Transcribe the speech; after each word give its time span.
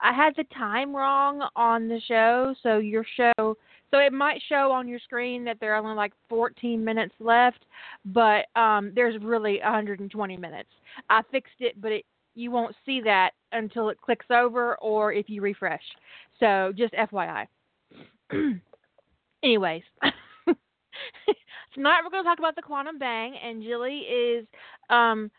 I 0.00 0.12
had 0.12 0.34
the 0.36 0.44
time 0.56 0.94
wrong 0.94 1.46
on 1.56 1.88
the 1.88 2.00
show, 2.06 2.54
so 2.62 2.78
your 2.78 3.04
show, 3.16 3.32
so 3.90 3.98
it 3.98 4.12
might 4.12 4.40
show 4.48 4.70
on 4.70 4.88
your 4.88 4.98
screen 4.98 5.44
that 5.44 5.58
there 5.60 5.74
are 5.74 5.78
only 5.82 5.96
like 5.96 6.12
14 6.28 6.84
minutes 6.84 7.14
left, 7.20 7.64
but 8.04 8.46
um, 8.54 8.92
there's 8.94 9.20
really 9.22 9.60
120 9.62 10.36
minutes. 10.36 10.70
I 11.08 11.22
fixed 11.30 11.60
it, 11.60 11.80
but 11.80 11.92
it, 11.92 12.04
you 12.34 12.50
won't 12.50 12.74
see 12.84 13.00
that 13.02 13.30
until 13.52 13.88
it 13.88 14.00
clicks 14.00 14.26
over 14.30 14.76
or 14.76 15.12
if 15.12 15.28
you 15.28 15.40
refresh. 15.42 15.82
So 16.38 16.72
just 16.76 16.94
FYI. 16.94 17.46
Anyways, 19.42 19.82
tonight 21.74 22.00
we're 22.04 22.10
going 22.10 22.24
to 22.24 22.28
talk 22.28 22.38
about 22.38 22.56
the 22.56 22.62
quantum 22.62 22.98
bang, 22.98 23.34
and 23.42 23.62
Jilly 23.62 23.98
is 23.98 24.46
um, 24.90 25.30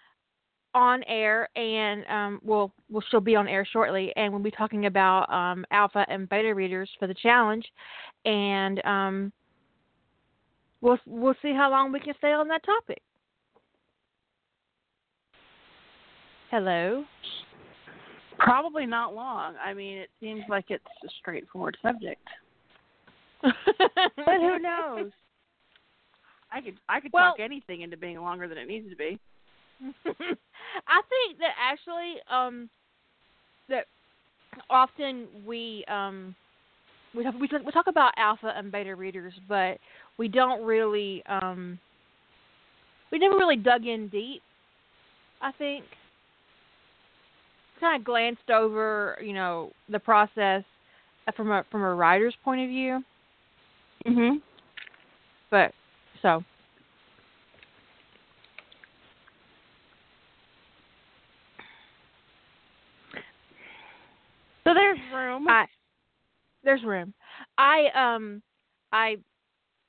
on 0.73 1.03
air, 1.07 1.49
and 1.55 2.05
um, 2.07 2.39
well, 2.43 2.71
well, 2.89 3.03
she'll 3.09 3.19
be 3.19 3.35
on 3.35 3.47
air 3.47 3.65
shortly, 3.71 4.13
and 4.15 4.31
we'll 4.31 4.41
be 4.41 4.51
talking 4.51 4.85
about 4.85 5.31
um, 5.31 5.65
alpha 5.71 6.05
and 6.09 6.29
beta 6.29 6.53
readers 6.53 6.89
for 6.99 7.07
the 7.07 7.13
challenge, 7.15 7.65
and 8.25 8.85
um, 8.85 9.31
we'll 10.81 10.99
we'll 11.05 11.35
see 11.41 11.53
how 11.53 11.69
long 11.69 11.91
we 11.91 11.99
can 11.99 12.13
stay 12.17 12.31
on 12.31 12.47
that 12.49 12.63
topic. 12.63 13.01
Hello. 16.51 17.03
Probably 18.39 18.85
not 18.85 19.13
long. 19.13 19.55
I 19.63 19.73
mean, 19.73 19.97
it 19.97 20.09
seems 20.19 20.43
like 20.49 20.65
it's 20.69 20.83
a 21.03 21.09
straightforward 21.19 21.77
subject. 21.81 22.21
but 23.41 23.53
who 24.25 24.59
knows? 24.59 25.11
I 26.51 26.61
could 26.61 26.75
I 26.87 26.99
could 26.99 27.11
Well- 27.13 27.31
talk 27.31 27.39
anything 27.39 27.81
into 27.81 27.97
being 27.97 28.19
longer 28.19 28.47
than 28.47 28.57
it 28.57 28.67
needs 28.67 28.89
to 28.89 28.95
be. 28.95 29.19
I 30.05 31.01
think 31.09 31.39
that 31.39 31.53
actually 31.59 32.15
um 32.29 32.69
that 33.69 33.85
often 34.69 35.27
we 35.45 35.85
um 35.87 36.35
we 37.15 37.23
talk, 37.23 37.33
we 37.39 37.47
talk, 37.47 37.65
we 37.65 37.71
talk 37.71 37.87
about 37.87 38.13
alpha 38.17 38.53
and 38.55 38.71
beta 38.71 38.95
readers, 38.95 39.33
but 39.47 39.77
we 40.17 40.27
don't 40.27 40.63
really 40.63 41.23
um 41.27 41.79
we 43.11 43.17
never 43.17 43.35
really 43.35 43.55
dug 43.55 43.85
in 43.85 44.07
deep. 44.09 44.41
I 45.41 45.51
think 45.53 45.85
kind 47.79 47.99
of 47.99 48.05
glanced 48.05 48.49
over, 48.49 49.17
you 49.23 49.33
know, 49.33 49.71
the 49.89 49.99
process 49.99 50.63
from 51.35 51.51
a 51.51 51.63
from 51.71 51.81
a 51.81 51.93
writer's 51.93 52.35
point 52.43 52.61
of 52.61 52.67
view, 52.67 53.03
Mhm. 54.05 54.41
but 55.49 55.73
so 56.21 56.43
So 64.69 64.75
there's 64.75 64.99
room. 65.11 65.47
I 65.47 65.65
there's 66.63 66.83
room. 66.83 67.11
I 67.57 67.87
um 67.95 68.43
I 68.93 69.17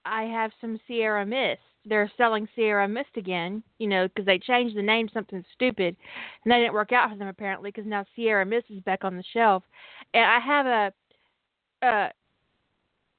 I 0.06 0.22
have 0.22 0.52
some 0.58 0.80
Sierra 0.86 1.26
Mist. 1.26 1.60
They're 1.84 2.10
selling 2.16 2.48
Sierra 2.56 2.88
Mist 2.88 3.10
again, 3.16 3.62
you 3.78 3.86
know, 3.88 4.08
because 4.08 4.24
they 4.24 4.38
changed 4.38 4.74
the 4.74 4.82
name 4.82 5.08
to 5.08 5.12
something 5.12 5.44
stupid, 5.52 5.96
and 6.44 6.50
that 6.50 6.60
didn't 6.60 6.72
work 6.72 6.92
out 6.92 7.10
for 7.10 7.16
them 7.16 7.28
apparently. 7.28 7.70
Because 7.70 7.86
now 7.86 8.06
Sierra 8.16 8.46
Mist 8.46 8.66
is 8.70 8.82
back 8.84 9.04
on 9.04 9.18
the 9.18 9.24
shelf, 9.34 9.62
and 10.14 10.24
I 10.24 10.38
have 10.38 10.64
a 10.64 11.86
uh 11.86 12.08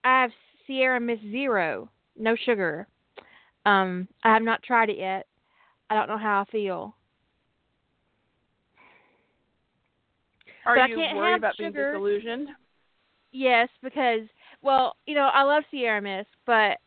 I 0.04 0.22
have 0.24 0.32
Sierra 0.66 1.00
Mist 1.00 1.22
Zero, 1.30 1.92
no 2.18 2.36
sugar. 2.36 2.88
Um, 3.68 4.08
I 4.24 4.34
have 4.34 4.42
not 4.42 4.64
tried 4.64 4.90
it 4.90 4.98
yet. 4.98 5.28
I 5.92 5.94
don't 5.94 6.10
know 6.10 6.18
how 6.18 6.42
I 6.42 6.52
feel. 6.52 6.96
Are 10.66 10.76
but 10.76 10.82
I 10.82 10.88
you 10.88 10.96
can't 10.96 11.18
worried 11.18 11.32
have 11.32 11.40
about 11.40 11.56
sugar. 11.56 11.72
being 11.72 11.86
disillusioned? 11.86 12.50
Yes, 13.32 13.70
because 13.82 14.22
well, 14.62 14.96
you 15.06 15.16
know, 15.16 15.30
I 15.34 15.44
love 15.44 15.64
Sierra 15.72 16.02
Mist, 16.02 16.30
but 16.46 16.78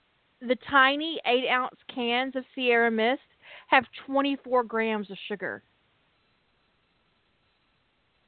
the 0.41 0.57
tiny 0.71 1.21
eight 1.27 1.49
ounce 1.51 1.77
cans 1.93 2.37
of 2.37 2.45
Sierra 2.55 2.91
Mist 2.91 3.23
have 3.69 3.85
twenty 4.07 4.37
four 4.45 4.63
grams 4.63 5.11
of 5.11 5.17
sugar. 5.29 5.63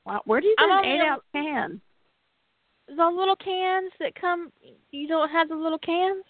Wow. 0.04 0.22
Where 0.24 0.40
do 0.40 0.46
you 0.46 0.56
get 0.56 0.64
I'm 0.64 0.84
an 0.84 0.84
eight 0.84 1.00
ounce 1.00 1.22
can? 1.32 1.80
The 2.88 3.06
little 3.06 3.36
cans 3.36 3.92
that 3.98 4.14
come 4.20 4.52
you 4.90 5.08
don't 5.08 5.28
have 5.28 5.48
the 5.48 5.56
little 5.56 5.78
cans? 5.78 6.24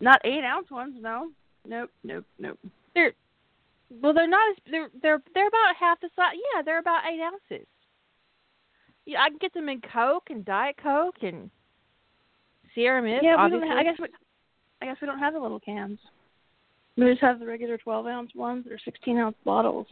Not 0.00 0.20
eight 0.24 0.44
ounce 0.44 0.70
ones, 0.70 0.96
no. 1.00 1.30
Nope, 1.66 1.90
nope, 2.04 2.24
nope. 2.38 2.58
They're 2.94 3.12
well 3.90 4.14
they're 4.14 4.28
not 4.28 4.50
as 4.50 4.56
they're 4.70 4.90
they're 5.02 5.22
they're 5.34 5.48
about 5.48 5.76
half 5.78 6.00
the 6.00 6.08
size 6.16 6.34
yeah, 6.54 6.62
they're 6.62 6.78
about 6.78 7.02
eight 7.10 7.20
ounces. 7.20 7.66
Yeah, 9.06 9.22
I 9.22 9.28
can 9.28 9.38
get 9.40 9.54
them 9.54 9.68
in 9.68 9.80
Coke 9.80 10.28
and 10.30 10.44
Diet 10.44 10.76
Coke 10.82 11.22
and 11.22 11.50
Sierra 12.74 13.02
Mist, 13.02 13.22
yeah, 13.22 13.42
we 13.44 13.50
don't. 13.50 13.66
Ha- 13.66 13.78
I 13.78 13.82
guess 13.82 13.96
we. 13.98 14.06
I 14.82 14.86
guess 14.86 14.96
we 15.00 15.06
don't 15.06 15.18
have 15.18 15.34
the 15.34 15.40
little 15.40 15.60
cans. 15.60 15.98
We 16.96 17.06
just 17.10 17.20
have 17.20 17.40
the 17.40 17.46
regular 17.46 17.76
twelve 17.76 18.06
ounce 18.06 18.30
ones 18.34 18.66
or 18.70 18.78
sixteen 18.84 19.18
ounce 19.18 19.36
bottles. 19.44 19.86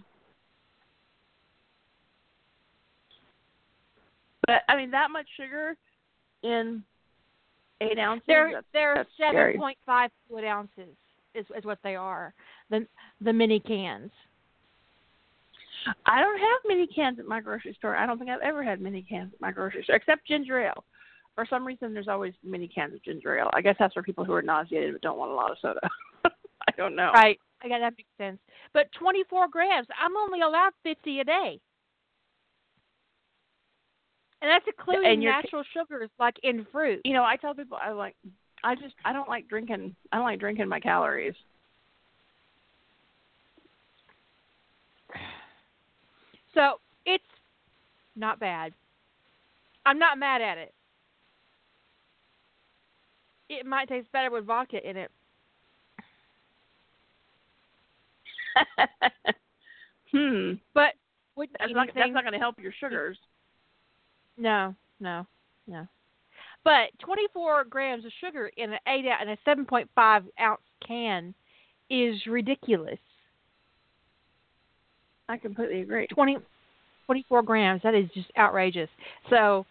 But 4.46 4.62
I 4.68 4.76
mean, 4.76 4.90
that 4.92 5.10
much 5.10 5.26
sugar 5.36 5.76
in 6.42 6.82
eight 7.80 7.98
ounces. 7.98 8.24
They're 8.26 8.50
that's, 8.54 8.66
they're 8.72 8.94
that's 8.96 9.10
seven 9.18 9.58
point 9.58 9.78
five 9.84 10.10
fluid 10.28 10.44
ounces 10.44 10.94
is 11.34 11.46
is 11.56 11.64
what 11.64 11.78
they 11.82 11.96
are. 11.96 12.32
The 12.70 12.86
the 13.20 13.32
mini 13.32 13.60
cans. 13.60 14.10
I 16.06 16.20
don't 16.20 16.38
have 16.38 16.60
mini 16.66 16.86
cans 16.86 17.18
at 17.18 17.26
my 17.26 17.40
grocery 17.40 17.74
store. 17.78 17.96
I 17.96 18.06
don't 18.06 18.18
think 18.18 18.30
I've 18.30 18.40
ever 18.40 18.62
had 18.62 18.80
mini 18.80 19.02
cans 19.08 19.32
at 19.32 19.40
my 19.40 19.52
grocery 19.52 19.84
store, 19.84 19.96
except 19.96 20.26
ginger 20.26 20.60
ale. 20.66 20.84
For 21.34 21.46
some 21.48 21.64
reason, 21.66 21.94
there's 21.94 22.08
always 22.08 22.34
mini 22.42 22.68
cans 22.68 22.94
of 22.94 23.02
ginger 23.04 23.38
ale. 23.38 23.50
I 23.54 23.62
guess 23.62 23.76
that's 23.78 23.94
for 23.94 24.02
people 24.02 24.24
who 24.24 24.32
are 24.32 24.42
nauseated 24.42 24.92
but 24.92 25.02
don't 25.02 25.18
want 25.18 25.30
a 25.30 25.34
lot 25.34 25.50
of 25.50 25.56
soda. 25.62 25.80
I 26.24 26.72
don't 26.76 26.96
know. 26.96 27.10
Right. 27.14 27.38
I 27.62 27.68
got 27.68 27.78
that 27.78 27.94
makes 27.96 28.08
sense. 28.18 28.38
But 28.72 28.90
twenty 28.98 29.24
four 29.30 29.48
grams. 29.48 29.86
I'm 30.00 30.16
only 30.16 30.40
allowed 30.40 30.72
fifty 30.82 31.20
a 31.20 31.24
day. 31.24 31.60
And 34.40 34.50
that's 34.50 34.64
including 34.68 35.20
natural 35.20 35.64
sugars 35.72 36.10
like 36.18 36.36
in 36.42 36.66
fruit. 36.70 37.00
You 37.04 37.14
know, 37.14 37.24
I 37.24 37.36
tell 37.36 37.54
people 37.54 37.78
I 37.80 37.90
like. 37.90 38.14
I 38.62 38.74
just 38.74 38.94
I 39.04 39.12
don't 39.12 39.28
like 39.28 39.48
drinking. 39.48 39.94
I 40.12 40.16
don't 40.16 40.24
like 40.24 40.40
drinking 40.40 40.68
my 40.68 40.80
calories. 40.80 41.34
So 46.58 46.80
it's 47.06 47.22
not 48.16 48.40
bad. 48.40 48.72
I'm 49.86 50.00
not 50.00 50.18
mad 50.18 50.42
at 50.42 50.58
it. 50.58 50.74
It 53.48 53.64
might 53.64 53.88
taste 53.88 54.10
better 54.12 54.32
with 54.32 54.44
vodka 54.44 54.78
in 54.84 54.96
it. 54.96 55.10
hmm. 60.12 60.54
But 60.74 60.94
would 61.36 61.48
That's 61.60 61.72
not. 61.72 61.90
That's 61.94 62.10
not 62.10 62.24
going 62.24 62.32
to 62.32 62.40
help 62.40 62.58
your 62.58 62.72
sugars. 62.80 63.16
No, 64.36 64.74
no, 64.98 65.26
no. 65.68 65.86
But 66.64 66.88
24 66.98 67.66
grams 67.66 68.04
of 68.04 68.10
sugar 68.20 68.50
in 68.56 68.72
an 68.72 68.80
eight 68.88 69.06
out 69.06 69.22
in 69.22 69.28
a 69.28 69.38
7.5 69.48 70.24
ounce 70.40 70.60
can 70.84 71.34
is 71.88 72.26
ridiculous. 72.26 72.98
I 75.28 75.36
completely 75.36 75.82
agree. 75.82 76.06
20, 76.06 76.38
24 77.06 77.42
grams. 77.42 77.82
That 77.82 77.94
is 77.94 78.08
just 78.14 78.28
outrageous. 78.36 78.88
So 79.30 79.66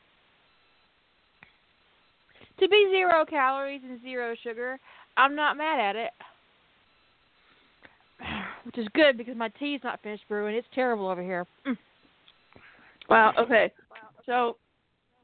to 2.59 2.67
be 2.67 2.87
zero 2.91 3.25
calories 3.25 3.81
and 3.83 4.01
zero 4.01 4.35
sugar, 4.43 4.79
I'm 5.15 5.35
not 5.35 5.57
mad 5.57 5.79
at 5.79 5.95
it. 5.95 6.11
Which 8.65 8.77
is 8.77 8.87
good 8.93 9.17
because 9.17 9.35
my 9.35 9.49
tea's 9.49 9.81
not 9.83 10.01
finished 10.01 10.23
brewing. 10.27 10.55
It's 10.55 10.67
terrible 10.73 11.07
over 11.07 11.21
here. 11.21 11.45
Mm. 11.67 11.77
Wow. 13.09 13.33
Okay. 13.39 13.71
So, 14.25 14.57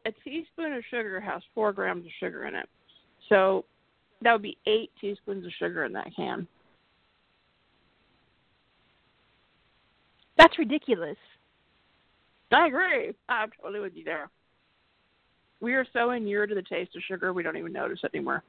a 0.06 0.12
teaspoon 0.24 0.74
of 0.74 0.84
sugar 0.90 1.20
has 1.20 1.42
four 1.54 1.74
grams 1.74 2.06
of 2.06 2.12
sugar 2.20 2.46
in 2.46 2.56
it. 2.56 2.68
So, 3.30 3.66
That 4.22 4.32
would 4.32 4.42
be 4.42 4.58
eight 4.68 4.92
teaspoons 5.02 5.46
of 5.46 5.52
sugar 5.60 5.84
in 5.86 5.94
that 5.94 6.08
can. 6.16 6.48
That's 10.38 10.58
ridiculous. 10.58 11.18
I 12.52 12.68
agree. 12.68 13.14
I'm 13.30 13.50
totally 13.62 13.80
with 13.80 13.96
you 13.96 14.04
there. 14.04 14.30
We 15.60 15.74
are 15.74 15.86
so 15.94 16.12
inured 16.12 16.50
to 16.50 16.56
the 16.56 16.62
taste 16.62 16.96
of 16.96 17.02
sugar, 17.08 17.34
we 17.34 17.42
don't 17.42 17.58
even 17.58 17.74
notice 17.74 18.00
it 18.04 18.12
anymore. 18.14 18.44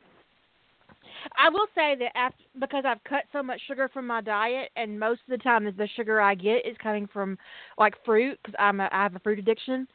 I 1.36 1.48
will 1.48 1.66
say 1.74 1.96
that 1.98 2.16
after 2.16 2.42
because 2.60 2.84
I've 2.86 3.02
cut 3.04 3.24
so 3.32 3.42
much 3.42 3.60
sugar 3.66 3.88
from 3.88 4.06
my 4.06 4.20
diet, 4.20 4.70
and 4.76 4.98
most 4.98 5.20
of 5.26 5.38
the 5.38 5.42
time 5.42 5.64
the 5.64 5.88
sugar 5.96 6.20
I 6.20 6.34
get 6.34 6.66
is 6.66 6.76
coming 6.82 7.08
from 7.12 7.38
like 7.78 7.94
fruit 8.04 8.38
because 8.42 8.56
I'm 8.58 8.80
a, 8.80 8.88
I 8.92 9.02
have 9.02 9.14
a 9.14 9.20
fruit 9.20 9.38
addiction. 9.38 9.86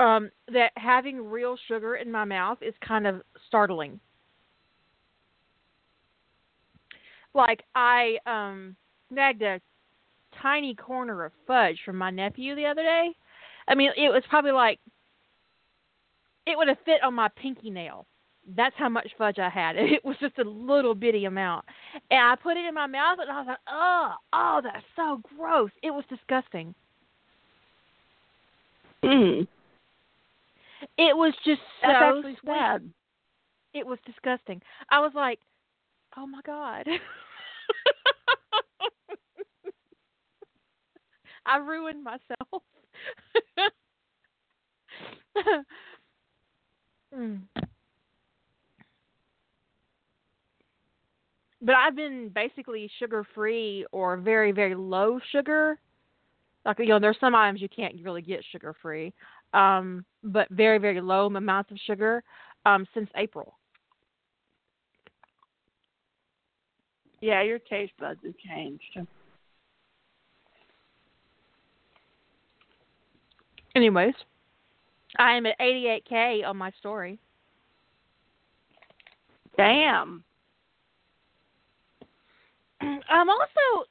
Um, 0.00 0.30
that 0.52 0.72
having 0.76 1.24
real 1.24 1.56
sugar 1.68 1.96
in 1.96 2.10
my 2.10 2.24
mouth 2.24 2.58
is 2.60 2.74
kind 2.86 3.06
of 3.06 3.22
startling. 3.46 4.00
Like 7.32 7.62
I 7.74 8.16
um 8.26 8.76
snagged 9.10 9.42
a 9.42 9.60
tiny 10.42 10.74
corner 10.74 11.24
of 11.24 11.32
fudge 11.46 11.78
from 11.84 11.96
my 11.96 12.10
nephew 12.10 12.54
the 12.54 12.66
other 12.66 12.82
day. 12.82 13.10
I 13.68 13.74
mean, 13.74 13.90
it 13.96 14.10
was 14.10 14.22
probably 14.28 14.52
like 14.52 14.78
it 16.46 16.56
would 16.56 16.68
have 16.68 16.78
fit 16.84 17.02
on 17.02 17.14
my 17.14 17.28
pinky 17.28 17.70
nail. 17.70 18.06
That's 18.56 18.74
how 18.76 18.90
much 18.90 19.08
fudge 19.16 19.38
I 19.38 19.48
had. 19.48 19.76
It 19.78 20.04
was 20.04 20.16
just 20.20 20.38
a 20.38 20.44
little 20.44 20.94
bitty 20.94 21.24
amount. 21.24 21.64
And 22.10 22.20
I 22.20 22.36
put 22.36 22.56
it 22.56 22.66
in 22.66 22.74
my 22.74 22.86
mouth 22.86 23.18
and 23.20 23.30
I 23.30 23.38
was 23.38 23.46
like, 23.48 23.58
oh, 23.68 24.14
oh, 24.32 24.60
that's 24.62 24.84
so 24.96 25.20
gross. 25.36 25.70
It 25.82 25.90
was 25.90 26.04
disgusting. 26.08 26.74
Mm. 29.02 29.46
It 30.98 31.16
was 31.16 31.32
just 31.44 31.60
so 31.80 31.88
That's 31.88 32.02
actually 32.02 32.36
sweet. 32.40 32.52
sad. 32.52 32.90
It 33.72 33.86
was 33.86 33.98
disgusting. 34.06 34.60
I 34.90 35.00
was 35.00 35.12
like, 35.14 35.40
oh 36.16 36.26
my 36.26 36.40
God. 36.44 36.86
I 41.46 41.58
ruined 41.58 42.04
myself. 42.04 42.62
Mm. 47.16 47.42
But 51.62 51.74
I've 51.76 51.96
been 51.96 52.30
basically 52.34 52.90
sugar 52.98 53.26
free 53.34 53.86
or 53.92 54.16
very, 54.16 54.52
very 54.52 54.74
low 54.74 55.18
sugar. 55.32 55.78
Like 56.66 56.78
you 56.78 56.86
know, 56.86 56.98
there's 56.98 57.18
some 57.20 57.34
items 57.34 57.62
you 57.62 57.68
can't 57.68 57.94
really 58.02 58.22
get 58.22 58.44
sugar 58.52 58.74
free. 58.82 59.12
Um, 59.52 60.04
but 60.22 60.48
very, 60.50 60.78
very 60.78 61.00
low 61.00 61.26
amounts 61.26 61.70
of 61.70 61.78
sugar 61.86 62.22
um 62.66 62.86
since 62.94 63.08
April. 63.16 63.58
Yeah, 67.20 67.42
your 67.42 67.58
taste 67.58 67.92
buds 67.98 68.20
have 68.24 68.34
changed. 68.36 68.98
Anyways, 73.74 74.14
I 75.18 75.32
am 75.32 75.46
at 75.46 75.58
88k 75.58 76.46
on 76.46 76.56
my 76.56 76.70
story. 76.78 77.18
Damn. 79.56 80.24
I'm 82.80 83.30
also, 83.30 83.86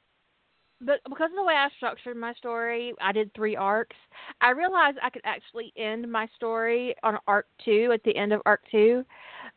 but 0.80 1.00
because 1.08 1.30
of 1.30 1.36
the 1.36 1.44
way 1.44 1.54
I 1.54 1.68
structured 1.76 2.16
my 2.16 2.34
story, 2.34 2.94
I 3.00 3.12
did 3.12 3.32
three 3.34 3.56
arcs. 3.56 3.96
I 4.40 4.50
realized 4.50 4.98
I 5.02 5.10
could 5.10 5.22
actually 5.24 5.72
end 5.76 6.10
my 6.10 6.28
story 6.36 6.94
on 7.02 7.18
arc 7.26 7.46
two 7.64 7.90
at 7.92 8.02
the 8.04 8.16
end 8.16 8.32
of 8.32 8.42
arc 8.44 8.60
two. 8.70 9.04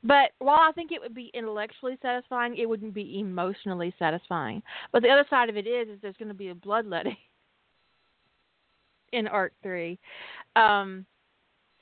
But 0.03 0.31
while 0.39 0.59
I 0.59 0.71
think 0.73 0.91
it 0.91 1.01
would 1.01 1.15
be 1.15 1.31
intellectually 1.33 1.97
satisfying, 2.01 2.55
it 2.57 2.67
wouldn't 2.67 2.93
be 2.93 3.19
emotionally 3.19 3.93
satisfying. 3.97 4.61
But 4.91 5.01
the 5.01 5.09
other 5.09 5.25
side 5.29 5.49
of 5.49 5.57
it 5.57 5.67
is, 5.67 5.89
is 5.89 5.99
there's 6.01 6.17
going 6.17 6.27
to 6.29 6.33
be 6.33 6.49
a 6.49 6.55
bloodletting 6.55 7.17
in 9.13 9.27
arc 9.27 9.53
three. 9.61 9.99
Um, 10.55 11.05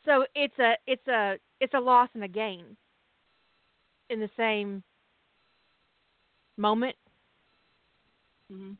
so 0.06 0.26
it's 0.36 0.58
a 0.60 0.74
it's 0.88 1.08
a 1.08 1.36
it's 1.60 1.74
a 1.74 1.80
loss 1.80 2.10
and 2.14 2.24
a 2.24 2.28
gain 2.28 2.78
in 4.10 4.20
the 4.20 4.30
same 4.38 4.84
moment. 6.58 6.96
Mm-hmm. 8.52 8.74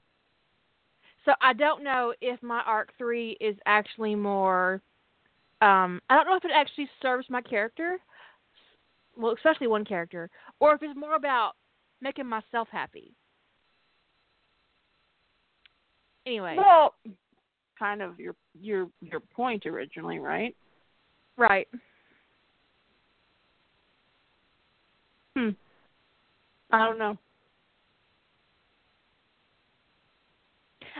So 1.26 1.34
I 1.42 1.54
don't 1.54 1.84
know 1.84 2.14
if 2.22 2.42
my 2.44 2.62
arc 2.66 2.92
three 2.98 3.36
is 3.42 3.56
actually 3.66 4.16
more. 4.16 4.82
Um, 5.62 6.02
I 6.10 6.16
don't 6.16 6.28
know 6.28 6.36
if 6.36 6.46
it 6.46 6.52
actually 6.54 6.88
serves 7.02 7.28
my 7.30 7.42
character, 7.42 7.98
well, 9.18 9.34
especially 9.34 9.68
one 9.68 9.86
character, 9.86 10.30
or 10.60 10.76
if 10.76 10.84
it's 10.84 10.98
more 10.98 11.16
about 11.16 11.54
making 12.02 12.28
myself 12.28 12.68
happy. 12.72 13.14
Anyway, 16.28 16.56
Well, 16.58 16.94
kind 17.78 18.02
of 18.02 18.20
your 18.20 18.36
your 18.60 18.88
your 19.02 19.20
point 19.20 19.66
originally, 19.66 20.20
right? 20.20 20.56
right. 21.38 21.68
Hmm. 25.36 25.50
I 26.72 26.86
don't 26.86 26.98
know. 26.98 27.18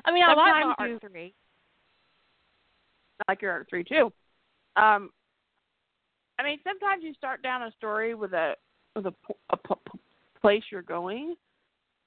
I 0.04 0.12
mean, 0.12 0.24
I 0.24 0.34
like 0.34 0.38
my 0.38 0.76
arc 0.78 1.02
three. 1.02 1.34
I 3.20 3.32
like 3.32 3.42
your 3.42 3.52
arc 3.52 3.70
three 3.70 3.84
too. 3.84 4.12
Um, 4.76 5.10
I 6.38 6.44
mean, 6.44 6.60
sometimes 6.64 7.04
you 7.04 7.14
start 7.14 7.42
down 7.42 7.64
a 7.64 7.72
story 7.78 8.14
with 8.14 8.34
a 8.34 8.56
with 8.96 9.06
a, 9.08 9.12
p- 9.12 9.34
a 9.50 9.58
p- 9.58 10.00
place 10.42 10.64
you're 10.72 10.82
going, 10.82 11.36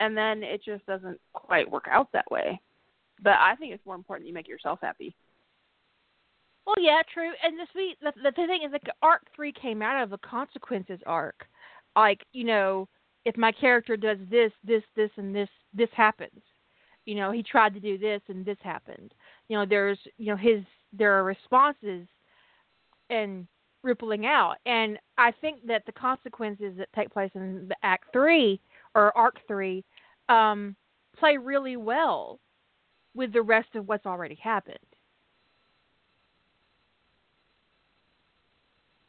and 0.00 0.16
then 0.16 0.42
it 0.42 0.62
just 0.64 0.84
doesn't 0.86 1.18
quite 1.32 1.70
work 1.70 1.86
out 1.90 2.08
that 2.12 2.30
way. 2.30 2.60
But 3.22 3.34
I 3.34 3.54
think 3.56 3.72
it's 3.72 3.86
more 3.86 3.94
important 3.94 4.24
that 4.24 4.28
you 4.28 4.34
make 4.34 4.48
yourself 4.48 4.78
happy. 4.82 5.14
Well, 6.66 6.76
yeah, 6.78 7.00
true. 7.12 7.30
And 7.42 7.58
the 7.58 7.66
sweet 7.72 7.96
the, 8.02 8.12
the 8.22 8.32
thing 8.32 8.62
is, 8.64 8.72
like, 8.72 8.82
arc 9.02 9.22
three 9.34 9.52
came 9.52 9.80
out 9.82 10.02
of 10.02 10.12
a 10.12 10.18
consequences 10.18 11.00
arc. 11.06 11.46
Like, 11.96 12.20
you 12.32 12.44
know, 12.44 12.88
if 13.24 13.36
my 13.36 13.52
character 13.52 13.96
does 13.96 14.18
this, 14.30 14.52
this, 14.64 14.82
this, 14.94 15.10
and 15.16 15.34
this, 15.34 15.48
this 15.72 15.88
happens. 15.94 16.42
You 17.06 17.14
know, 17.14 17.32
he 17.32 17.42
tried 17.42 17.72
to 17.74 17.80
do 17.80 17.96
this, 17.96 18.20
and 18.28 18.44
this 18.44 18.58
happened. 18.62 19.14
You 19.48 19.56
know, 19.56 19.66
there's, 19.66 19.98
you 20.18 20.26
know, 20.26 20.36
his 20.36 20.62
there 20.92 21.18
are 21.18 21.24
responses 21.24 22.06
and 23.10 23.46
rippling 23.82 24.26
out. 24.26 24.56
And 24.66 24.98
I 25.16 25.32
think 25.40 25.66
that 25.66 25.84
the 25.86 25.92
consequences 25.92 26.74
that 26.76 26.88
take 26.94 27.10
place 27.10 27.30
in 27.34 27.68
the 27.68 27.76
act 27.82 28.04
three 28.12 28.60
or 28.94 29.16
arc 29.16 29.38
three 29.46 29.84
um, 30.28 30.76
play 31.18 31.36
really 31.38 31.76
well 31.76 32.38
with 33.18 33.32
the 33.34 33.42
rest 33.42 33.68
of 33.74 33.86
what's 33.86 34.06
already 34.06 34.36
happened. 34.36 34.78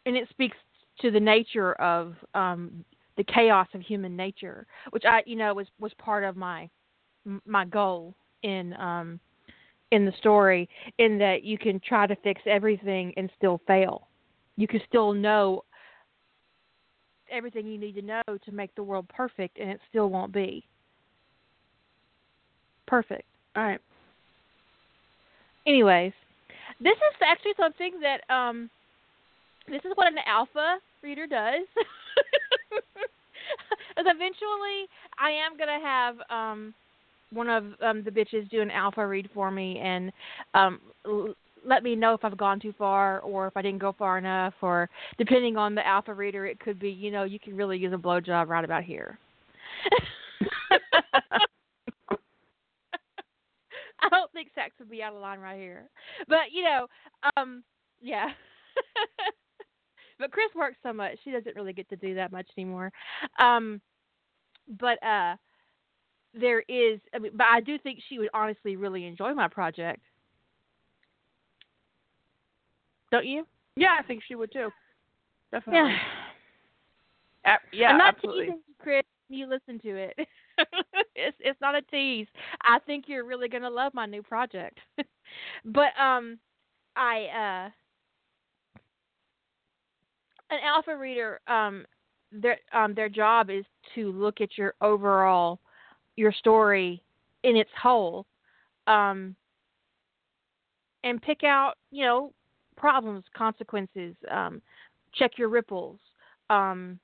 and 0.09 0.17
it 0.17 0.27
speaks 0.29 0.57
to 0.99 1.11
the 1.11 1.19
nature 1.19 1.73
of 1.73 2.15
um, 2.33 2.83
the 3.15 3.23
chaos 3.23 3.67
of 3.73 3.81
human 3.81 4.15
nature, 4.15 4.65
which 4.89 5.03
I, 5.05 5.21
you 5.25 5.35
know, 5.35 5.53
was 5.53 5.67
was 5.79 5.91
part 5.99 6.23
of 6.23 6.35
my 6.35 6.69
my 7.45 7.65
goal 7.65 8.15
in 8.43 8.73
um, 8.73 9.19
in 9.91 10.05
the 10.05 10.13
story. 10.17 10.67
In 10.97 11.17
that 11.19 11.43
you 11.43 11.57
can 11.57 11.79
try 11.79 12.07
to 12.07 12.15
fix 12.17 12.41
everything 12.45 13.13
and 13.17 13.29
still 13.37 13.61
fail. 13.67 14.07
You 14.57 14.67
can 14.67 14.81
still 14.87 15.13
know 15.13 15.63
everything 17.31 17.67
you 17.67 17.77
need 17.77 17.93
to 17.95 18.01
know 18.01 18.23
to 18.27 18.51
make 18.51 18.73
the 18.75 18.83
world 18.83 19.07
perfect, 19.09 19.59
and 19.59 19.69
it 19.69 19.79
still 19.89 20.09
won't 20.09 20.33
be 20.33 20.67
perfect. 22.87 23.27
All 23.55 23.63
right. 23.63 23.79
Anyways, 25.67 26.13
this 26.79 26.93
is 26.93 27.15
actually 27.25 27.53
something 27.57 27.99
that 28.01 28.33
um 28.33 28.69
this 29.67 29.81
is 29.85 29.91
what 29.95 30.07
an 30.07 30.17
alpha 30.25 30.79
reader 31.03 31.27
does. 31.27 31.67
Eventually 33.97 34.87
I 35.19 35.31
am 35.31 35.57
gonna 35.57 35.79
have 35.83 36.15
um 36.29 36.73
one 37.31 37.49
of 37.49 37.65
um 37.81 38.03
the 38.03 38.11
bitches 38.11 38.49
do 38.49 38.61
an 38.61 38.71
alpha 38.71 39.05
read 39.05 39.29
for 39.33 39.51
me 39.51 39.79
and 39.79 40.11
um 40.53 40.79
l- 41.05 41.35
let 41.65 41.83
me 41.83 41.95
know 41.95 42.13
if 42.13 42.23
I've 42.23 42.37
gone 42.37 42.59
too 42.59 42.73
far 42.77 43.19
or 43.19 43.47
if 43.47 43.57
I 43.57 43.61
didn't 43.61 43.79
go 43.79 43.93
far 43.97 44.17
enough 44.17 44.53
or 44.61 44.89
depending 45.17 45.57
on 45.57 45.75
the 45.75 45.85
alpha 45.85 46.13
reader 46.13 46.45
it 46.45 46.59
could 46.59 46.79
be, 46.79 46.89
you 46.89 47.11
know, 47.11 47.25
you 47.25 47.37
can 47.37 47.55
really 47.55 47.77
use 47.77 47.91
a 47.93 47.97
blowjob 47.97 48.47
right 48.47 48.63
about 48.63 48.83
here. 48.83 49.19
I 54.03 54.09
don't 54.09 54.31
think 54.31 54.49
sex 54.55 54.71
would 54.79 54.89
be 54.89 55.03
out 55.03 55.13
of 55.13 55.21
line 55.21 55.39
right 55.39 55.59
here. 55.59 55.89
But 56.27 56.51
you 56.51 56.63
know, 56.63 56.87
um, 57.37 57.63
yeah. 58.01 58.29
but 60.19 60.31
Chris 60.31 60.49
works 60.55 60.77
so 60.83 60.93
much, 60.93 61.17
she 61.23 61.31
doesn't 61.31 61.55
really 61.55 61.73
get 61.73 61.89
to 61.89 61.95
do 61.95 62.15
that 62.15 62.31
much 62.31 62.47
anymore. 62.57 62.91
Um, 63.39 63.81
but 64.79 65.01
uh, 65.03 65.35
there 66.33 66.61
is, 66.67 66.99
I 67.13 67.19
mean, 67.19 67.31
but 67.35 67.47
I 67.51 67.61
do 67.61 67.77
think 67.79 67.99
she 68.07 68.19
would 68.19 68.29
honestly 68.33 68.75
really 68.75 69.05
enjoy 69.05 69.33
my 69.33 69.47
project. 69.47 70.01
Don't 73.11 73.25
you? 73.25 73.45
Yeah, 73.75 73.95
I 73.97 74.03
think 74.03 74.21
she 74.27 74.35
would 74.35 74.51
too. 74.51 74.69
Definitely. 75.51 75.91
Yeah. 75.91 77.55
A- 77.55 77.75
yeah, 77.75 77.89
I'm 77.89 77.97
not 77.97 78.15
absolutely. 78.15 78.55
Chris. 78.79 79.03
You 79.29 79.47
listen 79.47 79.79
to 79.81 79.95
it. 79.95 80.15
it's 81.15 81.37
it's 81.39 81.61
not 81.61 81.75
a 81.75 81.81
tease. 81.83 82.27
I 82.63 82.79
think 82.79 83.05
you're 83.07 83.25
really 83.25 83.47
gonna 83.47 83.69
love 83.69 83.93
my 83.93 84.07
new 84.07 84.23
project. 84.23 84.79
but 85.65 85.97
um, 86.01 86.39
I 86.95 87.69
uh, 87.69 87.69
an 90.49 90.59
alpha 90.65 90.97
reader 90.97 91.39
um, 91.47 91.85
their 92.31 92.57
um 92.73 92.93
their 92.95 93.09
job 93.09 93.49
is 93.49 93.65
to 93.95 94.11
look 94.11 94.41
at 94.41 94.57
your 94.57 94.73
overall 94.81 95.59
your 96.15 96.31
story 96.33 97.01
in 97.43 97.55
its 97.55 97.69
whole, 97.81 98.25
um, 98.87 99.35
and 101.03 101.21
pick 101.21 101.43
out 101.43 101.75
you 101.91 102.03
know 102.03 102.33
problems, 102.77 103.23
consequences, 103.37 104.15
um, 104.31 104.61
check 105.13 105.31
your 105.37 105.49
ripples. 105.49 105.99
Um, 106.49 106.99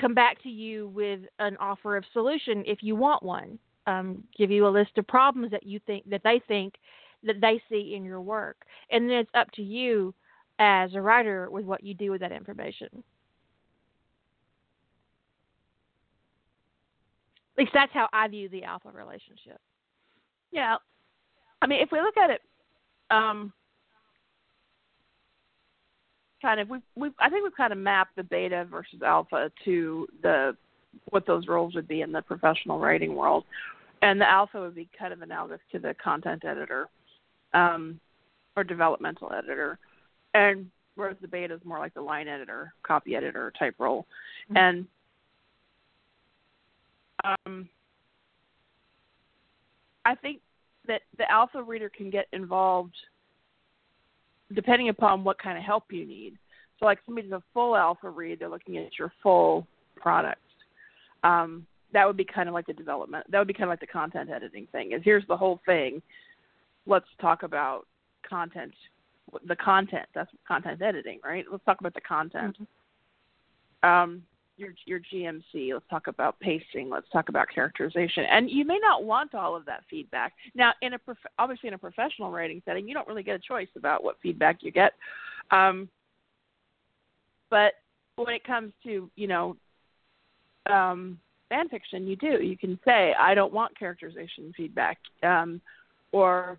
come 0.00 0.14
back 0.14 0.42
to 0.42 0.48
you 0.48 0.88
with 0.88 1.20
an 1.38 1.56
offer 1.58 1.96
of 1.96 2.04
solution 2.12 2.64
if 2.66 2.82
you 2.82 2.96
want 2.96 3.22
one. 3.22 3.58
Um, 3.86 4.22
give 4.36 4.50
you 4.50 4.66
a 4.66 4.68
list 4.68 4.98
of 4.98 5.06
problems 5.06 5.50
that 5.50 5.66
you 5.66 5.80
think 5.86 6.08
that 6.10 6.22
they 6.22 6.40
think 6.46 6.74
that 7.24 7.40
they 7.40 7.60
see 7.68 7.94
in 7.94 8.04
your 8.04 8.20
work, 8.20 8.64
and 8.90 9.08
then 9.08 9.18
it's 9.18 9.30
up 9.34 9.50
to 9.52 9.62
you 9.62 10.14
as 10.58 10.94
a 10.94 11.00
writer 11.00 11.50
with 11.50 11.64
what 11.64 11.82
you 11.82 11.94
do 11.94 12.10
with 12.10 12.20
that 12.20 12.32
information. 12.32 12.88
At 17.56 17.64
least 17.64 17.72
that's 17.74 17.92
how 17.92 18.08
I 18.12 18.28
view 18.28 18.48
the 18.48 18.64
alpha 18.64 18.90
relationship. 18.90 19.60
Yeah. 20.52 20.76
I 21.62 21.66
mean, 21.66 21.80
if 21.80 21.90
we 21.92 22.00
look 22.00 22.16
at 22.16 22.30
it, 22.30 22.40
um, 23.10 23.52
kind 26.40 26.60
of, 26.60 26.68
we 26.68 26.78
we 26.96 27.10
I 27.18 27.28
think 27.28 27.44
we've 27.44 27.56
kind 27.56 27.72
of 27.72 27.78
mapped 27.78 28.16
the 28.16 28.22
beta 28.22 28.66
versus 28.70 29.02
alpha 29.02 29.50
to 29.64 30.08
the 30.22 30.56
what 31.10 31.26
those 31.26 31.46
roles 31.46 31.74
would 31.74 31.88
be 31.88 32.00
in 32.00 32.12
the 32.12 32.22
professional 32.22 32.78
writing 32.78 33.14
world, 33.14 33.44
and 34.02 34.20
the 34.20 34.28
alpha 34.28 34.60
would 34.60 34.74
be 34.74 34.88
kind 34.98 35.12
of 35.12 35.22
analogous 35.22 35.60
to 35.72 35.78
the 35.78 35.94
content 36.02 36.44
editor, 36.44 36.88
um, 37.54 38.00
or 38.56 38.64
developmental 38.64 39.32
editor, 39.32 39.78
and 40.34 40.70
whereas 40.96 41.16
the 41.20 41.28
beta 41.28 41.54
is 41.54 41.60
more 41.64 41.78
like 41.78 41.94
the 41.94 42.00
line 42.00 42.28
editor, 42.28 42.72
copy 42.82 43.14
editor 43.14 43.52
type 43.58 43.74
role, 43.78 44.06
Mhm. 44.50 44.56
and 44.56 44.86
um, 47.46 47.68
I 50.04 50.14
think 50.14 50.40
that 50.86 51.02
the 51.18 51.30
alpha 51.30 51.62
reader 51.62 51.88
can 51.90 52.10
get 52.10 52.26
involved 52.32 52.96
depending 54.54 54.88
upon 54.88 55.24
what 55.24 55.38
kind 55.38 55.56
of 55.58 55.64
help 55.64 55.84
you 55.90 56.06
need. 56.06 56.36
So, 56.78 56.86
like 56.86 56.98
somebody's 57.04 57.32
a 57.32 57.42
full 57.52 57.76
alpha 57.76 58.08
read, 58.08 58.40
they're 58.40 58.48
looking 58.48 58.78
at 58.78 58.98
your 58.98 59.12
full 59.22 59.66
product. 59.96 60.40
Um, 61.22 61.66
that 61.92 62.06
would 62.06 62.16
be 62.16 62.24
kind 62.24 62.48
of 62.48 62.54
like 62.54 62.66
the 62.66 62.72
development. 62.72 63.26
That 63.30 63.38
would 63.38 63.48
be 63.48 63.54
kind 63.54 63.64
of 63.64 63.70
like 63.70 63.80
the 63.80 63.86
content 63.86 64.30
editing 64.30 64.66
thing. 64.72 64.92
Is 64.92 65.02
here's 65.04 65.26
the 65.26 65.36
whole 65.36 65.60
thing. 65.66 66.00
Let's 66.86 67.06
talk 67.20 67.42
about 67.42 67.86
content. 68.28 68.72
The 69.46 69.56
content. 69.56 70.06
That's 70.14 70.30
content 70.46 70.80
editing, 70.80 71.20
right? 71.24 71.44
Let's 71.50 71.64
talk 71.64 71.80
about 71.80 71.94
the 71.94 72.00
content. 72.00 72.56
Um, 73.82 74.22
your 74.60 74.74
your 74.86 75.00
GMC. 75.00 75.72
Let's 75.72 75.88
talk 75.90 76.06
about 76.06 76.38
pacing. 76.40 76.90
Let's 76.90 77.08
talk 77.12 77.28
about 77.28 77.48
characterization. 77.52 78.24
And 78.30 78.50
you 78.50 78.64
may 78.64 78.78
not 78.80 79.04
want 79.04 79.34
all 79.34 79.56
of 79.56 79.64
that 79.66 79.82
feedback. 79.90 80.34
Now, 80.54 80.72
in 80.82 80.94
a 80.94 80.98
prof- 80.98 81.16
obviously 81.38 81.68
in 81.68 81.74
a 81.74 81.78
professional 81.78 82.30
writing 82.30 82.62
setting, 82.64 82.86
you 82.86 82.94
don't 82.94 83.08
really 83.08 83.22
get 83.22 83.34
a 83.34 83.40
choice 83.40 83.68
about 83.76 84.04
what 84.04 84.16
feedback 84.22 84.58
you 84.60 84.70
get. 84.70 84.92
Um, 85.50 85.88
but 87.48 87.72
when 88.16 88.34
it 88.34 88.44
comes 88.44 88.72
to 88.84 89.10
you 89.16 89.26
know 89.26 89.56
um, 90.70 91.18
fan 91.48 91.68
fiction, 91.68 92.06
you 92.06 92.16
do. 92.16 92.42
You 92.42 92.56
can 92.56 92.78
say, 92.84 93.14
I 93.18 93.34
don't 93.34 93.52
want 93.52 93.78
characterization 93.78 94.52
feedback, 94.56 94.98
um, 95.22 95.60
or 96.12 96.58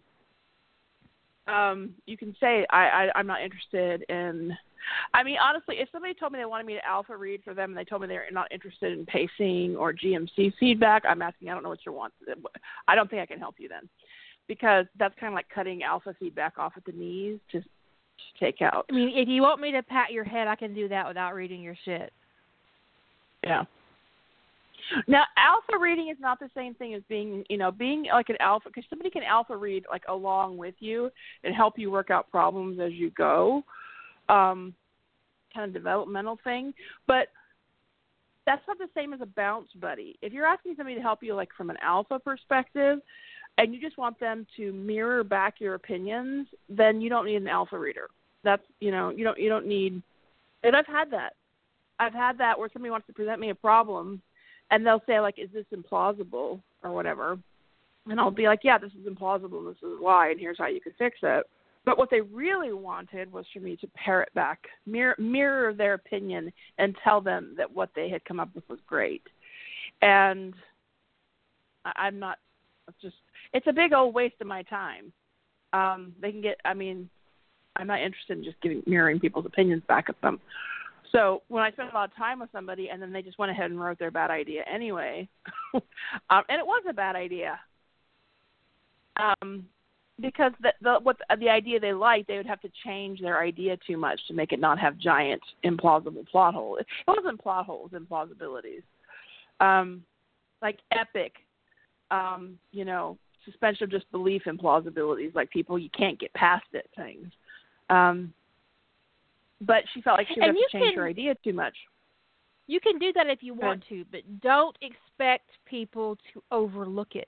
um, 1.47 1.91
you 2.05 2.17
can 2.17 2.35
say, 2.39 2.65
I, 2.69 2.85
I 2.85 3.09
I'm 3.15 3.27
not 3.27 3.41
interested 3.41 4.03
in 4.09 4.55
I 5.13 5.23
mean, 5.23 5.37
honestly, 5.41 5.75
if 5.79 5.89
somebody 5.91 6.13
told 6.13 6.31
me 6.31 6.39
they 6.39 6.45
wanted 6.45 6.65
me 6.65 6.73
to 6.73 6.85
alpha 6.85 7.15
read 7.15 7.43
for 7.43 7.53
them 7.53 7.71
and 7.71 7.77
they 7.77 7.83
told 7.83 8.01
me 8.01 8.07
they're 8.07 8.25
not 8.31 8.51
interested 8.51 8.97
in 8.97 9.05
pacing 9.05 9.75
or 9.75 9.93
GMC 9.93 10.53
feedback, 10.59 11.03
I'm 11.07 11.21
asking, 11.21 11.49
I 11.49 11.53
don't 11.53 11.63
know 11.63 11.69
what 11.69 11.85
you 11.85 11.93
want. 11.93 12.13
I 12.87 12.95
don't 12.95 13.09
think 13.09 13.21
I 13.21 13.25
can 13.25 13.39
help 13.39 13.55
you 13.57 13.67
then. 13.67 13.89
Because 14.47 14.85
that's 14.97 15.15
kind 15.19 15.31
of 15.31 15.35
like 15.35 15.47
cutting 15.53 15.83
alpha 15.83 16.15
feedback 16.19 16.57
off 16.57 16.73
at 16.75 16.85
the 16.85 16.91
knees 16.91 17.39
to, 17.51 17.61
to 17.61 17.67
take 18.39 18.61
out. 18.61 18.85
I 18.89 18.93
mean, 18.93 19.11
if 19.15 19.27
you 19.27 19.41
want 19.41 19.61
me 19.61 19.71
to 19.71 19.83
pat 19.83 20.11
your 20.11 20.23
head, 20.23 20.47
I 20.47 20.55
can 20.55 20.73
do 20.73 20.87
that 20.89 21.07
without 21.07 21.35
reading 21.35 21.61
your 21.61 21.75
shit. 21.85 22.11
Yeah. 23.43 23.63
Now, 25.07 25.23
alpha 25.37 25.79
reading 25.79 26.09
is 26.09 26.17
not 26.19 26.39
the 26.39 26.49
same 26.55 26.73
thing 26.75 26.93
as 26.93 27.01
being, 27.09 27.43
you 27.49 27.57
know, 27.57 27.71
being 27.71 28.05
like 28.11 28.29
an 28.29 28.37
alpha, 28.39 28.69
because 28.69 28.83
somebody 28.89 29.09
can 29.09 29.23
alpha 29.23 29.55
read 29.55 29.85
like 29.89 30.03
along 30.07 30.57
with 30.57 30.75
you 30.79 31.09
and 31.43 31.55
help 31.55 31.77
you 31.77 31.91
work 31.91 32.09
out 32.09 32.29
problems 32.31 32.79
as 32.79 32.93
you 32.93 33.09
go 33.11 33.63
um, 34.31 34.73
kind 35.53 35.67
of 35.67 35.73
developmental 35.73 36.39
thing. 36.43 36.73
But 37.07 37.27
that's 38.45 38.61
not 38.67 38.77
the 38.77 38.89
same 38.95 39.13
as 39.13 39.21
a 39.21 39.25
bounce 39.25 39.69
buddy. 39.79 40.17
If 40.21 40.33
you're 40.33 40.45
asking 40.45 40.75
somebody 40.77 40.95
to 40.95 41.01
help 41.01 41.21
you, 41.21 41.35
like 41.35 41.49
from 41.55 41.69
an 41.69 41.77
alpha 41.81 42.19
perspective, 42.19 42.99
and 43.57 43.73
you 43.73 43.81
just 43.81 43.97
want 43.97 44.19
them 44.19 44.47
to 44.57 44.71
mirror 44.71 45.23
back 45.23 45.55
your 45.59 45.75
opinions, 45.75 46.47
then 46.69 47.01
you 47.01 47.09
don't 47.09 47.25
need 47.25 47.35
an 47.35 47.47
alpha 47.47 47.77
reader. 47.77 48.07
That's 48.43 48.63
you 48.79 48.91
know 48.91 49.09
you 49.09 49.23
don't 49.23 49.39
you 49.39 49.49
don't 49.49 49.67
need. 49.67 50.01
And 50.63 50.75
I've 50.75 50.87
had 50.87 51.11
that. 51.11 51.33
I've 51.99 52.13
had 52.13 52.37
that 52.39 52.57
where 52.57 52.69
somebody 52.73 52.89
wants 52.89 53.07
to 53.07 53.13
present 53.13 53.39
me 53.39 53.51
a 53.51 53.55
problem, 53.55 54.21
and 54.71 54.85
they'll 54.85 55.03
say 55.05 55.19
like, 55.19 55.37
"Is 55.37 55.49
this 55.53 55.65
implausible?" 55.73 56.61
or 56.83 56.91
whatever, 56.91 57.37
and 58.09 58.19
I'll 58.19 58.31
be 58.31 58.47
like, 58.47 58.61
"Yeah, 58.63 58.77
this 58.77 58.93
is 58.93 59.07
implausible. 59.07 59.71
This 59.71 59.83
is 59.83 59.99
why, 59.99 60.31
and 60.31 60.39
here's 60.39 60.57
how 60.57 60.67
you 60.67 60.81
can 60.81 60.93
fix 60.97 61.19
it." 61.21 61.45
But 61.83 61.97
what 61.97 62.09
they 62.11 62.21
really 62.21 62.73
wanted 62.73 63.31
was 63.31 63.45
for 63.51 63.59
me 63.59 63.75
to 63.77 63.87
parrot 63.87 64.31
back, 64.35 64.67
mirror, 64.85 65.15
mirror 65.17 65.73
their 65.73 65.95
opinion, 65.95 66.51
and 66.77 66.95
tell 67.03 67.21
them 67.21 67.55
that 67.57 67.71
what 67.71 67.89
they 67.95 68.09
had 68.09 68.23
come 68.25 68.39
up 68.39 68.53
with 68.53 68.67
was 68.69 68.79
great. 68.85 69.23
And 70.01 70.53
I, 71.85 71.91
I'm 71.97 72.19
not 72.19 72.37
just 73.01 73.15
it's 73.53 73.67
a 73.67 73.73
big 73.73 73.93
old 73.93 74.13
waste 74.13 74.35
of 74.41 74.47
my 74.47 74.63
time. 74.63 75.11
Um, 75.73 76.13
they 76.21 76.31
can 76.31 76.41
get 76.41 76.59
I 76.65 76.73
mean, 76.73 77.09
I'm 77.75 77.87
not 77.87 78.01
interested 78.01 78.37
in 78.37 78.43
just 78.43 78.61
giving 78.61 78.83
mirroring 78.85 79.19
people's 79.19 79.45
opinions 79.45 79.83
back 79.87 80.05
at 80.09 80.21
them. 80.21 80.39
So 81.11 81.41
when 81.49 81.63
I 81.63 81.71
spent 81.71 81.91
a 81.91 81.93
lot 81.93 82.09
of 82.09 82.15
time 82.15 82.39
with 82.39 82.49
somebody 82.51 82.89
and 82.89 83.01
then 83.01 83.11
they 83.11 83.21
just 83.21 83.37
went 83.37 83.51
ahead 83.51 83.69
and 83.69 83.79
wrote 83.79 83.99
their 83.99 84.11
bad 84.11 84.31
idea 84.31 84.63
anyway, 84.71 85.27
um, 85.73 86.43
and 86.49 86.59
it 86.59 86.65
was 86.65 86.83
a 86.89 86.93
bad 86.93 87.15
idea. 87.15 87.59
Um, 89.17 89.65
because 90.21 90.53
the, 90.61 90.73
the 90.81 90.99
what 91.01 91.17
the, 91.17 91.37
the 91.37 91.49
idea 91.49 91.79
they 91.79 91.93
liked, 91.93 92.27
they 92.27 92.37
would 92.37 92.45
have 92.45 92.61
to 92.61 92.71
change 92.85 93.19
their 93.19 93.41
idea 93.41 93.77
too 93.85 93.97
much 93.97 94.19
to 94.27 94.33
make 94.33 94.53
it 94.53 94.59
not 94.59 94.79
have 94.79 94.97
giant 94.97 95.41
implausible 95.65 96.27
plot 96.27 96.53
holes. 96.53 96.79
It 96.79 96.87
wasn't 97.07 97.41
plot 97.41 97.65
holes, 97.65 97.91
implausibilities. 97.91 98.83
Um, 99.59 100.03
like 100.61 100.79
epic, 100.91 101.33
um, 102.11 102.57
you 102.71 102.85
know, 102.85 103.17
suspension 103.45 103.85
of 103.85 103.91
disbelief 103.91 104.43
implausibilities, 104.45 105.33
like 105.33 105.49
people 105.49 105.79
you 105.79 105.89
can't 105.97 106.19
get 106.19 106.33
past 106.33 106.65
it 106.73 106.89
things. 106.95 107.27
Um, 107.89 108.33
but 109.61 109.83
she 109.93 110.01
felt 110.01 110.17
like 110.17 110.27
she 110.27 110.39
would 110.39 110.49
And 110.49 110.57
have 110.57 110.71
to 110.71 110.77
change 110.77 110.93
can- 110.93 110.99
her 111.03 111.07
idea 111.07 111.35
too 111.43 111.53
much. 111.53 111.75
You 112.67 112.79
can 112.79 112.99
do 112.99 113.11
that 113.13 113.27
if 113.27 113.43
you 113.43 113.53
want 113.53 113.83
to, 113.89 114.05
but 114.11 114.21
don't 114.39 114.77
expect 114.81 115.49
people 115.65 116.17
to 116.33 116.41
overlook 116.51 117.15
it. 117.15 117.27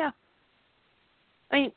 Yeah. 0.00 0.10
I 1.52 1.56
mean, 1.56 1.72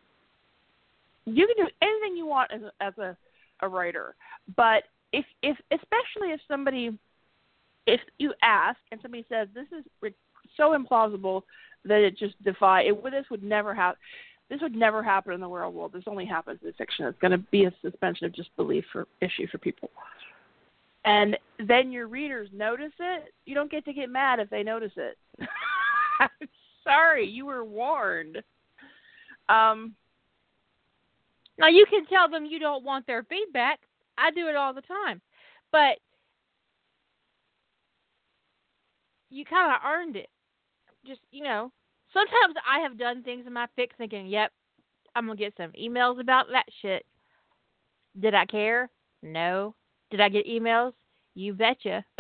you 1.26 1.46
can 1.46 1.66
do 1.66 1.72
anything 1.82 2.18
you 2.18 2.26
want 2.26 2.52
as 2.52 2.62
a, 2.64 2.72
as 2.84 2.98
a 2.98 3.18
a 3.62 3.68
writer, 3.68 4.16
but 4.58 4.84
if 5.12 5.26
if 5.42 5.58
especially 5.72 6.32
if 6.32 6.42
somebody 6.48 6.98
if 7.86 8.02
you 8.18 8.34
ask 8.42 8.80
and 8.92 9.00
somebody 9.02 9.26
says 9.30 9.48
this 9.54 9.68
is 9.78 10.14
so 10.58 10.78
implausible 10.78 11.44
that 11.86 12.00
it 12.00 12.18
just 12.18 12.42
defy 12.44 12.82
it 12.82 13.04
this 13.12 13.26
would 13.30 13.44
never 13.44 13.74
have 13.74 13.96
this 14.54 14.62
would 14.62 14.76
never 14.76 15.02
happen 15.02 15.34
in 15.34 15.42
the 15.42 15.48
real 15.48 15.72
world. 15.72 15.94
This 15.94 16.04
only 16.06 16.28
happens 16.28 16.60
in 16.64 16.72
fiction. 16.74 17.08
It's 17.08 17.18
going 17.18 17.32
to 17.32 17.40
be 17.40 17.66
a 17.66 17.74
suspension 17.82 18.28
of 18.28 18.36
disbelief 18.36 18.86
for 18.92 19.08
issue 19.20 19.48
for 19.52 19.58
people. 19.58 19.90
And 21.06 21.36
then 21.58 21.92
your 21.92 22.08
readers 22.08 22.50
notice 22.54 22.92
it. 23.00 23.34
You 23.48 23.56
don't 23.56 23.72
get 23.72 23.84
to 23.86 23.94
get 23.94 24.12
mad 24.12 24.40
if 24.40 24.52
they 24.52 24.62
notice 24.62 24.92
it. 24.96 25.18
I'm 26.20 26.30
sorry, 26.84 27.28
you 27.28 27.48
were 27.48 27.66
warned. 27.66 28.38
Um, 29.50 29.96
Now 31.58 31.68
you 31.68 31.88
can 31.90 32.06
tell 32.06 32.30
them 32.30 32.46
you 32.46 32.60
don't 32.60 32.84
want 32.84 33.08
their 33.08 33.24
feedback. 33.24 33.80
I 34.20 34.30
do 34.30 34.50
it 34.50 34.56
all 34.56 34.72
the 34.72 34.82
time. 34.82 35.20
But 35.72 35.98
you 39.32 39.46
kind 39.46 39.74
of 39.74 39.80
earned 39.84 40.16
it. 40.16 40.30
Just, 41.08 41.22
you 41.32 41.44
know, 41.44 41.72
sometimes 42.14 42.56
I 42.68 42.80
have 42.80 42.98
done 42.98 43.24
things 43.24 43.46
in 43.48 43.54
my 43.54 43.68
fics 43.78 43.96
thinking, 43.98 44.28
"Yep, 44.28 44.52
I'm 45.16 45.26
going 45.26 45.38
to 45.38 45.44
get 45.44 45.54
some 45.58 45.72
emails 45.72 46.20
about 46.20 46.48
that 46.52 46.66
shit." 46.82 47.06
Did 48.20 48.36
I 48.36 48.46
care? 48.46 48.90
No. 49.22 49.76
Did 50.12 50.22
I 50.22 50.30
get 50.30 50.48
emails? 50.48 50.94
You 51.36 51.54
betcha. 51.54 52.06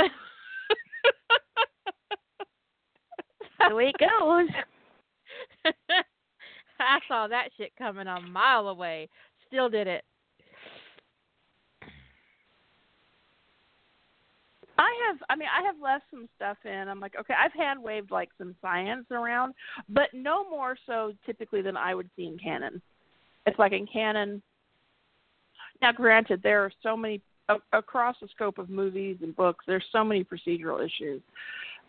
the 3.69 3.75
way 3.75 3.93
it 3.93 3.97
goes. 3.99 4.49
I 6.79 6.99
saw 7.07 7.27
that 7.27 7.49
shit 7.55 7.73
coming 7.77 8.07
a 8.07 8.19
mile 8.21 8.67
away. 8.67 9.09
Still 9.47 9.69
did 9.69 9.87
it. 9.87 10.03
I 14.77 15.07
have, 15.07 15.17
I 15.29 15.35
mean, 15.35 15.47
I 15.55 15.63
have 15.65 15.75
left 15.81 16.05
some 16.09 16.27
stuff 16.35 16.57
in. 16.65 16.87
I'm 16.87 16.99
like, 16.99 17.13
okay, 17.19 17.33
I've 17.33 17.53
hand 17.53 17.81
waved 17.81 18.11
like 18.11 18.29
some 18.37 18.55
science 18.61 19.05
around, 19.11 19.53
but 19.89 20.09
no 20.13 20.49
more 20.49 20.75
so 20.85 21.13
typically 21.25 21.61
than 21.61 21.77
I 21.77 21.93
would 21.93 22.09
see 22.15 22.25
in 22.25 22.37
canon. 22.37 22.81
It's 23.45 23.59
like 23.59 23.73
in 23.73 23.85
canon. 23.85 24.41
Now, 25.81 25.91
granted, 25.91 26.41
there 26.41 26.63
are 26.63 26.71
so 26.81 26.97
many 26.97 27.21
a- 27.49 27.77
across 27.77 28.15
the 28.21 28.27
scope 28.29 28.57
of 28.57 28.69
movies 28.69 29.17
and 29.21 29.35
books. 29.35 29.65
There's 29.67 29.85
so 29.91 30.03
many 30.03 30.23
procedural 30.23 30.83
issues 30.83 31.21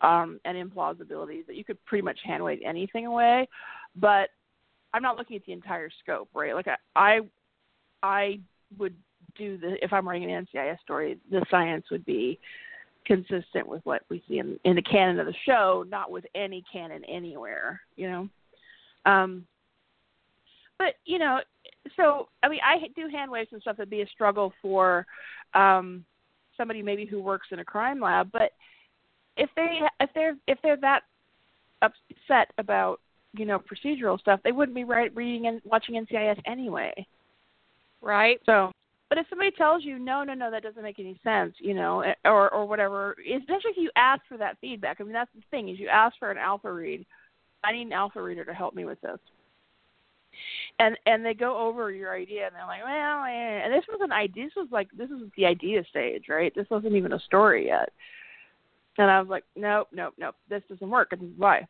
um, 0.01 0.39
and 0.45 0.57
implausibilities 0.57 1.47
that 1.47 1.55
you 1.55 1.63
could 1.63 1.83
pretty 1.85 2.03
much 2.03 2.19
hand 2.23 2.43
wave 2.43 2.59
anything 2.63 3.05
away. 3.05 3.47
But 3.95 4.29
I'm 4.93 5.01
not 5.01 5.17
looking 5.17 5.37
at 5.37 5.45
the 5.45 5.53
entire 5.53 5.89
scope, 6.03 6.29
right? 6.33 6.53
Like 6.53 6.67
I, 6.67 6.75
I, 6.95 7.19
I 8.03 8.39
would 8.77 8.95
do 9.37 9.57
the 9.57 9.75
if 9.83 9.91
I'm 9.91 10.07
writing 10.07 10.31
an 10.31 10.47
NCIS 10.53 10.79
story, 10.81 11.17
the 11.29 11.45
science 11.49 11.85
would 11.91 12.05
be 12.05 12.39
consistent 13.05 13.67
with 13.67 13.85
what 13.85 14.03
we 14.09 14.23
see 14.27 14.39
in, 14.39 14.59
in 14.63 14.75
the 14.75 14.81
canon 14.81 15.19
of 15.19 15.25
the 15.25 15.35
show, 15.45 15.85
not 15.87 16.11
with 16.11 16.25
any 16.35 16.63
canon 16.71 17.03
anywhere, 17.05 17.81
you 17.95 18.09
know. 18.09 18.29
Um, 19.05 19.45
but 20.77 20.95
you 21.05 21.19
know, 21.19 21.39
so 21.95 22.27
I 22.43 22.49
mean, 22.49 22.59
I 22.63 22.77
do 22.95 23.07
hand 23.09 23.31
waves 23.31 23.49
and 23.51 23.61
stuff 23.61 23.77
that'd 23.77 23.89
be 23.89 24.01
a 24.01 24.07
struggle 24.07 24.53
for 24.61 25.05
um, 25.53 26.03
somebody 26.57 26.81
maybe 26.81 27.05
who 27.05 27.21
works 27.21 27.47
in 27.51 27.59
a 27.59 27.65
crime 27.65 27.99
lab. 27.99 28.31
But 28.31 28.51
if 29.37 29.49
they 29.55 29.79
if 29.99 30.09
they're 30.13 30.35
if 30.47 30.57
they're 30.63 30.77
that 30.77 31.03
upset 31.81 32.51
about 32.57 32.99
you 33.33 33.45
know 33.45 33.59
procedural 33.59 34.19
stuff, 34.19 34.39
they 34.43 34.51
wouldn't 34.51 34.75
be 34.75 34.83
right, 34.83 35.15
reading 35.15 35.47
and 35.47 35.61
watching 35.63 35.95
NCIS 35.95 36.41
anyway. 36.45 37.05
Right. 38.01 38.39
So 38.45 38.71
but 39.09 39.17
if 39.17 39.27
somebody 39.29 39.51
tells 39.51 39.83
you, 39.83 39.99
no, 39.99 40.23
no, 40.23 40.33
no, 40.33 40.49
that 40.49 40.63
doesn't 40.63 40.81
make 40.81 40.99
any 40.99 41.19
sense, 41.23 41.53
you 41.59 41.73
know, 41.73 42.01
eh, 42.01 42.13
or 42.25 42.51
or 42.53 42.65
whatever, 42.65 43.15
especially 43.19 43.71
if 43.71 43.77
you 43.77 43.91
ask 43.95 44.21
for 44.27 44.37
that 44.37 44.57
feedback. 44.61 44.97
I 44.99 45.03
mean, 45.03 45.13
that's 45.13 45.31
the 45.35 45.43
thing 45.51 45.69
is 45.69 45.79
you 45.79 45.87
ask 45.89 46.17
for 46.17 46.31
an 46.31 46.37
alpha 46.37 46.71
read. 46.71 47.05
I 47.63 47.71
need 47.71 47.87
an 47.87 47.93
alpha 47.93 48.21
reader 48.21 48.45
to 48.45 48.53
help 48.53 48.75
me 48.75 48.85
with 48.85 48.99
this. 49.01 49.19
And 50.79 50.97
and 51.05 51.23
they 51.23 51.33
go 51.33 51.57
over 51.57 51.91
your 51.91 52.13
idea 52.15 52.47
and 52.47 52.55
they're 52.55 52.65
like, 52.65 52.83
well, 52.83 53.23
eh. 53.25 53.63
and 53.63 53.73
this 53.73 53.85
was 53.87 54.01
an 54.01 54.11
idea. 54.11 54.45
This 54.45 54.55
was 54.55 54.67
like 54.71 54.89
this 54.97 55.09
was 55.09 55.29
the 55.37 55.45
idea 55.45 55.83
stage, 55.89 56.25
right? 56.27 56.53
This 56.55 56.69
wasn't 56.69 56.95
even 56.95 57.13
a 57.13 57.19
story 57.19 57.67
yet. 57.67 57.89
And 58.97 59.11
I 59.11 59.19
was 59.19 59.29
like, 59.29 59.43
nope, 59.55 59.89
nope, 59.93 60.13
nope. 60.17 60.35
This 60.49 60.63
doesn't 60.69 60.89
work, 60.89 61.09
and 61.11 61.21
this 61.21 61.29
is 61.29 61.37
why 61.39 61.67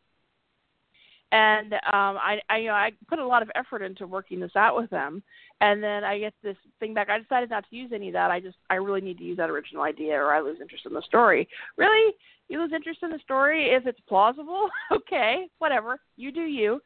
and 1.32 1.72
um 1.74 1.80
I, 1.92 2.40
I 2.48 2.58
you 2.58 2.68
know 2.68 2.74
I 2.74 2.92
put 3.08 3.18
a 3.18 3.26
lot 3.26 3.42
of 3.42 3.50
effort 3.54 3.82
into 3.82 4.06
working 4.06 4.40
this 4.40 4.54
out 4.56 4.76
with 4.76 4.90
them 4.90 5.22
and 5.60 5.82
then 5.82 6.04
I 6.04 6.18
get 6.18 6.34
this 6.42 6.56
thing 6.80 6.92
back. 6.92 7.08
I 7.08 7.18
decided 7.18 7.50
not 7.50 7.64
to 7.68 7.76
use 7.76 7.90
any 7.94 8.08
of 8.08 8.12
that. 8.12 8.30
I 8.30 8.40
just 8.40 8.58
I 8.70 8.74
really 8.74 9.00
need 9.00 9.18
to 9.18 9.24
use 9.24 9.38
that 9.38 9.50
original 9.50 9.82
idea 9.82 10.14
or 10.14 10.34
I 10.34 10.40
lose 10.40 10.58
interest 10.60 10.86
in 10.86 10.92
the 10.92 11.02
story. 11.02 11.48
Really? 11.76 12.14
You 12.48 12.60
lose 12.60 12.72
interest 12.74 13.00
in 13.02 13.10
the 13.10 13.18
story 13.20 13.70
if 13.70 13.86
it's 13.86 14.00
plausible? 14.08 14.68
okay, 14.92 15.48
whatever. 15.58 15.98
You 16.16 16.30
do 16.30 16.42
you. 16.42 16.80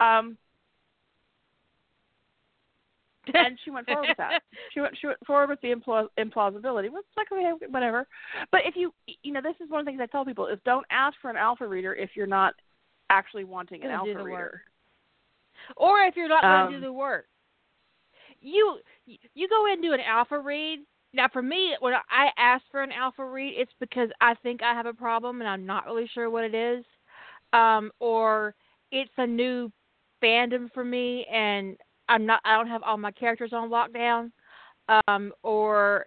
Um 0.00 0.36
and 3.32 3.58
she 3.64 3.70
went 3.70 3.86
forward 3.86 4.08
with 4.08 4.18
that. 4.18 4.42
She 4.72 4.80
went 4.80 4.96
she 5.00 5.06
went 5.06 5.18
forward 5.26 5.50
with 5.50 5.60
the 5.60 5.72
impl- 5.72 6.08
implausibility. 6.18 6.90
Well, 6.90 7.02
it's 7.02 7.16
like 7.16 7.30
okay, 7.32 7.52
whatever. 7.70 8.06
But 8.50 8.62
if 8.64 8.74
you 8.74 8.92
you 9.22 9.32
know 9.32 9.40
this 9.40 9.54
is 9.62 9.70
one 9.70 9.80
of 9.80 9.86
the 9.86 9.90
things 9.90 10.00
I 10.02 10.06
tell 10.06 10.24
people 10.24 10.48
is 10.48 10.58
don't 10.64 10.86
ask 10.90 11.16
for 11.22 11.30
an 11.30 11.36
alpha 11.36 11.66
reader 11.66 11.94
if 11.94 12.10
you're 12.14 12.26
not 12.26 12.54
actually 13.14 13.44
wanting 13.44 13.84
an 13.84 13.90
alpha 13.90 14.22
reader. 14.22 14.62
Or 15.76 16.00
if 16.00 16.16
you're 16.16 16.28
not 16.28 16.42
going 16.42 16.66
to 16.66 16.66
Um, 16.66 16.72
do 16.72 16.80
the 16.80 16.92
work. 16.92 17.26
You 18.40 18.78
you 19.06 19.48
go 19.48 19.66
in 19.66 19.74
and 19.74 19.82
do 19.82 19.92
an 19.92 20.00
alpha 20.00 20.38
read. 20.38 20.80
Now, 21.14 21.28
for 21.32 21.42
me, 21.42 21.76
when 21.80 21.94
I 21.94 22.30
ask 22.36 22.64
for 22.70 22.82
an 22.82 22.90
alpha 22.92 23.24
read, 23.24 23.54
it's 23.56 23.72
because 23.78 24.10
I 24.20 24.34
think 24.42 24.62
I 24.62 24.74
have 24.74 24.86
a 24.86 24.92
problem 24.92 25.40
and 25.40 25.48
I'm 25.48 25.64
not 25.64 25.86
really 25.86 26.08
sure 26.12 26.28
what 26.28 26.44
it 26.44 26.54
is, 26.54 26.84
um, 27.52 27.92
or 28.00 28.54
it's 28.90 29.12
a 29.16 29.26
new 29.26 29.70
fandom 30.20 30.72
for 30.72 30.84
me 30.84 31.24
and 31.32 31.76
I'm 32.08 32.26
not. 32.26 32.40
I 32.44 32.56
don't 32.56 32.68
have 32.68 32.82
all 32.82 32.98
my 32.98 33.12
characters 33.12 33.52
on 33.52 33.70
lockdown, 33.70 34.32
um, 35.06 35.32
or 35.42 36.06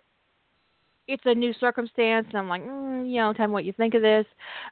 it's 1.08 1.24
a 1.26 1.34
new 1.34 1.54
circumstance 1.54 2.28
and 2.30 2.38
I'm 2.38 2.50
like, 2.50 2.64
mm, 2.64 3.10
you 3.10 3.18
know, 3.18 3.34
tell 3.34 3.48
me 3.48 3.54
what 3.54 3.66
you 3.66 3.74
think 3.74 3.94
of 3.96 4.02
this. 4.02 4.26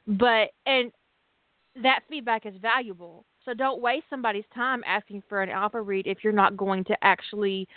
But 0.06 0.50
and 0.66 0.92
that 1.82 2.00
feedback 2.08 2.46
is 2.46 2.54
valuable. 2.60 3.24
So 3.44 3.54
don't 3.54 3.80
waste 3.80 4.06
somebody's 4.10 4.44
time 4.54 4.82
asking 4.86 5.22
for 5.28 5.42
an 5.42 5.50
alpha 5.50 5.80
read 5.80 6.06
if 6.06 6.18
you're 6.24 6.32
not 6.32 6.56
going 6.56 6.84
to 6.84 6.96
actually 7.02 7.68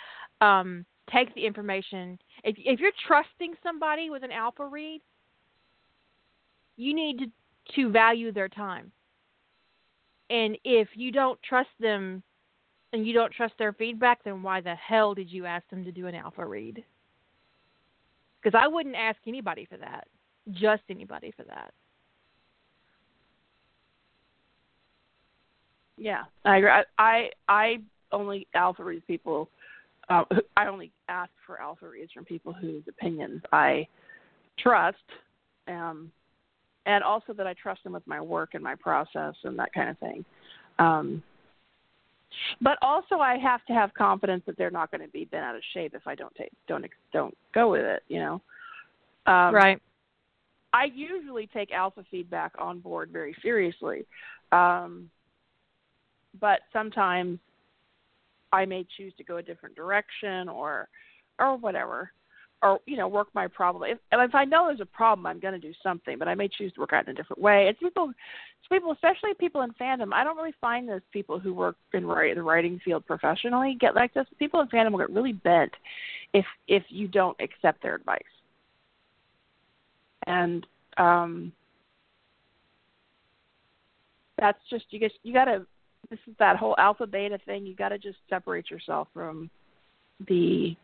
um, 0.41 0.85
take 1.11 1.33
the 1.35 1.45
information. 1.45 2.17
If, 2.43 2.55
if 2.57 2.79
you're 2.79 2.91
trusting 3.07 3.53
somebody 3.61 4.09
with 4.09 4.23
an 4.23 4.31
alpha 4.31 4.65
read, 4.65 5.01
you 6.77 6.93
need 6.93 7.19
to, 7.19 7.25
to 7.75 7.91
value 7.91 8.31
their 8.31 8.49
time. 8.49 8.91
And 10.29 10.57
if 10.63 10.89
you 10.95 11.11
don't 11.11 11.41
trust 11.43 11.69
them 11.79 12.23
and 12.93 13.05
you 13.05 13.13
don't 13.13 13.33
trust 13.33 13.53
their 13.59 13.73
feedback, 13.73 14.23
then 14.23 14.41
why 14.41 14.61
the 14.61 14.75
hell 14.75 15.13
did 15.13 15.31
you 15.31 15.45
ask 15.45 15.67
them 15.69 15.83
to 15.83 15.91
do 15.91 16.07
an 16.07 16.15
alpha 16.15 16.45
read? 16.45 16.83
Because 18.41 18.57
I 18.59 18.67
wouldn't 18.67 18.95
ask 18.95 19.17
anybody 19.27 19.65
for 19.69 19.77
that, 19.77 20.07
just 20.51 20.83
anybody 20.89 21.33
for 21.35 21.43
that. 21.43 21.73
Yeah, 25.99 26.23
I 26.45 26.57
agree. 26.57 26.69
I 26.97 27.29
I, 27.47 27.79
only 28.11 28.47
alpha 28.55 28.83
read 28.83 29.05
people. 29.05 29.49
Uh, 30.09 30.23
I 30.57 30.67
only 30.67 30.91
ask 31.09 31.29
for 31.45 31.61
alpha 31.61 31.87
reads 31.87 32.11
from 32.11 32.25
people 32.25 32.53
whose 32.53 32.83
opinions 32.87 33.41
I 33.51 33.87
trust, 34.57 34.97
um, 35.67 36.11
and 36.85 37.03
also 37.03 37.33
that 37.33 37.45
I 37.45 37.53
trust 37.53 37.83
them 37.83 37.93
with 37.93 38.07
my 38.07 38.21
work 38.21 38.51
and 38.53 38.63
my 38.63 38.75
process 38.75 39.35
and 39.43 39.59
that 39.59 39.73
kind 39.73 39.89
of 39.89 39.99
thing. 39.99 40.25
Um, 40.79 41.21
but 42.61 42.77
also, 42.81 43.17
I 43.19 43.37
have 43.37 43.65
to 43.65 43.73
have 43.73 43.93
confidence 43.93 44.43
that 44.45 44.57
they're 44.57 44.71
not 44.71 44.91
going 44.91 45.01
to 45.01 45.11
be 45.11 45.25
bent 45.25 45.43
out 45.43 45.55
of 45.55 45.61
shape 45.73 45.93
if 45.93 46.07
I 46.07 46.15
don't 46.15 46.33
take 46.35 46.51
don't 46.67 46.85
don't 47.11 47.37
go 47.53 47.71
with 47.71 47.83
it. 47.83 48.03
You 48.07 48.19
know, 48.19 48.41
um, 49.25 49.53
right. 49.53 49.81
I 50.71 50.85
usually 50.85 51.47
take 51.47 51.71
alpha 51.71 52.05
feedback 52.09 52.53
on 52.57 52.79
board 52.79 53.09
very 53.11 53.35
seriously. 53.41 54.05
Um, 54.51 55.09
but 56.39 56.61
sometimes 56.73 57.39
I 58.51 58.65
may 58.65 58.85
choose 58.97 59.13
to 59.17 59.23
go 59.23 59.37
a 59.37 59.43
different 59.43 59.75
direction 59.75 60.49
or 60.49 60.89
or 61.39 61.57
whatever. 61.57 62.11
Or, 62.61 62.79
you 62.85 62.97
know, 62.97 63.07
work 63.07 63.29
my 63.33 63.47
problem. 63.47 63.89
If, 63.89 63.99
if 64.11 64.35
I 64.35 64.43
know 64.43 64.67
there's 64.67 64.81
a 64.81 64.85
problem, 64.85 65.25
I'm 65.25 65.39
going 65.39 65.53
to 65.53 65.65
do 65.65 65.73
something, 65.81 66.19
but 66.19 66.27
I 66.27 66.35
may 66.35 66.49
choose 66.49 66.73
to 66.73 66.81
work 66.81 66.91
out 66.91 67.05
in 67.05 67.11
a 67.11 67.13
different 67.13 67.41
way. 67.41 67.69
It's 67.69 67.79
people, 67.79 68.09
it's 68.09 68.67
people, 68.69 68.91
especially 68.91 69.33
people 69.39 69.61
in 69.61 69.71
fandom. 69.75 70.11
I 70.11 70.25
don't 70.25 70.35
really 70.35 70.53
find 70.59 70.85
those 70.85 70.99
people 71.13 71.39
who 71.39 71.53
work 71.53 71.77
in 71.93 72.05
write, 72.05 72.35
the 72.35 72.43
writing 72.43 72.81
field 72.83 73.05
professionally 73.05 73.77
get 73.79 73.95
like 73.95 74.13
this. 74.13 74.25
People 74.39 74.59
in 74.59 74.67
fandom 74.67 74.91
will 74.91 74.99
get 74.99 75.09
really 75.09 75.31
bent 75.31 75.71
if 76.33 76.43
if 76.67 76.83
you 76.89 77.07
don't 77.07 77.39
accept 77.39 77.81
their 77.81 77.95
advice. 77.95 78.19
And 80.27 80.67
um, 80.97 81.53
that's 84.37 84.59
just 84.69 84.83
you 84.89 84.99
guys 84.99 85.11
you 85.23 85.33
got 85.33 85.45
to 85.45 85.65
this 86.09 86.19
is 86.27 86.33
that 86.39 86.57
whole 86.57 86.75
alpha 86.77 87.05
beta 87.05 87.39
thing. 87.45 87.65
You 87.65 87.75
got 87.75 87.89
to 87.89 87.97
just 87.97 88.17
separate 88.29 88.69
yourself 88.69 89.07
from 89.13 89.49
the 90.27 90.75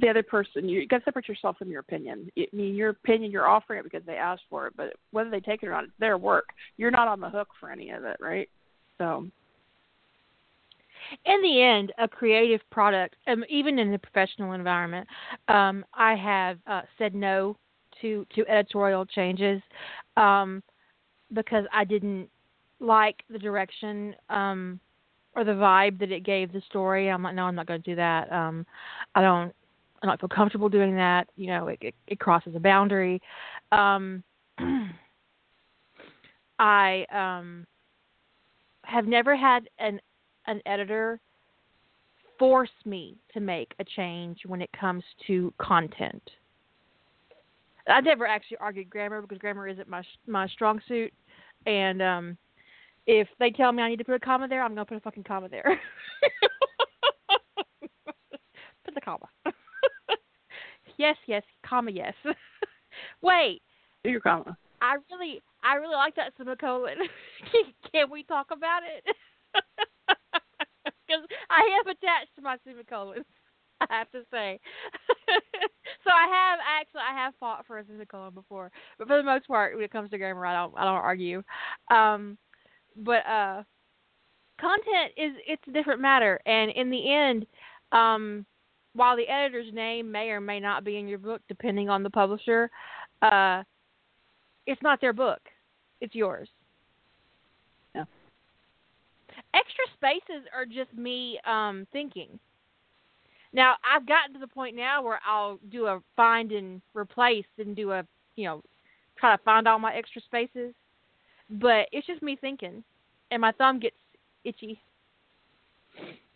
the 0.00 0.08
other 0.08 0.22
person. 0.22 0.68
You, 0.68 0.86
got 0.88 0.98
to 0.98 1.04
separate 1.04 1.28
yourself 1.28 1.58
from 1.58 1.70
your 1.70 1.80
opinion. 1.80 2.30
I 2.38 2.46
mean, 2.52 2.74
your 2.74 2.90
opinion, 2.90 3.30
you're 3.30 3.46
offering 3.46 3.80
it 3.80 3.84
because 3.84 4.04
they 4.06 4.16
asked 4.16 4.44
for 4.48 4.66
it, 4.66 4.72
but 4.74 4.94
whether 5.10 5.28
they 5.28 5.40
take 5.40 5.62
it 5.62 5.66
or 5.66 5.72
not, 5.72 5.84
it's 5.84 5.92
their 5.98 6.16
work. 6.16 6.46
You're 6.78 6.90
not 6.90 7.08
on 7.08 7.20
the 7.20 7.28
hook 7.28 7.48
for 7.60 7.70
any 7.70 7.90
of 7.90 8.04
it, 8.04 8.16
right? 8.20 8.48
So. 8.98 9.26
In 11.26 11.42
the 11.42 11.60
end, 11.60 11.92
a 11.98 12.08
creative 12.08 12.60
product, 12.70 13.16
um, 13.26 13.44
even 13.50 13.78
in 13.78 13.90
the 13.90 13.98
professional 13.98 14.52
environment, 14.52 15.06
um, 15.48 15.84
I 15.92 16.14
have 16.14 16.58
uh, 16.66 16.82
said 16.96 17.14
no 17.14 17.56
to 18.00 18.24
to 18.34 18.46
editorial 18.48 19.04
changes 19.04 19.60
um, 20.16 20.62
because 21.32 21.64
I 21.72 21.84
didn't 21.84 22.28
like 22.80 23.22
the 23.30 23.38
direction 23.38 24.14
um, 24.28 24.80
or 25.34 25.44
the 25.44 25.52
vibe 25.52 25.98
that 26.00 26.10
it 26.12 26.24
gave 26.24 26.52
the 26.52 26.62
story. 26.68 27.10
I'm 27.10 27.22
like, 27.22 27.34
no, 27.34 27.44
I'm 27.44 27.54
not 27.54 27.66
going 27.66 27.82
to 27.82 27.90
do 27.90 27.96
that. 27.96 28.30
Um, 28.32 28.66
I 29.14 29.20
don't. 29.20 29.54
I 30.02 30.06
don't 30.06 30.18
feel 30.18 30.28
comfortable 30.28 30.68
doing 30.68 30.96
that. 30.96 31.28
You 31.36 31.46
know, 31.46 31.68
it 31.68 31.78
it, 31.80 31.94
it 32.08 32.18
crosses 32.18 32.56
a 32.56 32.60
boundary. 32.60 33.22
Um, 33.70 34.24
I 36.58 37.06
um, 37.12 37.66
have 38.84 39.06
never 39.06 39.36
had 39.36 39.68
an 39.78 40.00
an 40.46 40.60
editor 40.66 41.20
force 42.38 42.70
me 42.84 43.16
to 43.32 43.38
make 43.38 43.72
a 43.78 43.84
change 43.84 44.40
when 44.46 44.60
it 44.60 44.70
comes 44.72 45.04
to 45.28 45.54
content. 45.58 46.22
I 47.88 48.00
never 48.00 48.26
actually 48.26 48.56
argued 48.58 48.90
grammar 48.90 49.22
because 49.22 49.38
grammar 49.38 49.68
isn't 49.68 49.88
my 49.88 50.02
my 50.26 50.48
strong 50.48 50.80
suit, 50.88 51.12
and 51.66 52.02
um, 52.02 52.38
if 53.06 53.28
they 53.38 53.50
tell 53.50 53.72
me 53.72 53.82
I 53.82 53.88
need 53.88 53.98
to 53.98 54.04
put 54.04 54.14
a 54.14 54.20
comma 54.20 54.48
there, 54.48 54.62
I'm 54.62 54.74
gonna 54.74 54.84
put 54.84 54.96
a 54.96 55.00
fucking 55.00 55.24
comma 55.24 55.48
there. 55.48 55.64
put 58.84 58.94
the 58.94 59.00
comma. 59.00 59.26
yes, 60.98 61.16
yes, 61.26 61.42
comma, 61.66 61.90
yes. 61.90 62.14
Wait, 63.22 63.62
Do 64.04 64.10
your 64.10 64.20
comma. 64.20 64.56
I 64.80 64.96
really, 65.10 65.40
I 65.62 65.76
really 65.76 65.94
like 65.94 66.16
that 66.16 66.32
semicolon. 66.36 66.96
can, 67.52 67.72
can 67.92 68.10
we 68.10 68.22
talk 68.24 68.48
about 68.52 68.82
it? 68.82 69.04
Because 70.84 71.24
I 71.50 71.78
am 71.80 71.88
attached 71.88 72.34
to 72.36 72.42
my 72.42 72.56
semicolons. 72.64 73.24
I 73.90 73.98
have 73.98 74.10
to 74.12 74.22
say. 74.30 74.60
so 76.04 76.10
I 76.10 76.26
have 76.28 76.58
actually, 76.66 77.00
I 77.00 77.14
have 77.14 77.34
fought 77.40 77.66
for 77.66 77.78
a 77.78 77.84
semicolon 77.84 78.34
before, 78.34 78.70
but 78.98 79.08
for 79.08 79.16
the 79.16 79.22
most 79.22 79.46
part, 79.46 79.74
when 79.74 79.84
it 79.84 79.92
comes 79.92 80.10
to 80.10 80.18
grammar, 80.18 80.46
I 80.46 80.54
don't, 80.54 80.74
I 80.76 80.84
don't 80.84 80.94
argue. 80.94 81.42
Um, 81.90 82.38
but 82.96 83.26
uh, 83.26 83.62
content 84.60 85.12
is 85.16 85.32
it's 85.46 85.62
a 85.68 85.72
different 85.72 86.00
matter, 86.00 86.40
and 86.46 86.70
in 86.72 86.90
the 86.90 87.12
end, 87.12 87.46
um, 87.92 88.44
while 88.94 89.16
the 89.16 89.28
editor's 89.28 89.72
name 89.72 90.10
may 90.12 90.28
or 90.28 90.40
may 90.40 90.60
not 90.60 90.84
be 90.84 90.98
in 90.98 91.08
your 91.08 91.18
book, 91.18 91.40
depending 91.48 91.88
on 91.88 92.02
the 92.02 92.10
publisher, 92.10 92.70
uh, 93.22 93.62
it's 94.66 94.82
not 94.82 95.00
their 95.00 95.14
book; 95.14 95.40
it's 96.00 96.14
yours. 96.14 96.48
Yeah. 97.94 98.04
Extra 99.54 99.84
spaces 99.96 100.46
are 100.54 100.66
just 100.66 100.92
me 100.94 101.38
um, 101.46 101.86
thinking. 101.92 102.38
Now 103.52 103.74
I've 103.84 104.06
gotten 104.06 104.32
to 104.34 104.40
the 104.40 104.46
point 104.46 104.76
now 104.76 105.02
where 105.02 105.20
I'll 105.26 105.58
do 105.70 105.86
a 105.86 106.00
find 106.16 106.52
and 106.52 106.80
replace 106.94 107.46
and 107.58 107.76
do 107.76 107.92
a 107.92 108.06
you 108.36 108.44
know 108.44 108.62
try 109.18 109.36
to 109.36 109.42
find 109.42 109.68
all 109.68 109.78
my 109.78 109.94
extra 109.94 110.22
spaces, 110.22 110.74
but 111.50 111.86
it's 111.92 112.06
just 112.06 112.22
me 112.22 112.36
thinking, 112.40 112.82
and 113.30 113.40
my 113.40 113.52
thumb 113.52 113.78
gets 113.78 113.96
itchy. 114.44 114.80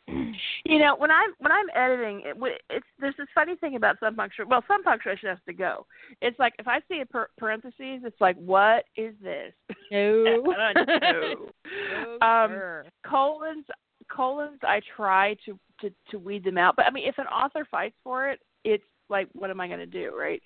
You 0.64 0.79
know, 0.79 0.96
when 0.96 1.11
I'm 1.11 1.33
when 1.38 1.50
I'm 1.52 1.66
editing, 1.74 2.22
it, 2.24 2.37
it's 2.70 2.87
there's 3.00 3.14
this 3.16 3.26
funny 3.35 3.57
thing 3.57 3.76
about 3.76 3.96
some 4.00 4.14
punctuation. 4.16 4.50
Well, 4.50 4.64
some 4.68 4.83
punctuation 4.83 5.29
has 5.29 5.38
to 5.46 5.52
go. 5.52 5.87
It's 6.20 6.38
like 6.38 6.55
if 6.59 6.68
I 6.68 6.81
see 6.88 7.00
a 7.00 7.07
per- 7.07 7.29
parentheses, 7.38 8.02
it's 8.05 8.20
like, 8.20 8.37
what 8.37 8.85
is 8.96 9.14
this? 9.22 9.52
No. 9.90 10.42
no. 10.76 11.50
No, 12.20 12.26
Um, 12.26 12.83
colons 13.05 13.64
colons 14.09 14.59
I 14.62 14.81
try 14.97 15.37
to, 15.47 15.59
to 15.81 15.90
to 16.11 16.19
weed 16.19 16.45
them 16.45 16.59
out. 16.59 16.77
But 16.77 16.87
I 16.87 16.90
mean 16.90 17.09
if 17.09 17.19
an 17.19 17.27
author 17.27 17.66
fights 17.71 17.97
for 18.03 18.29
it, 18.31 18.40
it's 18.64 18.85
like 19.09 19.29
what 19.33 19.51
am 19.51 19.61
I 19.61 19.69
going 19.69 19.81
to 19.81 19.87
do, 19.87 20.12
right? 20.16 20.42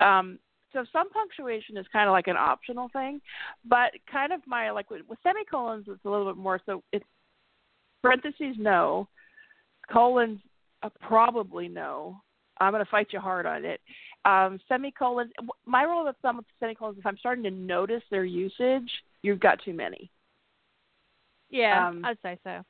Um 0.00 0.38
so 0.72 0.84
some 0.90 1.10
punctuation 1.10 1.76
is 1.76 1.86
kind 1.92 2.08
of 2.08 2.12
like 2.12 2.28
an 2.28 2.36
optional 2.36 2.88
thing, 2.94 3.20
but 3.64 3.92
kind 4.10 4.32
of 4.32 4.40
my 4.46 4.70
like 4.70 4.90
with, 4.90 5.02
with 5.08 5.18
semicolons 5.22 5.84
it's 5.88 6.04
a 6.04 6.10
little 6.10 6.26
bit 6.26 6.36
more 6.36 6.60
so 6.64 6.82
it's 6.92 7.04
parentheses 8.02 8.56
no, 8.58 9.08
colons 9.90 10.40
uh, 10.82 10.90
probably 11.00 11.68
no. 11.68 12.20
I'm 12.60 12.72
going 12.72 12.84
to 12.84 12.90
fight 12.90 13.08
you 13.10 13.20
hard 13.20 13.46
on 13.46 13.64
it. 13.64 13.80
Um, 14.24 14.60
semicolons. 14.68 15.32
My 15.66 15.82
rule 15.82 16.06
of 16.06 16.16
thumb 16.22 16.36
with 16.36 16.46
semicolons, 16.60 16.98
if 16.98 17.06
I'm 17.06 17.18
starting 17.18 17.44
to 17.44 17.50
notice 17.50 18.02
their 18.10 18.24
usage, 18.24 18.90
you've 19.22 19.40
got 19.40 19.62
too 19.64 19.72
many. 19.72 20.10
Yeah, 21.50 21.88
um, 21.88 22.04
I'd 22.04 22.18
say 22.22 22.38
so. 22.44 22.62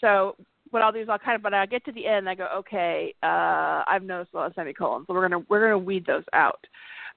So 0.00 0.36
what 0.70 0.82
I'll 0.82 0.92
do 0.92 1.00
is 1.00 1.08
I'll 1.08 1.18
kind 1.18 1.36
of, 1.36 1.42
but 1.42 1.54
I 1.54 1.66
get 1.66 1.84
to 1.86 1.92
the 1.92 2.06
end, 2.06 2.28
I 2.28 2.34
go, 2.34 2.48
okay, 2.58 3.14
uh, 3.22 3.82
I've 3.86 4.02
noticed 4.02 4.34
a 4.34 4.36
lot 4.36 4.46
of 4.46 4.54
semicolons, 4.54 5.06
so 5.06 5.14
we're 5.14 5.28
gonna 5.28 5.44
we're 5.48 5.60
gonna 5.60 5.78
weed 5.78 6.06
those 6.06 6.24
out. 6.32 6.64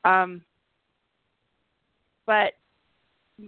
Um, 0.05 0.41
but 2.25 2.53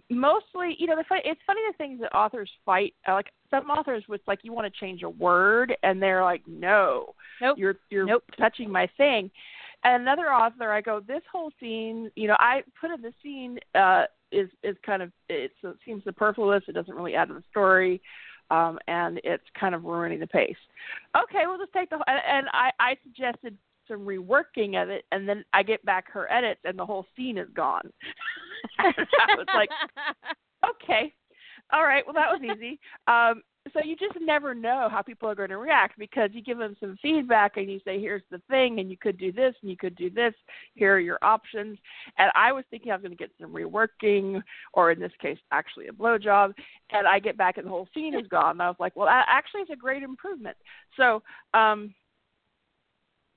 mostly, 0.10 0.76
you 0.80 0.88
know, 0.88 0.96
the 0.96 1.04
fun, 1.08 1.20
it's 1.24 1.40
funny 1.46 1.62
the 1.72 1.78
things 1.78 2.00
that 2.02 2.14
authors 2.16 2.50
fight. 2.66 2.94
uh, 3.08 3.14
Like 3.14 3.32
some 3.50 3.70
authors, 3.70 4.04
with 4.08 4.22
like 4.28 4.40
you 4.44 4.54
want 4.54 4.72
to 4.72 4.80
change 4.80 5.04
a 5.04 5.10
word, 5.10 5.76
and 5.84 6.02
they're 6.02 6.24
like, 6.24 6.42
no, 6.48 7.14
Nope. 7.42 7.58
you're 7.58 7.76
you're 7.90 8.06
Nope. 8.06 8.24
touching 8.38 8.70
my 8.70 8.88
thing. 8.98 9.30
And 9.86 10.02
another 10.02 10.34
author, 10.34 10.72
I 10.72 10.80
go, 10.82 11.02
this 11.02 11.22
whole 11.32 11.52
scene, 11.60 12.10
you 12.16 12.28
know, 12.28 12.38
I 12.40 12.64
put 12.80 12.92
in 12.92 13.02
the 13.02 13.14
scene 13.22 13.60
uh, 13.76 14.06
is 14.32 14.50
is 14.64 14.76
kind 14.86 15.02
of 15.02 15.12
it's, 15.30 15.54
it 15.64 15.76
seems 15.86 16.04
superfluous. 16.04 16.64
It 16.68 16.74
doesn't 16.74 16.96
really 16.96 17.16
add 17.16 17.28
to 17.28 17.34
the 17.34 17.44
story, 17.52 18.02
um, 18.52 18.80
and 18.88 19.20
it's 19.24 19.44
kind 19.60 19.76
of 19.76 19.84
ruining 19.84 20.20
the 20.20 20.28
pace. 20.28 20.56
Okay, 21.16 21.44
we'll 21.46 21.58
just 21.58 21.74
take 21.74 21.90
the 21.90 22.00
and, 22.08 22.22
and 22.28 22.48
I 22.54 22.72
I 22.80 22.98
suggested 23.04 23.58
some 23.88 24.00
reworking 24.00 24.82
of 24.82 24.90
it, 24.90 25.06
and 25.12 25.28
then 25.28 25.44
I 25.54 25.64
get 25.64 25.84
back 25.86 26.10
her 26.12 26.32
edits, 26.32 26.62
and 26.64 26.78
the 26.78 26.86
whole 26.86 27.06
scene 27.16 27.38
is 27.38 27.50
gone. 27.54 27.92
I 28.80 28.94
was 29.36 29.48
like, 29.54 29.70
okay, 30.70 31.14
all 31.72 31.84
right, 31.84 32.04
well 32.06 32.14
that 32.14 32.32
was 32.32 32.42
easy. 32.44 32.80
Um, 33.08 33.42
so 33.72 33.80
you 33.84 33.96
just 33.96 34.18
never 34.20 34.54
know 34.54 34.90
how 34.92 35.02
people 35.02 35.30
are 35.30 35.36
going 35.36 35.50
to 35.50 35.58
react 35.58 35.98
because 35.98 36.30
you 36.34 36.42
give 36.42 36.58
them 36.58 36.76
some 36.80 36.98
feedback 37.02 37.56
and 37.56 37.72
you 37.72 37.80
say, 37.86 38.00
here's 38.00 38.22
the 38.30 38.42
thing, 38.50 38.80
and 38.80 38.92
you 38.92 38.98
could 38.98 39.18
do 39.18 39.32
this 39.32 39.56
and 39.62 39.72
you 39.72 39.78
could 39.78 39.96
do 39.96 40.10
this. 40.10 40.34
Here 40.74 40.94
are 40.96 41.00
your 41.00 41.18
options. 41.22 41.78
And 42.18 42.30
I 42.36 42.52
was 42.52 42.66
thinking 42.70 42.92
I 42.92 42.96
was 42.96 43.04
going 43.04 43.16
to 43.16 43.18
get 43.18 43.32
some 43.40 43.54
reworking, 43.54 44.42
or 44.74 44.92
in 44.92 45.00
this 45.00 45.14
case, 45.22 45.38
actually 45.52 45.88
a 45.88 45.92
blowjob. 45.92 46.54
And 46.92 47.08
I 47.08 47.20
get 47.20 47.38
back 47.38 47.58
and 47.58 47.66
the 47.66 47.72
whole 47.72 47.88
scene 47.94 48.14
is 48.14 48.28
gone. 48.28 48.52
And 48.52 48.62
I 48.62 48.68
was 48.68 48.78
like, 48.80 48.96
well, 48.98 49.08
that 49.08 49.26
actually 49.30 49.62
is 49.62 49.70
a 49.72 49.78
great 49.78 50.04
improvement. 50.04 50.58
So, 50.98 51.24
um, 51.54 51.94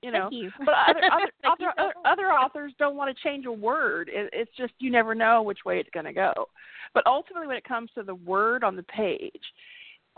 you 0.03 0.11
know, 0.11 0.29
you. 0.31 0.51
but 0.59 0.75
other 0.87 0.99
other 1.11 1.31
other, 1.45 1.73
other, 1.77 1.93
other 2.05 2.27
authors 2.27 2.73
don't 2.77 2.95
want 2.95 3.15
to 3.15 3.23
change 3.23 3.45
a 3.45 3.51
word. 3.51 4.09
It, 4.13 4.29
it's 4.33 4.51
just 4.57 4.73
you 4.79 4.91
never 4.91 5.15
know 5.15 5.41
which 5.41 5.59
way 5.65 5.79
it's 5.79 5.89
going 5.93 6.05
to 6.05 6.13
go. 6.13 6.33
But 6.93 7.07
ultimately, 7.07 7.47
when 7.47 7.57
it 7.57 7.63
comes 7.63 7.89
to 7.95 8.03
the 8.03 8.15
word 8.15 8.63
on 8.63 8.75
the 8.75 8.83
page, 8.83 9.41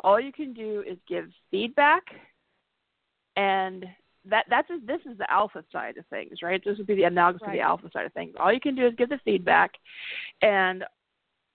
all 0.03 0.19
you 0.19 0.31
can 0.31 0.53
do 0.53 0.83
is 0.88 0.97
give 1.07 1.29
feedback, 1.51 2.03
and 3.35 3.85
that 4.25 4.45
that's 4.49 4.67
this 4.85 5.01
is 5.09 5.17
the 5.17 5.29
alpha 5.31 5.63
side 5.71 5.97
of 5.97 6.05
things, 6.07 6.41
right? 6.41 6.62
This 6.63 6.77
would 6.77 6.88
be 6.88 6.95
the 6.95 7.03
analogous 7.03 7.41
to 7.41 7.51
the 7.51 7.62
alpha 7.62 7.89
side 7.91 8.05
of 8.05 8.13
things. 8.13 8.35
All 8.39 8.53
you 8.53 8.59
can 8.59 8.75
do 8.75 8.85
is 8.85 8.93
give 8.97 9.09
the 9.09 9.19
feedback, 9.23 9.71
and 10.41 10.83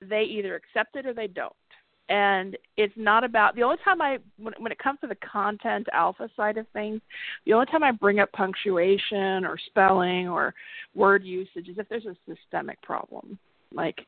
they 0.00 0.22
either 0.22 0.56
accept 0.56 0.96
it 0.96 1.06
or 1.06 1.14
they 1.14 1.26
don't. 1.26 1.52
And 2.08 2.58
it's 2.76 2.92
not 2.96 3.24
about 3.24 3.54
the 3.54 3.62
only 3.62 3.78
time 3.82 4.02
I 4.02 4.18
when 4.36 4.52
when 4.58 4.72
it 4.72 4.78
comes 4.78 5.00
to 5.00 5.06
the 5.06 5.16
content 5.16 5.86
alpha 5.92 6.28
side 6.36 6.58
of 6.58 6.66
things, 6.72 7.00
the 7.46 7.54
only 7.54 7.66
time 7.66 7.82
I 7.82 7.92
bring 7.92 8.20
up 8.20 8.30
punctuation 8.32 9.44
or 9.44 9.56
spelling 9.66 10.28
or 10.28 10.54
word 10.94 11.24
usage 11.24 11.68
is 11.68 11.78
if 11.78 11.88
there's 11.88 12.06
a 12.06 12.16
systemic 12.28 12.80
problem, 12.82 13.38
like 13.72 14.06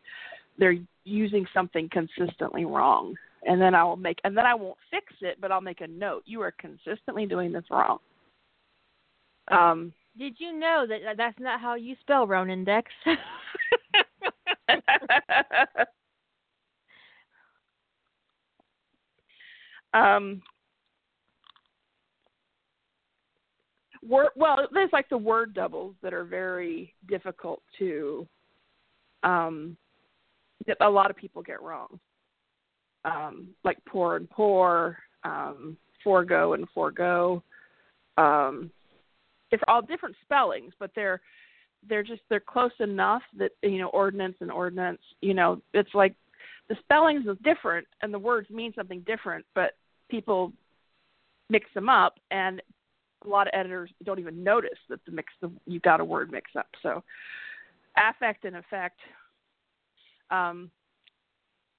they're 0.59 0.77
using 1.05 1.47
something 1.55 1.89
consistently 1.91 2.67
wrong, 2.67 3.15
and 3.47 3.61
then 3.61 3.75
I 3.75 3.85
will 3.85 3.97
make 3.97 4.19
and 4.25 4.37
then 4.37 4.45
I 4.47 4.55
won't 4.55 4.77
fix 4.91 5.13
it, 5.21 5.41
but 5.41 5.51
I'll 5.53 5.61
make 5.61 5.81
a 5.81 5.87
note. 5.87 6.23
You 6.27 6.43
are 6.43 6.53
consistently 6.53 7.27
doing 7.27 7.53
this 7.53 7.65
wrong. 7.71 7.99
Um, 9.49 9.93
Did 10.19 10.37
you 10.39 10.59
know 10.59 10.87
that 10.89 11.01
that 11.05 11.17
that's 11.17 11.39
not 11.39 11.61
how 11.61 11.75
you 11.77 11.95
spell 12.01 12.27
Ronon 12.27 12.65
Dex? 12.65 12.91
um, 19.95 20.43
word, 24.07 24.31
well, 24.37 24.67
there's 24.73 24.91
like 24.93 25.09
the 25.09 25.17
word 25.19 25.55
doubles 25.55 25.95
that 26.03 26.13
are 26.13 26.25
very 26.25 26.93
difficult 27.09 27.63
to, 27.79 28.27
um, 29.23 29.77
that 30.67 30.77
a 30.81 30.91
lot 30.91 31.11
of 31.11 31.17
people 31.17 31.43
get 31.43 31.63
wrong. 31.63 32.01
Um, 33.07 33.49
like 33.65 33.79
poor 33.87 34.17
and 34.17 34.29
poor, 34.29 34.99
um, 35.25 35.77
forego 36.03 36.53
and 36.53 36.67
forego. 36.75 37.43
Um, 38.19 38.71
it's 39.51 39.63
all 39.69 39.81
different 39.81 40.17
spellings, 40.25 40.73
but 40.79 40.91
they're 40.95 41.21
they're 41.89 42.03
just 42.03 42.23
they're 42.29 42.41
close 42.41 42.73
enough 42.81 43.23
that 43.39 43.53
you 43.63 43.79
know 43.79 43.89
ordinance 43.89 44.37
and 44.41 44.51
ordinance. 44.51 45.01
You 45.21 45.35
know, 45.35 45.63
it's 45.73 45.95
like 45.95 46.15
the 46.69 46.77
spellings 46.83 47.27
is 47.27 47.37
different 47.45 47.87
and 48.03 48.13
the 48.13 48.19
words 48.19 48.51
mean 48.51 48.73
something 48.75 49.01
different, 49.07 49.45
but 49.55 49.73
people 50.11 50.53
mix 51.49 51.67
them 51.75 51.89
up, 51.89 52.19
and 52.31 52.61
a 53.25 53.29
lot 53.29 53.47
of 53.47 53.53
editors 53.55 53.91
don't 54.05 54.19
even 54.19 54.43
notice 54.43 54.79
that 54.89 55.01
the 55.07 55.13
mix 55.13 55.33
the 55.41 55.51
you 55.67 55.81
got 55.81 56.01
a 56.01 56.05
word 56.05 56.31
mix 56.31 56.51
up. 56.59 56.69
So 56.83 57.03
affect 57.97 58.45
and 58.45 58.57
effect. 58.57 58.99
Um, 60.31 60.71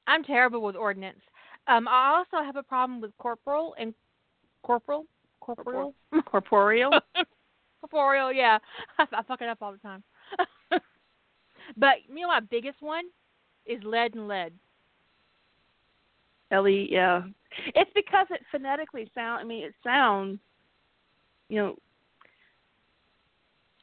I'm 0.08 0.24
terrible 0.24 0.62
with 0.62 0.76
ordinance. 0.76 1.20
Um, 1.67 1.88
I 1.88 2.15
also 2.17 2.43
have 2.43 2.56
a 2.56 2.63
problem 2.63 3.02
with 3.02 3.12
corporal 3.17 3.76
and 3.80 3.93
corporal, 4.63 5.06
corporal, 5.41 5.93
corporeal. 6.26 6.91
corporeal. 7.82 8.32
Yeah, 8.32 8.58
I, 9.00 9.06
I 9.12 9.24
fuck 9.24 9.41
it 9.41 9.50
up 9.50 9.60
all 9.62 9.74
the 9.74 9.78
time. 9.80 10.04
but 11.78 11.96
you 12.08 12.22
know, 12.22 12.28
my 12.30 12.39
biggest 12.39 12.82
one 12.82 13.06
is 13.65 13.84
lead 13.84 14.15
and 14.15 14.28
lead. 14.28 14.54
L 16.52 16.67
E 16.67 16.88
yeah. 16.89 17.24
It's 17.76 17.91
because 17.93 18.28
it 18.30 18.41
phonetically 18.52 19.10
sound 19.13 19.41
I 19.41 19.43
mean 19.43 19.65
it 19.65 19.74
sounds 19.84 20.39
you 21.50 21.58
know 21.58 21.76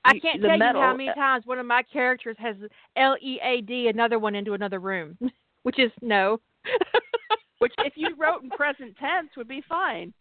I 0.04 0.18
can't 0.18 0.40
tell 0.42 0.58
metal, 0.58 0.80
you 0.80 0.86
how 0.86 0.94
many 0.94 1.08
uh, 1.08 1.14
times 1.14 1.46
one 1.46 1.58
of 1.58 1.66
my 1.66 1.82
characters 1.82 2.36
has 2.38 2.56
L 2.96 3.16
E 3.20 3.38
A 3.42 3.60
D 3.62 3.88
another 3.88 4.18
one 4.18 4.34
into 4.34 4.52
another 4.52 4.78
room, 4.78 5.18
which 5.64 5.78
is 5.78 5.90
no. 6.00 6.40
which 7.58 7.74
if 7.78 7.94
you 7.96 8.14
wrote 8.16 8.42
in 8.42 8.50
present 8.50 8.96
tense 8.96 9.30
would 9.36 9.48
be 9.48 9.62
fine. 9.68 10.12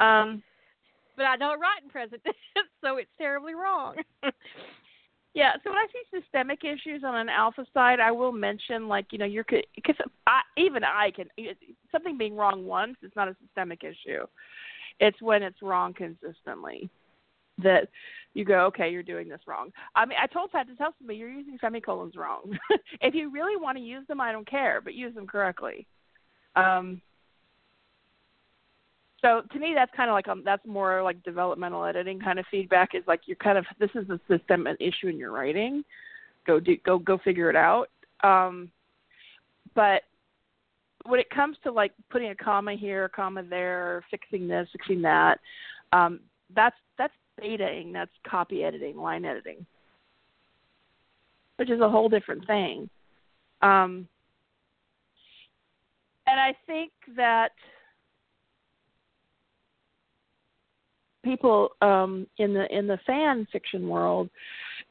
Um 0.00 0.42
but 1.16 1.24
I 1.24 1.36
don't 1.38 1.60
write 1.60 1.82
in 1.82 1.88
present 1.88 2.22
tense, 2.24 2.68
so 2.84 2.98
it's 2.98 3.10
terribly 3.18 3.54
wrong. 3.54 3.94
Yeah, 5.36 5.52
so 5.62 5.68
when 5.68 5.76
I 5.76 5.86
see 5.92 6.18
systemic 6.22 6.64
issues 6.64 7.04
on 7.04 7.14
an 7.14 7.28
alpha 7.28 7.66
side, 7.74 8.00
I 8.00 8.10
will 8.10 8.32
mention 8.32 8.88
like 8.88 9.04
you 9.10 9.18
know 9.18 9.26
you're 9.26 9.44
because 9.74 9.96
I, 10.26 10.40
even 10.56 10.82
I 10.82 11.10
can 11.14 11.26
something 11.92 12.16
being 12.16 12.36
wrong 12.36 12.64
once 12.64 12.96
is 13.02 13.12
not 13.14 13.28
a 13.28 13.36
systemic 13.44 13.84
issue. 13.84 14.24
It's 14.98 15.20
when 15.20 15.42
it's 15.42 15.60
wrong 15.60 15.92
consistently 15.92 16.88
that 17.62 17.88
you 18.34 18.44
go 18.44 18.66
okay 18.66 18.90
you're 18.90 19.02
doing 19.02 19.28
this 19.28 19.40
wrong. 19.46 19.70
I 19.94 20.04
mean 20.04 20.18
I 20.22 20.26
told 20.26 20.52
Pat 20.52 20.68
to 20.68 20.76
tell 20.76 20.94
somebody 20.98 21.18
you're 21.18 21.30
using 21.30 21.58
semicolons 21.60 22.16
wrong. 22.16 22.58
if 23.00 23.14
you 23.14 23.30
really 23.30 23.60
want 23.60 23.78
to 23.78 23.84
use 23.84 24.06
them, 24.06 24.20
I 24.20 24.32
don't 24.32 24.48
care, 24.48 24.80
but 24.80 24.94
use 24.94 25.14
them 25.14 25.26
correctly. 25.26 25.86
Um, 26.54 27.00
so 29.20 29.42
to 29.52 29.58
me 29.58 29.72
that's 29.74 29.90
kind 29.96 30.10
of 30.10 30.14
like 30.14 30.28
um 30.28 30.42
that's 30.44 30.64
more 30.66 31.02
like 31.02 31.22
developmental 31.22 31.84
editing 31.84 32.20
kind 32.20 32.38
of 32.38 32.44
feedback 32.50 32.94
is 32.94 33.02
like 33.06 33.20
you're 33.26 33.36
kind 33.36 33.58
of 33.58 33.64
this 33.78 33.90
is 33.94 34.08
a 34.10 34.20
system 34.28 34.66
an 34.66 34.76
issue 34.80 35.08
in 35.08 35.18
your 35.18 35.32
writing 35.32 35.82
go 36.46 36.60
do 36.60 36.76
go 36.84 36.98
go 36.98 37.18
figure 37.18 37.50
it 37.50 37.56
out 37.56 37.88
um 38.22 38.70
but 39.74 40.02
when 41.06 41.20
it 41.20 41.30
comes 41.30 41.56
to 41.62 41.72
like 41.72 41.92
putting 42.10 42.30
a 42.30 42.34
comma 42.34 42.74
here 42.74 43.04
a 43.04 43.08
comma 43.08 43.42
there 43.42 44.04
fixing 44.10 44.46
this 44.46 44.68
fixing 44.72 45.02
that 45.02 45.40
um 45.92 46.20
that's 46.54 46.76
that's 46.76 46.76
betaing 47.40 47.92
that's 47.92 48.10
copy 48.26 48.64
editing 48.64 48.96
line 48.96 49.24
editing 49.24 49.64
which 51.56 51.70
is 51.70 51.80
a 51.80 51.88
whole 51.88 52.08
different 52.08 52.46
thing. 52.46 52.88
Um 53.62 54.08
and 56.28 56.40
i 56.40 56.54
think 56.66 56.90
that 57.16 57.52
people 61.26 61.70
um, 61.82 62.26
in 62.38 62.54
the 62.54 62.66
in 62.74 62.86
the 62.86 62.98
fan 63.06 63.46
fiction 63.52 63.88
world 63.88 64.30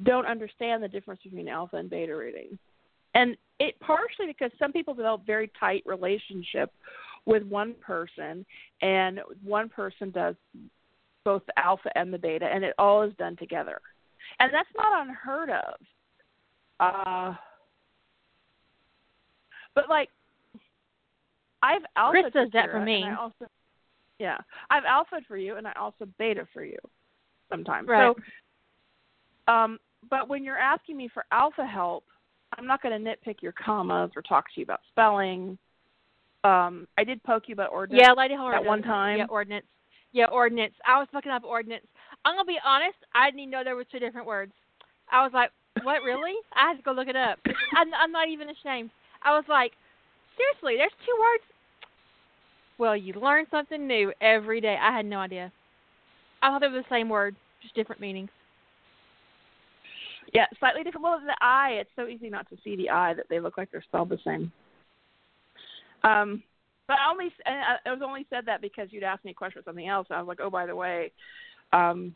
don't 0.04 0.28
understand 0.28 0.84
the 0.84 0.88
difference 0.88 1.22
between 1.24 1.48
alpha 1.48 1.78
and 1.78 1.90
beta 1.90 2.16
reading, 2.16 2.60
and 3.16 3.38
it 3.60 3.80
partially 3.80 4.28
because 4.28 4.52
some 4.60 4.74
people 4.74 4.94
develop 4.94 5.26
very 5.26 5.50
tight 5.60 5.82
relationship 5.86 6.72
with 7.26 7.44
one 7.44 7.74
person, 7.82 8.46
and 8.82 9.22
one 9.44 9.70
person 9.70 10.12
does 10.12 10.36
both 11.26 11.46
the 11.48 11.60
alpha 11.60 11.90
and 11.98 12.14
the 12.14 12.18
beta, 12.18 12.46
and 12.46 12.64
it 12.64 12.74
all 12.78 13.04
is 13.04 13.12
done 13.18 13.36
together, 13.36 13.82
and 14.40 14.54
that's 14.54 14.70
not 14.78 15.06
unheard 15.06 15.50
of. 15.50 15.76
Uh, 16.80 17.36
but 19.74 19.90
like, 19.90 20.10
I've 21.62 21.82
alpha 21.98 22.22
Chris 22.22 22.34
does 22.34 22.50
that 22.54 22.72
for 22.72 22.80
me. 22.80 23.04
Also, 23.20 23.48
yeah, 24.20 24.38
I've 24.70 24.86
alpha 24.86 25.18
for 25.28 25.36
you, 25.36 25.58
and 25.58 25.68
I 25.68 25.74
also 25.74 26.08
beta 26.18 26.48
for 26.54 26.64
you 26.64 26.78
sometimes. 27.52 27.90
Right. 27.90 28.16
So, 29.48 29.54
um, 29.54 29.80
but 30.10 30.30
when 30.30 30.44
you're 30.44 30.58
asking 30.58 30.96
me 30.96 31.10
for 31.14 31.26
alpha 31.32 31.66
help, 31.66 32.06
I'm 32.58 32.68
not 32.68 32.82
going 32.82 33.04
to 33.04 33.10
nitpick 33.10 33.42
your 33.42 33.54
commas 33.54 34.12
or 34.16 34.22
talk 34.22 34.46
to 34.54 34.60
you 34.60 34.64
about 34.64 34.80
spelling. 34.92 35.58
Um, 36.44 36.88
I 36.98 37.04
did 37.04 37.22
poke 37.24 37.44
you 37.48 37.54
about 37.54 37.72
ordinance. 37.72 38.04
Yeah, 38.06 38.14
Lady 38.14 38.36
Horror. 38.36 38.56
At 38.56 38.64
one 38.64 38.84
time. 38.84 39.18
Yeah, 39.18 39.26
ordinance. 39.30 39.66
Yeah, 40.16 40.28
ordinance. 40.32 40.74
I 40.88 40.98
was 40.98 41.10
looking 41.14 41.34
up 41.34 41.44
ordinance. 41.44 41.84
I'm 42.24 42.36
gonna 42.38 42.46
be 42.46 42.58
honest. 42.66 42.96
I 43.14 43.28
didn't 43.28 43.42
even 43.42 43.52
know 43.52 43.66
there 43.66 43.76
were 43.76 43.84
two 43.84 44.00
different 44.00 44.26
words. 44.26 44.54
I 45.12 45.22
was 45.22 45.34
like, 45.34 45.52
what 45.84 46.04
really? 46.04 46.36
I 46.56 46.70
had 46.70 46.78
to 46.78 46.84
go 46.84 46.94
look 46.94 47.10
it 47.10 47.18
up. 47.18 47.38
I'm, 47.76 47.94
I'm 47.94 48.14
not 48.14 48.30
even 48.30 48.48
ashamed. 48.48 48.92
I 49.24 49.36
was 49.36 49.44
like, 49.50 49.74
seriously, 50.38 50.78
there's 50.78 50.96
two 51.06 51.12
words. 51.20 51.44
Well, 52.78 52.96
you 52.96 53.14
learn 53.14 53.44
something 53.52 53.86
new 53.86 54.14
every 54.22 54.62
day. 54.62 54.78
I 54.82 54.96
had 54.96 55.06
no 55.06 55.18
idea. 55.18 55.52
I 56.42 56.48
thought 56.48 56.62
they 56.62 56.68
were 56.68 56.80
the 56.80 56.86
same 56.90 57.10
word, 57.10 57.36
just 57.62 57.76
different 57.76 58.00
meanings. 58.00 58.30
Yeah, 60.34 60.46
slightly 60.60 60.84
different. 60.84 61.04
Well, 61.04 61.20
the 61.20 61.36
eye, 61.42 61.80
it's 61.82 61.90
so 61.98 62.08
easy 62.08 62.30
not 62.30 62.50
to 62.52 62.58
see 62.64 62.78
the 62.78 62.90
eye 62.90 63.16
that 63.16 63.26
they 63.30 63.42
look 63.42 63.58
like 63.58 63.70
they're 63.70 63.84
spelled 63.84 64.10
the 64.10 64.20
same. 64.24 64.50
Um, 66.06 66.42
but 66.88 66.98
I 67.00 67.10
only 67.12 67.32
and 67.46 67.56
I, 67.56 67.78
I 67.90 67.92
was 67.94 68.02
only 68.04 68.26
said 68.30 68.46
that 68.46 68.62
because 68.62 68.90
you'd 68.92 69.04
asked 69.04 69.26
me 69.26 69.32
a 69.32 69.34
question 69.36 69.60
or 69.60 69.64
something 69.64 69.88
else. 69.88 70.08
And 70.10 70.18
I 70.18 70.22
was 70.22 70.28
like, 70.28 70.40
oh, 70.42 70.50
by 70.50 70.66
the 70.66 70.76
way, 70.76 71.12
um, 71.74 72.16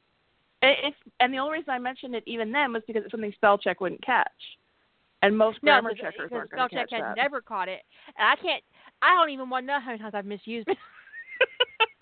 it, 0.62 0.78
it's 0.84 0.98
and 1.20 1.34
the 1.34 1.38
only 1.38 1.60
reason 1.60 1.72
I 1.72 1.80
mentioned 1.80 2.16
it 2.16 2.24
even 2.28 2.52
then 2.52 2.74
was 2.74 2.84
because 2.88 3.04
it's 3.04 3.12
something 3.12 3.32
spell 3.36 3.58
check 3.58 3.82
wouldn't 3.82 4.02
catch, 4.06 4.28
and 5.22 5.38
most 5.38 5.60
No, 5.64 5.72
grammar 5.74 5.94
checkers 5.96 6.30
aren't 6.32 6.52
going 6.52 6.68
spell 6.68 6.70
to 6.70 6.76
check 6.76 6.90
catch 6.90 7.02
that. 7.02 7.18
never 7.18 7.42
caught 7.42 7.68
it, 7.70 7.82
and 8.18 8.28
I 8.28 8.36
can't. 8.36 8.64
I 9.02 9.16
don't 9.16 9.30
even 9.30 9.50
want 9.50 9.64
to 9.64 9.68
know 9.68 9.80
how 9.80 9.88
many 9.88 10.00
times 10.00 10.14
I've 10.16 10.26
misused 10.26 10.68
it. 10.68 10.78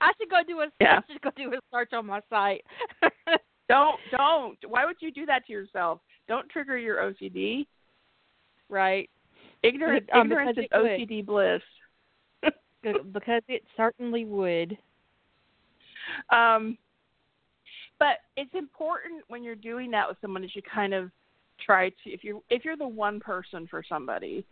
I 0.00 0.12
should 0.18 0.30
go 0.30 0.40
do 0.46 0.60
a 0.60 0.66
Yeah. 0.80 1.00
I 1.08 1.12
should 1.12 1.20
go 1.22 1.30
do 1.36 1.52
a 1.52 1.58
search 1.72 1.92
on 1.92 2.06
my 2.06 2.20
site. 2.30 2.64
Don't 3.68 3.98
don't. 4.10 4.58
Why 4.68 4.84
would 4.84 4.96
you 5.00 5.10
do 5.12 5.24
that 5.26 5.46
to 5.46 5.52
yourself? 5.52 6.00
Don't 6.28 6.46
trigger 6.50 6.76
your 6.76 6.96
OCD. 6.98 7.66
right. 8.68 9.08
Ignorance, 9.62 10.06
Um, 10.12 10.22
ignorance 10.26 10.58
is. 10.58 10.64
OCD 10.74 11.24
bliss. 11.24 11.62
Because 12.82 13.42
it 13.48 13.62
certainly 13.76 14.24
would. 14.24 14.76
Um, 16.30 16.76
but 17.98 18.18
it's 18.36 18.54
important 18.54 19.22
when 19.28 19.44
you're 19.44 19.54
doing 19.54 19.90
that 19.92 20.08
with 20.08 20.16
someone 20.20 20.42
that 20.42 20.54
you 20.56 20.62
kind 20.62 20.92
of 20.92 21.10
try 21.64 21.88
to 21.90 22.10
if 22.10 22.24
you 22.24 22.42
if 22.50 22.64
you're 22.64 22.76
the 22.76 22.86
one 22.86 23.20
person 23.20 23.66
for 23.68 23.82
somebody, 23.88 24.44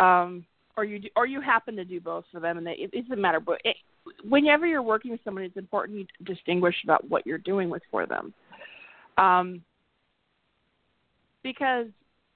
um, 0.00 0.44
or 0.76 0.84
you 0.84 0.98
do, 0.98 1.08
or 1.16 1.26
you 1.26 1.40
happen 1.40 1.76
to 1.76 1.84
do 1.84 2.00
both 2.00 2.24
for 2.32 2.40
them, 2.40 2.58
and 2.58 2.66
they, 2.66 2.72
it, 2.72 2.90
it 2.92 3.08
doesn't 3.08 3.20
matter. 3.20 3.40
But 3.40 3.60
it, 3.64 3.76
whenever 4.28 4.66
you're 4.66 4.82
working 4.82 5.12
with 5.12 5.20
someone, 5.24 5.44
it's 5.44 5.56
important 5.56 5.98
you 5.98 6.06
distinguish 6.24 6.76
about 6.84 7.08
what 7.08 7.26
you're 7.26 7.38
doing 7.38 7.70
with 7.70 7.82
for 7.90 8.06
them, 8.06 8.34
um, 9.16 9.62
because 11.42 11.86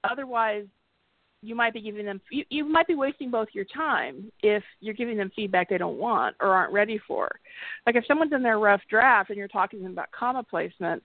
otherwise 0.09 0.65
you 1.43 1.55
might 1.55 1.73
be 1.73 1.81
giving 1.81 2.05
them 2.05 2.21
you, 2.31 2.45
you 2.49 2.65
might 2.65 2.87
be 2.87 2.95
wasting 2.95 3.29
both 3.29 3.49
your 3.53 3.65
time 3.65 4.31
if 4.41 4.63
you're 4.79 4.93
giving 4.93 5.17
them 5.17 5.31
feedback 5.35 5.69
they 5.69 5.77
don't 5.77 5.97
want 5.97 6.35
or 6.39 6.49
aren't 6.49 6.73
ready 6.73 6.99
for. 7.07 7.29
Like 7.85 7.95
if 7.95 8.05
someone's 8.07 8.33
in 8.33 8.41
their 8.41 8.59
rough 8.59 8.81
draft 8.89 9.29
and 9.29 9.37
you're 9.37 9.47
talking 9.47 9.79
to 9.79 9.83
them 9.83 9.91
about 9.91 10.11
comma 10.11 10.43
placement 10.43 11.03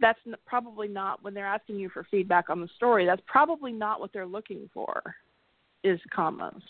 that's 0.00 0.18
probably 0.46 0.88
not 0.88 1.22
when 1.22 1.34
they're 1.34 1.46
asking 1.46 1.76
you 1.76 1.90
for 1.90 2.06
feedback 2.10 2.48
on 2.48 2.60
the 2.60 2.68
story 2.76 3.04
that's 3.04 3.22
probably 3.26 3.72
not 3.72 4.00
what 4.00 4.12
they're 4.12 4.26
looking 4.26 4.70
for 4.72 5.02
is 5.82 6.00
commas. 6.14 6.62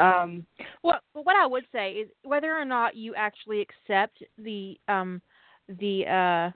Um 0.00 0.46
Well, 0.82 1.00
what 1.12 1.36
I 1.36 1.46
would 1.46 1.64
say 1.72 1.92
is 1.92 2.08
whether 2.24 2.56
or 2.56 2.64
not 2.64 2.96
you 2.96 3.14
actually 3.14 3.60
accept 3.60 4.22
the 4.38 4.78
um 4.88 5.20
the 5.68 6.06
uh 6.06 6.50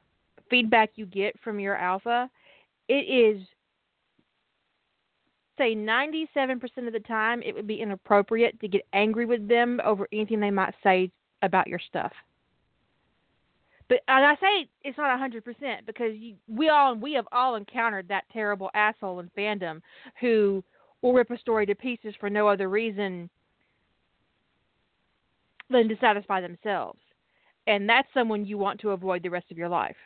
feedback 0.49 0.91
you 0.97 1.07
get 1.07 1.39
from 1.45 1.61
your 1.61 1.77
alpha, 1.77 2.29
it 2.89 3.07
is 3.07 3.47
say 5.61 5.75
97% 5.77 6.87
of 6.87 6.93
the 6.93 7.01
time 7.01 7.43
it 7.43 7.55
would 7.55 7.67
be 7.67 7.83
inappropriate 7.83 8.59
to 8.61 8.69
get 8.69 8.87
angry 8.95 9.27
with 9.27 9.47
them 9.47 9.79
over 9.85 10.09
anything 10.13 10.41
they 10.41 10.51
might 10.51 10.75
say 10.83 11.11
about 11.43 11.67
your 11.67 11.79
stuff. 11.79 12.13
But 13.89 14.01
and 14.09 14.25
I 14.25 14.35
say 14.37 14.69
it's 14.85 14.97
not 14.97 15.19
100% 15.19 15.43
because 15.85 16.13
you, 16.15 16.37
we 16.49 16.69
all 16.69 16.95
we 16.95 17.13
have 17.15 17.27
all 17.33 17.57
encountered 17.57 18.09
that 18.09 18.25
terrible 18.33 18.71
asshole 18.73 19.21
in 19.21 19.31
fandom 19.37 19.83
who 20.21 20.65
will 21.03 21.13
rip 21.13 21.31
a 21.31 21.39
story 21.39 21.67
to 21.67 21.75
pieces 21.75 22.15
for 22.21 22.31
no 22.31 22.49
other 22.49 22.69
reason 22.69 23.29
than 25.69 25.89
to 25.89 25.97
satisfy 26.01 26.41
themselves. 26.41 27.01
And 27.67 27.89
that's 27.89 28.09
someone 28.15 28.47
you 28.47 28.59
want 28.59 28.81
to 28.81 28.91
avoid 28.91 29.23
the 29.23 29.29
rest 29.29 29.51
of 29.51 29.59
your 29.59 29.69
life. 29.69 29.97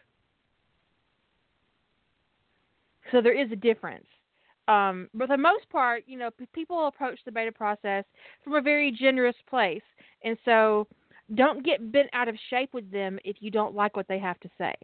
So 3.13 3.21
there 3.21 3.39
is 3.39 3.53
a 3.53 3.57
difference. 3.57 4.07
Um, 4.67 5.09
but 5.13 5.29
for 5.29 5.37
the 5.37 5.43
most 5.43 5.69
part, 5.71 6.05
you 6.07 6.17
know, 6.19 6.31
p- 6.31 6.47
people 6.55 6.87
approach 6.87 7.19
the 7.25 7.33
beta 7.33 7.53
process 7.53 8.05
from 8.43 8.55
a 8.55 8.61
very 8.63 8.91
generous 8.91 9.37
place. 9.49 9.83
And 10.25 10.39
so 10.45 10.87
don't 11.35 11.65
get 11.65 11.93
bent 11.93 12.09
out 12.13 12.29
of 12.29 12.37
shape 12.51 12.73
with 12.73 12.91
them 12.91 13.19
if 13.25 13.37
you 13.41 13.51
don't 13.51 13.75
like 13.75 13.95
what 13.97 14.09
they 14.09 14.19
have 14.19 14.41
to 14.41 14.49
say. 14.59 14.75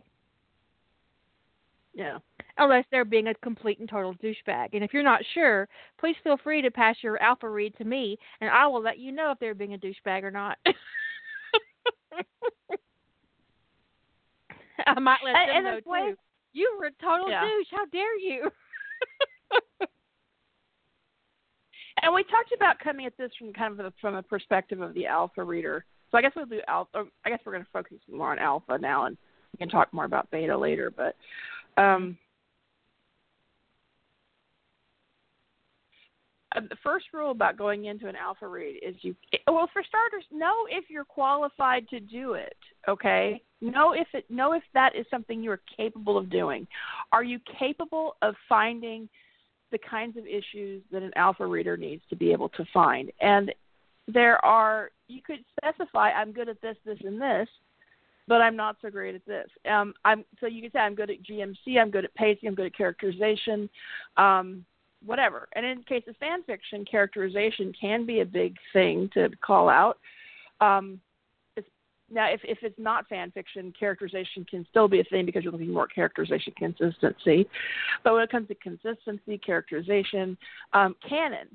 yeah 1.94 2.18
Unless 2.58 2.84
they're 2.90 3.04
being 3.06 3.28
a 3.28 3.34
complete 3.36 3.78
and 3.78 3.88
total 3.88 4.12
douchebag. 4.14 4.74
And 4.74 4.84
if 4.84 4.92
you're 4.92 5.02
not 5.02 5.22
sure, 5.32 5.66
please 5.98 6.16
feel 6.22 6.36
free 6.36 6.60
to 6.60 6.70
pass 6.70 6.96
your 7.02 7.20
alpha 7.22 7.48
read 7.48 7.74
to 7.78 7.84
me, 7.84 8.18
and 8.42 8.50
I 8.50 8.66
will 8.66 8.82
let 8.82 8.98
you 8.98 9.12
know 9.12 9.30
if 9.30 9.38
they're 9.38 9.54
being 9.54 9.72
a 9.74 9.78
douchebag 9.78 10.22
or 10.24 10.30
not. 10.30 10.58
I 14.86 14.98
might 15.00 15.18
let 15.24 15.36
And- 15.36 15.50
them 15.50 15.56
and 15.56 15.64
know 15.86 16.10
too. 16.10 16.16
You 16.52 16.76
were 16.78 16.86
a 16.86 16.92
total 17.02 17.30
Yeah. 17.30 17.44
douche. 17.44 17.68
How 17.70 17.86
dare 17.86 18.18
you? 18.18 18.50
And 22.02 22.14
we 22.14 22.22
talked 22.24 22.52
about 22.54 22.78
coming 22.78 23.06
at 23.06 23.16
this 23.18 23.30
from 23.38 23.52
kind 23.52 23.72
of 23.72 23.78
the, 23.78 23.92
from 24.00 24.14
a 24.14 24.22
perspective 24.22 24.80
of 24.80 24.94
the 24.94 25.06
alpha 25.06 25.42
reader. 25.42 25.84
So 26.10 26.18
I 26.18 26.22
guess 26.22 26.32
we'll 26.34 26.46
do 26.46 26.60
alpha. 26.66 27.04
I 27.24 27.30
guess 27.30 27.40
we're 27.44 27.52
going 27.52 27.64
to 27.64 27.70
focus 27.72 27.98
more 28.10 28.32
on 28.32 28.38
alpha 28.38 28.78
now, 28.78 29.06
and 29.06 29.16
we 29.52 29.58
can 29.58 29.68
talk 29.68 29.92
more 29.92 30.06
about 30.06 30.30
beta 30.30 30.56
later. 30.56 30.90
But 30.90 31.14
um, 31.80 32.16
uh, 36.56 36.60
the 36.68 36.76
first 36.82 37.06
rule 37.12 37.30
about 37.30 37.56
going 37.56 37.84
into 37.84 38.08
an 38.08 38.16
alpha 38.16 38.48
read 38.48 38.80
is 38.82 38.96
you 39.02 39.14
well 39.46 39.68
for 39.72 39.82
starters 39.86 40.24
know 40.32 40.66
if 40.68 40.86
you're 40.88 41.04
qualified 41.04 41.88
to 41.88 42.00
do 42.00 42.32
it 42.32 42.56
okay 42.88 43.40
know 43.60 43.92
if 43.92 44.08
it 44.14 44.28
know 44.28 44.52
if 44.52 44.62
that 44.74 44.96
is 44.96 45.06
something 45.10 45.44
you're 45.44 45.60
capable 45.76 46.18
of 46.18 46.28
doing 46.28 46.66
are 47.12 47.22
you 47.22 47.38
capable 47.58 48.16
of 48.22 48.34
finding 48.48 49.08
the 49.70 49.78
kinds 49.78 50.16
of 50.16 50.26
issues 50.26 50.82
that 50.92 51.02
an 51.02 51.12
alpha 51.16 51.46
reader 51.46 51.76
needs 51.76 52.02
to 52.10 52.16
be 52.16 52.32
able 52.32 52.48
to 52.50 52.64
find 52.72 53.10
and 53.20 53.52
there 54.08 54.44
are 54.44 54.90
you 55.08 55.20
could 55.22 55.44
specify 55.56 56.10
i'm 56.10 56.32
good 56.32 56.48
at 56.48 56.60
this 56.60 56.76
this 56.84 56.98
and 57.04 57.20
this 57.20 57.48
but 58.26 58.40
i'm 58.40 58.56
not 58.56 58.76
so 58.82 58.90
great 58.90 59.14
at 59.14 59.24
this 59.26 59.48
um 59.70 59.94
i'm 60.04 60.24
so 60.40 60.46
you 60.46 60.62
could 60.62 60.72
say 60.72 60.78
i'm 60.78 60.94
good 60.94 61.10
at 61.10 61.22
gmc 61.22 61.78
i'm 61.80 61.90
good 61.90 62.04
at 62.04 62.14
pacing 62.14 62.48
i'm 62.48 62.54
good 62.54 62.66
at 62.66 62.76
characterization 62.76 63.68
um 64.16 64.64
whatever. 65.04 65.48
And 65.54 65.64
in 65.64 65.82
case 65.82 66.04
of 66.08 66.16
fan 66.16 66.42
fiction, 66.44 66.84
characterization 66.84 67.72
can 67.78 68.06
be 68.06 68.20
a 68.20 68.26
big 68.26 68.56
thing 68.72 69.10
to 69.14 69.30
call 69.44 69.68
out. 69.68 69.98
Um, 70.60 71.00
now, 72.10 72.32
if, 72.32 72.40
if 72.44 72.58
it's 72.62 72.78
not 72.78 73.08
fan 73.08 73.30
fiction, 73.30 73.72
characterization 73.78 74.44
can 74.48 74.66
still 74.70 74.88
be 74.88 75.00
a 75.00 75.04
thing 75.04 75.26
because 75.26 75.44
you're 75.44 75.52
looking 75.52 75.72
more 75.72 75.86
characterization 75.86 76.52
consistency. 76.56 77.48
But 78.02 78.14
when 78.14 78.22
it 78.22 78.30
comes 78.30 78.48
to 78.48 78.54
consistency, 78.56 79.38
characterization, 79.38 80.36
um, 80.72 80.96
canon. 81.08 81.48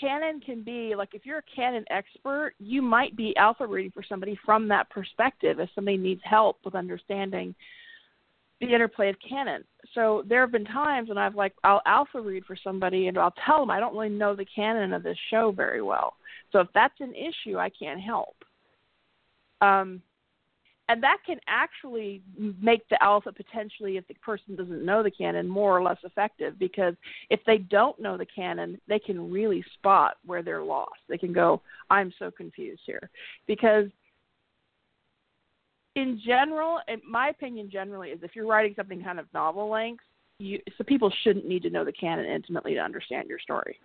Canon 0.00 0.40
can 0.40 0.64
be 0.64 0.96
like 0.96 1.10
if 1.14 1.24
you're 1.24 1.38
a 1.38 1.42
canon 1.54 1.84
expert, 1.88 2.54
you 2.58 2.82
might 2.82 3.16
be 3.16 3.36
alpha 3.36 3.64
reading 3.64 3.92
for 3.92 4.02
somebody 4.02 4.36
from 4.44 4.66
that 4.68 4.90
perspective 4.90 5.60
if 5.60 5.68
somebody 5.72 5.96
needs 5.96 6.20
help 6.24 6.58
with 6.64 6.74
understanding 6.74 7.54
the 8.60 8.74
interplay 8.74 9.08
of 9.10 9.16
canon. 9.26 9.62
So 9.94 10.24
there 10.28 10.40
have 10.40 10.50
been 10.50 10.64
times 10.64 11.10
when 11.10 11.18
I've 11.18 11.36
like 11.36 11.54
I'll 11.62 11.82
alpha 11.86 12.20
read 12.20 12.44
for 12.44 12.56
somebody 12.56 13.06
and 13.06 13.16
I'll 13.16 13.34
tell 13.46 13.60
them 13.60 13.70
I 13.70 13.78
don't 13.78 13.94
really 13.94 14.08
know 14.08 14.34
the 14.34 14.46
canon 14.46 14.92
of 14.92 15.04
this 15.04 15.18
show 15.30 15.52
very 15.52 15.80
well. 15.80 16.14
So 16.50 16.58
if 16.58 16.68
that's 16.74 17.00
an 17.00 17.14
issue, 17.14 17.58
I 17.58 17.70
can't 17.70 18.00
help. 18.00 18.36
Um, 19.60 20.02
and 20.88 21.02
that 21.02 21.18
can 21.24 21.40
actually 21.46 22.22
make 22.60 22.86
the 22.90 23.02
alpha 23.02 23.32
potentially, 23.32 23.96
if 23.96 24.06
the 24.06 24.14
person 24.14 24.54
doesn't 24.54 24.84
know 24.84 25.02
the 25.02 25.10
canon, 25.10 25.48
more 25.48 25.76
or 25.76 25.82
less 25.82 25.96
effective 26.04 26.58
because 26.58 26.94
if 27.30 27.40
they 27.46 27.58
don't 27.58 27.98
know 27.98 28.18
the 28.18 28.26
canon, 28.26 28.78
they 28.86 28.98
can 28.98 29.30
really 29.30 29.64
spot 29.74 30.16
where 30.26 30.42
they're 30.42 30.62
lost. 30.62 31.00
They 31.08 31.16
can 31.16 31.32
go, 31.32 31.62
"I'm 31.88 32.12
so 32.18 32.30
confused 32.30 32.82
here," 32.84 33.08
because 33.46 33.90
in 35.94 36.20
general, 36.24 36.80
in 36.88 37.00
my 37.08 37.28
opinion, 37.28 37.70
generally 37.70 38.10
is 38.10 38.22
if 38.22 38.36
you're 38.36 38.46
writing 38.46 38.74
something 38.74 39.02
kind 39.02 39.18
of 39.18 39.32
novel 39.32 39.70
length, 39.70 40.04
you 40.38 40.60
so 40.76 40.84
people 40.84 41.10
shouldn't 41.22 41.46
need 41.46 41.62
to 41.62 41.70
know 41.70 41.84
the 41.84 41.92
canon 41.92 42.26
intimately 42.26 42.74
to 42.74 42.80
understand 42.80 43.28
your 43.28 43.38
story. 43.38 43.78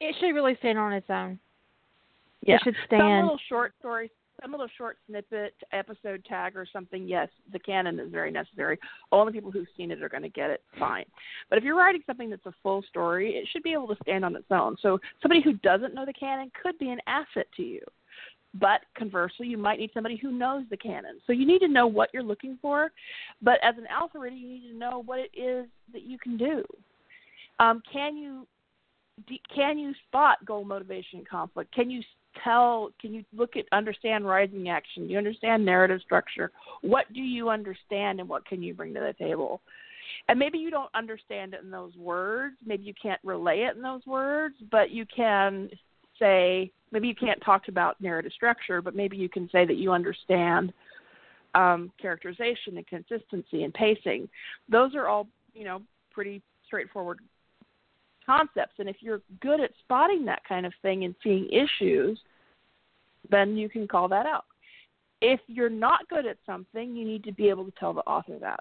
It 0.00 0.14
should 0.20 0.34
really 0.34 0.54
stand 0.56 0.78
on 0.78 0.92
its 0.92 1.10
own. 1.10 1.40
Yeah. 2.42 2.56
It 2.56 2.60
should 2.64 2.76
stand. 2.86 3.02
Some 3.02 3.22
little 3.22 3.40
short 3.48 3.74
story, 3.78 4.10
some 4.40 4.52
little 4.52 4.68
short 4.76 4.98
snippet, 5.08 5.54
episode 5.72 6.24
tag 6.24 6.56
or 6.56 6.66
something. 6.72 7.06
Yes, 7.06 7.28
the 7.52 7.58
canon 7.58 7.98
is 7.98 8.10
very 8.10 8.30
necessary. 8.30 8.78
Only 9.10 9.32
people 9.32 9.50
who've 9.50 9.66
seen 9.76 9.90
it 9.90 10.02
are 10.02 10.08
going 10.08 10.22
to 10.22 10.28
get 10.28 10.50
it. 10.50 10.62
Fine. 10.78 11.04
But 11.50 11.58
if 11.58 11.64
you're 11.64 11.76
writing 11.76 12.02
something 12.06 12.30
that's 12.30 12.46
a 12.46 12.54
full 12.62 12.82
story, 12.88 13.32
it 13.32 13.48
should 13.52 13.62
be 13.62 13.72
able 13.72 13.88
to 13.88 13.96
stand 14.02 14.24
on 14.24 14.36
its 14.36 14.46
own. 14.50 14.76
So 14.80 14.98
somebody 15.20 15.42
who 15.42 15.54
doesn't 15.54 15.94
know 15.94 16.06
the 16.06 16.12
canon 16.12 16.50
could 16.62 16.78
be 16.78 16.90
an 16.90 17.00
asset 17.06 17.46
to 17.56 17.62
you. 17.62 17.80
But 18.54 18.80
conversely, 18.96 19.46
you 19.46 19.58
might 19.58 19.78
need 19.78 19.90
somebody 19.92 20.16
who 20.16 20.32
knows 20.32 20.64
the 20.70 20.76
canon. 20.76 21.18
So 21.26 21.32
you 21.32 21.46
need 21.46 21.58
to 21.60 21.68
know 21.68 21.86
what 21.86 22.08
you're 22.14 22.22
looking 22.22 22.58
for. 22.62 22.90
But 23.42 23.58
as 23.62 23.76
an 23.76 23.86
alpha 23.90 24.18
reader, 24.18 24.36
you 24.36 24.48
need 24.48 24.72
to 24.72 24.78
know 24.78 25.02
what 25.04 25.18
it 25.18 25.38
is 25.38 25.66
that 25.92 26.02
you 26.02 26.18
can 26.18 26.36
do. 26.38 26.64
Um, 27.60 27.82
can 27.92 28.16
you 28.16 28.46
can 29.54 29.78
you 29.78 29.92
spot 30.06 30.44
goal 30.44 30.64
motivation 30.64 31.24
conflict? 31.28 31.74
Can 31.74 31.90
you 31.90 32.02
tell? 32.44 32.90
Can 33.00 33.14
you 33.14 33.24
look 33.36 33.56
at 33.56 33.64
understand 33.72 34.26
rising 34.26 34.68
action? 34.68 35.08
You 35.08 35.18
understand 35.18 35.64
narrative 35.64 36.00
structure? 36.04 36.50
What 36.82 37.12
do 37.12 37.20
you 37.20 37.48
understand, 37.48 38.20
and 38.20 38.28
what 38.28 38.46
can 38.46 38.62
you 38.62 38.74
bring 38.74 38.94
to 38.94 39.00
the 39.00 39.14
table? 39.18 39.60
And 40.28 40.38
maybe 40.38 40.58
you 40.58 40.70
don't 40.70 40.90
understand 40.94 41.54
it 41.54 41.62
in 41.62 41.70
those 41.70 41.96
words. 41.96 42.56
Maybe 42.64 42.84
you 42.84 42.94
can't 43.00 43.20
relay 43.24 43.60
it 43.60 43.76
in 43.76 43.82
those 43.82 44.04
words, 44.06 44.56
but 44.70 44.90
you 44.90 45.06
can 45.14 45.70
say 46.18 46.70
maybe 46.92 47.08
you 47.08 47.14
can't 47.14 47.42
talk 47.44 47.68
about 47.68 48.00
narrative 48.00 48.32
structure, 48.32 48.82
but 48.82 48.94
maybe 48.94 49.16
you 49.16 49.28
can 49.28 49.48
say 49.50 49.64
that 49.64 49.76
you 49.76 49.92
understand 49.92 50.72
um, 51.54 51.90
characterization 52.00 52.76
and 52.76 52.86
consistency 52.86 53.64
and 53.64 53.72
pacing. 53.72 54.28
Those 54.68 54.94
are 54.94 55.08
all 55.08 55.28
you 55.54 55.64
know 55.64 55.80
pretty 56.12 56.42
straightforward 56.66 57.20
concepts, 58.28 58.74
and 58.78 58.88
if 58.88 58.96
you're 59.00 59.22
good 59.40 59.60
at 59.60 59.70
spotting 59.84 60.24
that 60.26 60.42
kind 60.46 60.66
of 60.66 60.72
thing 60.82 61.04
and 61.04 61.14
seeing 61.22 61.48
issues, 61.50 62.18
then 63.30 63.56
you 63.56 63.68
can 63.68 63.88
call 63.88 64.08
that 64.08 64.26
out. 64.26 64.44
If 65.20 65.40
you're 65.46 65.70
not 65.70 66.08
good 66.08 66.26
at 66.26 66.36
something, 66.44 66.94
you 66.94 67.04
need 67.04 67.24
to 67.24 67.32
be 67.32 67.48
able 67.48 67.64
to 67.64 67.72
tell 67.78 67.92
the 67.92 68.02
author 68.02 68.38
that. 68.40 68.60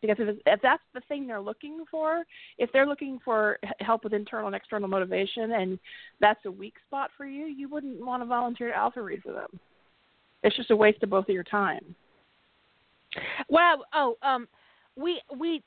Because 0.00 0.16
if, 0.18 0.36
if 0.46 0.60
that's 0.62 0.82
the 0.92 1.00
thing 1.08 1.26
they're 1.26 1.40
looking 1.40 1.84
for, 1.90 2.24
if 2.58 2.70
they're 2.72 2.86
looking 2.86 3.18
for 3.24 3.58
help 3.80 4.04
with 4.04 4.12
internal 4.12 4.48
and 4.48 4.56
external 4.56 4.88
motivation, 4.88 5.52
and 5.52 5.78
that's 6.20 6.44
a 6.46 6.50
weak 6.50 6.74
spot 6.86 7.10
for 7.16 7.26
you, 7.26 7.46
you 7.46 7.68
wouldn't 7.68 8.04
want 8.04 8.22
to 8.22 8.26
volunteer 8.26 8.68
to 8.68 8.76
alpha 8.76 9.02
read 9.02 9.22
for 9.22 9.32
them. 9.32 9.58
It's 10.42 10.56
just 10.56 10.70
a 10.70 10.76
waste 10.76 11.02
of 11.02 11.10
both 11.10 11.28
of 11.28 11.34
your 11.34 11.44
time. 11.44 11.94
Well, 13.48 13.84
oh, 13.94 14.16
um, 14.22 14.48
we 14.96 15.22
we 15.38 15.62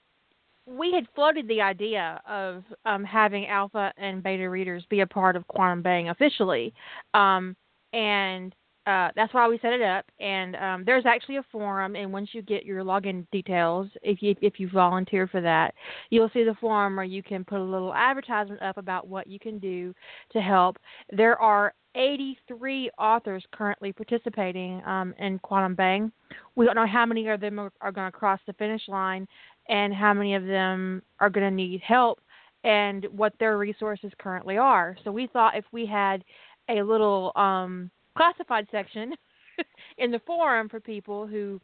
we 0.67 0.91
had 0.91 1.07
floated 1.15 1.47
the 1.47 1.61
idea 1.61 2.21
of 2.27 2.63
um, 2.85 3.03
having 3.03 3.47
alpha 3.47 3.93
and 3.97 4.21
beta 4.21 4.49
readers 4.49 4.83
be 4.89 4.99
a 4.99 5.07
part 5.07 5.35
of 5.35 5.47
Quantum 5.47 5.81
Bang 5.81 6.09
officially, 6.09 6.73
um, 7.13 7.55
and 7.93 8.53
uh, 8.85 9.09
that's 9.15 9.33
why 9.33 9.47
we 9.47 9.59
set 9.59 9.73
it 9.73 9.81
up. 9.81 10.05
And 10.19 10.55
um, 10.55 10.83
there's 10.85 11.05
actually 11.05 11.37
a 11.37 11.45
forum, 11.51 11.95
and 11.95 12.11
once 12.11 12.29
you 12.33 12.41
get 12.41 12.65
your 12.65 12.83
login 12.83 13.25
details, 13.31 13.87
if 14.01 14.21
you 14.21 14.35
if 14.41 14.59
you 14.59 14.69
volunteer 14.69 15.27
for 15.27 15.41
that, 15.41 15.73
you'll 16.09 16.29
see 16.33 16.43
the 16.43 16.55
forum 16.59 16.95
where 16.95 17.05
you 17.05 17.23
can 17.23 17.45
put 17.45 17.59
a 17.59 17.63
little 17.63 17.93
advertisement 17.93 18.61
up 18.61 18.77
about 18.77 19.07
what 19.07 19.27
you 19.27 19.39
can 19.39 19.59
do 19.59 19.93
to 20.31 20.41
help. 20.41 20.77
There 21.11 21.39
are 21.41 21.73
83 21.95 22.91
authors 22.99 23.43
currently 23.51 23.91
participating 23.91 24.81
um, 24.85 25.13
in 25.19 25.39
Quantum 25.39 25.75
Bang. 25.75 26.11
We 26.55 26.65
don't 26.65 26.75
know 26.75 26.87
how 26.87 27.05
many 27.05 27.27
of 27.27 27.41
them 27.41 27.59
are, 27.59 27.71
are 27.81 27.91
going 27.91 28.09
to 28.09 28.17
cross 28.17 28.39
the 28.45 28.53
finish 28.53 28.83
line, 28.87 29.27
and 29.69 29.93
how 29.93 30.13
many 30.13 30.35
of 30.35 30.45
them 30.45 31.01
are 31.19 31.29
going 31.29 31.47
to 31.49 31.55
need 31.55 31.81
help, 31.81 32.19
and 32.63 33.05
what 33.11 33.33
their 33.39 33.57
resources 33.57 34.11
currently 34.17 34.57
are. 34.57 34.97
So 35.03 35.11
we 35.11 35.27
thought 35.27 35.57
if 35.57 35.65
we 35.71 35.85
had 35.85 36.23
a 36.69 36.81
little 36.81 37.31
um, 37.35 37.89
classified 38.15 38.67
section 38.71 39.13
in 39.97 40.11
the 40.11 40.19
forum 40.25 40.69
for 40.69 40.79
people 40.79 41.27
who 41.27 41.61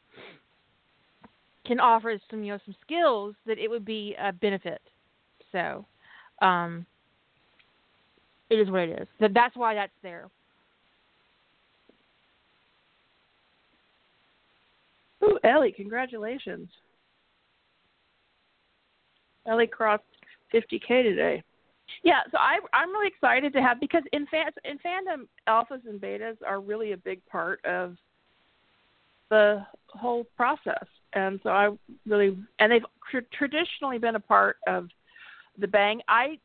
can 1.66 1.80
offer 1.80 2.18
some 2.30 2.44
you 2.44 2.54
know 2.54 2.60
some 2.66 2.76
skills 2.82 3.36
that 3.46 3.58
it 3.58 3.70
would 3.70 3.86
be 3.86 4.16
a 4.22 4.32
benefit. 4.32 4.82
So, 5.52 5.86
um, 6.42 6.86
it 8.50 8.56
is 8.56 8.70
what 8.70 8.82
it 8.82 9.02
is. 9.02 9.08
So 9.20 9.28
that's 9.34 9.56
why 9.56 9.76
that's 9.76 9.92
there. 10.02 10.30
Ooh, 15.24 15.40
Ellie, 15.44 15.72
congratulations. 15.72 16.70
Ellie 19.48 19.68
crossed 19.68 20.04
50k 20.54 21.04
today. 21.04 21.44
Yeah, 22.04 22.22
so 22.32 22.38
I 22.38 22.60
I'm 22.74 22.90
really 22.92 23.08
excited 23.08 23.54
to 23.54 23.62
have 23.62 23.80
because 23.80 24.04
in 24.14 24.26
fan 24.28 24.46
in 24.66 24.78
fandom 24.80 25.28
alphas 25.48 25.88
and 25.88 26.02
betas 26.02 26.38
are 26.46 26.60
really 26.60 26.94
a 26.94 26.98
big 26.98 27.24
part 27.26 27.64
of 27.66 27.96
the 29.30 29.66
whole 29.88 30.26
process, 30.36 30.86
and 31.14 31.40
so 31.44 31.50
I 31.50 31.70
really 32.06 32.38
and 32.60 32.72
they've 32.72 32.86
tr- 33.10 33.20
traditionally 33.38 33.98
been 33.98 34.16
a 34.16 34.20
part 34.20 34.58
of 34.68 34.90
the 35.58 35.68
bang. 35.68 36.02
I 36.08 36.40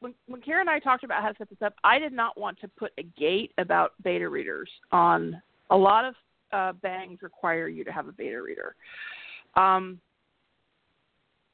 when 0.00 0.14
when 0.26 0.40
Karen 0.40 0.62
and 0.62 0.70
I 0.70 0.78
talked 0.78 1.04
about 1.04 1.22
how 1.22 1.28
to 1.28 1.38
set 1.38 1.50
this 1.50 1.62
up, 1.62 1.74
I 1.84 1.98
did 1.98 2.12
not 2.12 2.38
want 2.38 2.60
to 2.60 2.68
put 2.68 2.92
a 2.98 3.02
gate 3.02 3.52
about 3.58 3.92
beta 4.02 4.28
readers 4.28 4.70
on. 4.90 5.40
A 5.70 5.76
lot 5.76 6.04
of 6.04 6.14
uh, 6.52 6.72
bangs 6.82 7.20
require 7.22 7.68
you 7.68 7.84
to 7.84 7.92
have 7.92 8.06
a 8.06 8.12
beta 8.12 8.40
reader. 8.40 8.74
Um, 9.56 9.98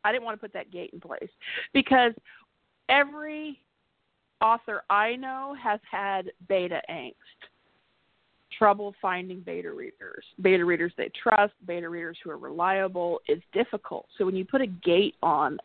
I 0.04 0.12
didn't 0.12 0.24
want 0.24 0.38
to 0.38 0.40
put 0.40 0.52
that 0.54 0.70
gate 0.70 0.90
in 0.92 1.00
place 1.00 1.30
because 1.72 2.12
every 2.88 3.58
author 4.40 4.82
I 4.88 5.16
know 5.16 5.54
has 5.62 5.80
had 5.90 6.30
beta 6.48 6.80
angst, 6.90 7.14
trouble 8.56 8.94
finding 9.00 9.40
beta 9.40 9.72
readers, 9.72 10.24
beta 10.40 10.64
readers 10.64 10.92
they 10.96 11.10
trust, 11.22 11.52
beta 11.66 11.88
readers 11.88 12.18
who 12.22 12.30
are 12.30 12.38
reliable 12.38 13.20
is 13.28 13.40
difficult. 13.52 14.06
So 14.18 14.24
when 14.24 14.36
you 14.36 14.44
put 14.44 14.60
a 14.60 14.66
gate 14.66 15.14
on 15.22 15.58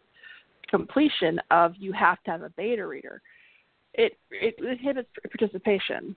completion 0.70 1.40
of 1.52 1.74
you 1.78 1.94
have 1.94 2.22
to 2.24 2.32
have 2.32 2.42
a 2.42 2.50
beta 2.50 2.86
reader, 2.86 3.22
it 3.94 4.18
it 4.32 4.56
inhibits 4.60 5.10
participation. 5.32 6.16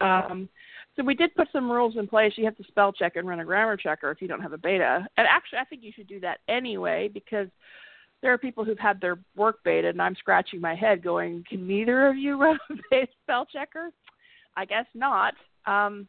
Um, 0.00 0.48
so 0.96 1.04
we 1.04 1.14
did 1.14 1.34
put 1.34 1.48
some 1.52 1.70
rules 1.70 1.96
in 1.96 2.06
place. 2.06 2.32
You 2.36 2.46
have 2.46 2.56
to 2.56 2.64
spell 2.64 2.92
check 2.92 3.16
and 3.16 3.28
run 3.28 3.40
a 3.40 3.44
grammar 3.44 3.76
checker 3.76 4.10
if 4.10 4.22
you 4.22 4.28
don't 4.28 4.40
have 4.40 4.54
a 4.54 4.58
beta. 4.58 5.06
And 5.16 5.26
actually, 5.30 5.58
I 5.58 5.64
think 5.64 5.82
you 5.82 5.92
should 5.94 6.08
do 6.08 6.20
that 6.20 6.40
anyway 6.48 7.08
because 7.12 7.48
there 8.22 8.32
are 8.32 8.38
people 8.38 8.64
who've 8.64 8.78
had 8.78 9.00
their 9.00 9.18
work 9.36 9.62
beta, 9.62 9.88
and 9.88 10.00
I'm 10.00 10.14
scratching 10.14 10.60
my 10.60 10.74
head, 10.74 11.02
going, 11.02 11.44
"Can 11.48 11.66
neither 11.66 12.06
of 12.06 12.16
you 12.16 12.36
run 12.40 12.58
a 12.92 13.06
spell 13.22 13.46
checker?" 13.46 13.90
I 14.56 14.64
guess 14.64 14.86
not. 14.94 15.34
Um, 15.66 16.08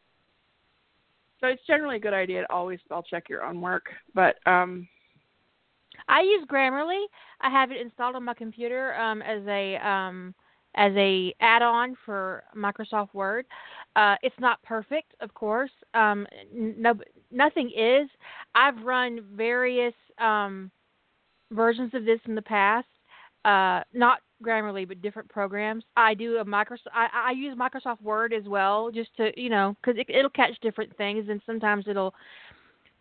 so 1.40 1.48
it's 1.48 1.62
generally 1.68 1.98
a 1.98 2.00
good 2.00 2.14
idea 2.14 2.42
to 2.42 2.52
always 2.52 2.80
spell 2.86 3.04
check 3.04 3.30
your 3.30 3.44
own 3.44 3.62
work, 3.62 3.86
but 4.16 4.36
um, 4.48 4.88
I 6.08 6.22
use 6.22 6.46
Grammarly. 6.50 7.04
I 7.42 7.50
have 7.50 7.72
it 7.72 7.82
installed 7.82 8.16
on 8.16 8.24
my 8.24 8.34
computer 8.34 8.96
um, 8.96 9.22
as 9.22 9.42
a 9.48 9.76
um, 9.86 10.34
as 10.76 10.94
a 10.96 11.34
add-on 11.42 11.96
for 12.06 12.44
Microsoft 12.56 13.14
Word. 13.14 13.46
Uh, 13.98 14.16
it's 14.22 14.36
not 14.40 14.62
perfect, 14.62 15.16
of 15.22 15.34
course. 15.34 15.72
Um, 15.96 16.28
no, 16.54 16.94
nothing 17.32 17.72
is. 17.76 18.08
I've 18.54 18.78
run 18.84 19.22
various 19.34 19.96
um, 20.20 20.70
versions 21.52 21.92
of 21.96 22.06
this 22.06 22.20
in 22.28 22.36
the 22.36 22.42
past. 22.44 22.88
Uh, 23.44 23.82
not 23.94 24.20
Grammarly, 24.44 24.88
but 24.88 25.02
different 25.02 25.28
programs. 25.30 25.84
I 25.96 26.14
do 26.14 26.38
a 26.38 26.46
Microsoft. 26.46 26.92
I, 26.94 27.08
I 27.12 27.32
use 27.32 27.58
Microsoft 27.58 28.02
Word 28.04 28.34
as 28.34 28.44
well, 28.48 28.92
just 28.92 29.10
to 29.18 29.32
you 29.36 29.50
know, 29.50 29.76
because 29.82 30.00
it, 30.00 30.06
it'll 30.14 30.30
catch 30.30 30.54
different 30.62 30.96
things, 30.96 31.26
and 31.28 31.42
sometimes 31.48 31.86
it'll 31.88 32.14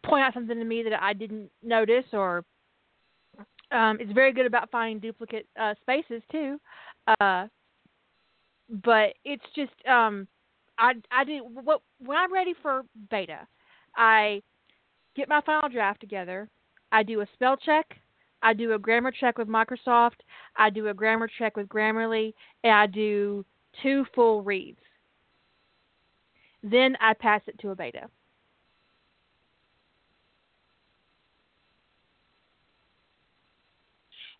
point 0.02 0.24
out 0.24 0.32
something 0.32 0.56
to 0.56 0.64
me 0.64 0.82
that 0.82 1.02
I 1.02 1.12
didn't 1.12 1.50
notice, 1.62 2.06
or 2.14 2.42
um, 3.70 3.98
it's 4.00 4.12
very 4.12 4.32
good 4.32 4.46
about 4.46 4.70
finding 4.70 4.98
duplicate 4.98 5.46
uh, 5.60 5.74
spaces 5.82 6.22
too. 6.32 6.58
Uh, 7.20 7.48
but 8.82 9.12
it's 9.24 9.44
just 9.54 9.72
um, 9.86 10.26
I 10.78 10.94
I 11.10 11.24
do 11.24 11.46
what 11.64 11.82
when 11.98 12.16
I'm 12.16 12.32
ready 12.32 12.54
for 12.62 12.84
beta, 13.10 13.46
I 13.96 14.42
get 15.14 15.28
my 15.28 15.40
final 15.40 15.68
draft 15.68 16.00
together. 16.00 16.48
I 16.92 17.02
do 17.02 17.20
a 17.20 17.26
spell 17.34 17.56
check. 17.56 17.98
I 18.42 18.52
do 18.52 18.74
a 18.74 18.78
grammar 18.78 19.10
check 19.10 19.38
with 19.38 19.48
Microsoft. 19.48 20.20
I 20.56 20.70
do 20.70 20.88
a 20.88 20.94
grammar 20.94 21.28
check 21.38 21.56
with 21.56 21.68
Grammarly, 21.68 22.34
and 22.62 22.72
I 22.72 22.86
do 22.86 23.44
two 23.82 24.04
full 24.14 24.42
reads. 24.42 24.78
Then 26.62 26.96
I 27.00 27.14
pass 27.14 27.40
it 27.46 27.58
to 27.60 27.70
a 27.70 27.76
beta. 27.76 28.08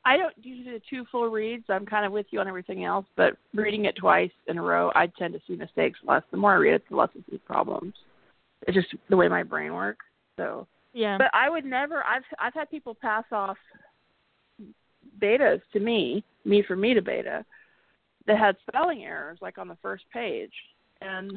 I 0.07 0.17
don't 0.17 0.35
usually 0.41 0.79
do 0.79 0.81
two 0.89 1.05
full 1.11 1.29
reads. 1.29 1.65
I'm 1.69 1.85
kind 1.85 2.07
of 2.07 2.13
with 2.13 2.27
you 2.31 2.39
on 2.39 2.47
everything 2.47 2.85
else, 2.85 3.07
but 3.17 3.37
reading 3.53 3.87
it 3.87 3.97
twice 3.97 4.31
in 4.47 4.57
a 4.57 4.63
row, 4.63 4.93
I 4.95 5.09
tend 5.09 5.35
to 5.35 5.41
see 5.49 5.57
mistakes 5.57 5.99
less. 6.07 6.23
The 6.31 6.37
more 6.37 6.53
I 6.53 6.57
read 6.57 6.75
it, 6.75 6.85
the 6.89 6.95
less 6.95 7.09
I 7.17 7.29
see 7.29 7.39
problems. 7.39 7.93
It's 8.69 8.77
just 8.77 8.95
the 9.11 9.17
way 9.17 9.27
my 9.27 9.43
brain 9.43 9.75
works. 9.75 10.05
So 10.37 10.69
yeah. 10.95 11.19
But 11.19 11.31
I 11.35 11.51
would 11.51 11.65
never. 11.65 12.05
I've 12.05 12.23
I've 12.39 12.55
had 12.55 12.71
people 12.71 12.95
pass 12.95 13.25
off 13.33 13.57
betas 15.21 15.61
to 15.73 15.81
me, 15.81 16.25
me 16.45 16.63
for 16.67 16.77
me 16.77 16.95
to 16.95 17.03
beta, 17.03 17.45
that 18.29 18.39
had 18.39 18.57
spelling 18.69 19.03
errors 19.03 19.39
like 19.43 19.59
on 19.59 19.67
the 19.67 19.77
first 19.83 20.05
page, 20.13 20.53
and 21.01 21.33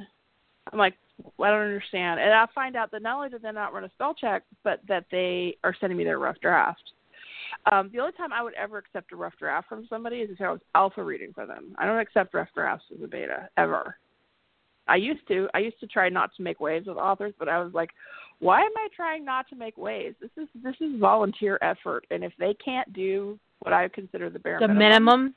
I'm 0.71 0.77
like, 0.77 0.93
well, 1.37 1.49
I 1.49 1.55
don't 1.55 1.65
understand. 1.65 2.19
And 2.19 2.31
I 2.33 2.45
find 2.53 2.75
out 2.75 2.91
that 2.91 3.01
not 3.01 3.17
only 3.17 3.29
did 3.29 3.41
they 3.41 3.51
not 3.51 3.73
run 3.73 3.83
a 3.83 3.89
spell 3.95 4.13
check, 4.13 4.43
but 4.63 4.79
that 4.87 5.05
they 5.11 5.57
are 5.63 5.75
sending 5.79 5.97
me 5.97 6.03
their 6.03 6.19
rough 6.19 6.39
draft. 6.39 6.83
Um, 7.71 7.89
the 7.93 7.99
only 7.99 8.13
time 8.13 8.33
I 8.33 8.41
would 8.41 8.53
ever 8.53 8.77
accept 8.77 9.11
a 9.11 9.15
rough 9.15 9.33
draft 9.37 9.69
from 9.69 9.87
somebody 9.89 10.17
is 10.17 10.29
if 10.31 10.41
I 10.41 10.51
was 10.51 10.61
alpha 10.75 11.03
reading 11.03 11.33
for 11.33 11.45
them. 11.45 11.75
I 11.77 11.85
don't 11.85 11.99
accept 11.99 12.33
rough 12.33 12.49
drafts 12.53 12.85
as 12.95 13.03
a 13.03 13.07
beta 13.07 13.49
ever. 13.57 13.97
I 14.87 14.95
used 14.95 15.27
to. 15.27 15.47
I 15.53 15.59
used 15.59 15.79
to 15.81 15.87
try 15.87 16.09
not 16.09 16.31
to 16.35 16.41
make 16.41 16.59
waves 16.59 16.87
with 16.87 16.97
authors, 16.97 17.33
but 17.37 17.47
I 17.47 17.63
was 17.63 17.73
like, 17.73 17.91
why 18.39 18.61
am 18.61 18.71
I 18.75 18.87
trying 18.95 19.23
not 19.23 19.47
to 19.49 19.55
make 19.55 19.77
waves? 19.77 20.15
This 20.19 20.31
is 20.35 20.47
this 20.63 20.75
is 20.81 20.99
volunteer 20.99 21.59
effort, 21.61 22.05
and 22.09 22.23
if 22.23 22.33
they 22.39 22.55
can't 22.55 22.91
do 22.91 23.37
what 23.59 23.73
I 23.73 23.87
consider 23.89 24.29
the 24.29 24.39
bare 24.39 24.59
the 24.59 24.67
minimum, 24.67 24.79
minimum, 24.79 25.35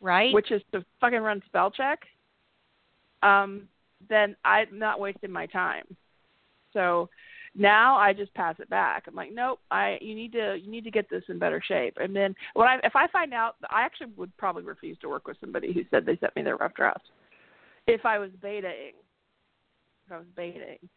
right? 0.00 0.34
which 0.34 0.50
is 0.50 0.60
to 0.72 0.84
fucking 1.00 1.20
run 1.20 1.42
spell 1.46 1.70
check, 1.70 2.00
um, 3.22 3.68
then 4.08 4.36
I'm 4.44 4.78
not 4.78 5.00
wasting 5.00 5.30
my 5.30 5.46
time. 5.46 5.84
So 6.72 7.08
now 7.58 7.96
I 7.96 8.12
just 8.12 8.34
pass 8.34 8.56
it 8.58 8.68
back. 8.68 9.04
I'm 9.06 9.14
like, 9.14 9.32
nope, 9.32 9.60
I 9.70 9.98
you 10.00 10.14
need 10.14 10.32
to 10.32 10.56
you 10.60 10.70
need 10.70 10.84
to 10.84 10.90
get 10.90 11.08
this 11.08 11.24
in 11.28 11.38
better 11.38 11.62
shape. 11.66 11.96
And 12.00 12.14
then 12.14 12.34
when 12.54 12.68
I 12.68 12.78
if 12.84 12.94
I 12.94 13.08
find 13.08 13.32
out, 13.32 13.56
I 13.70 13.82
actually 13.82 14.08
would 14.16 14.36
probably 14.36 14.62
refuse 14.62 14.98
to 14.98 15.08
work 15.08 15.26
with 15.26 15.38
somebody 15.40 15.72
who 15.72 15.82
said 15.90 16.04
they 16.04 16.16
sent 16.18 16.36
me 16.36 16.42
their 16.42 16.56
rough 16.56 16.74
drafts 16.74 17.08
if 17.86 18.04
I 18.04 18.18
was 18.18 18.30
betaing. 18.42 18.94
If 20.06 20.12
I 20.12 20.18
was 20.18 20.26
betaing, 20.36 20.88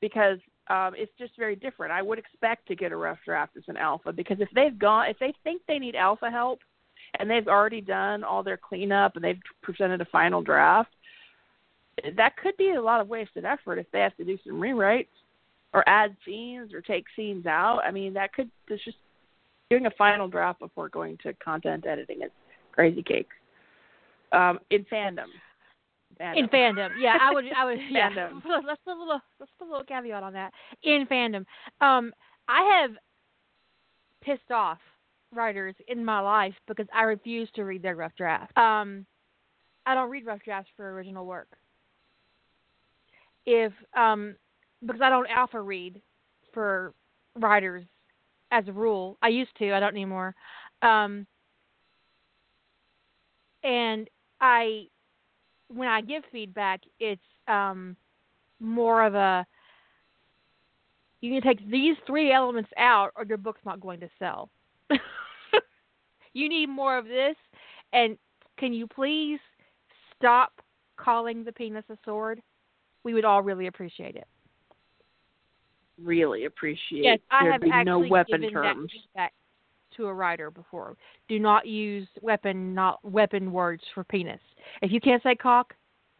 because 0.00 0.38
um, 0.68 0.94
it's 0.96 1.12
just 1.18 1.36
very 1.36 1.54
different. 1.54 1.92
I 1.92 2.02
would 2.02 2.18
expect 2.18 2.66
to 2.68 2.74
get 2.74 2.92
a 2.92 2.96
rough 2.96 3.18
draft 3.24 3.56
as 3.56 3.62
an 3.68 3.76
alpha 3.76 4.12
because 4.12 4.40
if 4.40 4.48
they've 4.54 4.76
gone, 4.78 5.08
if 5.08 5.18
they 5.18 5.32
think 5.44 5.62
they 5.68 5.78
need 5.78 5.94
alpha 5.94 6.30
help, 6.30 6.60
and 7.18 7.30
they've 7.30 7.48
already 7.48 7.80
done 7.80 8.24
all 8.24 8.42
their 8.42 8.56
cleanup 8.56 9.16
and 9.16 9.24
they've 9.24 9.40
presented 9.62 10.00
a 10.00 10.06
final 10.06 10.42
draft, 10.42 10.90
that 12.16 12.36
could 12.36 12.56
be 12.56 12.72
a 12.72 12.82
lot 12.82 13.00
of 13.00 13.08
wasted 13.08 13.44
effort 13.44 13.78
if 13.78 13.86
they 13.92 14.00
have 14.00 14.16
to 14.16 14.24
do 14.24 14.38
some 14.44 14.60
rewrites 14.60 15.06
or 15.76 15.86
add 15.86 16.16
scenes 16.24 16.72
or 16.72 16.80
take 16.80 17.04
scenes 17.14 17.44
out. 17.44 17.80
I 17.84 17.90
mean, 17.90 18.14
that 18.14 18.32
could 18.32 18.50
it's 18.68 18.82
just 18.82 18.96
doing 19.68 19.84
a 19.84 19.90
final 19.90 20.26
draft 20.26 20.58
before 20.58 20.88
going 20.88 21.18
to 21.22 21.34
content 21.34 21.86
editing 21.86 22.22
is 22.22 22.30
crazy 22.72 23.02
cake. 23.02 23.28
Um, 24.32 24.58
in 24.70 24.86
fandom. 24.90 25.26
fandom. 26.18 26.38
In 26.38 26.48
fandom, 26.48 26.88
yeah, 26.98 27.18
I 27.20 27.30
would, 27.30 27.44
I 27.54 27.64
would, 27.66 27.78
yeah. 27.90 28.08
Fandom. 28.10 28.40
Let's 28.66 28.80
put 28.86 28.96
a 28.96 28.98
little, 28.98 29.20
let's 29.38 29.52
put 29.58 29.68
a 29.68 29.70
little 29.70 29.84
caveat 29.84 30.22
on 30.22 30.32
that. 30.32 30.50
In 30.82 31.06
fandom, 31.10 31.44
um, 31.82 32.14
I 32.48 32.80
have 32.80 32.92
pissed 34.22 34.50
off 34.50 34.78
writers 35.34 35.74
in 35.88 36.02
my 36.02 36.20
life 36.20 36.54
because 36.66 36.86
I 36.94 37.02
refuse 37.02 37.50
to 37.54 37.64
read 37.64 37.82
their 37.82 37.96
rough 37.96 38.16
draft. 38.16 38.56
Um, 38.56 39.04
I 39.84 39.94
don't 39.94 40.10
read 40.10 40.24
rough 40.24 40.42
drafts 40.42 40.70
for 40.74 40.90
original 40.90 41.26
work. 41.26 41.48
If 43.44 43.72
um, 43.94 44.36
because 44.86 45.02
I 45.02 45.10
don't 45.10 45.28
alpha 45.28 45.60
read 45.60 46.00
for 46.52 46.94
writers 47.38 47.84
as 48.50 48.66
a 48.68 48.72
rule. 48.72 49.18
I 49.22 49.28
used 49.28 49.56
to, 49.58 49.74
I 49.74 49.80
don't 49.80 49.94
anymore. 49.94 50.34
Um, 50.82 51.26
and 53.64 54.08
I, 54.40 54.86
when 55.68 55.88
I 55.88 56.00
give 56.00 56.22
feedback, 56.30 56.80
it's 57.00 57.20
um, 57.48 57.96
more 58.60 59.04
of 59.04 59.14
a 59.14 59.46
you 61.20 61.30
need 61.32 61.42
to 61.42 61.48
take 61.48 61.70
these 61.70 61.96
three 62.06 62.32
elements 62.32 62.70
out, 62.78 63.10
or 63.16 63.24
your 63.24 63.38
book's 63.38 63.64
not 63.64 63.80
going 63.80 64.00
to 64.00 64.08
sell. 64.18 64.50
you 66.34 66.48
need 66.48 66.68
more 66.68 66.96
of 66.98 67.06
this, 67.06 67.36
and 67.92 68.16
can 68.58 68.72
you 68.72 68.86
please 68.86 69.40
stop 70.16 70.60
calling 70.96 71.42
the 71.42 71.52
penis 71.52 71.84
a 71.90 71.96
sword? 72.04 72.40
We 73.02 73.14
would 73.14 73.24
all 73.24 73.42
really 73.42 73.66
appreciate 73.66 74.14
it. 74.14 74.26
Really 76.02 76.44
appreciate. 76.44 77.04
Yes, 77.04 77.18
I 77.30 77.42
There'd 77.44 77.52
have 77.54 77.60
be 77.62 77.70
actually 77.70 77.84
no 77.84 77.98
weapon 78.08 78.40
given 78.42 78.54
terms. 78.54 78.92
that 79.14 79.30
to 79.96 80.06
a 80.06 80.12
writer 80.14 80.50
before. 80.50 80.94
Do 81.28 81.38
not 81.38 81.66
use 81.66 82.06
weapon 82.20 82.74
not 82.74 83.02
weapon 83.04 83.50
words 83.52 83.82
for 83.94 84.04
penis. 84.04 84.40
If 84.82 84.92
you 84.92 85.00
can't 85.00 85.22
say 85.22 85.34
cock, 85.34 85.74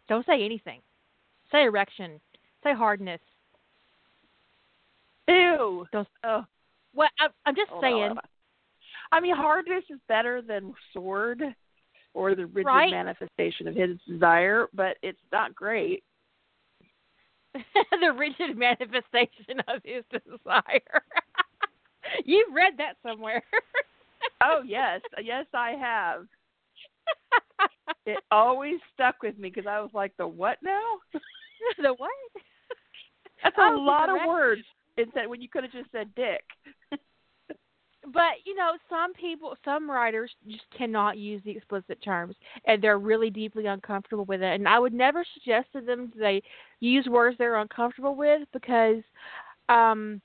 don't 0.09 0.25
say 0.25 0.45
anything. 0.45 0.81
Say 1.53 1.65
erection. 1.65 2.21
Say 2.65 2.73
hardness. 2.75 3.21
Ew. 5.29 5.87
Don't. 5.93 6.09
Oh, 6.25 6.45
Well, 6.95 7.09
I, 7.21 7.27
I'm 7.45 7.55
just 7.55 7.71
hold 7.71 7.83
saying. 7.83 8.11
on. 8.13 8.19
I 9.13 9.21
mean, 9.21 9.35
hardness 9.37 9.85
is 9.91 9.99
better 10.09 10.43
than 10.43 10.73
sword 10.93 11.43
or 12.15 12.35
the 12.35 12.47
rigid 12.47 12.67
Right. 12.67 12.91
manifestation 12.91 13.69
of 13.69 13.75
his 13.77 13.99
desire, 14.09 14.67
but 14.75 14.97
it's 15.03 15.21
not 15.33 15.55
great. 15.55 16.03
the 18.01 18.13
rigid 18.13 18.57
manifestation 18.57 19.61
of 19.69 19.81
his 19.85 20.05
desire. 20.13 21.03
You've 22.25 22.55
read 22.55 22.75
that 22.79 22.95
somewhere. 23.03 23.43
Oh 24.43 24.61
yes, 24.67 25.01
yes 25.23 25.47
I 25.55 25.71
have. 25.73 26.27
It 28.07 28.19
always 28.31 28.77
stuck 28.93 29.23
with 29.23 29.39
me 29.39 29.51
because 29.51 29.67
I 29.67 29.81
was 29.81 29.91
like, 29.95 30.13
the 30.17 30.27
what 30.27 30.59
now? 30.63 30.83
the 31.79 31.95
what? 31.95 32.11
That's 33.43 33.57
a 33.59 33.61
Oh, 33.63 33.79
lot 33.79 34.09
of 34.09 34.17
words. 34.27 34.63
Instead, 34.97 35.29
when 35.29 35.41
you 35.41 35.49
could 35.49 35.63
have 35.65 35.73
just 35.73 35.91
said 35.93 36.15
dick. 36.17 36.45
But 38.13 38.35
you 38.45 38.55
know, 38.55 38.73
some 38.89 39.13
people, 39.15 39.57
some 39.65 39.91
writers 39.91 40.31
just 40.49 40.65
cannot 40.77 41.19
use 41.19 41.43
the 41.45 41.51
explicit 41.51 42.01
terms, 42.03 42.37
and 42.65 42.81
they're 42.81 42.99
really 42.99 43.31
deeply 43.31 43.67
uncomfortable 43.67 44.25
with 44.25 44.43
it. 44.43 44.55
And 44.55 44.69
I 44.69 44.79
would 44.79 44.95
never 44.95 45.25
suggest 45.35 45.73
to 45.73 45.81
them 45.81 46.13
that 46.15 46.21
they 46.21 46.43
use 46.81 47.07
words 47.09 47.37
they're 47.39 47.57
uncomfortable 47.57 48.15
with 48.15 48.47
because 48.53 49.03
um, 49.69 50.21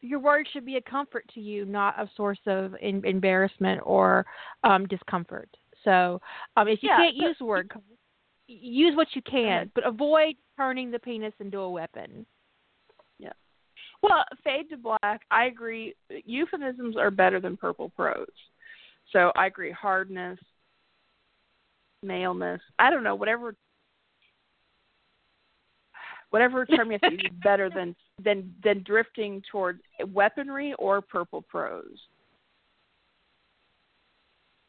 your 0.00 0.18
words 0.20 0.48
should 0.52 0.64
be 0.64 0.76
a 0.76 0.80
comfort 0.80 1.24
to 1.34 1.40
you, 1.40 1.64
not 1.64 1.98
a 2.00 2.08
source 2.16 2.38
of 2.46 2.74
in- 2.80 3.04
embarrassment 3.04 3.80
or 3.84 4.24
um, 4.64 4.86
discomfort. 4.86 5.48
So, 5.84 6.20
um, 6.56 6.68
if 6.68 6.82
you 6.82 6.88
Yeah, 6.88 6.96
can't 6.96 7.16
so- 7.18 7.26
use 7.26 7.40
word 7.40 7.72
use 8.48 8.94
what 8.96 9.08
you 9.14 9.22
can, 9.22 9.70
but 9.74 9.84
avoid 9.84 10.36
turning 10.56 10.90
the 10.90 11.00
penis 11.00 11.34
into 11.40 11.58
a 11.58 11.70
weapon. 11.70 12.24
Well, 14.02 14.24
fade 14.44 14.68
to 14.70 14.76
black. 14.76 15.22
I 15.30 15.46
agree. 15.46 15.94
Euphemisms 16.24 16.96
are 16.96 17.10
better 17.10 17.40
than 17.40 17.56
purple 17.56 17.90
prose. 17.90 18.26
So 19.12 19.32
I 19.36 19.46
agree. 19.46 19.72
Hardness, 19.72 20.38
maleness. 22.02 22.60
I 22.78 22.90
don't 22.90 23.04
know. 23.04 23.14
Whatever. 23.14 23.54
Whatever 26.30 26.66
term 26.66 26.90
you 26.90 26.98
have 27.00 27.10
to 27.10 27.16
use 27.16 27.24
is 27.24 27.38
better 27.42 27.70
than 27.70 27.94
than 28.22 28.52
than 28.62 28.82
drifting 28.82 29.42
towards 29.50 29.80
weaponry 30.12 30.74
or 30.78 31.00
purple 31.00 31.42
prose. 31.42 31.98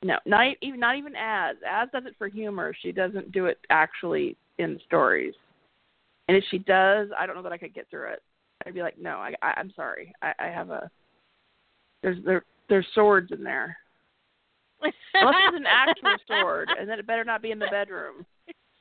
No, 0.03 0.17
not 0.25 0.55
even 0.61 0.79
not 0.79 0.97
even 0.97 1.15
Az. 1.15 1.57
Az 1.67 1.89
does 1.91 2.03
it 2.05 2.15
for 2.17 2.27
humor. 2.27 2.73
She 2.81 2.91
doesn't 2.91 3.31
do 3.31 3.47
it 3.47 3.57
actually 3.69 4.37
in 4.59 4.79
stories. 4.85 5.33
And 6.27 6.37
if 6.37 6.43
she 6.51 6.59
does, 6.59 7.09
I 7.17 7.25
don't 7.25 7.35
know 7.35 7.43
that 7.43 7.53
I 7.53 7.57
could 7.57 7.73
get 7.73 7.89
through 7.89 8.11
it. 8.11 8.21
I'd 8.67 8.73
be 8.73 8.81
like, 8.81 8.99
no, 8.99 9.17
I, 9.17 9.33
I 9.41 9.53
I'm 9.57 9.71
sorry. 9.75 10.13
I, 10.21 10.33
I 10.39 10.47
have 10.47 10.69
a 10.69 10.89
there's 12.03 12.17
there 12.25 12.43
there's 12.69 12.85
swords 12.93 13.31
in 13.31 13.43
there. 13.43 13.77
Unless 15.13 15.35
it's 15.47 15.57
an 15.57 15.65
actual 15.65 16.15
sword, 16.27 16.69
and 16.77 16.87
then 16.87 16.99
it 16.99 17.07
better 17.07 17.23
not 17.23 17.41
be 17.41 17.51
in 17.51 17.59
the 17.59 17.67
bedroom. 17.71 18.25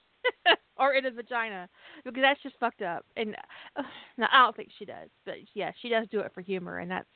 or 0.78 0.94
in 0.94 1.06
a 1.06 1.10
vagina, 1.10 1.68
because 2.04 2.20
that's 2.20 2.42
just 2.42 2.56
fucked 2.58 2.82
up. 2.82 3.06
And 3.16 3.34
uh, 3.76 3.82
no, 4.18 4.26
I 4.30 4.42
don't 4.42 4.56
think 4.56 4.70
she 4.78 4.84
does, 4.84 5.08
but 5.24 5.36
yeah, 5.54 5.72
she 5.80 5.88
does 5.88 6.06
do 6.10 6.20
it 6.20 6.32
for 6.34 6.42
humor, 6.42 6.78
and 6.78 6.90
that's 6.90 7.08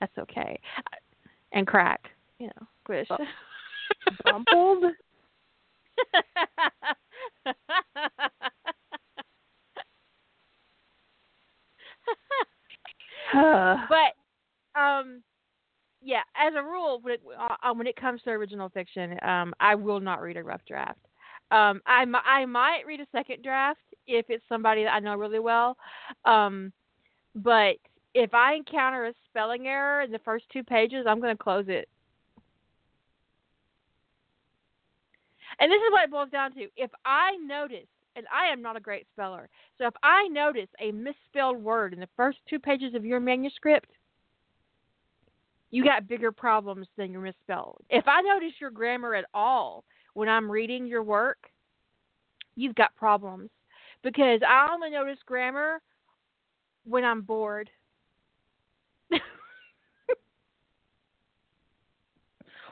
that's 0.00 0.18
okay. 0.18 0.60
And 1.52 1.66
crack, 1.66 2.10
you 2.38 2.48
know, 2.48 2.66
Grish. 2.84 3.08
Bu- 3.08 3.16
but 13.88 14.80
um 14.80 15.22
yeah 16.02 16.22
as 16.36 16.52
a 16.56 16.62
rule 16.62 17.00
when 17.02 17.14
it 17.14 17.22
uh, 17.38 17.74
when 17.74 17.86
it 17.86 17.96
comes 17.96 18.22
to 18.22 18.30
original 18.30 18.68
fiction 18.70 19.16
um 19.22 19.52
i 19.60 19.74
will 19.74 20.00
not 20.00 20.22
read 20.22 20.36
a 20.36 20.42
rough 20.42 20.62
draft. 20.66 21.00
Um 21.50 21.80
i 21.86 22.04
i 22.24 22.44
might 22.46 22.82
read 22.86 23.00
a 23.00 23.06
second 23.12 23.42
draft 23.42 23.80
if 24.06 24.26
it's 24.28 24.44
somebody 24.48 24.84
that 24.84 24.94
i 24.94 25.00
know 25.00 25.16
really 25.16 25.38
well 25.38 25.76
um 26.24 26.72
but 27.34 27.76
if 28.14 28.32
i 28.34 28.54
encounter 28.54 29.06
a 29.06 29.12
spelling 29.28 29.66
error 29.66 30.02
in 30.02 30.10
the 30.10 30.18
first 30.20 30.44
two 30.52 30.62
pages 30.64 31.06
i'm 31.08 31.20
going 31.20 31.36
to 31.36 31.42
close 31.42 31.66
it. 31.68 31.88
And 35.58 35.72
this 35.72 35.78
is 35.78 35.90
what 35.92 36.04
it 36.04 36.10
boils 36.10 36.30
down 36.30 36.52
to. 36.54 36.66
If 36.76 36.90
i 37.04 37.36
notice 37.46 37.88
and 38.16 38.26
I 38.34 38.50
am 38.50 38.62
not 38.62 38.76
a 38.76 38.80
great 38.80 39.06
speller. 39.12 39.48
So 39.78 39.86
if 39.86 39.94
I 40.02 40.26
notice 40.28 40.68
a 40.80 40.90
misspelled 40.90 41.58
word 41.62 41.92
in 41.92 42.00
the 42.00 42.08
first 42.16 42.38
two 42.48 42.58
pages 42.58 42.94
of 42.94 43.04
your 43.04 43.20
manuscript, 43.20 43.90
you 45.70 45.84
got 45.84 46.08
bigger 46.08 46.32
problems 46.32 46.88
than 46.96 47.12
your 47.12 47.20
misspelled. 47.20 47.82
If 47.90 48.08
I 48.08 48.22
notice 48.22 48.54
your 48.60 48.70
grammar 48.70 49.14
at 49.14 49.26
all 49.34 49.84
when 50.14 50.28
I'm 50.28 50.50
reading 50.50 50.86
your 50.86 51.02
work, 51.02 51.38
you've 52.56 52.74
got 52.74 52.96
problems. 52.96 53.50
Because 54.02 54.40
I 54.46 54.68
only 54.72 54.90
notice 54.90 55.18
grammar 55.26 55.80
when 56.84 57.04
I'm 57.04 57.22
bored. 57.22 57.68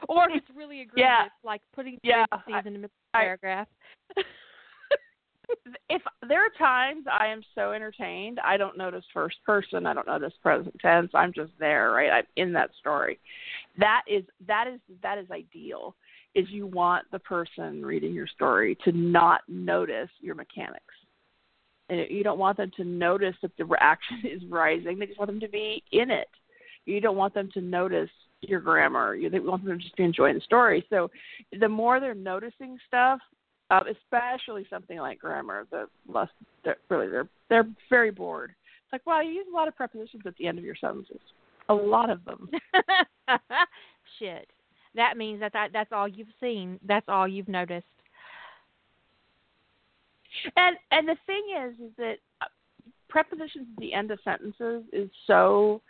or 0.07 0.29
if 0.29 0.37
it's 0.37 0.47
really 0.55 0.81
egregious, 0.81 1.03
Yeah. 1.03 1.25
like 1.43 1.61
putting 1.73 1.99
Yeah, 2.03 2.25
parentheses 2.29 2.53
I- 2.55 2.67
in 2.67 2.73
the 2.73 2.79
middle 2.79 2.85
of 2.85 2.91
a 3.13 3.17
paragraph. 3.17 3.67
if 5.89 6.01
there 6.27 6.45
are 6.45 6.49
times 6.57 7.05
I 7.11 7.27
am 7.27 7.41
so 7.53 7.71
entertained, 7.71 8.39
I 8.43 8.57
don't 8.57 8.77
notice 8.77 9.03
first 9.13 9.37
person, 9.45 9.85
I 9.85 9.93
don't 9.93 10.07
notice 10.07 10.33
present 10.41 10.75
tense. 10.81 11.11
I'm 11.13 11.33
just 11.33 11.51
there, 11.59 11.91
right? 11.91 12.09
I'm 12.11 12.25
in 12.35 12.53
that 12.53 12.71
story. 12.79 13.19
That 13.77 14.01
is 14.07 14.23
that 14.47 14.67
is 14.67 14.79
that 15.03 15.17
is 15.17 15.29
ideal. 15.31 15.95
Is 16.33 16.49
you 16.49 16.67
want 16.67 17.05
the 17.11 17.19
person 17.19 17.85
reading 17.85 18.13
your 18.13 18.27
story 18.27 18.77
to 18.83 18.91
not 18.91 19.41
notice 19.47 20.09
your 20.19 20.35
mechanics. 20.35 20.83
And 21.87 22.01
you 22.09 22.23
don't 22.23 22.39
want 22.39 22.57
them 22.57 22.71
to 22.77 22.83
notice 22.83 23.35
that 23.41 23.55
the 23.57 23.67
action 23.79 24.21
is 24.23 24.41
rising. 24.49 24.99
They 24.99 25.05
just 25.05 25.19
want 25.19 25.31
them 25.31 25.39
to 25.39 25.49
be 25.49 25.83
in 25.91 26.11
it. 26.11 26.27
You 26.85 26.99
don't 26.99 27.17
want 27.17 27.33
them 27.33 27.49
to 27.53 27.61
notice 27.61 28.09
your 28.41 28.59
grammar. 28.59 29.15
You 29.15 29.29
want 29.43 29.65
them 29.65 29.77
to 29.77 29.83
just 29.83 29.95
be 29.95 30.03
enjoying 30.03 30.35
the 30.35 30.41
story. 30.41 30.85
So 30.89 31.09
the 31.59 31.69
more 31.69 31.99
they're 31.99 32.13
noticing 32.13 32.77
stuff, 32.87 33.19
um, 33.69 33.83
especially 33.87 34.65
something 34.69 34.97
like 34.99 35.19
grammar. 35.19 35.65
The 35.71 35.87
less 36.07 36.29
they're, 36.63 36.77
really 36.89 37.09
they're 37.09 37.27
they're 37.49 37.67
very 37.89 38.11
bored. 38.11 38.51
It's 38.83 38.93
like, 38.93 39.05
wow, 39.05 39.21
you 39.21 39.31
use 39.31 39.47
a 39.51 39.55
lot 39.55 39.67
of 39.67 39.75
prepositions 39.75 40.23
at 40.25 40.35
the 40.37 40.47
end 40.47 40.57
of 40.57 40.63
your 40.63 40.75
sentences. 40.75 41.19
A 41.69 41.73
lot 41.73 42.09
of 42.09 42.23
them. 42.25 42.49
Shit. 44.19 44.47
That 44.95 45.17
means 45.17 45.39
that, 45.39 45.53
that 45.53 45.69
that's 45.73 45.91
all 45.91 46.07
you've 46.07 46.27
seen. 46.39 46.79
That's 46.87 47.05
all 47.09 47.27
you've 47.27 47.47
noticed. 47.47 47.85
And 50.55 50.77
and 50.91 51.07
the 51.07 51.17
thing 51.25 51.43
is, 51.65 51.73
is 51.79 51.91
that 51.97 52.15
uh, 52.41 52.45
prepositions 53.09 53.67
at 53.75 53.79
the 53.79 53.93
end 53.93 54.11
of 54.11 54.19
sentences 54.23 54.83
is 54.93 55.09
so 55.27 55.81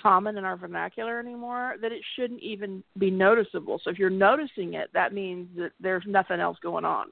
common 0.00 0.36
in 0.36 0.44
our 0.44 0.56
vernacular 0.56 1.18
anymore 1.18 1.76
that 1.82 1.92
it 1.92 2.02
shouldn't 2.16 2.42
even 2.42 2.82
be 2.98 3.10
noticeable. 3.10 3.80
So 3.82 3.90
if 3.90 3.98
you're 3.98 4.10
noticing 4.10 4.74
it, 4.74 4.90
that 4.94 5.12
means 5.12 5.48
that 5.56 5.72
there's 5.80 6.04
nothing 6.06 6.40
else 6.40 6.58
going 6.62 6.84
on. 6.84 7.06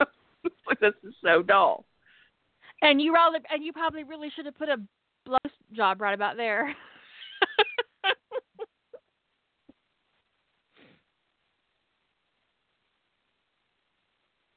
this 0.80 0.94
is 1.04 1.14
so 1.22 1.42
dull. 1.42 1.84
And 2.82 3.00
you 3.00 3.12
probably 3.12 3.40
and 3.50 3.64
you 3.64 3.72
probably 3.72 4.04
really 4.04 4.30
should 4.34 4.46
have 4.46 4.58
put 4.58 4.68
a 4.68 4.76
blow 5.24 5.38
job 5.72 6.00
right 6.00 6.14
about 6.14 6.36
there. 6.36 6.74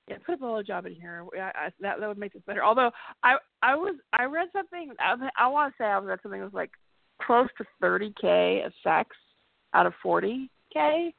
Yeah, 0.09 0.17
put 0.25 0.35
a 0.35 0.37
blow 0.37 0.63
job 0.63 0.87
in 0.87 0.95
here. 0.95 1.23
I, 1.35 1.39
I, 1.39 1.69
that 1.81 1.99
that 1.99 2.07
would 2.07 2.17
make 2.17 2.33
this 2.33 2.41
better. 2.47 2.63
Although 2.63 2.89
I 3.21 3.35
I 3.61 3.75
was 3.75 3.95
I 4.11 4.23
read 4.23 4.47
something. 4.51 4.91
I, 4.99 5.15
I 5.37 5.47
want 5.47 5.71
to 5.71 5.77
say 5.77 5.85
I 5.85 5.99
read 5.99 6.19
something 6.23 6.39
that 6.39 6.45
was 6.45 6.53
like 6.53 6.71
close 7.29 7.47
to 7.59 7.65
30k 7.79 8.65
of 8.65 8.73
sex 8.83 9.15
out 9.75 9.85
of 9.85 9.93
40k, 10.03 11.13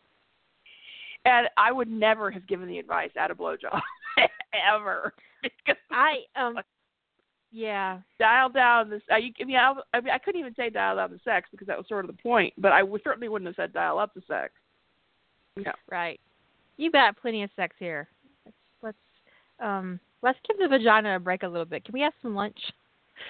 and 1.25 1.49
I 1.57 1.71
would 1.71 1.89
never 1.89 2.33
have 2.33 2.49
given 2.49 2.67
the 2.67 2.81
advice 2.81 3.11
at 3.17 3.31
a 3.31 3.35
blowjob 3.35 3.81
ever. 4.75 5.15
Because 5.41 5.81
I 5.93 6.25
um 6.35 6.59
yeah. 7.53 8.01
dial 8.19 8.49
down 8.49 8.91
this. 8.91 9.03
I, 9.09 9.33
I 9.41 9.45
mean, 9.45 9.57
I, 9.57 9.73
I 9.95 10.01
mean, 10.01 10.13
I 10.13 10.19
couldn't 10.19 10.41
even 10.41 10.55
say 10.55 10.69
dial 10.69 10.97
down 10.97 11.13
the 11.13 11.21
sex 11.25 11.49
because 11.53 11.69
that 11.69 11.79
was 11.79 11.87
sort 11.89 12.05
of 12.05 12.11
the 12.11 12.23
point. 12.23 12.55
But 12.59 12.73
I 12.73 12.83
would, 12.83 13.03
certainly 13.05 13.29
wouldn't 13.29 13.47
have 13.47 13.57
said 13.57 13.73
dial 13.73 13.99
up 13.99 14.13
the 14.15 14.23
sex. 14.27 14.53
Yeah, 15.57 15.73
Right. 15.91 16.21
You 16.77 16.91
got 16.91 17.17
plenty 17.21 17.43
of 17.43 17.51
sex 17.55 17.77
here. 17.79 18.09
Let's 18.45 18.57
let's 18.83 18.99
um 19.61 20.01
let's 20.23 20.39
give 20.49 20.59
the 20.59 20.69
vagina 20.69 21.17
a 21.17 21.21
break 21.21 21.45
a 21.45 21.49
little 21.49 21.65
bit. 21.67 21.85
Can 21.85 21.93
we 21.93 22.01
have 22.01 22.15
some 22.21 22.35
lunch? 22.35 22.59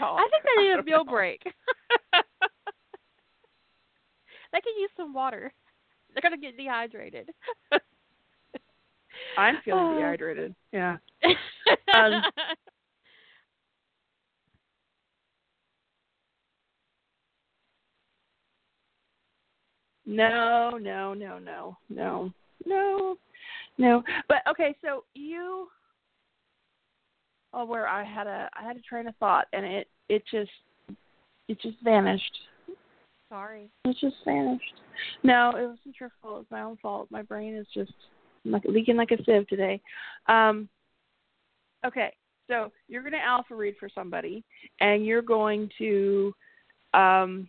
I 0.00 0.28
think 0.30 0.44
they 0.56 0.62
need 0.62 0.72
a 0.72 0.82
meal 0.82 1.04
break. 1.04 1.42
they 4.52 4.60
can 4.60 4.72
use 4.78 4.90
some 4.96 5.12
water. 5.12 5.52
They're 6.12 6.22
gonna 6.22 6.38
get 6.38 6.56
dehydrated. 6.56 7.30
I'm 9.38 9.58
feeling 9.64 9.86
Oh. 9.86 9.94
dehydrated. 9.96 10.54
Yeah. 10.72 10.96
Um, 11.94 12.22
No, 20.06 20.70
no, 20.80 21.14
no, 21.14 21.38
no, 21.38 21.76
no, 21.88 22.32
no, 22.66 23.16
no. 23.78 24.02
But 24.28 24.38
okay, 24.48 24.74
so 24.82 25.04
you. 25.14 25.68
Oh, 27.52 27.64
where 27.64 27.88
I 27.88 28.04
had 28.04 28.26
a 28.26 28.48
I 28.58 28.64
had 28.64 28.76
a 28.76 28.80
train 28.80 29.08
of 29.08 29.16
thought, 29.16 29.46
and 29.52 29.66
it 29.66 29.88
it 30.08 30.22
just 30.30 30.50
it 31.48 31.60
just 31.60 31.76
vanished. 31.82 32.38
Sorry. 33.28 33.70
It 33.84 33.96
just 34.00 34.16
vanished. 34.24 34.74
No, 35.22 35.50
it 35.50 35.62
wasn't 35.62 35.96
your 35.98 36.10
fault. 36.20 36.42
It's 36.42 36.50
my 36.50 36.62
own 36.62 36.76
fault. 36.82 37.08
My 37.10 37.22
brain 37.22 37.54
is 37.54 37.66
just 37.72 37.92
like 38.44 38.62
leaking 38.64 38.96
like 38.96 39.10
a 39.12 39.22
sieve 39.24 39.46
today. 39.48 39.80
Um, 40.28 40.68
okay, 41.86 42.12
so 42.48 42.72
you're 42.88 43.02
going 43.02 43.12
to 43.12 43.18
alpha 43.18 43.54
read 43.54 43.74
for 43.78 43.88
somebody, 43.92 44.44
and 44.80 45.06
you're 45.06 45.22
going 45.22 45.70
to 45.78 46.32
um, 46.92 47.48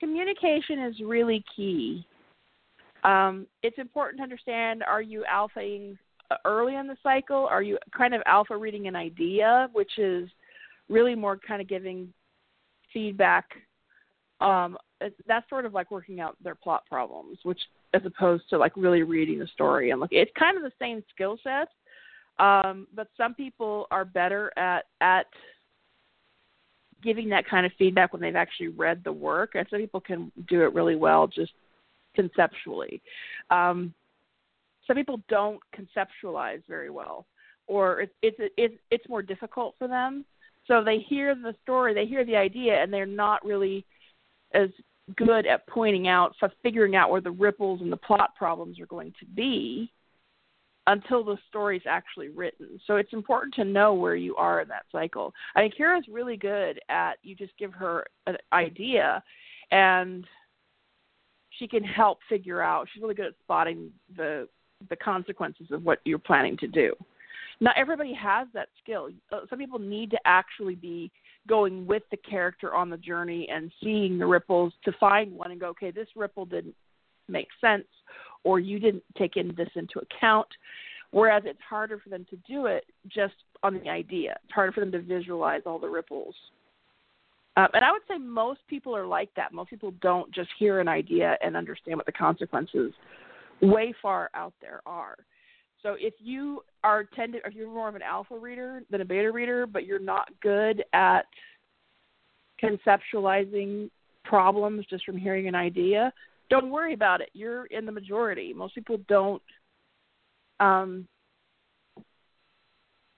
communication 0.00 0.80
is 0.80 0.96
really 1.04 1.44
key. 1.54 2.06
Um, 3.04 3.46
it's 3.62 3.78
important 3.78 4.18
to 4.18 4.22
understand: 4.22 4.82
Are 4.82 5.02
you 5.02 5.24
alphaing 5.30 5.96
early 6.44 6.76
in 6.76 6.86
the 6.86 6.96
cycle? 7.02 7.46
Are 7.46 7.62
you 7.62 7.78
kind 7.96 8.14
of 8.14 8.22
alpha 8.26 8.56
reading 8.56 8.86
an 8.86 8.96
idea, 8.96 9.68
which 9.72 9.98
is 9.98 10.28
really 10.88 11.14
more 11.14 11.36
kind 11.36 11.60
of 11.60 11.68
giving 11.68 12.12
feedback 12.92 13.44
um, 14.40 14.76
that's 15.26 15.48
sort 15.48 15.64
of 15.64 15.74
like 15.74 15.90
working 15.90 16.20
out 16.20 16.36
their 16.42 16.54
plot 16.54 16.84
problems, 16.88 17.38
which 17.42 17.60
as 17.94 18.02
opposed 18.04 18.48
to 18.50 18.58
like 18.58 18.72
really 18.76 19.02
reading 19.02 19.38
the 19.38 19.46
story 19.48 19.90
and 19.90 20.00
like 20.00 20.12
it's 20.12 20.30
kind 20.38 20.56
of 20.56 20.62
the 20.62 20.72
same 20.78 21.02
skill 21.12 21.38
set. 21.42 21.68
Um, 22.44 22.86
but 22.94 23.08
some 23.16 23.34
people 23.34 23.86
are 23.90 24.04
better 24.04 24.52
at 24.56 24.84
at 25.00 25.26
giving 27.02 27.28
that 27.28 27.48
kind 27.48 27.64
of 27.64 27.72
feedback 27.78 28.12
when 28.12 28.22
they've 28.22 28.36
actually 28.36 28.68
read 28.68 29.02
the 29.04 29.12
work, 29.12 29.52
and 29.54 29.66
some 29.70 29.78
people 29.78 30.00
can 30.00 30.32
do 30.48 30.62
it 30.62 30.74
really 30.74 30.96
well 30.96 31.26
just 31.26 31.52
conceptually. 32.14 33.00
Um, 33.50 33.94
some 34.88 34.96
people 34.96 35.20
don't 35.28 35.60
conceptualize 35.76 36.62
very 36.68 36.90
well, 36.90 37.26
or 37.68 38.00
it's 38.00 38.12
it's 38.22 38.36
it's 38.56 38.74
it's 38.90 39.08
more 39.08 39.22
difficult 39.22 39.76
for 39.78 39.86
them. 39.86 40.24
So 40.66 40.82
they 40.82 40.98
hear 40.98 41.34
the 41.34 41.54
story, 41.62 41.94
they 41.94 42.06
hear 42.06 42.24
the 42.24 42.36
idea, 42.36 42.82
and 42.82 42.92
they're 42.92 43.06
not 43.06 43.44
really 43.44 43.86
as 44.52 44.70
good 45.16 45.46
at 45.46 45.66
pointing 45.68 46.08
out, 46.08 46.34
figuring 46.62 46.96
out 46.96 47.10
where 47.10 47.20
the 47.20 47.30
ripples 47.30 47.80
and 47.80 47.92
the 47.92 47.96
plot 47.96 48.30
problems 48.36 48.80
are 48.80 48.86
going 48.86 49.12
to 49.20 49.26
be 49.26 49.92
until 50.86 51.22
the 51.22 51.36
story's 51.48 51.82
actually 51.86 52.30
written. 52.30 52.80
So 52.86 52.96
it's 52.96 53.12
important 53.12 53.54
to 53.54 53.64
know 53.64 53.92
where 53.94 54.16
you 54.16 54.36
are 54.36 54.62
in 54.62 54.68
that 54.68 54.86
cycle. 54.90 55.34
I 55.54 55.60
think 55.60 55.74
Kira's 55.76 56.08
really 56.10 56.36
good 56.36 56.80
at 56.88 57.14
you 57.22 57.34
just 57.34 57.52
give 57.58 57.74
her 57.74 58.06
an 58.26 58.36
idea 58.52 59.22
and 59.70 60.26
she 61.58 61.68
can 61.68 61.84
help 61.84 62.18
figure 62.28 62.62
out. 62.62 62.88
She's 62.92 63.02
really 63.02 63.14
good 63.14 63.26
at 63.26 63.34
spotting 63.42 63.90
the 64.16 64.48
the 64.88 64.96
consequences 64.96 65.66
of 65.70 65.84
what 65.84 66.00
you're 66.04 66.18
planning 66.18 66.56
to 66.58 66.66
do. 66.66 66.94
Not 67.60 67.76
everybody 67.76 68.14
has 68.14 68.46
that 68.54 68.68
skill. 68.82 69.08
Uh, 69.32 69.40
some 69.50 69.58
people 69.58 69.78
need 69.78 70.10
to 70.12 70.18
actually 70.24 70.76
be 70.76 71.10
going 71.48 71.86
with 71.86 72.02
the 72.10 72.16
character 72.18 72.74
on 72.74 72.90
the 72.90 72.96
journey 72.96 73.48
and 73.50 73.72
seeing 73.82 74.18
the 74.18 74.26
ripples 74.26 74.72
to 74.84 74.92
find 75.00 75.32
one 75.32 75.50
and 75.50 75.60
go, 75.60 75.68
okay, 75.68 75.90
this 75.90 76.08
ripple 76.14 76.44
didn't 76.44 76.74
make 77.26 77.48
sense, 77.60 77.86
or 78.44 78.60
you 78.60 78.78
didn't 78.78 79.02
take 79.16 79.36
in 79.36 79.54
this 79.56 79.68
into 79.74 79.98
account. 80.00 80.48
Whereas 81.10 81.42
it's 81.46 81.58
harder 81.68 81.98
for 81.98 82.10
them 82.10 82.26
to 82.30 82.36
do 82.48 82.66
it 82.66 82.84
just 83.08 83.34
on 83.62 83.74
the 83.74 83.88
idea. 83.88 84.36
It's 84.44 84.52
harder 84.52 84.72
for 84.72 84.80
them 84.80 84.92
to 84.92 85.00
visualize 85.00 85.62
all 85.66 85.78
the 85.78 85.88
ripples. 85.88 86.34
Um, 87.56 87.68
and 87.72 87.84
I 87.84 87.90
would 87.90 88.02
say 88.06 88.18
most 88.18 88.60
people 88.68 88.94
are 88.94 89.06
like 89.06 89.30
that. 89.34 89.52
Most 89.52 89.70
people 89.70 89.92
don't 90.00 90.32
just 90.32 90.50
hear 90.58 90.80
an 90.80 90.86
idea 90.86 91.36
and 91.42 91.56
understand 91.56 91.96
what 91.96 92.06
the 92.06 92.12
consequences 92.12 92.92
way 93.60 93.94
far 94.00 94.30
out 94.34 94.54
there 94.60 94.80
are. 94.86 95.16
So 95.82 95.96
if 95.98 96.14
you 96.18 96.62
are 96.82 97.04
tended, 97.04 97.42
if 97.44 97.54
you're 97.54 97.72
more 97.72 97.88
of 97.88 97.94
an 97.94 98.02
alpha 98.02 98.36
reader 98.36 98.82
than 98.90 99.00
a 99.00 99.04
beta 99.04 99.30
reader, 99.30 99.66
but 99.66 99.86
you're 99.86 99.98
not 99.98 100.28
good 100.42 100.84
at 100.92 101.26
conceptualizing 102.62 103.90
problems 104.24 104.84
just 104.90 105.04
from 105.04 105.16
hearing 105.16 105.46
an 105.46 105.54
idea, 105.54 106.12
don't 106.50 106.70
worry 106.70 106.94
about 106.94 107.20
it. 107.20 107.30
You're 107.32 107.66
in 107.66 107.86
the 107.86 107.92
majority. 107.92 108.52
Most 108.52 108.74
people 108.74 108.98
don't 109.08 109.42
um, 110.60 111.06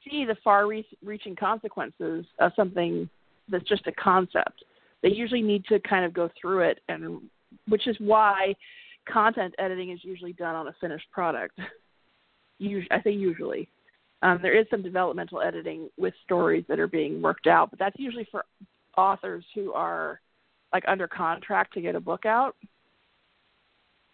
see 0.04 0.24
the 0.24 0.36
far-reaching 0.44 1.36
consequences 1.36 2.26
of 2.38 2.52
something 2.56 3.08
that's 3.48 3.68
just 3.68 3.86
a 3.86 3.92
concept. 3.92 4.64
They 5.02 5.10
usually 5.10 5.42
need 5.42 5.64
to 5.66 5.80
kind 5.80 6.04
of 6.04 6.12
go 6.12 6.28
through 6.40 6.60
it, 6.60 6.80
and 6.88 7.22
which 7.68 7.86
is 7.86 7.96
why 7.98 8.54
content 9.08 9.54
editing 9.58 9.90
is 9.90 10.00
usually 10.02 10.32
done 10.32 10.54
on 10.54 10.68
a 10.68 10.74
finished 10.80 11.10
product. 11.10 11.58
I 12.62 13.02
say 13.02 13.10
usually. 13.10 13.68
Um, 14.22 14.38
there 14.42 14.58
is 14.58 14.66
some 14.70 14.82
developmental 14.82 15.40
editing 15.40 15.88
with 15.96 16.12
stories 16.24 16.64
that 16.68 16.78
are 16.78 16.86
being 16.86 17.22
worked 17.22 17.46
out, 17.46 17.70
but 17.70 17.78
that's 17.78 17.96
usually 17.98 18.28
for 18.30 18.44
authors 18.96 19.44
who 19.54 19.72
are 19.72 20.20
like 20.72 20.84
under 20.86 21.08
contract 21.08 21.72
to 21.74 21.80
get 21.80 21.94
a 21.94 22.00
book 22.00 22.26
out. 22.26 22.54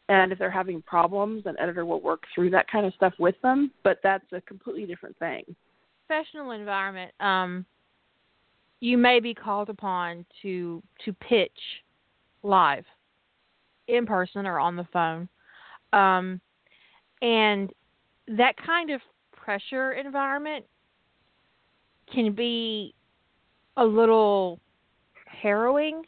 And 0.08 0.30
if 0.30 0.38
they're 0.38 0.50
having 0.50 0.80
problems, 0.82 1.42
an 1.46 1.56
editor 1.58 1.84
will 1.84 2.00
work 2.00 2.22
through 2.34 2.50
that 2.50 2.70
kind 2.70 2.86
of 2.86 2.94
stuff 2.94 3.14
with 3.18 3.34
them, 3.42 3.72
but 3.82 3.98
that's 4.04 4.24
a 4.32 4.40
completely 4.42 4.86
different 4.86 5.18
thing. 5.18 5.42
Professional 6.06 6.52
environment, 6.52 7.12
um, 7.18 7.66
you 8.78 8.96
may 8.96 9.18
be 9.18 9.34
called 9.34 9.68
upon 9.68 10.24
to 10.42 10.80
to 11.04 11.12
pitch 11.14 11.50
live 12.44 12.84
in 13.88 14.06
person 14.06 14.46
or 14.46 14.58
on 14.58 14.76
the 14.76 14.86
phone. 14.92 15.28
Um, 15.92 16.40
and 17.22 17.70
that 18.28 18.56
kind 18.56 18.90
of 18.90 19.00
pressure 19.32 19.92
environment 19.92 20.64
can 22.12 22.32
be 22.32 22.94
a 23.76 23.84
little 23.84 24.60
harrowing. 25.26 26.02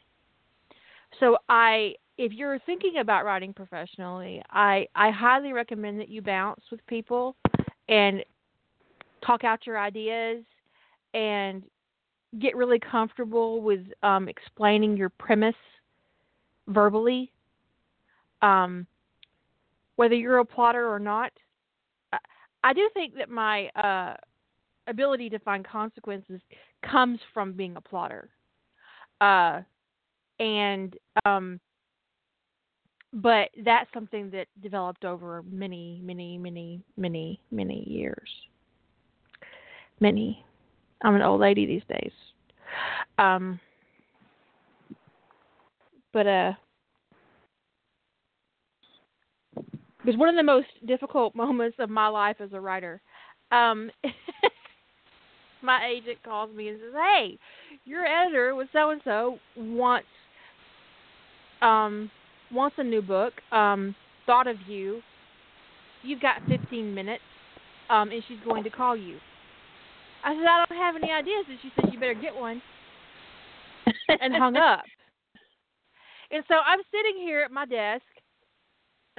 So 1.21 1.39
I 1.49 1.95
if 2.17 2.33
you're 2.33 2.59
thinking 2.61 2.99
about 2.99 3.25
writing 3.25 3.53
professionally, 3.53 4.43
I 4.51 4.87
I 4.95 5.11
highly 5.11 5.53
recommend 5.53 6.01
that 6.01 6.09
you 6.09 6.23
bounce 6.23 6.63
with 6.71 6.85
people 6.87 7.37
and 7.89 8.25
talk 9.25 9.45
out 9.45 9.67
your 9.67 9.79
ideas 9.79 10.45
and 11.15 11.63
get 12.41 12.57
really 12.57 12.79
comfortable 12.79 13.63
with 13.63 13.81
um, 14.03 14.29
explaining 14.29 14.97
your 14.97 15.09
premise 15.09 15.55
verbally 16.69 17.33
um, 18.43 18.87
whether 19.97 20.15
you're 20.15 20.39
a 20.39 20.45
plotter 20.45 20.89
or 20.89 20.99
not. 20.99 21.33
I, 22.65 22.73
do 22.73 22.89
think 22.95 23.17
that 23.17 23.31
my 23.31 23.67
uh, 23.69 24.15
ability 24.87 25.29
to 25.31 25.39
find 25.41 25.67
consequences 25.67 26.41
comes 26.83 27.19
from 27.35 27.53
being 27.53 27.77
a 27.77 27.81
plotter. 27.81 28.31
Uh, 29.21 29.63
and 30.39 30.97
um, 31.25 31.61
but 33.13 33.51
that's 33.65 33.89
something 33.95 34.31
that 34.31 34.47
developed 34.63 35.05
over 35.05 35.43
many, 35.51 36.01
many, 36.05 36.37
many, 36.39 36.83
many, 36.97 37.41
many 37.51 37.89
years. 37.89 38.29
Many. 40.01 40.45
I'm 41.03 41.15
an 41.15 41.23
old 41.23 41.41
lady 41.41 41.67
these 41.67 41.83
days. 41.89 42.13
Um, 43.19 43.59
but 46.13 46.27
uh, 46.27 46.53
was 50.05 50.17
one 50.17 50.29
of 50.29 50.37
the 50.37 50.43
most 50.43 50.69
difficult 50.87 51.35
moments 51.35 51.77
of 51.79 51.91
my 51.91 52.09
life 52.09 52.37
as 52.41 52.51
a 52.53 52.61
writer. 52.61 53.01
Um, 53.51 53.91
my 55.63 55.87
agent 55.87 56.19
calls 56.25 56.55
me 56.55 56.69
and 56.69 56.79
says, 56.79 56.95
"Hey, 56.95 57.39
your 57.85 58.05
editor 58.05 58.55
with 58.55 58.69
so 58.73 58.91
and 58.91 59.01
so 59.05 59.39
wants 59.57 60.07
um 61.61 62.11
wants 62.53 62.77
a 62.79 62.85
new 62.85 63.03
book. 63.03 63.33
Um, 63.53 63.95
thought 64.27 64.47
of 64.47 64.57
you. 64.67 65.01
You've 66.03 66.21
got 66.21 66.37
15 66.49 66.95
minutes, 66.95 67.25
um, 67.91 68.11
and 68.11 68.23
she's 68.29 68.39
going 68.45 68.65
to 68.65 68.71
call 68.71 68.97
you." 68.97 69.19
I 70.25 70.35
said, 70.35 70.47
"I 70.47 70.65
don't 70.69 70.79
have 70.79 70.97
any 70.97 71.13
ideas," 71.13 71.45
and 71.49 71.59
she 71.61 71.71
said, 71.75 71.93
"You 71.93 71.99
better 71.99 72.15
get 72.15 72.35
one," 72.35 72.63
and 74.21 74.35
hung 74.35 74.57
up. 74.57 74.83
And 76.31 76.45
so 76.47 76.57
I'm 76.57 76.81
sitting 76.91 77.23
here 77.23 77.41
at 77.41 77.51
my 77.51 77.65
desk 77.65 78.05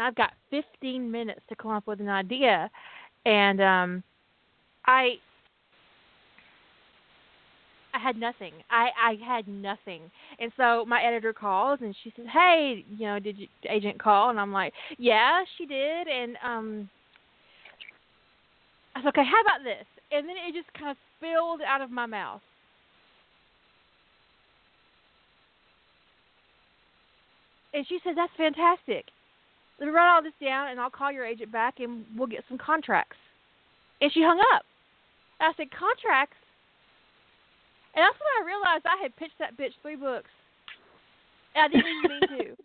I've 0.01 0.15
got 0.15 0.33
15 0.49 1.11
minutes 1.11 1.41
to 1.49 1.55
come 1.55 1.71
up 1.71 1.87
with 1.87 1.99
an 1.99 2.09
idea, 2.09 2.69
and 3.25 3.61
um, 3.61 4.03
I 4.85 5.15
I 7.93 7.99
had 7.99 8.17
nothing. 8.17 8.53
I 8.69 8.89
I 9.01 9.15
had 9.25 9.47
nothing. 9.47 10.11
And 10.39 10.51
so 10.57 10.85
my 10.85 11.01
editor 11.01 11.33
calls 11.33 11.79
and 11.81 11.95
she 12.03 12.13
says, 12.15 12.25
"Hey, 12.31 12.85
you 12.97 13.05
know, 13.05 13.19
did 13.19 13.37
you 13.37 13.47
agent 13.69 13.99
call?" 14.01 14.29
And 14.29 14.39
I'm 14.39 14.53
like, 14.53 14.73
"Yeah, 14.97 15.43
she 15.57 15.65
did." 15.65 16.07
And 16.07 16.37
um 16.43 16.89
I 18.95 18.99
was 18.99 19.05
like, 19.05 19.17
"Okay, 19.17 19.27
how 19.27 19.41
about 19.41 19.63
this?" 19.63 19.85
And 20.11 20.27
then 20.27 20.35
it 20.37 20.53
just 20.53 20.71
kind 20.73 20.91
of 20.91 20.97
spilled 21.17 21.61
out 21.61 21.81
of 21.81 21.91
my 21.91 22.05
mouth. 22.05 22.41
And 27.73 27.85
she 27.87 27.99
said, 28.03 28.13
"That's 28.15 28.33
fantastic." 28.37 29.05
Let 29.79 29.87
me 29.87 29.91
write 29.91 30.13
all 30.13 30.21
this 30.21 30.33
down 30.41 30.67
and 30.69 30.79
I'll 30.79 30.89
call 30.89 31.11
your 31.11 31.25
agent 31.25 31.51
back 31.51 31.79
and 31.79 32.05
we'll 32.17 32.27
get 32.27 32.43
some 32.49 32.57
contracts. 32.57 33.17
And 34.01 34.11
she 34.11 34.21
hung 34.21 34.39
up. 34.53 34.63
And 35.39 35.47
I 35.47 35.53
said, 35.55 35.71
contracts? 35.71 36.37
And 37.95 38.03
that's 38.03 38.19
when 38.19 38.35
I 38.37 38.43
realized 38.45 38.85
I 38.85 38.97
had 39.01 39.15
pitched 39.15 39.39
that 39.39 39.57
bitch 39.57 39.73
three 39.81 39.95
books. 39.95 40.29
And 41.55 41.63
I 41.63 41.67
didn't 41.67 41.87
even 41.87 42.11
mean 42.11 42.27
to. 42.39 42.55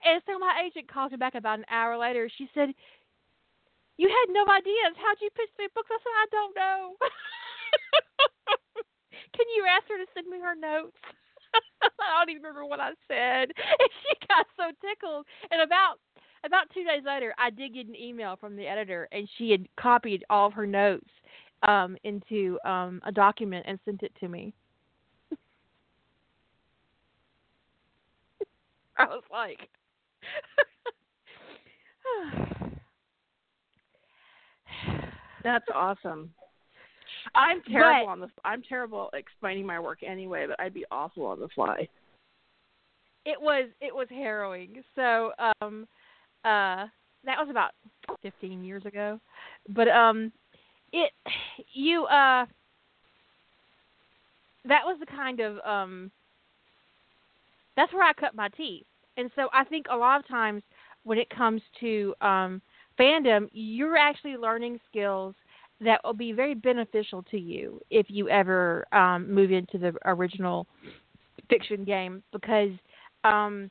And 0.00 0.22
so 0.24 0.38
my 0.38 0.64
agent 0.64 0.88
called 0.88 1.12
me 1.12 1.18
back 1.20 1.34
about 1.34 1.58
an 1.58 1.66
hour 1.68 1.98
later. 1.98 2.30
She 2.38 2.48
said, 2.54 2.72
You 3.98 4.08
had 4.08 4.32
no 4.32 4.46
ideas. 4.48 4.96
How'd 4.96 5.20
you 5.20 5.28
pitch 5.36 5.50
three 5.56 5.68
books? 5.74 5.90
I 5.92 5.98
said, 6.00 6.16
I 6.16 6.26
don't 6.32 6.56
know. 6.56 6.96
Can 9.36 9.44
you 9.56 9.66
ask 9.68 9.84
her 9.92 9.98
to 10.00 10.08
send 10.16 10.24
me 10.32 10.40
her 10.40 10.56
notes? 10.56 10.96
I 12.00 12.18
don't 12.20 12.30
even 12.30 12.42
remember 12.42 12.64
what 12.66 12.80
I 12.80 12.90
said. 13.08 13.52
And 13.80 13.90
she 14.02 14.26
got 14.28 14.46
so 14.56 14.70
tickled. 14.86 15.26
And 15.50 15.62
about 15.62 15.98
about 16.44 16.70
two 16.72 16.84
days 16.84 17.02
later, 17.04 17.34
I 17.38 17.50
did 17.50 17.74
get 17.74 17.86
an 17.86 17.96
email 17.96 18.36
from 18.36 18.56
the 18.56 18.66
editor, 18.66 19.08
and 19.12 19.28
she 19.36 19.50
had 19.50 19.66
copied 19.76 20.24
all 20.30 20.46
of 20.46 20.54
her 20.54 20.66
notes 20.66 21.10
um, 21.68 21.96
into 22.04 22.58
um, 22.64 23.00
a 23.04 23.12
document 23.12 23.66
and 23.68 23.78
sent 23.84 24.02
it 24.02 24.12
to 24.20 24.28
me. 24.28 24.54
I 28.98 29.04
was 29.04 29.22
like. 29.30 29.68
That's 35.42 35.66
awesome. 35.74 36.32
I'm 37.34 37.62
terrible 37.62 38.06
But- 38.06 38.12
on 38.12 38.20
the. 38.20 38.28
I'm 38.44 38.62
terrible 38.62 39.10
explaining 39.12 39.66
my 39.66 39.78
work 39.80 39.98
anyway, 40.02 40.46
but 40.46 40.60
I'd 40.60 40.74
be 40.74 40.84
awful 40.90 41.26
on 41.26 41.40
the 41.40 41.48
fly. 41.54 41.88
it 43.26 43.40
was 43.40 43.68
it 43.80 43.94
was 43.94 44.08
harrowing. 44.10 44.82
So 44.94 45.32
um 45.62 45.86
uh 46.44 46.86
that 47.24 47.36
was 47.38 47.48
about 47.50 47.72
15 48.22 48.64
years 48.64 48.84
ago. 48.86 49.20
But 49.68 49.88
um 49.88 50.32
it 50.92 51.12
you 51.74 52.04
uh 52.06 52.46
that 54.66 54.82
was 54.84 54.98
the 55.00 55.06
kind 55.06 55.40
of 55.40 55.58
um 55.64 56.10
that's 57.76 57.92
where 57.92 58.02
I 58.04 58.12
cut 58.14 58.34
my 58.34 58.48
teeth. 58.48 58.84
And 59.16 59.30
so 59.36 59.48
I 59.52 59.64
think 59.64 59.86
a 59.90 59.96
lot 59.96 60.18
of 60.20 60.26
times 60.28 60.62
when 61.04 61.18
it 61.18 61.28
comes 61.30 61.62
to 61.80 62.14
um 62.20 62.62
fandom, 62.98 63.48
you're 63.52 63.96
actually 63.96 64.36
learning 64.36 64.78
skills 64.90 65.34
that 65.80 66.00
will 66.04 66.14
be 66.14 66.32
very 66.32 66.54
beneficial 66.54 67.22
to 67.30 67.38
you 67.38 67.80
if 67.90 68.06
you 68.08 68.28
ever 68.28 68.86
um 68.92 69.32
move 69.32 69.50
into 69.50 69.78
the 69.78 69.94
original 70.04 70.66
fiction 71.48 71.84
game 71.84 72.22
because 72.32 72.70
um 73.24 73.70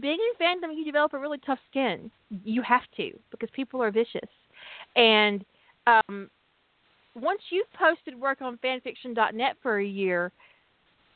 being 0.00 0.18
in 0.18 0.46
fandom 0.46 0.76
you 0.76 0.84
develop 0.84 1.14
a 1.14 1.18
really 1.18 1.38
tough 1.46 1.58
skin. 1.70 2.10
You 2.44 2.60
have 2.62 2.82
to 2.98 3.12
because 3.30 3.48
people 3.54 3.82
are 3.82 3.90
vicious. 3.90 4.28
And 4.96 5.44
um 5.86 6.28
once 7.14 7.40
you've 7.50 7.72
posted 7.72 8.18
work 8.18 8.42
on 8.42 8.58
fanfiction.net 8.58 9.56
for 9.62 9.78
a 9.78 9.84
year 9.84 10.32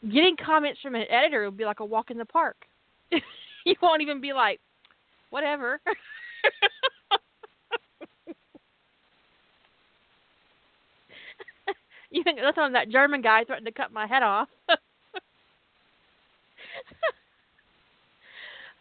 getting 0.03 0.37
comments 0.45 0.81
from 0.81 0.95
an 0.95 1.05
editor 1.11 1.45
will 1.45 1.51
be 1.51 1.64
like 1.64 1.81
a 1.81 1.85
walk 1.85 2.11
in 2.11 2.18
the 2.18 2.25
park. 2.25 2.57
You 3.64 3.77
won't 3.81 4.03
even 4.03 4.20
be 4.20 4.33
like 4.33 4.59
whatever 5.31 5.81
you 12.13 12.23
think 12.23 12.39
that's 12.41 12.59
on 12.59 12.73
that 12.73 12.91
german 12.91 13.23
guy 13.23 13.45
threatened 13.45 13.67
to 13.67 13.73
cut 13.73 13.93
my 13.93 14.07
head 14.07 14.23
off 14.23 14.49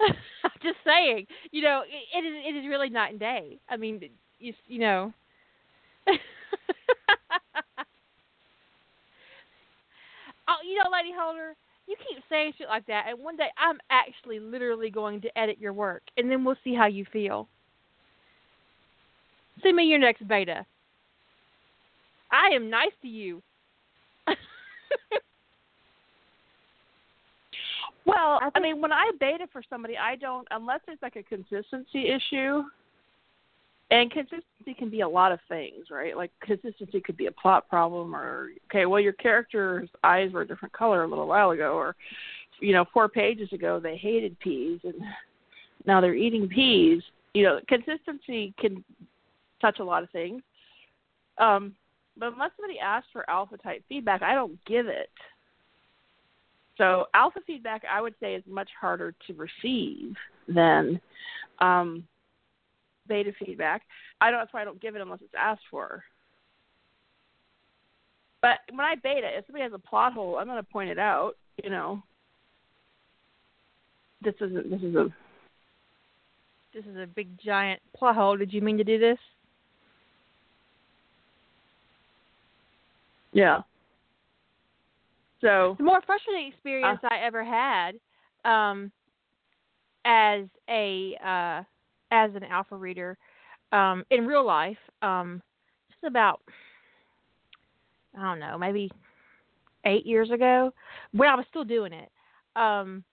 just 0.64 0.78
saying, 0.86 1.28
you 1.52 1.62
know, 1.62 1.84
it, 1.86 2.18
it 2.18 2.28
is 2.28 2.34
it 2.46 2.56
is 2.58 2.68
really 2.68 2.90
night 2.90 3.12
and 3.12 3.20
day. 3.20 3.60
I 3.70 3.78
mean, 3.78 4.02
you 4.40 4.54
you 4.68 4.80
know. 4.80 5.14
oh, 6.08 6.14
you 10.66 10.76
know, 10.76 10.90
Lady 10.92 11.14
Holder, 11.18 11.56
you 11.88 11.96
keep 12.08 12.24
saying 12.30 12.54
shit 12.58 12.68
like 12.68 12.88
that, 12.88 13.06
and 13.10 13.20
one 13.20 13.38
day 13.38 13.50
I'm 13.58 13.78
actually 13.90 14.40
literally 14.40 14.90
going 14.90 15.22
to 15.22 15.38
edit 15.38 15.60
your 15.60 15.74
work, 15.74 16.04
and 16.18 16.30
then 16.32 16.44
we'll 16.44 16.56
see 16.64 16.74
how 16.74 16.88
you 16.88 17.06
feel. 17.12 17.48
Send 19.62 19.76
me 19.76 19.84
your 19.84 20.00
next 20.00 20.28
beta. 20.28 20.66
I 22.32 22.56
am 22.56 22.70
nice 22.70 22.92
to 23.02 23.08
you. 23.08 23.42
Well, 28.06 28.40
I 28.42 28.50
I, 28.56 28.60
mean, 28.60 28.82
when 28.82 28.92
I 28.92 29.12
beta 29.20 29.48
for 29.52 29.62
somebody, 29.70 29.98
I 29.98 30.16
don't 30.16 30.48
unless 30.52 30.80
there's 30.86 31.00
like 31.02 31.16
a 31.16 31.24
consistency 31.24 32.10
issue. 32.10 32.64
And 33.92 34.10
consistency 34.10 34.74
can 34.78 34.90
be 34.90 35.02
a 35.02 35.08
lot 35.08 35.34
of 35.34 35.40
things, 35.50 35.88
right? 35.92 36.16
Like 36.16 36.32
consistency 36.42 37.02
could 37.02 37.18
be 37.18 37.26
a 37.26 37.32
plot 37.32 37.68
problem, 37.70 38.16
or 38.16 38.50
okay, 38.70 38.86
well, 38.86 39.02
your 39.02 39.14
character's 39.14 39.90
eyes 40.04 40.32
were 40.32 40.42
a 40.42 40.48
different 40.48 40.74
color 40.74 41.04
a 41.04 41.08
little 41.08 41.28
while 41.28 41.52
ago, 41.52 41.74
or 41.74 41.96
you 42.62 42.74
know, 42.74 42.86
four 42.94 43.10
pages 43.10 43.52
ago 43.52 43.80
they 43.80 43.98
hated 43.98 44.40
peas 44.40 44.80
and 44.84 44.96
now 45.86 46.00
they're 46.00 46.16
eating 46.16 46.48
peas. 46.48 47.04
You 47.34 47.44
know, 47.44 47.60
consistency 47.68 48.54
can 48.60 48.84
touch 49.62 49.80
a 49.80 49.84
lot 49.84 50.04
of 50.04 50.10
things. 50.12 50.42
Um, 51.38 51.76
but 52.22 52.34
unless 52.34 52.52
somebody 52.56 52.80
asks 52.80 53.10
for 53.12 53.28
alpha 53.28 53.58
type 53.58 53.84
feedback, 53.90 54.22
I 54.22 54.36
don't 54.36 54.64
give 54.66 54.86
it. 54.86 55.10
So 56.78 57.08
alpha 57.16 57.40
feedback, 57.48 57.82
I 57.92 58.00
would 58.00 58.14
say, 58.20 58.36
is 58.36 58.44
much 58.48 58.70
harder 58.80 59.16
to 59.26 59.34
receive 59.34 60.16
than 60.48 61.02
um, 61.58 62.04
beta 63.08 63.32
feedback. 63.44 63.82
I 64.22 64.30
don't. 64.30 64.40
That's 64.40 64.54
why 64.54 64.62
I 64.62 64.66
don't 64.66 64.80
give 64.80 64.96
it 64.96 65.02
unless 65.02 65.22
it's 65.22 65.34
asked 65.36 65.64
for. 65.72 66.04
But 68.40 68.60
when 68.70 68.86
I 68.86 68.96
beta, 69.02 69.28
if 69.36 69.48
somebody 69.48 69.64
has 69.64 69.74
a 69.74 69.80
plot 69.80 70.14
hole, 70.14 70.38
I'm 70.38 70.46
going 70.46 70.64
to 70.64 70.72
point 70.72 70.92
it 70.92 71.00
out. 71.00 71.34
You 71.64 71.72
know, 71.72 72.04
this 74.24 74.36
isn't. 74.40 74.70
This 74.70 74.82
is 74.82 74.96
a. 74.96 75.10
This 76.72 76.86
is 76.86 76.98
a 76.98 77.08
big 77.08 77.30
giant 77.44 77.82
plot 77.96 78.16
hole. 78.16 78.38
Did 78.38 78.54
you 78.54 78.62
mean 78.62 78.78
to 78.78 78.84
do 78.84 79.00
this? 79.00 79.18
Yeah. 83.34 83.62
So 85.42 85.76
the 85.78 85.84
more 85.84 86.02
frustrating 86.06 86.48
experience 86.50 87.00
I 87.04 87.18
ever 87.24 87.44
had 87.44 87.96
um, 88.46 88.92
as 90.06 90.46
a 90.70 91.18
uh, 91.26 91.64
as 92.12 92.32
an 92.36 92.44
alpha 92.44 92.76
reader 92.76 93.18
um, 93.72 94.04
in 94.12 94.28
real 94.28 94.46
life, 94.46 94.78
um, 95.02 95.42
just 95.90 96.04
about 96.04 96.42
I 98.18 98.24
don't 98.24 98.40
know, 98.40 98.58
maybe 98.58 98.92
eight 99.86 100.06
years 100.06 100.30
ago, 100.32 100.74
when 101.12 101.30
I 101.30 101.36
was 101.36 101.46
still 101.50 101.64
doing 101.64 101.94
it. 101.94 102.12
Um, 102.56 103.04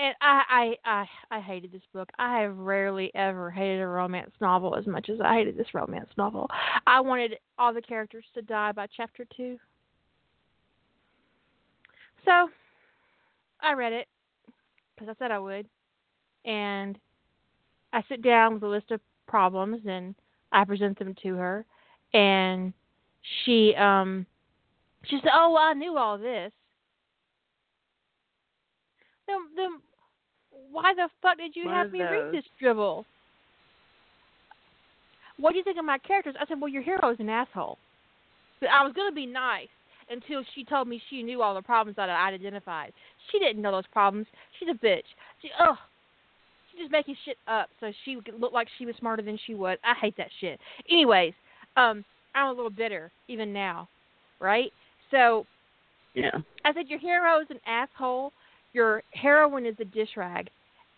and 0.00 0.14
I, 0.20 0.42
I 0.84 0.90
I 0.90 1.36
I 1.36 1.40
hated 1.40 1.72
this 1.72 1.82
book. 1.92 2.08
I 2.18 2.40
have 2.40 2.56
rarely 2.56 3.10
ever 3.14 3.50
hated 3.50 3.80
a 3.80 3.86
romance 3.86 4.32
novel 4.40 4.74
as 4.74 4.86
much 4.86 5.10
as 5.10 5.20
I 5.20 5.34
hated 5.34 5.56
this 5.56 5.74
romance 5.74 6.08
novel. 6.16 6.48
I 6.86 7.00
wanted 7.00 7.36
all 7.58 7.74
the 7.74 7.82
characters 7.82 8.24
to 8.34 8.42
die 8.42 8.72
by 8.72 8.86
chapter 8.96 9.26
two. 9.36 9.58
So 12.24 12.48
I 13.60 13.74
read 13.74 13.92
it 13.92 14.08
because 14.94 15.14
I 15.14 15.18
said 15.22 15.30
I 15.30 15.38
would, 15.38 15.66
and 16.44 16.98
I 17.92 18.02
sit 18.08 18.22
down 18.22 18.54
with 18.54 18.62
a 18.62 18.68
list 18.68 18.90
of 18.90 19.00
problems 19.26 19.82
and 19.86 20.14
I 20.52 20.64
present 20.64 20.98
them 20.98 21.14
to 21.22 21.34
her, 21.36 21.66
and 22.14 22.72
she 23.44 23.74
um 23.74 24.24
she 25.04 25.18
said, 25.22 25.30
"Oh, 25.34 25.52
well, 25.52 25.62
I 25.62 25.74
knew 25.74 25.98
all 25.98 26.16
this." 26.16 26.52
Then, 29.26 29.38
then 29.54 29.70
why 30.70 30.94
the 30.94 31.08
fuck 31.22 31.36
did 31.36 31.54
you 31.54 31.66
One 31.66 31.74
have 31.74 31.92
me 31.92 32.00
read 32.00 32.32
this 32.32 32.44
dribble? 32.58 33.04
What 35.38 35.52
do 35.52 35.58
you 35.58 35.64
think 35.64 35.78
of 35.78 35.84
my 35.84 35.98
characters? 35.98 36.34
I 36.38 36.46
said, 36.46 36.60
"Well, 36.60 36.68
your 36.68 36.82
hero 36.82 37.10
is 37.10 37.20
an 37.20 37.28
asshole." 37.28 37.78
But 38.60 38.68
I 38.70 38.84
was 38.84 38.92
gonna 38.92 39.12
be 39.12 39.26
nice 39.26 39.68
until 40.10 40.42
she 40.54 40.64
told 40.64 40.88
me 40.88 41.02
she 41.08 41.22
knew 41.22 41.40
all 41.40 41.54
the 41.54 41.62
problems 41.62 41.96
that 41.96 42.10
I'd 42.10 42.34
identified. 42.34 42.92
She 43.30 43.38
didn't 43.38 43.62
know 43.62 43.72
those 43.72 43.86
problems. 43.92 44.26
She's 44.58 44.68
a 44.68 44.74
bitch. 44.84 45.06
She 45.40 45.50
ugh. 45.58 45.76
She's 46.70 46.80
just 46.80 46.92
making 46.92 47.16
shit 47.24 47.38
up 47.48 47.68
so 47.80 47.92
she 48.04 48.16
would 48.16 48.28
look 48.38 48.52
like 48.52 48.68
she 48.78 48.86
was 48.86 48.94
smarter 48.96 49.22
than 49.22 49.38
she 49.46 49.54
was. 49.54 49.78
I 49.82 49.94
hate 49.94 50.16
that 50.18 50.30
shit. 50.40 50.60
Anyways, 50.88 51.34
um, 51.76 52.04
I'm 52.34 52.48
a 52.48 52.52
little 52.52 52.70
bitter 52.70 53.10
even 53.28 53.52
now, 53.52 53.88
right? 54.40 54.72
So 55.10 55.46
yeah. 56.14 56.38
I 56.64 56.72
said 56.74 56.88
your 56.88 56.98
hero 56.98 57.40
is 57.40 57.46
an 57.50 57.60
asshole. 57.66 58.32
Your 58.72 59.02
heroine 59.12 59.66
is 59.66 59.74
a 59.80 59.84
dish 59.84 60.10
rag, 60.16 60.48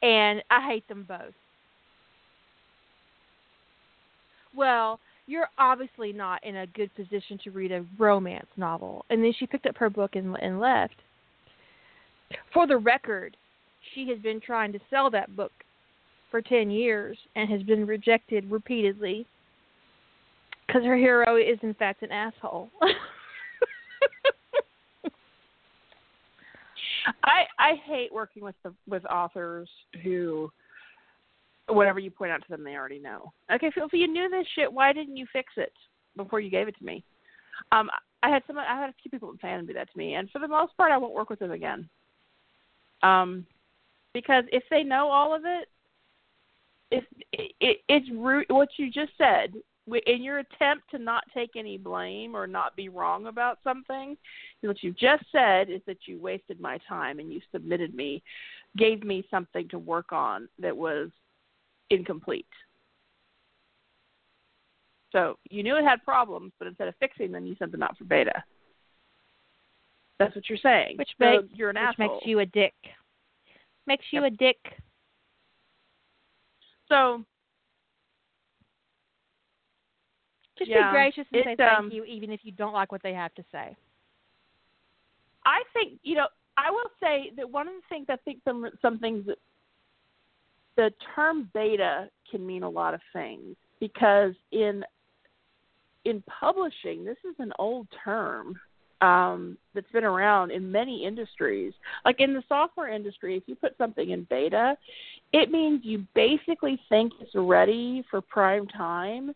and 0.02 0.42
I 0.50 0.66
hate 0.68 0.86
them 0.88 1.04
both. 1.08 1.34
Well, 4.54 4.98
you're 5.26 5.48
obviously 5.56 6.12
not 6.12 6.44
in 6.44 6.56
a 6.56 6.66
good 6.66 6.94
position 6.94 7.38
to 7.44 7.50
read 7.50 7.72
a 7.72 7.84
romance 7.98 8.48
novel. 8.56 9.04
And 9.08 9.22
then 9.22 9.32
she 9.38 9.46
picked 9.46 9.66
up 9.66 9.76
her 9.76 9.88
book 9.88 10.16
and, 10.16 10.36
and 10.42 10.60
left. 10.60 10.96
For 12.52 12.66
the 12.66 12.76
record, 12.76 13.36
she 13.94 14.08
has 14.08 14.18
been 14.18 14.40
trying 14.40 14.72
to 14.72 14.80
sell 14.90 15.10
that 15.10 15.34
book 15.36 15.52
for 16.30 16.42
10 16.42 16.70
years 16.70 17.16
and 17.36 17.48
has 17.48 17.62
been 17.62 17.86
rejected 17.86 18.50
repeatedly 18.50 19.26
because 20.66 20.82
her 20.84 20.96
hero 20.96 21.36
is, 21.36 21.58
in 21.62 21.74
fact, 21.74 22.02
an 22.02 22.10
asshole. 22.10 22.70
I 27.24 27.44
I 27.58 27.74
hate 27.84 28.12
working 28.12 28.42
with 28.42 28.54
the 28.62 28.72
with 28.86 29.04
authors 29.06 29.68
who 30.02 30.50
whatever 31.68 31.98
you 31.98 32.10
point 32.10 32.32
out 32.32 32.42
to 32.42 32.48
them 32.48 32.64
they 32.64 32.74
already 32.74 32.98
know. 32.98 33.32
Okay, 33.52 33.70
so 33.76 33.84
if 33.84 33.92
you 33.92 34.08
knew 34.08 34.28
this 34.28 34.46
shit, 34.54 34.72
why 34.72 34.92
didn't 34.92 35.16
you 35.16 35.26
fix 35.32 35.52
it 35.56 35.72
before 36.16 36.40
you 36.40 36.50
gave 36.50 36.68
it 36.68 36.76
to 36.78 36.84
me? 36.84 37.04
Um 37.70 37.90
I 38.22 38.28
had 38.28 38.42
some 38.46 38.58
I 38.58 38.64
had 38.64 38.90
a 38.90 38.94
few 39.02 39.10
people 39.10 39.30
in 39.30 39.38
fandom 39.38 39.66
do 39.66 39.72
that 39.74 39.90
to 39.90 39.98
me 39.98 40.14
and 40.14 40.30
for 40.30 40.38
the 40.38 40.48
most 40.48 40.76
part 40.76 40.92
I 40.92 40.98
won't 40.98 41.14
work 41.14 41.30
with 41.30 41.38
them 41.38 41.52
again. 41.52 41.88
Um 43.02 43.46
because 44.14 44.44
if 44.52 44.62
they 44.70 44.82
know 44.82 45.08
all 45.08 45.34
of 45.34 45.42
it 45.44 45.68
if 46.90 47.04
it, 47.32 47.52
it 47.60 47.78
it's 47.88 48.08
rude 48.12 48.46
what 48.48 48.68
you 48.76 48.90
just 48.90 49.12
said 49.16 49.54
in 50.06 50.22
your 50.22 50.38
attempt 50.38 50.90
to 50.90 50.98
not 50.98 51.24
take 51.34 51.50
any 51.56 51.76
blame 51.76 52.36
or 52.36 52.46
not 52.46 52.76
be 52.76 52.88
wrong 52.88 53.26
about 53.26 53.58
something, 53.64 54.16
what 54.60 54.82
you've 54.82 54.96
just 54.96 55.24
said 55.32 55.70
is 55.70 55.80
that 55.86 56.06
you 56.06 56.20
wasted 56.20 56.60
my 56.60 56.78
time 56.88 57.18
and 57.18 57.32
you 57.32 57.40
submitted 57.50 57.94
me, 57.94 58.22
gave 58.76 59.02
me 59.02 59.26
something 59.30 59.68
to 59.68 59.78
work 59.78 60.12
on 60.12 60.48
that 60.58 60.76
was 60.76 61.10
incomplete. 61.90 62.46
So 65.10 65.36
you 65.50 65.62
knew 65.62 65.76
it 65.76 65.84
had 65.84 66.02
problems, 66.04 66.52
but 66.58 66.68
instead 66.68 66.88
of 66.88 66.94
fixing 66.98 67.32
them, 67.32 67.44
you 67.44 67.54
sent 67.58 67.72
them 67.72 67.82
out 67.82 67.98
for 67.98 68.04
beta. 68.04 68.42
That's 70.18 70.34
what 70.34 70.48
you're 70.48 70.58
saying. 70.58 70.96
Which 70.96 71.10
so 71.18 71.42
makes- 71.42 71.54
you're 71.54 71.70
an 71.70 71.76
Which 71.76 71.82
asshole. 71.98 72.14
makes 72.14 72.26
you 72.26 72.38
a 72.38 72.46
dick. 72.46 72.74
Makes 73.86 74.12
you 74.12 74.22
Yep. 74.22 74.32
a 74.32 74.36
dick. 74.36 74.78
so 76.88 77.24
Just 80.62 80.70
Yeah, 80.70 80.90
be 80.90 80.96
gracious 80.96 81.26
and 81.32 81.40
it, 81.40 81.44
say 81.44 81.56
thank 81.56 81.78
um, 81.78 81.90
you, 81.90 82.04
even 82.04 82.30
if 82.30 82.40
you 82.42 82.52
don't 82.52 82.72
like 82.72 82.92
what 82.92 83.02
they 83.02 83.12
have 83.12 83.34
to 83.34 83.44
say. 83.50 83.76
I 85.44 85.62
think 85.72 85.98
you 86.02 86.14
know. 86.16 86.26
I 86.58 86.70
will 86.70 86.90
say 87.00 87.32
that 87.38 87.50
one 87.50 87.66
of 87.66 87.72
the 87.72 87.80
things 87.88 88.06
I 88.10 88.16
think 88.24 88.40
some 88.44 88.68
some 88.82 88.98
things 88.98 89.26
the 90.76 90.92
term 91.14 91.48
beta 91.54 92.08
can 92.30 92.46
mean 92.46 92.62
a 92.62 92.68
lot 92.68 92.94
of 92.94 93.00
things 93.12 93.56
because 93.80 94.34
in 94.52 94.84
in 96.04 96.22
publishing, 96.22 97.04
this 97.04 97.16
is 97.24 97.34
an 97.38 97.52
old 97.58 97.86
term 98.04 98.58
um, 99.00 99.56
that's 99.74 99.90
been 99.92 100.04
around 100.04 100.50
in 100.50 100.70
many 100.70 101.04
industries. 101.04 101.72
Like 102.04 102.20
in 102.20 102.34
the 102.34 102.42
software 102.48 102.88
industry, 102.88 103.36
if 103.36 103.44
you 103.46 103.54
put 103.54 103.76
something 103.78 104.10
in 104.10 104.26
beta, 104.30 104.76
it 105.32 105.50
means 105.50 105.80
you 105.84 106.06
basically 106.14 106.80
think 106.88 107.12
it's 107.20 107.34
ready 107.34 108.04
for 108.10 108.20
prime 108.20 108.66
time, 108.68 109.32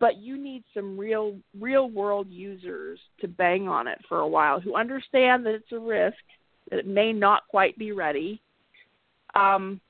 but 0.00 0.16
you 0.16 0.36
need 0.36 0.64
some 0.72 0.98
real 0.98 1.36
real 1.58 1.90
world 1.90 2.26
users 2.30 2.98
to 3.20 3.28
bang 3.28 3.68
on 3.68 3.86
it 3.86 3.98
for 4.08 4.20
a 4.20 4.28
while 4.28 4.60
who 4.60 4.76
understand 4.76 5.44
that 5.44 5.54
it's 5.54 5.72
a 5.72 5.78
risk 5.78 6.16
that 6.70 6.78
it 6.78 6.86
may 6.86 7.12
not 7.12 7.42
quite 7.48 7.76
be 7.78 7.92
ready. 7.92 8.40
Um, 9.34 9.80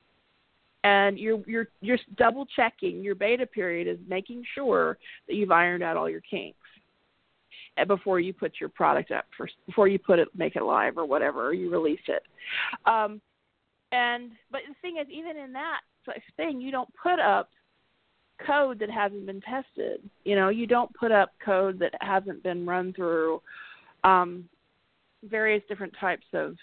and 0.83 1.17
you're 1.17 1.41
you're 1.47 1.67
you're 1.81 1.99
double 2.17 2.45
checking 2.55 3.03
your 3.03 3.15
beta 3.15 3.45
period 3.45 3.87
is 3.87 3.97
making 4.07 4.43
sure 4.53 4.97
that 5.27 5.35
you've 5.35 5.51
ironed 5.51 5.83
out 5.83 5.97
all 5.97 6.09
your 6.09 6.21
kinks 6.21 6.57
before 7.87 8.19
you 8.19 8.33
put 8.33 8.53
your 8.59 8.69
product 8.69 9.11
up 9.11 9.25
for 9.35 9.49
before 9.65 9.87
you 9.87 9.99
put 9.99 10.19
it 10.19 10.27
make 10.35 10.55
it 10.55 10.63
live 10.63 10.97
or 10.97 11.05
whatever 11.05 11.47
or 11.47 11.53
you 11.53 11.69
release 11.69 11.99
it. 12.07 12.23
Um, 12.85 13.19
and 13.91 14.31
but 14.51 14.61
the 14.67 14.75
thing 14.81 14.97
is 15.01 15.07
even 15.11 15.37
in 15.37 15.53
that 15.53 15.81
thing 16.37 16.61
you 16.61 16.71
don't 16.71 16.89
put 17.01 17.19
up 17.19 17.49
code 18.45 18.79
that 18.79 18.89
hasn't 18.89 19.25
been 19.25 19.41
tested. 19.41 20.01
You 20.23 20.35
know, 20.35 20.49
you 20.49 20.67
don't 20.67 20.93
put 20.93 21.11
up 21.11 21.31
code 21.43 21.79
that 21.79 21.93
hasn't 22.01 22.43
been 22.43 22.65
run 22.65 22.93
through 22.93 23.41
um, 24.03 24.47
various 25.23 25.63
different 25.67 25.93
types 25.99 26.25
of 26.33 26.55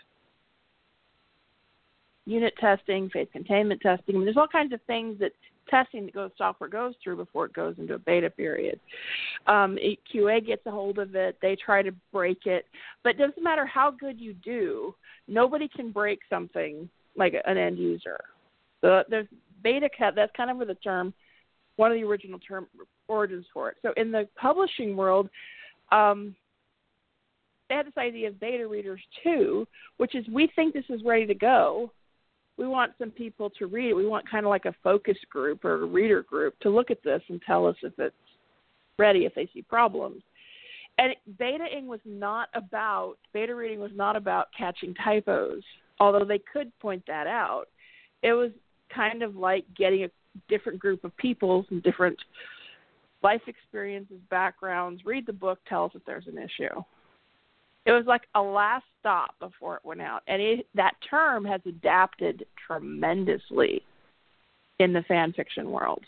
unit 2.25 2.55
testing, 2.61 3.11
phase 3.11 3.29
containment 3.33 3.81
testing. 3.81 4.15
I 4.15 4.19
mean, 4.19 4.25
there's 4.25 4.37
all 4.37 4.49
kinds 4.49 4.73
of 4.73 4.81
things 4.87 5.19
that 5.21 5.33
testing 5.69 6.07
that 6.07 6.15
goes 6.15 6.31
software 6.37 6.69
goes 6.69 6.95
through 7.03 7.17
before 7.17 7.47
it 7.47 7.53
goes 7.53 7.75
into 7.79 7.95
a 7.95 7.99
beta 7.99 8.31
period. 8.31 8.79
Um, 9.47 9.79
it, 9.81 9.99
QA 10.13 10.45
gets 10.45 10.65
a 10.67 10.71
hold 10.71 10.99
of 10.99 11.15
it, 11.15 11.39
they 11.43 11.57
try 11.57 11.83
to 11.83 11.93
break 12.13 12.47
it, 12.47 12.67
but 13.03 13.11
it 13.11 13.19
doesn't 13.19 13.43
matter 13.43 13.67
how 13.67 13.91
good 13.91 14.21
you 14.21 14.35
do, 14.35 14.95
nobody 15.29 15.69
can 15.69 15.91
break 15.91 16.21
something 16.29 16.89
like 17.17 17.35
an 17.47 17.57
end 17.57 17.79
user. 17.79 18.19
So 18.81 19.03
there's 19.09 19.29
beta 19.63 19.89
cut. 19.97 20.15
That's 20.15 20.33
kind 20.37 20.51
of 20.51 20.57
where 20.57 20.67
the 20.67 20.75
term 20.75 21.15
one 21.77 21.91
of 21.91 21.97
the 21.97 22.05
original 22.05 22.39
term 22.39 22.67
origins 23.09 23.47
for 23.53 23.71
it. 23.71 23.77
So 23.83 23.93
in 23.97 24.11
the 24.11 24.29
publishing 24.37 24.97
world, 24.97 25.29
um, 25.91 26.35
they 27.69 27.77
had 27.77 27.87
this 27.87 27.97
idea 27.97 28.29
of 28.29 28.41
beta 28.41 28.67
readers 28.67 29.01
too, 29.23 29.67
which 29.97 30.15
is 30.15 30.27
we 30.29 30.51
think 30.55 30.75
this 30.75 30.85
is 30.91 31.03
ready 31.05 31.27
to 31.27 31.35
go. 31.35 31.91
We 32.59 32.69
want 32.69 32.93
some 32.99 33.11
people 33.11 33.51
to 33.59 33.67
read 33.67 33.91
it. 33.91 33.95
We 33.95 34.07
want 34.07 34.31
kind 34.31 34.45
of 34.45 34.51
like 34.51 34.67
a 34.67 34.75
focus 34.85 35.17
group 35.31 35.65
or 35.65 35.83
a 35.83 35.87
reader 35.87 36.23
group 36.23 36.59
to 36.61 36.71
look 36.71 36.91
at 36.91 37.03
this 37.03 37.23
and 37.29 37.41
tell 37.47 37.67
us 37.67 37.77
if 37.83 37.99
it's 37.99 38.15
ready, 38.99 39.25
if 39.25 39.35
they 39.35 39.49
see 39.55 39.63
problems. 39.63 40.23
And 40.99 41.15
betaing 41.41 41.87
was 41.87 42.01
not 42.05 42.49
about 42.55 43.15
beta 43.33 43.55
reading 43.55 43.81
was 43.81 43.93
not 43.95 44.17
about 44.17 44.49
catching 44.57 44.95
typos, 44.95 45.63
although 45.99 46.25
they 46.25 46.41
could 46.53 46.79
point 46.79 47.03
that 47.07 47.27
out. 47.27 47.65
It 48.23 48.35
was 48.35 48.51
kind 48.95 49.23
of 49.23 49.35
like 49.35 49.65
getting 49.75 50.05
a 50.05 50.11
different 50.49 50.79
group 50.79 51.05
of 51.05 51.17
people 51.17 51.65
from 51.69 51.81
different 51.81 52.19
life 53.23 53.43
experiences, 53.47 54.19
backgrounds, 54.31 55.03
read 55.05 55.27
the 55.27 55.33
book, 55.33 55.59
tell 55.69 55.85
us 55.85 55.93
if 55.95 56.05
there's 56.05 56.27
an 56.27 56.39
issue. 56.39 56.83
It 57.85 57.93
was 57.93 58.05
like 58.07 58.23
a 58.35 58.41
last 58.41 58.85
stop 59.01 59.35
before 59.41 59.77
it 59.77 59.85
went 59.85 60.01
out, 60.01 60.23
and 60.29 60.41
it, 60.41 60.67
that 60.75 60.95
term 61.09 61.45
has 61.45 61.61
adapted 61.67 62.47
tremendously 62.67 63.83
in 64.79 64.93
the 64.93 65.03
fan 65.03 65.33
fiction 65.33 65.71
world. 65.71 66.03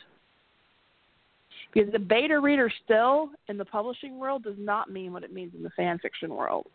Because 1.73 1.91
the 1.93 1.99
beta 1.99 2.39
reader 2.39 2.71
still 2.85 3.31
in 3.49 3.59
the 3.59 3.65
publishing 3.65 4.19
world 4.19 4.45
does 4.45 4.55
not 4.59 4.91
mean 4.91 5.13
what 5.13 5.25
it 5.25 5.33
means 5.33 5.55
in 5.57 5.63
the 5.65 5.71
fan 5.71 5.99
fiction 5.99 6.31
world. 6.33 6.67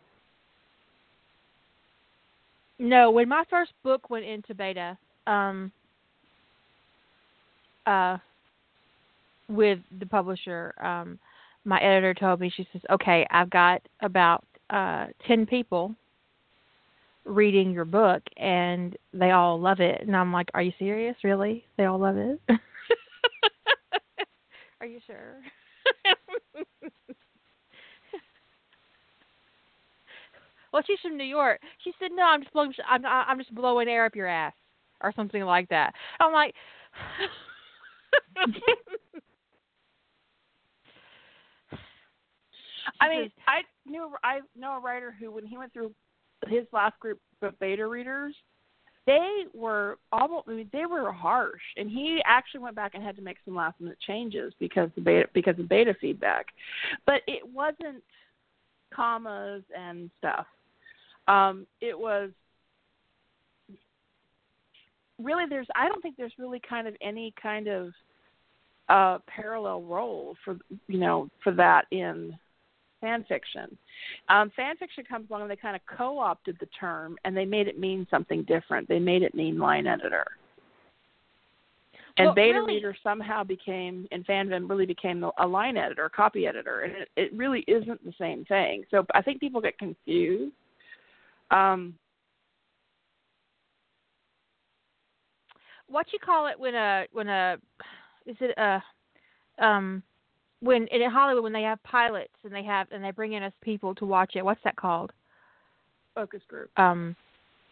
No, 2.78 3.10
when 3.10 3.28
my 3.28 3.44
first 3.48 3.72
book 3.82 4.10
went 4.10 4.24
into 4.24 4.54
beta, 4.54 4.96
um, 5.26 5.72
uh, 7.90 8.18
with 9.48 9.80
the 9.98 10.06
publisher, 10.06 10.72
um, 10.80 11.18
my 11.64 11.80
editor 11.80 12.14
told 12.14 12.38
me 12.40 12.52
she 12.54 12.66
says, 12.72 12.82
"Okay, 12.90 13.26
I've 13.30 13.50
got 13.50 13.82
about 14.00 14.44
uh, 14.70 15.06
ten 15.26 15.44
people 15.44 15.94
reading 17.24 17.72
your 17.72 17.84
book, 17.84 18.22
and 18.36 18.96
they 19.12 19.32
all 19.32 19.60
love 19.60 19.80
it." 19.80 20.02
And 20.02 20.16
I'm 20.16 20.32
like, 20.32 20.48
"Are 20.54 20.62
you 20.62 20.72
serious? 20.78 21.16
Really? 21.24 21.64
They 21.76 21.84
all 21.86 21.98
love 21.98 22.16
it? 22.16 22.40
Are 24.80 24.86
you 24.86 25.00
sure?" 25.06 25.40
well, 30.72 30.82
she's 30.86 31.00
from 31.02 31.16
New 31.16 31.24
York. 31.24 31.60
She 31.82 31.92
said, 31.98 32.12
"No, 32.14 32.22
I'm 32.22 32.42
just 32.42 32.52
blowing. 32.52 32.72
I'm 32.88 33.04
I'm 33.04 33.38
just 33.38 33.52
blowing 33.54 33.88
air 33.88 34.06
up 34.06 34.14
your 34.14 34.28
ass, 34.28 34.54
or 35.02 35.12
something 35.14 35.42
like 35.42 35.68
that." 35.70 35.92
I'm 36.20 36.32
like. 36.32 36.54
I 43.00 43.08
mean, 43.08 43.30
I 43.46 43.62
knew 43.86 44.10
I 44.22 44.40
know 44.58 44.76
a 44.76 44.80
writer 44.80 45.14
who, 45.18 45.30
when 45.30 45.46
he 45.46 45.56
went 45.56 45.72
through 45.72 45.92
his 46.48 46.66
last 46.72 46.98
group 47.00 47.20
of 47.42 47.58
beta 47.58 47.86
readers, 47.86 48.34
they 49.06 49.44
were 49.54 49.98
almost 50.12 50.48
I 50.48 50.52
mean, 50.52 50.70
they 50.72 50.86
were 50.86 51.12
harsh, 51.12 51.62
and 51.76 51.90
he 51.90 52.22
actually 52.24 52.60
went 52.60 52.76
back 52.76 52.94
and 52.94 53.02
had 53.02 53.16
to 53.16 53.22
make 53.22 53.38
some 53.44 53.54
last 53.54 53.80
minute 53.80 53.98
changes 54.06 54.52
because 54.58 54.90
the 54.94 55.00
beta 55.00 55.28
because 55.32 55.58
of 55.58 55.68
beta 55.68 55.94
feedback, 56.00 56.46
but 57.06 57.22
it 57.26 57.42
wasn't 57.52 58.02
commas 58.94 59.62
and 59.76 60.10
stuff. 60.18 60.46
Um, 61.28 61.66
it 61.80 61.98
was 61.98 62.30
really 65.22 65.44
there's 65.48 65.66
I 65.74 65.88
don't 65.88 66.02
think 66.02 66.16
there's 66.16 66.32
really 66.38 66.60
kind 66.60 66.86
of 66.88 66.94
any 67.00 67.32
kind 67.40 67.68
of 67.68 67.92
uh, 68.88 69.18
parallel 69.26 69.82
role 69.82 70.36
for 70.44 70.58
you 70.88 70.98
know 70.98 71.28
for 71.42 71.52
that 71.52 71.86
in 71.90 72.36
fan 73.00 73.24
fiction. 73.28 73.76
Um, 74.28 74.50
fan 74.56 74.76
fiction 74.76 75.04
comes 75.04 75.30
along 75.30 75.42
and 75.42 75.50
they 75.50 75.56
kind 75.56 75.74
of 75.76 75.82
co-opted 75.96 76.56
the 76.60 76.66
term 76.78 77.16
and 77.24 77.34
they 77.36 77.46
made 77.46 77.66
it 77.66 77.78
mean 77.78 78.06
something 78.10 78.42
different. 78.44 78.88
They 78.88 78.98
made 78.98 79.22
it 79.22 79.34
mean 79.34 79.58
line 79.58 79.86
editor. 79.86 80.26
And 82.16 82.26
Well, 82.26 82.34
beta 82.34 82.58
really- 82.58 82.74
reader 82.74 82.94
somehow 83.02 83.44
became, 83.44 84.06
and 84.12 84.26
fandom 84.26 84.68
really 84.68 84.84
became 84.84 85.24
a 85.38 85.46
line 85.46 85.76
editor, 85.76 86.04
a 86.06 86.10
copy 86.10 86.46
editor, 86.46 86.80
and 86.80 86.92
it, 86.94 87.08
it 87.16 87.32
really 87.32 87.60
isn't 87.68 88.04
the 88.04 88.12
same 88.18 88.44
thing. 88.44 88.84
So 88.90 89.06
I 89.14 89.22
think 89.22 89.40
people 89.40 89.60
get 89.60 89.78
confused. 89.78 90.52
Um, 91.50 91.94
what 95.90 96.06
you 96.12 96.18
call 96.18 96.46
it 96.46 96.58
when 96.58 96.74
a 96.74 97.06
when 97.12 97.28
a 97.28 97.56
is 98.26 98.36
it 98.40 98.56
a 98.58 98.82
um 99.64 100.02
when 100.60 100.86
in 100.88 101.10
Hollywood 101.10 101.42
when 101.42 101.52
they 101.52 101.62
have 101.62 101.82
pilots 101.82 102.32
and 102.44 102.54
they 102.54 102.62
have 102.64 102.86
and 102.92 103.02
they 103.02 103.10
bring 103.10 103.32
in 103.32 103.42
us 103.42 103.52
people 103.62 103.94
to 103.96 104.04
watch 104.06 104.32
it. 104.36 104.44
What's 104.44 104.62
that 104.64 104.76
called? 104.76 105.12
focus 106.14 106.42
group. 106.48 106.70
Um, 106.76 107.16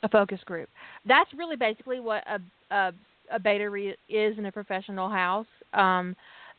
a 0.03 0.09
focus 0.09 0.41
group. 0.45 0.69
That's 1.07 1.31
really 1.37 1.57
basically 1.57 2.01
what 2.01 2.23
a 2.27 2.75
a, 2.75 2.93
a 3.33 3.39
beta 3.39 3.69
read 3.69 3.97
is 4.09 4.39
in 4.39 4.47
a 4.47 4.53
professional 4.53 5.09
house. 5.09 5.47
Um, 5.75 6.15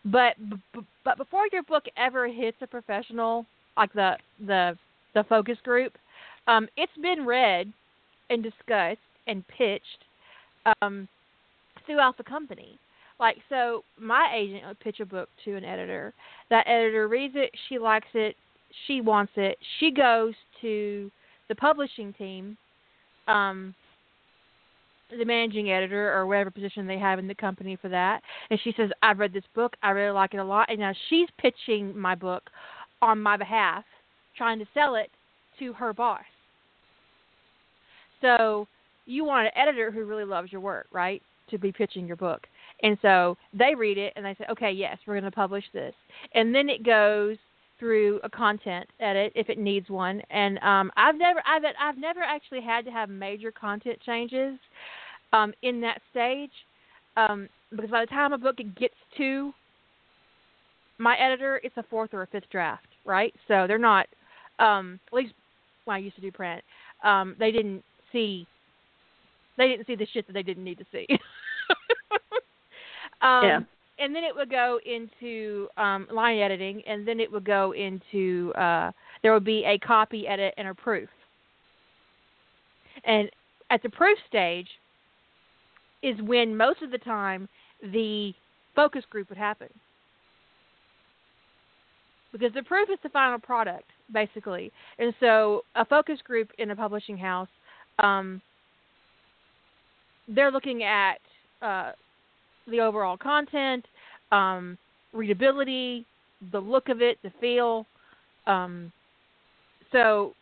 but 0.05 0.35
b- 0.49 0.81
but 1.03 1.17
before 1.17 1.47
your 1.51 1.63
book 1.63 1.85
ever 1.97 2.27
hits 2.27 2.57
a 2.61 2.67
professional 2.67 3.45
like 3.77 3.93
the 3.93 4.17
the 4.45 4.77
the 5.15 5.23
focus 5.23 5.57
group, 5.63 5.93
um, 6.47 6.67
it's 6.77 6.91
been 7.01 7.25
read 7.25 7.71
and 8.29 8.43
discussed 8.43 8.99
and 9.27 9.43
pitched 9.47 10.05
um, 10.81 11.07
throughout 11.89 12.17
the 12.17 12.23
company. 12.23 12.77
like 13.19 13.37
so 13.49 13.83
my 13.99 14.31
agent 14.35 14.63
would 14.67 14.79
pitch 14.79 14.99
a 14.99 15.05
book 15.05 15.27
to 15.43 15.55
an 15.55 15.65
editor. 15.65 16.13
That 16.49 16.67
editor 16.67 17.07
reads 17.07 17.33
it, 17.35 17.49
she 17.67 17.79
likes 17.79 18.07
it, 18.13 18.35
she 18.85 19.01
wants 19.01 19.33
it. 19.35 19.57
She 19.79 19.91
goes 19.91 20.33
to 20.61 21.09
the 21.47 21.55
publishing 21.55 22.13
team, 22.13 22.55
um, 23.27 23.73
the 25.09 25.25
managing 25.25 25.71
editor 25.71 26.13
or 26.13 26.27
whatever 26.27 26.51
position 26.51 26.85
they 26.85 26.99
have 26.99 27.17
in 27.17 27.27
the 27.27 27.33
company 27.33 27.75
for 27.81 27.89
that, 27.89 28.21
and 28.51 28.59
she 28.63 28.71
says, 28.77 28.91
"I've 29.01 29.17
read 29.17 29.33
this 29.33 29.43
book. 29.55 29.75
I 29.81 29.89
really 29.89 30.11
like 30.11 30.35
it 30.35 30.37
a 30.37 30.43
lot." 30.43 30.69
And 30.69 30.79
now 30.79 30.93
she's 31.09 31.27
pitching 31.39 31.97
my 31.97 32.13
book 32.13 32.43
on 33.01 33.19
my 33.19 33.35
behalf, 33.35 33.83
trying 34.37 34.59
to 34.59 34.67
sell 34.73 34.93
it 34.93 35.09
to 35.57 35.73
her 35.73 35.93
boss. 35.93 36.21
So 38.21 38.67
you 39.07 39.23
want 39.25 39.47
an 39.47 39.53
editor 39.55 39.89
who 39.89 40.05
really 40.05 40.25
loves 40.25 40.51
your 40.51 40.61
work, 40.61 40.85
right? 40.91 41.23
To 41.49 41.57
be 41.57 41.71
pitching 41.71 42.07
your 42.07 42.15
book. 42.15 42.47
And 42.83 42.97
so 43.01 43.37
they 43.53 43.75
read 43.75 43.97
it 43.97 44.13
and 44.15 44.25
they 44.25 44.35
say, 44.35 44.45
okay, 44.51 44.71
yes, 44.71 44.97
we're 45.05 45.15
going 45.15 45.23
to 45.23 45.31
publish 45.31 45.63
this. 45.73 45.93
And 46.33 46.53
then 46.53 46.69
it 46.69 46.85
goes 46.85 47.37
through 47.79 48.19
a 48.23 48.29
content 48.29 48.87
edit 48.99 49.31
if 49.35 49.49
it 49.49 49.57
needs 49.57 49.89
one. 49.89 50.21
And 50.29 50.59
um, 50.59 50.91
I've 50.97 51.17
never, 51.17 51.41
I've, 51.47 51.63
I've 51.79 51.97
never 51.97 52.21
actually 52.21 52.61
had 52.61 52.85
to 52.85 52.91
have 52.91 53.09
major 53.09 53.51
content 53.51 53.99
changes 54.05 54.59
um, 55.33 55.53
in 55.61 55.81
that 55.81 56.01
stage 56.11 56.51
um, 57.17 57.49
because 57.71 57.89
by 57.89 58.01
the 58.01 58.07
time 58.07 58.33
a 58.33 58.37
book 58.37 58.57
gets 58.77 58.95
to 59.17 59.53
my 60.97 61.15
editor, 61.17 61.61
it's 61.63 61.77
a 61.77 61.83
fourth 61.83 62.13
or 62.13 62.23
a 62.23 62.27
fifth 62.27 62.49
draft, 62.51 62.87
right? 63.05 63.33
So 63.47 63.65
they're 63.67 63.77
not, 63.77 64.07
um, 64.59 64.99
at 65.07 65.13
least 65.13 65.33
when 65.85 65.95
I 65.95 65.99
used 65.99 66.15
to 66.15 66.21
do 66.21 66.31
print, 66.31 66.61
um, 67.03 67.35
they 67.39 67.51
didn't 67.51 67.83
see 68.11 68.45
they 69.57 69.67
didn't 69.67 69.87
see 69.87 69.95
the 69.95 70.07
shit 70.13 70.25
that 70.25 70.33
they 70.33 70.41
didn't 70.41 70.63
need 70.63 70.77
to 70.77 70.85
see. 70.91 71.05
um, 73.21 73.43
Yeah. 73.43 73.59
And 74.01 74.15
then 74.15 74.23
it 74.23 74.33
would 74.33 74.49
go 74.49 74.79
into 74.85 75.67
um, 75.75 76.07
line 76.09 76.39
editing, 76.39 76.81
and 76.87 77.05
then 77.05 77.19
it 77.19 77.29
would 77.29 77.43
go 77.43 77.73
into 77.73 78.53
uh, 78.53 78.91
there 79.21 79.33
would 79.33 79.43
be 79.43 79.65
a 79.65 79.77
copy 79.79 80.25
edit 80.25 80.53
and 80.57 80.69
a 80.69 80.73
proof. 80.73 81.09
And 83.03 83.29
at 83.69 83.83
the 83.83 83.89
proof 83.89 84.17
stage 84.25 84.69
is 86.01 86.15
when 86.21 86.55
most 86.55 86.81
of 86.81 86.91
the 86.91 86.97
time 86.97 87.49
the 87.81 88.33
focus 88.73 89.03
group 89.09 89.27
would 89.27 89.37
happen. 89.37 89.67
Because 92.31 92.53
the 92.53 92.63
proof 92.63 92.89
is 92.89 92.99
the 93.03 93.09
final 93.09 93.39
product, 93.39 93.89
basically. 94.13 94.71
And 94.97 95.13
so 95.19 95.63
a 95.75 95.83
focus 95.83 96.19
group 96.23 96.51
in 96.57 96.71
a 96.71 96.75
publishing 96.75 97.17
house 97.17 97.49
um, 98.01 98.41
they're 100.27 100.51
looking 100.51 100.83
at 100.83 101.19
uh, 101.61 101.91
the 102.69 102.79
overall 102.79 103.17
content, 103.17 103.85
um, 104.31 104.77
readability, 105.13 106.05
the 106.51 106.59
look 106.59 106.89
of 106.89 107.01
it, 107.01 107.17
the 107.23 107.31
feel. 107.39 107.85
Um, 108.47 108.91
so 109.91 110.33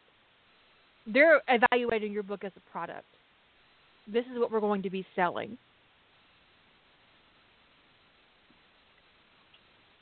they're 1.05 1.41
evaluating 1.47 2.11
your 2.11 2.23
book 2.23 2.43
as 2.43 2.51
a 2.55 2.71
product. 2.71 3.05
This 4.11 4.25
is 4.31 4.39
what 4.39 4.51
we're 4.51 4.59
going 4.59 4.81
to 4.83 4.89
be 4.89 5.05
selling. 5.15 5.57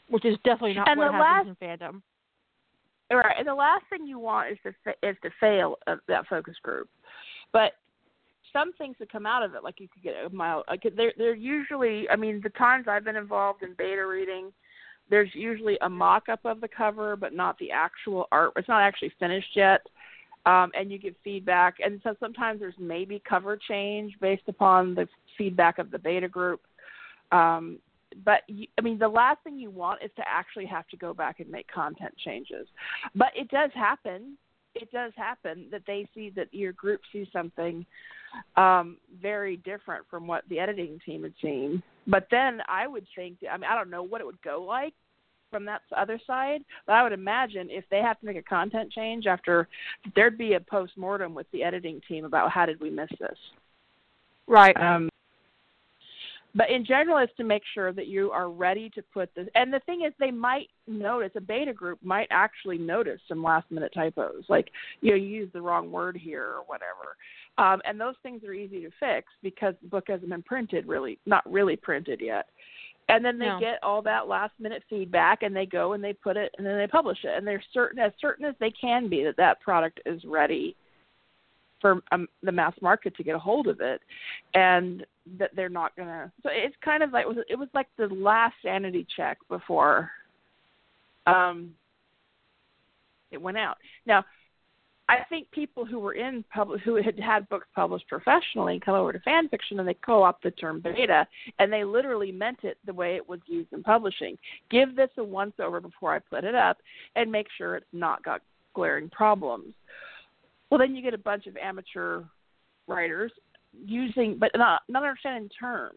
Which 0.10 0.26
is 0.26 0.36
definitely 0.44 0.76
not 0.76 0.88
And 0.88 1.00
what 1.00 1.12
the 1.12 1.18
happens 1.18 1.56
in 1.60 1.68
fandom. 1.68 2.02
Right, 3.12 3.36
and 3.38 3.48
the 3.48 3.54
last 3.54 3.84
thing 3.90 4.08
you 4.08 4.18
want 4.18 4.52
is 4.52 4.58
to 4.64 4.92
is 5.08 5.16
to 5.22 5.30
fail 5.40 5.76
of 5.86 6.00
that 6.08 6.28
focus 6.28 6.56
group. 6.64 6.90
But 7.54 7.74
some 8.56 8.72
things 8.74 8.96
that 9.00 9.12
come 9.12 9.26
out 9.26 9.44
of 9.44 9.54
it, 9.54 9.64
like 9.64 9.80
you 9.80 9.90
could 9.92 10.02
get 10.02 10.14
a 10.26 10.30
mild. 10.30 10.64
Like 10.70 10.84
they're 10.96 11.14
they're 11.18 11.36
usually. 11.36 12.10
I 12.10 12.16
mean, 12.16 12.40
the 12.42 12.50
times 12.50 12.86
I've 12.88 13.04
been 13.04 13.18
involved 13.18 13.64
in 13.64 13.74
beta 13.78 14.06
reading, 14.06 14.54
there's 15.10 15.30
usually 15.34 15.78
a 15.82 15.90
mock-up 15.90 16.40
of 16.46 16.62
the 16.62 16.68
cover, 16.68 17.16
but 17.16 17.34
not 17.34 17.58
the 17.60 17.72
actual 17.72 18.28
art. 18.32 18.54
It's 18.56 18.68
not 18.70 18.82
actually 18.82 19.12
finished 19.20 19.56
yet. 19.56 19.82
Um, 20.46 20.72
and 20.78 20.92
you 20.92 21.00
give 21.00 21.16
feedback, 21.24 21.78
and 21.84 22.00
so 22.04 22.14
sometimes 22.20 22.60
there's 22.60 22.76
maybe 22.78 23.20
cover 23.28 23.58
change 23.58 24.14
based 24.22 24.44
upon 24.48 24.94
the 24.94 25.08
feedback 25.40 25.80
of 25.80 25.90
the 25.90 25.98
beta 25.98 26.30
group. 26.30 26.62
Um, 27.32 27.80
but 28.24 28.42
you, 28.48 28.68
I 28.78 28.82
mean, 28.82 29.00
the 29.00 29.08
last 29.08 29.40
thing 29.44 29.58
you 29.58 29.72
want 29.72 30.04
is 30.04 30.12
to 30.18 30.24
actually 30.28 30.68
have 30.68 30.88
to 30.90 30.98
go 30.98 31.16
back 31.16 31.40
and 31.40 31.50
make 31.50 31.68
content 31.72 32.14
changes. 32.24 32.68
But 33.16 33.30
it 33.36 33.50
does 33.50 33.72
happen. 33.74 34.38
It 34.76 34.92
does 34.92 35.14
happen 35.16 35.68
that 35.72 35.84
they 35.88 36.08
see 36.14 36.30
that 36.32 36.54
your 36.54 36.74
group 36.74 37.02
sees 37.12 37.28
something 37.32 37.86
um, 38.58 38.98
very 39.22 39.58
different 39.58 40.06
from 40.10 40.28
what 40.28 40.44
the 40.50 40.60
editing 40.60 41.00
team 41.06 41.24
had 41.24 41.34
seen. 41.42 41.82
But 42.08 42.28
then 42.30 42.62
I 42.68 42.88
would 42.88 43.08
think, 43.16 43.38
I 43.50 43.58
mean, 43.58 43.70
I 43.70 43.76
don't 43.76 43.90
know 43.90 44.04
what 44.04 44.22
it 44.22 44.28
would 44.28 44.42
go 44.42 44.62
like 44.62 44.94
from 45.50 45.66
that 45.66 45.82
other 45.96 46.20
side, 46.28 46.62
but 46.86 46.94
I 46.94 47.04
would 47.04 47.14
imagine 47.14 47.70
if 47.70 47.86
they 47.90 48.00
have 48.00 48.20
to 48.20 48.26
make 48.26 48.38
a 48.38 48.42
content 48.42 48.92
change 48.92 49.26
after, 49.26 49.68
there'd 50.16 50.38
be 50.38 50.54
a 50.54 50.60
post 50.60 50.98
mortem 50.98 51.34
with 51.34 51.50
the 51.52 51.64
editing 51.64 52.02
team 52.08 52.26
about 52.26 52.52
how 52.52 52.66
did 52.66 52.80
we 52.82 52.90
miss 52.90 53.10
this. 53.20 53.38
Right. 54.48 54.76
Um, 54.76 55.10
but 56.56 56.70
in 56.70 56.86
general, 56.86 57.18
it's 57.18 57.36
to 57.36 57.44
make 57.44 57.64
sure 57.74 57.92
that 57.92 58.08
you 58.08 58.32
are 58.32 58.50
ready 58.50 58.90
to 58.92 59.02
put 59.14 59.30
this. 59.36 59.48
And 59.56 59.74
the 59.74 59.82
thing 59.82 60.04
is, 60.08 60.14
they 60.20 60.32
might 60.32 60.70
notice 60.88 61.32
a 61.36 61.42
beta 61.42 61.74
group 61.74 62.00
might 62.02 62.28
actually 62.32 62.78
notice 62.78 63.20
some 63.28 63.44
last 63.44 63.70
minute 63.70 63.92
typos, 63.94 64.46
like 64.48 64.70
you 65.02 65.12
know, 65.12 65.18
you 65.18 65.28
used 65.28 65.54
the 65.54 65.62
wrong 65.62 65.92
word 65.92 66.16
here 66.16 66.46
or 66.46 66.62
whatever. 66.66 67.18
Um, 67.58 67.82
and 67.86 68.00
those 68.00 68.16
things 68.24 68.44
are 68.46 68.54
easy 68.54 68.82
to 68.82 68.90
fix 69.00 69.28
because 69.44 69.76
the 69.82 69.90
book 69.90 70.06
hasn't 70.08 70.30
been 70.30 70.44
printed 70.44 70.88
really, 70.88 71.20
not 71.26 71.50
really 71.52 71.76
printed 71.76 72.22
yet. 72.22 72.48
And 73.08 73.24
then 73.24 73.38
they 73.38 73.48
No. 73.48 73.60
get 73.60 73.84
all 73.84 74.02
that 74.04 74.28
last 74.28 74.54
minute 74.60 74.84
feedback, 74.90 75.44
and 75.44 75.56
they 75.56 75.66
go 75.66 75.94
and 75.94 76.04
they 76.04 76.14
put 76.14 76.38
it, 76.38 76.56
and 76.58 76.66
then 76.66 76.78
they 76.78 76.88
publish 76.88 77.24
it, 77.24 77.38
and 77.38 77.46
they're 77.46 77.62
certain 77.74 78.00
as 78.00 78.14
certain 78.20 78.46
as 78.46 78.56
they 78.60 78.72
can 78.72 79.10
be 79.10 79.24
that 79.26 79.38
that 79.38 79.60
product 79.60 80.00
is 80.06 80.24
ready 80.26 80.76
for 81.82 82.02
um, 82.12 82.28
the 82.42 82.52
mass 82.52 82.74
market 82.82 83.16
to 83.18 83.24
get 83.24 83.36
a 83.36 83.40
hold 83.40 83.68
of 83.68 83.82
it, 83.82 84.02
and 84.54 85.06
that 85.38 85.52
they're 85.56 85.70
not 85.70 85.96
gonna. 85.96 86.32
So 86.44 86.50
it's 86.52 86.76
kind 86.84 87.04
of 87.04 87.12
like 87.12 87.24
it 87.24 87.28
was, 87.28 87.38
it 87.50 87.58
was 87.58 87.70
like 87.74 87.88
the 87.98 88.08
last 88.08 88.56
sanity 88.64 89.06
check 89.16 89.38
before 89.50 90.12
um, 91.26 91.74
it 93.32 93.42
went 93.42 93.58
out. 93.58 93.78
Now, 94.06 94.24
I 95.08 95.18
think 95.30 95.50
people 95.52 95.86
who 95.86 96.00
were 96.00 96.14
in 96.14 96.44
public 96.52 96.82
who 96.82 96.96
had 96.96 97.20
had 97.20 97.48
books 97.50 97.68
published 97.76 98.08
professionally 98.08 98.82
come 98.84 98.96
over 98.96 99.14
to 99.14 99.20
fan 99.20 99.48
fiction 99.50 99.80
and 99.80 99.88
they 99.88 99.94
co-opt 99.94 100.42
the 100.42 100.52
term 100.52 100.82
beta 100.82 101.28
and 101.60 101.72
they 101.72 101.84
literally 101.84 102.32
meant 102.32 102.60
it 102.64 102.78
the 102.86 102.94
way 102.94 103.16
it 103.16 103.28
was 103.28 103.40
used 103.46 103.72
in 103.72 103.84
publishing. 103.84 104.36
Give 104.72 104.96
this 104.96 105.12
a 105.18 105.24
once 105.24 105.54
over 105.60 105.80
before 105.80 106.16
I 106.16 106.20
put 106.20 106.44
it 106.44 106.56
up 106.56 106.78
and 107.16 107.32
make 107.32 107.48
sure 107.56 107.76
it's 107.76 107.86
not 107.94 108.24
got 108.24 108.42
glaring 108.74 109.10
problems. 109.10 109.76
Well, 110.70 110.80
then 110.80 110.96
you 110.96 111.04
get 111.04 111.14
a 111.14 111.20
bunch 111.20 111.46
of 111.46 111.56
amateur 111.58 112.24
writers 112.88 113.32
using, 113.84 114.38
but 114.40 114.52
not 114.56 114.82
not 114.88 115.04
understanding 115.04 115.44
the 115.44 115.54
term. 115.60 115.94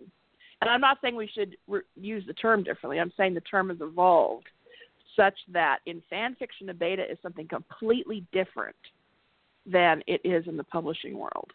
And 0.61 0.69
I'm 0.69 0.81
not 0.81 0.99
saying 1.01 1.15
we 1.15 1.31
should 1.33 1.57
re- 1.69 1.83
use 1.95 2.25
the 2.27 2.33
term 2.33 2.65
differently. 2.65 2.99
I'm 2.99 3.13
saying 3.17 3.35
the 3.35 3.41
term 3.43 3.69
has 3.69 3.79
evolved 3.81 4.47
such 5.15 5.35
that 5.53 5.79
in 5.87 6.03
fan 6.09 6.37
fiction, 6.39 6.69
a 6.69 6.75
beta 6.75 7.03
is 7.11 7.19
something 7.23 7.49
completely 7.49 8.25
different 8.33 8.77
than 9.67 10.03
it 10.07 10.21
is 10.25 10.47
in 10.47 10.57
the 10.57 10.65
publishing 10.65 11.19
world. 11.19 11.51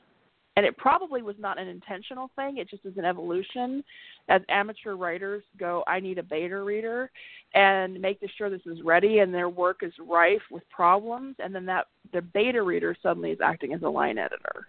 And 0.56 0.66
it 0.68 0.78
probably 0.78 1.24
was 1.24 1.36
not 1.40 1.60
an 1.60 1.68
intentional 1.68 2.30
thing. 2.36 2.58
It 2.58 2.70
just 2.70 2.86
is 2.86 2.96
an 2.98 3.06
evolution 3.06 3.84
as 4.30 4.42
amateur 4.50 4.96
writers 4.96 5.44
go, 5.58 5.84
I 5.88 6.00
need 6.00 6.20
a 6.20 6.24
beta 6.24 6.62
reader 6.62 7.10
and 7.56 8.00
make 8.00 8.20
sure 8.38 8.52
this 8.52 8.62
is 8.68 8.84
ready 8.84 9.20
and 9.20 9.34
their 9.34 9.50
work 9.50 9.80
is 9.82 9.94
rife 10.00 10.44
with 10.52 10.64
problems. 10.70 11.38
And 11.40 11.56
then 11.56 11.66
that 11.66 11.88
the 12.12 12.22
beta 12.22 12.62
reader 12.62 12.96
suddenly 13.02 13.32
is 13.32 13.40
acting 13.44 13.74
as 13.74 13.82
a 13.82 13.90
line 13.90 14.20
editor. 14.20 14.68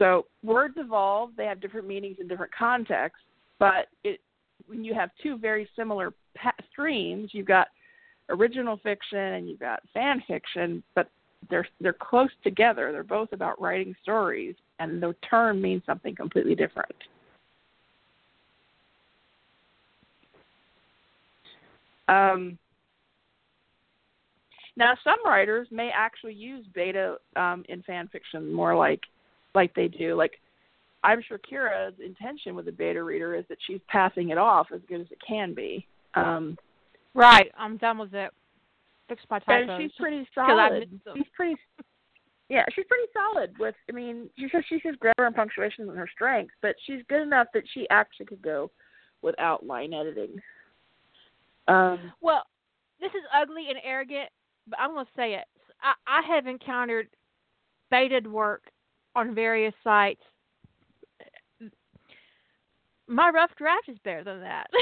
So 0.00 0.24
words 0.42 0.74
evolve, 0.78 1.32
they 1.36 1.44
have 1.44 1.60
different 1.60 1.86
meanings 1.86 2.16
in 2.20 2.26
different 2.26 2.54
contexts, 2.54 3.22
but 3.58 3.88
it, 4.02 4.18
when 4.66 4.82
you 4.82 4.94
have 4.94 5.10
two 5.22 5.36
very 5.36 5.68
similar 5.76 6.14
pa- 6.34 6.54
streams, 6.72 7.30
you've 7.34 7.46
got 7.46 7.68
original 8.30 8.78
fiction 8.78 9.18
and 9.18 9.46
you've 9.46 9.60
got 9.60 9.82
fan 9.92 10.22
fiction, 10.26 10.82
but 10.94 11.10
they're 11.50 11.68
they're 11.80 11.92
close 11.92 12.30
together. 12.42 12.92
They're 12.92 13.04
both 13.04 13.32
about 13.32 13.60
writing 13.60 13.94
stories, 14.02 14.54
and 14.78 15.02
the 15.02 15.14
term 15.28 15.60
means 15.60 15.82
something 15.84 16.14
completely 16.14 16.54
different. 16.54 16.94
Um, 22.08 22.58
now, 24.76 24.94
some 25.04 25.18
writers 25.26 25.68
may 25.70 25.90
actually 25.94 26.34
use 26.34 26.64
beta 26.74 27.16
um, 27.36 27.64
in 27.68 27.82
fan 27.82 28.08
fiction 28.08 28.50
more 28.52 28.74
like 28.74 29.00
like 29.54 29.74
they 29.74 29.88
do. 29.88 30.14
Like 30.14 30.40
I'm 31.02 31.22
sure 31.26 31.38
Kira's 31.38 31.94
intention 32.04 32.54
with 32.54 32.66
the 32.66 32.72
beta 32.72 33.02
reader 33.02 33.34
is 33.34 33.44
that 33.48 33.58
she's 33.66 33.80
passing 33.88 34.30
it 34.30 34.38
off 34.38 34.68
as 34.74 34.80
good 34.88 35.00
as 35.00 35.06
it 35.10 35.18
can 35.26 35.54
be. 35.54 35.86
Um, 36.14 36.56
Right. 37.14 37.50
I'm 37.58 37.76
done 37.76 37.98
with 37.98 38.14
it. 38.14 38.30
Fix 39.08 39.20
my 39.28 39.40
typos. 39.40 39.68
and 39.68 39.82
she's 39.82 39.92
pretty 39.98 40.28
solid. 40.34 41.00
She's 41.16 41.26
pretty. 41.34 41.56
Yeah, 42.48 42.64
she's 42.74 42.84
pretty 42.86 43.08
solid 43.12 43.52
with. 43.58 43.74
I 43.88 43.92
mean, 43.92 44.28
she 44.38 44.48
says 44.52 44.62
she 44.68 44.80
says 44.84 44.94
grammar 45.00 45.26
and 45.26 45.34
punctuation 45.34 45.88
are 45.90 45.94
her 45.96 46.08
strengths, 46.12 46.54
but 46.62 46.74
she's 46.86 47.02
good 47.08 47.22
enough 47.22 47.48
that 47.54 47.64
she 47.74 47.88
actually 47.90 48.26
could 48.26 48.42
go 48.42 48.70
without 49.22 49.66
line 49.66 49.92
editing. 49.92 50.40
Um, 51.68 52.12
Well, 52.20 52.44
this 53.00 53.10
is 53.10 53.22
ugly 53.34 53.66
and 53.70 53.78
arrogant, 53.84 54.30
but 54.68 54.78
I'm 54.78 54.92
going 54.92 55.04
to 55.06 55.10
say 55.16 55.34
it. 55.34 55.44
I, 55.82 55.94
I 56.06 56.22
have 56.34 56.46
encountered 56.46 57.08
beta'd 57.90 58.26
work 58.26 58.64
on 59.14 59.34
various 59.34 59.74
sites. 59.82 60.22
My 63.08 63.30
rough 63.30 63.50
draft 63.56 63.88
is 63.88 63.98
better 64.04 64.24
than 64.24 64.40
that. 64.40 64.68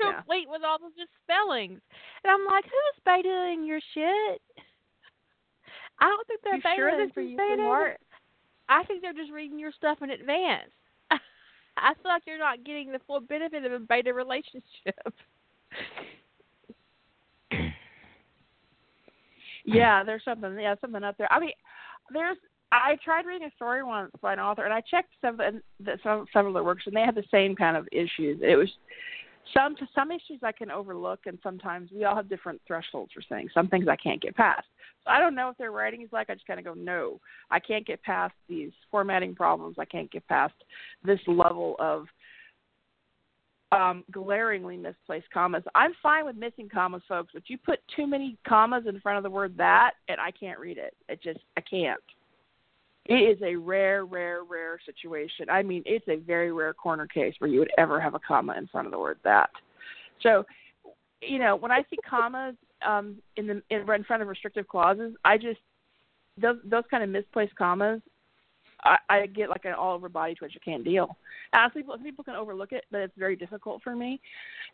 Yeah. 0.00 0.12
Complete 0.12 0.48
with 0.48 0.62
all 0.66 0.78
the 0.78 0.90
spellings. 1.24 1.80
And 2.24 2.30
I'm 2.30 2.44
like, 2.46 2.64
who's 2.64 3.02
betaing 3.06 3.66
your 3.66 3.80
shit? 3.94 4.42
I 6.00 6.06
don't 6.06 6.26
think 6.26 6.40
they're 6.44 6.56
You 6.56 6.62
sure 6.76 6.90
betaing 6.92 7.06
this 7.06 7.12
for 7.14 7.20
you. 7.22 7.36
I 8.68 8.84
think 8.84 9.00
they're 9.00 9.12
just 9.12 9.32
reading 9.32 9.58
your 9.58 9.72
stuff 9.72 9.98
in 10.02 10.10
advance. 10.10 10.70
I 11.76 11.94
feel 11.94 12.10
like 12.10 12.22
you're 12.26 12.38
not 12.38 12.64
getting 12.64 12.92
the 12.92 13.00
full 13.06 13.20
benefit 13.20 13.64
of 13.64 13.72
a 13.72 13.78
beta 13.78 14.12
relationship. 14.12 14.64
yeah, 19.64 20.02
there's 20.04 20.24
something. 20.24 20.58
Yeah, 20.58 20.74
something 20.80 21.04
up 21.04 21.16
there. 21.16 21.32
I 21.32 21.40
mean, 21.40 21.52
there's. 22.12 22.36
I 22.72 22.96
tried 23.04 23.26
reading 23.26 23.48
a 23.48 23.54
story 23.56 23.82
once 23.82 24.10
by 24.20 24.32
an 24.32 24.40
author, 24.40 24.64
and 24.64 24.74
I 24.74 24.80
checked 24.80 25.12
some 25.20 25.38
some 26.02 26.26
some 26.32 26.46
of 26.46 26.54
their 26.54 26.64
works, 26.64 26.84
and 26.86 26.96
they 26.96 27.02
had 27.02 27.14
the 27.14 27.24
same 27.30 27.54
kind 27.54 27.76
of 27.76 27.86
issues. 27.92 28.40
It 28.42 28.56
was 28.56 28.68
some 29.54 29.76
some 29.94 30.10
issues 30.10 30.40
I 30.42 30.52
can 30.52 30.70
overlook, 30.70 31.20
and 31.26 31.38
sometimes 31.42 31.90
we 31.94 32.04
all 32.04 32.16
have 32.16 32.28
different 32.28 32.60
thresholds 32.66 33.12
for 33.12 33.22
things. 33.28 33.50
Some 33.54 33.68
things 33.68 33.86
I 33.88 33.96
can't 33.96 34.20
get 34.20 34.34
past. 34.36 34.66
So 35.04 35.10
I 35.10 35.20
don't 35.20 35.34
know 35.34 35.48
what 35.48 35.58
their 35.58 35.70
writing 35.70 36.02
is 36.02 36.08
like. 36.12 36.28
I 36.28 36.34
just 36.34 36.46
kind 36.46 36.58
of 36.58 36.64
go, 36.64 36.74
no, 36.74 37.20
I 37.50 37.60
can't 37.60 37.86
get 37.86 38.02
past 38.02 38.34
these 38.48 38.72
formatting 38.90 39.34
problems. 39.36 39.76
I 39.78 39.84
can't 39.84 40.10
get 40.10 40.26
past 40.26 40.54
this 41.04 41.20
level 41.28 41.76
of 41.78 42.06
um, 43.72 44.04
glaringly 44.10 44.76
misplaced 44.76 45.30
commas. 45.32 45.62
I'm 45.74 45.92
fine 46.02 46.24
with 46.24 46.36
missing 46.36 46.68
commas, 46.72 47.02
folks, 47.08 47.32
but 47.32 47.44
you 47.48 47.58
put 47.58 47.78
too 47.94 48.06
many 48.06 48.36
commas 48.46 48.84
in 48.88 49.00
front 49.00 49.18
of 49.18 49.22
the 49.22 49.30
word 49.30 49.56
that, 49.58 49.92
and 50.08 50.20
I 50.20 50.30
can't 50.30 50.58
read 50.58 50.78
it. 50.78 50.94
It 51.08 51.22
just 51.22 51.40
I 51.56 51.60
can't. 51.60 52.00
It 53.08 53.14
is 53.14 53.42
a 53.42 53.56
rare, 53.56 54.04
rare, 54.04 54.42
rare 54.44 54.78
situation. 54.84 55.48
I 55.48 55.62
mean, 55.62 55.82
it's 55.86 56.06
a 56.08 56.16
very 56.16 56.52
rare 56.52 56.74
corner 56.74 57.06
case 57.06 57.34
where 57.38 57.50
you 57.50 57.58
would 57.60 57.70
ever 57.78 58.00
have 58.00 58.14
a 58.14 58.20
comma 58.20 58.54
in 58.58 58.66
front 58.66 58.86
of 58.86 58.92
the 58.92 58.98
word 58.98 59.18
that. 59.24 59.50
So, 60.22 60.44
you 61.20 61.38
know, 61.38 61.56
when 61.56 61.70
I 61.70 61.82
see 61.88 61.96
commas 62.08 62.56
um, 62.86 63.16
in 63.36 63.46
the 63.46 63.62
in, 63.70 63.88
in 63.88 64.04
front 64.04 64.22
of 64.22 64.28
restrictive 64.28 64.66
clauses, 64.68 65.14
I 65.24 65.38
just 65.38 65.60
those 66.40 66.58
those 66.64 66.84
kind 66.90 67.02
of 67.02 67.10
misplaced 67.10 67.54
commas 67.56 68.02
I, 68.84 68.96
I 69.08 69.26
get 69.26 69.48
like 69.50 69.64
an 69.64 69.72
all 69.72 69.94
over 69.94 70.08
body 70.08 70.34
twitch. 70.34 70.52
I 70.56 70.64
can't 70.64 70.84
deal. 70.84 71.16
Uh, 71.52 71.68
people 71.68 71.96
people 71.98 72.24
can 72.24 72.34
overlook 72.34 72.72
it, 72.72 72.84
but 72.90 73.00
it's 73.00 73.16
very 73.16 73.36
difficult 73.36 73.82
for 73.82 73.94
me. 73.94 74.20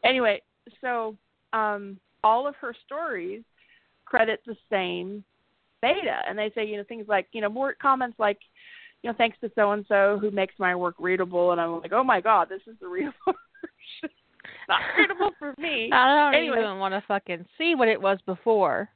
Anyway, 0.04 0.42
so 0.80 1.16
um, 1.52 1.98
all 2.22 2.46
of 2.46 2.54
her 2.56 2.74
stories 2.84 3.42
credit 4.04 4.40
the 4.46 4.56
same 4.70 5.24
beta, 5.82 6.20
and 6.28 6.38
they 6.38 6.50
say 6.54 6.64
you 6.64 6.78
know 6.78 6.84
things 6.84 7.06
like 7.08 7.26
you 7.32 7.40
know 7.42 7.48
more 7.50 7.74
comments 7.74 8.18
like 8.18 8.38
you 9.02 9.10
know 9.10 9.16
thanks 9.18 9.36
to 9.40 9.50
so 9.54 9.72
and 9.72 9.84
so 9.88 10.16
who 10.20 10.30
makes 10.30 10.54
my 10.58 10.74
work 10.74 10.94
readable, 10.98 11.52
and 11.52 11.60
I'm 11.60 11.80
like 11.80 11.92
oh 11.92 12.04
my 12.04 12.20
god 12.20 12.48
this 12.48 12.62
is 12.66 12.76
the 12.80 12.88
readable 12.88 13.12
version. 13.26 14.16
Not 14.68 14.80
readable 14.96 15.30
for 15.38 15.54
me. 15.58 15.90
I 15.92 16.32
don't 16.32 16.34
Anyway. 16.40 16.58
even 16.60 16.78
want 16.78 16.94
to 16.94 17.02
fucking 17.06 17.44
see 17.58 17.74
what 17.74 17.88
it 17.88 18.00
was 18.00 18.18
before. 18.26 18.88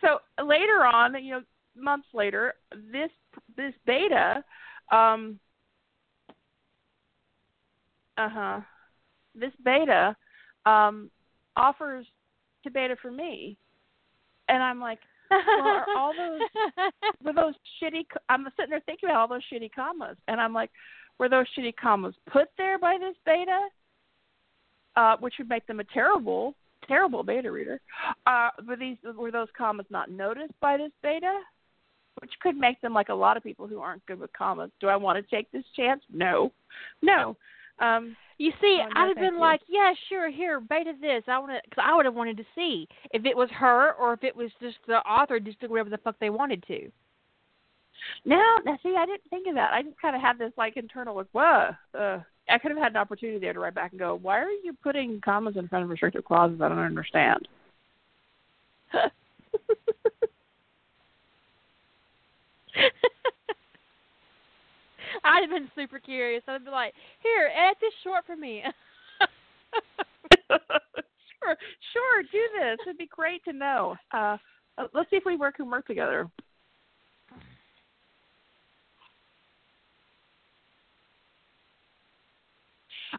so 0.00 0.18
later 0.44 0.84
on, 0.84 1.22
you 1.24 1.32
know, 1.32 1.42
months 1.76 2.08
later, 2.12 2.54
this 2.92 3.10
this 3.56 3.72
beta, 3.86 4.44
um, 4.92 5.38
uh 8.16 8.28
huh, 8.28 8.60
this 9.34 9.52
beta 9.64 10.14
um, 10.66 11.10
offers 11.56 12.06
to 12.64 12.70
beta 12.70 12.96
for 13.00 13.10
me, 13.10 13.56
and 14.48 14.62
I'm 14.62 14.80
like, 14.80 14.98
Well, 15.30 15.66
are 15.66 15.86
all 15.96 16.12
those- 16.16 16.92
were 17.24 17.32
those 17.32 17.54
shitty? 17.82 18.06
I'm 18.28 18.46
sitting 18.56 18.70
there 18.70 18.80
thinking 18.86 19.08
about 19.08 19.20
all 19.20 19.28
those 19.28 19.42
shitty 19.52 19.70
commas, 19.74 20.16
and 20.28 20.40
I'm 20.40 20.52
like, 20.54 20.70
were 21.18 21.28
those 21.28 21.46
shitty 21.56 21.74
commas 21.76 22.14
put 22.30 22.48
there 22.56 22.78
by 22.78 22.96
this 22.98 23.16
beta, 23.26 23.68
uh, 24.96 25.16
which 25.20 25.34
would 25.38 25.48
make 25.48 25.66
them 25.66 25.80
a 25.80 25.84
terrible, 25.84 26.54
terrible 26.86 27.22
beta 27.22 27.50
reader? 27.50 27.80
Uh, 28.26 28.50
were 28.66 28.76
these 28.76 28.96
were 29.16 29.30
those 29.30 29.48
commas 29.56 29.86
not 29.90 30.10
noticed 30.10 30.54
by 30.60 30.76
this 30.76 30.92
beta? 31.02 31.40
Which 32.20 32.32
could 32.42 32.56
make 32.56 32.80
them 32.80 32.94
like 32.94 33.10
a 33.10 33.14
lot 33.14 33.36
of 33.36 33.44
people 33.44 33.68
who 33.68 33.80
aren't 33.80 34.04
good 34.06 34.18
with 34.18 34.32
commas. 34.32 34.70
Do 34.80 34.88
I 34.88 34.96
want 34.96 35.24
to 35.24 35.36
take 35.36 35.50
this 35.52 35.64
chance? 35.76 36.02
No, 36.12 36.52
no. 37.00 37.36
Um, 37.78 38.16
You 38.38 38.52
see, 38.60 38.80
Oh, 38.80 38.88
no, 38.88 39.00
I'd 39.00 39.08
have 39.08 39.16
been 39.16 39.34
you. 39.34 39.40
like, 39.40 39.60
"Yeah, 39.66 39.92
sure, 40.08 40.30
here, 40.30 40.60
beta 40.60 40.94
this." 41.00 41.24
I 41.26 41.38
want 41.38 41.52
to, 41.52 41.60
because 41.68 41.84
I 41.84 41.94
would 41.94 42.04
have 42.04 42.14
wanted 42.14 42.36
to 42.36 42.44
see 42.54 42.88
if 43.10 43.24
it 43.24 43.36
was 43.36 43.50
her 43.50 43.94
or 43.94 44.12
if 44.12 44.22
it 44.22 44.34
was 44.34 44.50
just 44.60 44.78
the 44.86 44.98
author 44.98 45.40
just 45.40 45.58
did 45.58 45.70
whatever 45.70 45.90
the 45.90 45.98
fuck 45.98 46.16
they 46.20 46.30
wanted 46.30 46.62
to. 46.68 46.90
No, 48.24 48.40
now 48.64 48.78
see, 48.82 48.94
I 48.96 49.06
didn't 49.06 49.28
think 49.28 49.48
of 49.48 49.54
that. 49.56 49.72
I 49.72 49.82
just 49.82 50.00
kind 50.00 50.14
of 50.14 50.22
had 50.22 50.38
this 50.38 50.52
like 50.56 50.76
internal 50.76 51.16
like, 51.16 51.26
whoa. 51.32 51.70
Uh, 51.92 52.20
I 52.48 52.58
could 52.58 52.70
have 52.70 52.78
had 52.78 52.92
an 52.92 52.96
opportunity 52.96 53.38
there 53.38 53.52
to 53.52 53.60
write 53.60 53.74
back 53.74 53.90
and 53.90 53.98
go, 53.98 54.14
why 54.14 54.38
are 54.38 54.50
you 54.50 54.72
putting 54.82 55.20
commas 55.20 55.56
in 55.56 55.68
front 55.68 55.84
of 55.84 55.90
restrictive 55.90 56.24
clauses? 56.24 56.60
I 56.62 56.68
don't 56.68 56.78
understand. 56.78 57.48
I'd 65.28 65.42
have 65.42 65.50
been 65.50 65.70
super 65.74 65.98
curious. 65.98 66.42
I'd 66.48 66.64
be 66.64 66.70
like, 66.70 66.94
"Here, 67.22 67.50
edit 67.54 67.76
this 67.80 67.92
short 68.02 68.24
for 68.26 68.36
me." 68.36 68.62
sure, 70.50 71.56
sure, 71.92 72.22
do 72.32 72.42
this. 72.58 72.78
It'd 72.86 72.98
be 72.98 73.06
great 73.06 73.44
to 73.44 73.52
know. 73.52 73.96
Uh, 74.12 74.38
uh, 74.78 74.86
let's 74.94 75.10
see 75.10 75.16
if 75.16 75.24
we 75.26 75.36
work 75.36 75.56
can 75.56 75.70
work 75.70 75.86
together. 75.86 76.26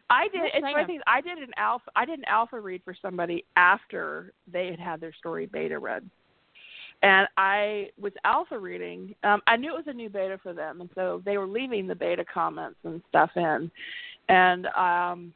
I 0.08 0.28
did. 0.28 0.40
It's 0.54 0.62
one 0.62 0.86
thing. 0.86 1.00
I 1.06 1.20
did 1.20 1.38
an 1.38 1.50
alpha. 1.56 1.90
I 1.94 2.04
did 2.04 2.18
an 2.18 2.24
alpha 2.26 2.60
read 2.60 2.82
for 2.84 2.94
somebody 3.00 3.44
after 3.56 4.32
they 4.50 4.66
had 4.66 4.80
had 4.80 5.00
their 5.00 5.12
story 5.12 5.46
beta 5.46 5.78
read, 5.78 6.08
and 7.02 7.26
I 7.36 7.88
was 7.98 8.12
alpha 8.24 8.58
reading. 8.58 9.14
Um, 9.24 9.40
I 9.46 9.56
knew 9.56 9.74
it 9.74 9.86
was 9.86 9.88
a 9.88 9.92
new 9.92 10.10
beta 10.10 10.38
for 10.42 10.52
them, 10.52 10.80
and 10.80 10.90
so 10.94 11.22
they 11.24 11.38
were 11.38 11.46
leaving 11.46 11.86
the 11.86 11.94
beta 11.94 12.24
comments 12.24 12.78
and 12.84 13.02
stuff 13.08 13.30
in, 13.36 13.70
and 14.28 14.66
um, 14.66 15.32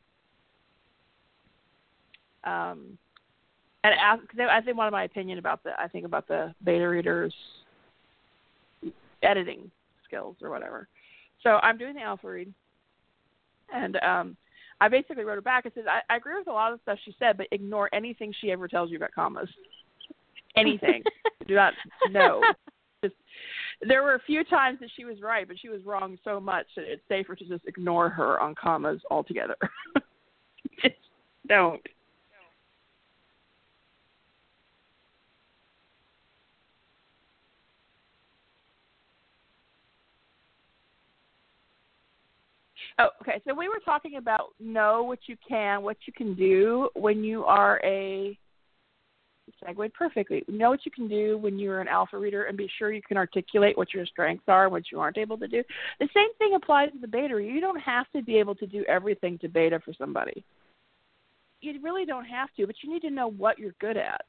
um, 2.44 2.98
and 3.82 3.94
ask, 3.98 4.22
they, 4.36 4.44
I 4.44 4.60
think 4.60 4.76
wanted 4.76 4.90
my 4.90 5.04
opinion 5.04 5.38
about 5.38 5.62
the. 5.64 5.70
I 5.78 5.88
think 5.88 6.04
about 6.04 6.28
the 6.28 6.54
beta 6.64 6.86
readers 6.86 7.34
editing 9.22 9.70
skills 10.06 10.36
or 10.42 10.50
whatever. 10.50 10.88
So 11.42 11.58
I'm 11.62 11.78
doing 11.78 11.94
the 11.94 12.02
alpha 12.02 12.28
read, 12.28 12.52
and 13.74 13.96
um, 13.96 14.36
I 14.80 14.88
basically 14.88 15.24
wrote 15.24 15.36
her 15.36 15.42
back 15.42 15.64
and 15.64 15.72
said 15.74 15.84
I, 15.88 16.00
I 16.12 16.16
agree 16.16 16.36
with 16.36 16.48
a 16.48 16.52
lot 16.52 16.72
of 16.72 16.78
the 16.78 16.82
stuff 16.82 16.98
she 17.04 17.16
said, 17.18 17.38
but 17.38 17.46
ignore 17.52 17.88
anything 17.94 18.34
she 18.38 18.52
ever 18.52 18.68
tells 18.68 18.90
you 18.90 18.98
about 18.98 19.12
commas. 19.12 19.48
Anything. 20.56 21.02
Do 21.48 21.54
not 21.54 21.74
know. 22.10 22.42
Just, 23.02 23.16
there 23.82 24.02
were 24.02 24.14
a 24.14 24.20
few 24.20 24.44
times 24.44 24.78
that 24.80 24.90
she 24.96 25.04
was 25.04 25.20
right, 25.20 25.46
but 25.46 25.58
she 25.60 25.68
was 25.68 25.84
wrong 25.84 26.16
so 26.24 26.40
much 26.40 26.66
that 26.76 26.84
it's 26.86 27.02
safer 27.08 27.34
to 27.34 27.44
just 27.44 27.64
ignore 27.66 28.08
her 28.08 28.40
on 28.40 28.54
commas 28.54 29.00
altogether. 29.10 29.56
just 30.82 30.94
don't. 31.48 31.80
Oh, 42.98 43.08
okay. 43.22 43.40
So 43.46 43.54
we 43.54 43.68
were 43.68 43.80
talking 43.84 44.16
about 44.16 44.50
know 44.60 45.02
what 45.02 45.18
you 45.26 45.36
can, 45.46 45.82
what 45.82 45.96
you 46.06 46.12
can 46.12 46.34
do 46.34 46.88
when 46.94 47.24
you 47.24 47.44
are 47.44 47.80
a 47.84 48.38
segued 49.64 49.94
perfectly. 49.94 50.44
Know 50.48 50.70
what 50.70 50.84
you 50.84 50.90
can 50.90 51.08
do 51.08 51.38
when 51.38 51.58
you're 51.58 51.80
an 51.80 51.88
alpha 51.88 52.18
reader, 52.18 52.44
and 52.44 52.56
be 52.56 52.70
sure 52.78 52.92
you 52.92 53.02
can 53.02 53.16
articulate 53.16 53.76
what 53.76 53.94
your 53.94 54.06
strengths 54.06 54.44
are, 54.48 54.64
and 54.64 54.72
what 54.72 54.90
you 54.90 55.00
aren't 55.00 55.18
able 55.18 55.38
to 55.38 55.48
do. 55.48 55.62
The 56.00 56.08
same 56.14 56.32
thing 56.38 56.54
applies 56.54 56.92
to 56.92 56.98
the 56.98 57.08
beta. 57.08 57.42
You 57.42 57.60
don't 57.60 57.80
have 57.80 58.06
to 58.14 58.22
be 58.22 58.38
able 58.38 58.54
to 58.56 58.66
do 58.66 58.84
everything 58.88 59.38
to 59.38 59.48
beta 59.48 59.80
for 59.84 59.92
somebody. 59.94 60.44
You 61.60 61.80
really 61.82 62.04
don't 62.04 62.26
have 62.26 62.50
to, 62.56 62.66
but 62.66 62.76
you 62.82 62.92
need 62.92 63.02
to 63.02 63.10
know 63.10 63.30
what 63.30 63.58
you're 63.58 63.74
good 63.80 63.96
at. 63.96 64.24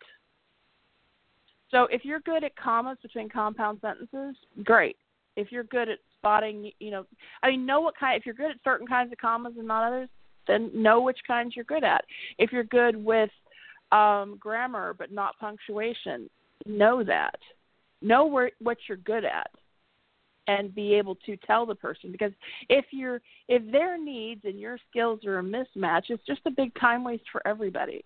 So 1.72 1.88
if 1.92 2.06
you're 2.06 2.22
good 2.22 2.44
at 2.44 2.56
commas 2.56 2.98
between 3.02 3.28
compound 3.28 3.80
sentences, 3.82 4.36
great. 4.64 4.96
If 5.36 5.52
you're 5.52 5.64
good 5.64 5.90
at 5.90 6.00
spotting, 6.18 6.72
you 6.80 6.92
know, 6.92 7.06
I 7.44 7.50
mean, 7.50 7.66
know 7.66 7.82
what 7.82 7.98
kind. 7.98 8.18
If 8.18 8.26
you're 8.26 8.36
good 8.36 8.52
at 8.52 8.58
certain 8.64 8.88
kinds 8.88 9.12
of 9.12 9.18
commas 9.18 9.56
and 9.58 9.68
not 9.68 9.86
others, 9.86 10.08
then 10.48 10.72
know 10.74 11.02
which 11.02 11.18
kinds 11.28 11.56
you're 11.56 11.66
good 11.66 11.84
at. 11.84 12.06
If 12.38 12.52
you're 12.52 12.64
good 12.64 12.96
with 12.96 13.32
um, 13.92 14.38
grammar 14.40 14.94
but 14.94 15.12
not 15.12 15.38
punctuation, 15.40 16.30
know 16.66 17.04
that. 17.04 17.36
know 18.02 18.26
where 18.26 18.52
what 18.60 18.78
you're 18.88 18.98
good 18.98 19.26
at 19.26 19.50
and 20.48 20.76
be 20.76 20.94
able 20.94 21.16
to 21.16 21.36
tell 21.38 21.66
the 21.66 21.76
person. 21.76 22.12
Because 22.12 22.32
if 22.70 22.86
you're 22.92 23.22
if 23.48 23.70
their 23.72 23.98
needs 23.98 24.42
and 24.44 24.60
your 24.60 24.78
skills 24.90 25.26
are 25.26 25.40
a 25.40 25.44
mismatch 25.44 26.04
it's 26.10 26.26
just 26.26 26.42
a 26.46 26.52
big 26.52 26.74
time 26.80 27.04
waste 27.04 27.24
for 27.32 27.46
everybody. 27.48 28.04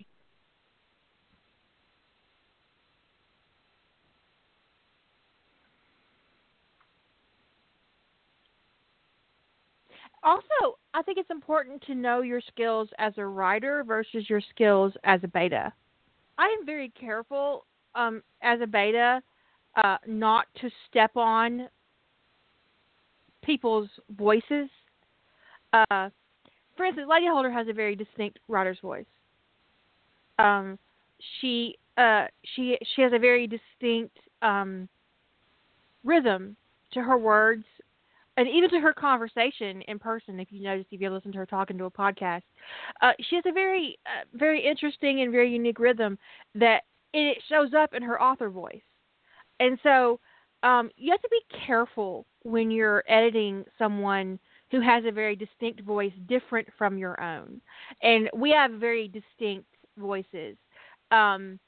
Also 10.24 10.79
i 10.94 11.02
think 11.02 11.18
it's 11.18 11.30
important 11.32 11.82
to 11.82 11.96
know 11.96 12.22
your 12.22 12.42
skills 12.42 12.90
as 12.98 13.14
a 13.18 13.26
writer 13.26 13.84
versus 13.84 14.30
your 14.30 14.42
skills 14.50 14.94
as 15.04 15.20
a 15.24 15.28
beta 15.28 15.72
i 16.38 16.46
am 16.60 16.66
very 16.66 16.90
careful 17.00 17.66
um, 17.96 18.22
as 18.42 18.62
a 18.62 18.68
beta 18.68 19.22
uh, 19.84 19.98
not 20.08 20.48
to 20.62 20.70
step 20.90 21.16
on 21.16 21.70
people's 23.44 23.90
voices. 24.18 24.70
Uh, 25.74 26.10
for 26.76 26.86
instance, 26.86 27.08
Lady 27.10 27.28
Holder 27.28 27.52
has 27.52 27.68
a 27.68 27.74
very 27.74 27.96
distinct 27.96 28.40
writer's 28.48 28.80
voice. 28.80 29.06
Um, 30.38 30.80
she 31.40 31.78
uh, 31.98 32.28
she 32.56 32.78
she 32.96 33.02
has 33.02 33.12
a 33.14 33.20
very 33.20 33.48
distinct 33.48 34.18
um, 34.42 34.88
rhythm 36.04 36.56
to 36.94 37.02
her 37.02 37.18
words, 37.18 37.66
and 38.40 38.48
even 38.48 38.70
to 38.70 38.80
her 38.80 38.94
conversation 38.94 39.82
in 39.82 40.00
person. 40.00 40.40
If 40.40 40.48
you 40.50 40.64
notice, 40.64 40.86
if 40.92 41.02
you 41.02 41.10
listen 41.10 41.34
to 41.34 41.40
her 41.40 41.46
talking 41.46 41.78
to 41.78 41.86
a 41.86 41.92
podcast, 41.92 42.44
uh, 43.02 43.12
she 43.30 43.36
has 43.36 43.44
a 43.46 43.52
very 43.52 44.00
uh, 44.06 44.24
very 44.34 44.66
interesting 44.66 45.22
and 45.22 45.30
very 45.30 45.52
unique 45.52 45.78
rhythm 45.78 46.18
that 46.56 46.84
it 47.14 47.38
shows 47.50 47.74
up 47.74 47.94
in 47.94 48.02
her 48.02 48.22
author 48.22 48.50
voice. 48.50 48.82
And 49.60 49.78
so 49.84 50.22
um, 50.64 50.90
you 50.96 51.12
have 51.12 51.22
to 51.22 51.30
be 51.30 51.58
careful 51.68 52.26
when 52.44 52.72
you're 52.72 53.04
editing 53.10 53.66
someone 53.78 54.40
who 54.72 54.80
has 54.80 55.04
a 55.06 55.12
very 55.12 55.36
distinct 55.36 55.82
voice 55.82 56.14
different 56.30 56.70
from 56.78 56.98
your 56.98 57.22
own. 57.22 57.60
And 58.02 58.30
we 58.34 58.52
have 58.52 58.72
very 58.72 59.10
distinct 59.10 59.68
voices, 59.98 60.56
um, 61.12 61.60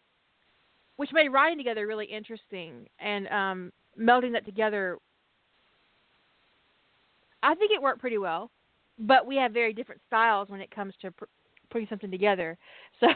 which 0.96 1.10
made 1.12 1.30
writing 1.30 1.58
together 1.58 1.86
really 1.86 2.06
interesting. 2.06 2.88
And 3.00 3.28
um, 3.28 3.72
melding 4.00 4.32
that 4.34 4.46
together, 4.46 5.00
I 7.44 7.56
think 7.56 7.72
it 7.72 7.82
worked 7.82 8.00
pretty 8.00 8.18
well. 8.18 8.52
But 9.00 9.26
we 9.26 9.36
have 9.38 9.52
very 9.52 9.74
different 9.74 10.02
styles 10.08 10.50
when 10.50 10.62
it 10.62 10.70
comes 10.70 10.94
to 11.02 11.12
pr- 11.12 11.26
putting 11.70 11.88
something 11.88 12.12
together. 12.12 12.58
So. 13.00 13.08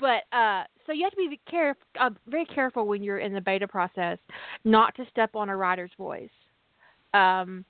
but 0.00 0.24
uh, 0.36 0.64
so 0.84 0.92
you 0.92 1.04
have 1.04 1.12
to 1.12 1.28
be 1.30 1.40
caref- 1.48 1.74
uh, 2.00 2.10
very 2.26 2.44
careful 2.46 2.88
when 2.88 3.02
you're 3.02 3.20
in 3.20 3.32
the 3.32 3.40
beta 3.40 3.68
process 3.68 4.18
not 4.64 4.92
to 4.96 5.04
step 5.10 5.36
on 5.36 5.48
a 5.48 5.56
writer's 5.56 5.92
voice, 5.96 6.28
um, 7.14 7.64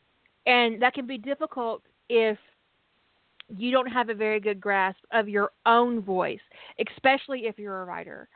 and 0.46 0.80
that 0.80 0.94
can 0.94 1.06
be 1.06 1.18
difficult 1.18 1.82
if 2.08 2.38
you 3.54 3.70
don't 3.70 3.86
have 3.86 4.08
a 4.08 4.14
very 4.14 4.40
good 4.40 4.60
grasp 4.60 4.98
of 5.12 5.28
your 5.28 5.50
own 5.66 6.00
voice, 6.00 6.40
especially 6.88 7.40
if 7.40 7.58
you're 7.58 7.82
a 7.82 7.84
writer. 7.84 8.28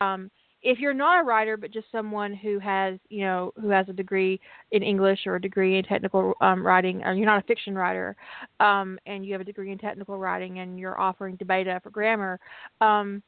Um, 0.00 0.30
if 0.66 0.80
you're 0.80 0.92
not 0.92 1.20
a 1.20 1.22
writer 1.22 1.56
but 1.56 1.70
just 1.70 1.86
someone 1.92 2.34
who 2.34 2.58
has 2.58 2.98
you 3.08 3.20
know 3.20 3.52
who 3.60 3.68
has 3.70 3.88
a 3.88 3.92
degree 3.92 4.38
in 4.72 4.82
english 4.82 5.20
or 5.24 5.36
a 5.36 5.40
degree 5.40 5.78
in 5.78 5.84
technical 5.84 6.34
um, 6.40 6.66
writing 6.66 7.04
or 7.04 7.14
you're 7.14 7.24
not 7.24 7.42
a 7.42 7.46
fiction 7.46 7.74
writer 7.76 8.16
um, 8.58 8.98
and 9.06 9.24
you 9.24 9.32
have 9.32 9.40
a 9.40 9.44
degree 9.44 9.70
in 9.70 9.78
technical 9.78 10.18
writing 10.18 10.58
and 10.58 10.78
you're 10.78 11.00
offering 11.00 11.38
to 11.38 11.44
beta 11.44 11.80
for 11.84 11.90
grammar 11.90 12.40
um, 12.80 13.22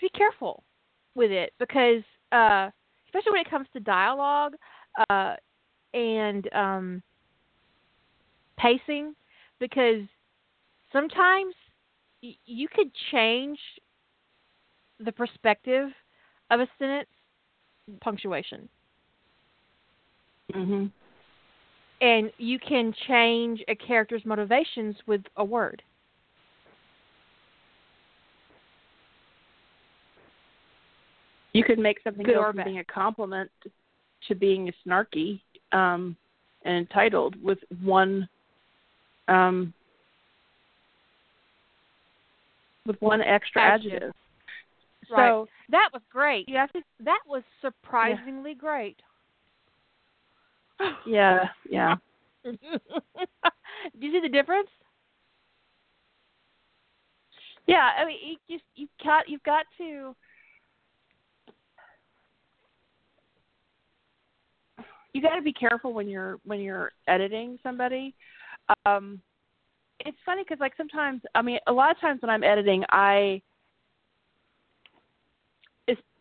be 0.00 0.08
careful 0.10 0.62
with 1.16 1.32
it 1.32 1.52
because 1.58 2.02
uh, 2.30 2.70
especially 3.08 3.32
when 3.32 3.40
it 3.40 3.50
comes 3.50 3.66
to 3.72 3.80
dialogue 3.80 4.52
uh, 5.10 5.34
and 5.94 6.48
um, 6.54 7.02
pacing 8.56 9.14
because 9.58 10.02
sometimes 10.92 11.54
you 12.20 12.68
could 12.68 12.90
change 13.10 13.58
the 15.00 15.12
perspective 15.12 15.90
of 16.50 16.60
a 16.60 16.68
sentence 16.78 17.08
punctuation. 18.00 18.68
Mhm. 20.52 20.90
And 22.00 22.32
you 22.38 22.58
can 22.58 22.92
change 23.06 23.62
a 23.68 23.74
character's 23.74 24.24
motivations 24.24 24.96
with 25.06 25.24
a 25.36 25.44
word. 25.44 25.82
You 31.52 31.62
could 31.62 31.78
make 31.78 32.02
something 32.02 32.24
Good 32.24 32.34
go 32.34 32.44
from 32.44 32.56
bad. 32.56 32.64
being 32.64 32.78
a 32.80 32.84
compliment 32.84 33.50
to 34.28 34.34
being 34.34 34.72
snarky 34.84 35.40
um, 35.72 36.16
and 36.64 36.76
entitled 36.76 37.40
with 37.42 37.58
one 37.82 38.28
um, 39.28 39.72
with 42.86 43.00
one 43.00 43.22
extra 43.22 43.62
Adjective. 43.62 43.92
adjective. 43.92 44.14
Right. 45.10 45.28
So 45.30 45.48
That 45.70 45.90
was 45.92 46.02
great. 46.10 46.48
you 46.48 46.56
have 46.56 46.72
to 46.72 46.80
That 47.00 47.20
was 47.26 47.42
surprisingly 47.60 48.54
great. 48.54 48.98
yeah, 51.06 51.48
yeah. 51.68 51.96
Do 52.44 52.56
you 54.00 54.12
see 54.12 54.20
the 54.20 54.28
difference? 54.28 54.68
Yeah, 57.66 57.90
I 57.98 58.04
mean, 58.04 58.16
you 58.46 58.56
just 58.56 58.64
you've 58.76 58.90
got 59.02 59.28
you've 59.28 59.42
got 59.42 59.64
to 59.78 60.14
you 65.14 65.22
got 65.22 65.36
to 65.36 65.42
be 65.42 65.52
careful 65.52 65.94
when 65.94 66.08
you're 66.08 66.38
when 66.44 66.60
you're 66.60 66.92
editing 67.08 67.58
somebody. 67.62 68.14
Um, 68.84 69.20
it's 70.00 70.18
funny 70.26 70.42
because 70.42 70.60
like 70.60 70.74
sometimes 70.76 71.22
I 71.34 71.40
mean 71.40 71.58
a 71.66 71.72
lot 71.72 71.90
of 71.90 72.00
times 72.00 72.20
when 72.20 72.30
I'm 72.30 72.44
editing 72.44 72.84
I 72.90 73.16
it's, 73.34 73.42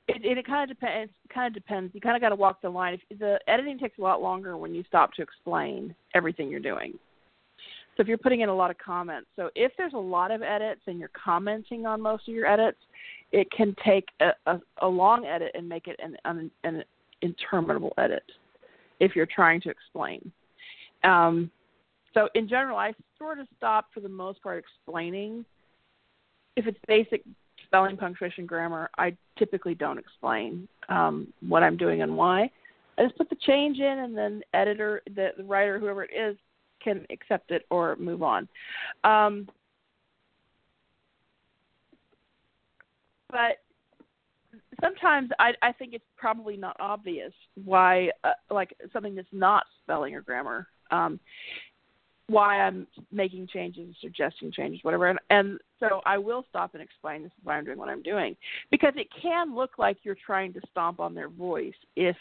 it 0.08 0.38
it, 0.38 0.46
kind 0.46 0.70
of 0.70 0.78
depends. 0.78 1.12
Kind 1.34 1.48
of 1.48 1.54
depends. 1.54 1.94
You 1.94 2.02
kind 2.02 2.16
of 2.16 2.22
got 2.22 2.30
to 2.30 2.36
walk 2.36 2.62
the 2.62 2.70
line. 2.70 3.00
If 3.10 3.20
the 3.20 3.40
editing 3.48 3.80
takes 3.80 3.98
a 3.98 4.02
lot 4.02 4.22
longer 4.22 4.58
when 4.58 4.74
you 4.74 4.84
stop 4.88 5.14
to 5.14 5.22
explain 5.22 5.96
everything 6.14 6.50
you're 6.50 6.60
doing. 6.60 6.94
So 7.96 8.02
if 8.02 8.08
you're 8.08 8.18
putting 8.18 8.42
in 8.42 8.50
a 8.50 8.56
lot 8.56 8.72
of 8.72 8.78
comments, 8.80 9.28
so 9.36 9.52
if 9.56 9.72
there's 9.78 9.94
a 9.94 9.98
lot 9.98 10.32
of 10.32 10.42
edits 10.42 10.82
and 10.88 11.00
you're 11.00 11.12
commenting 11.14 11.86
on 11.86 12.02
most 12.02 12.28
of 12.28 12.34
your 12.34 12.48
edits, 12.48 12.80
it 13.32 13.52
can 13.52 13.76
take 13.86 14.08
a, 14.20 14.32
a, 14.48 14.60
a 14.82 14.88
long 14.88 15.26
edit 15.26 15.52
and 15.54 15.70
make 15.70 15.88
it 15.88 16.00
an, 16.04 16.18
an, 16.26 16.50
an 16.64 16.84
interminable 17.22 17.94
edit 17.98 18.24
if 19.00 19.16
you're 19.16 19.28
trying 19.28 19.62
to 19.62 19.70
explain. 19.70 20.32
Um, 21.04 21.52
so 22.14 22.30
in 22.36 22.48
general, 22.48 22.78
I 22.78 22.94
sort 23.18 23.40
of 23.40 23.48
stop 23.58 23.88
for 23.94 24.00
the 24.00 24.10
most 24.10 24.42
part 24.42 24.64
explaining. 24.64 25.46
If 26.56 26.68
it's 26.68 26.78
basic 26.88 27.24
spelling, 27.74 27.98
punctuation, 27.98 28.46
grammar, 28.46 28.88
I 29.00 29.18
typically 29.40 29.74
don't 29.74 29.98
explain 29.98 30.68
um, 30.90 31.34
what 31.48 31.64
I'm 31.64 31.76
doing 31.76 32.04
and 32.04 32.16
why. 32.16 32.52
I 33.00 33.04
just 33.04 33.18
put 33.18 33.32
the 33.32 33.36
change 33.48 33.80
in, 33.80 34.00
and 34.00 34.16
then 34.16 34.44
editor, 34.54 35.02
the, 35.16 35.30
the 35.38 35.44
writer, 35.44 35.80
whoever 35.80 36.04
it 36.04 36.12
is, 36.16 36.38
can 36.84 37.04
accept 37.10 37.50
it 37.50 37.66
or 37.72 37.96
move 37.96 38.22
on. 38.22 38.48
Um, 39.04 39.50
but 43.32 43.64
sometimes 44.80 45.32
I, 45.40 45.54
I 45.64 45.72
think 45.72 45.96
it's 45.96 46.06
probably 46.16 46.56
not 46.56 46.78
obvious 46.80 47.34
why, 47.64 48.10
uh, 48.24 48.34
like 48.52 48.76
something 48.92 49.16
that's 49.16 49.28
not 49.32 49.64
spelling 49.82 50.14
or 50.14 50.22
grammar, 50.22 50.68
um, 50.92 51.20
why 52.28 52.62
I'm 52.62 52.88
making 53.12 53.48
changes, 53.48 53.86
and 53.86 53.96
suggesting 54.02 54.52
changes, 54.52 54.80
whatever. 54.84 55.08
And, 55.08 55.20
and 55.30 55.60
so 55.80 56.02
I 56.06 56.18
will 56.18 56.46
stop 56.50 56.74
and 56.74 56.82
explain 56.82 57.24
this 57.24 57.32
is 57.38 57.44
why 57.44 57.58
I'm 57.58 57.66
doing 57.66 57.78
what 57.78 57.90
I'm 57.90 58.02
doing 58.02 58.36
because 58.72 58.94
it 58.96 59.08
can 59.22 59.56
look 59.56 59.72
like 59.78 59.98
you're 60.04 60.16
trying 60.26 60.54
to 60.54 60.62
stomp 60.72 61.00
on 61.00 61.14
their 61.14 61.30
voice 61.30 61.74
if 61.96 62.16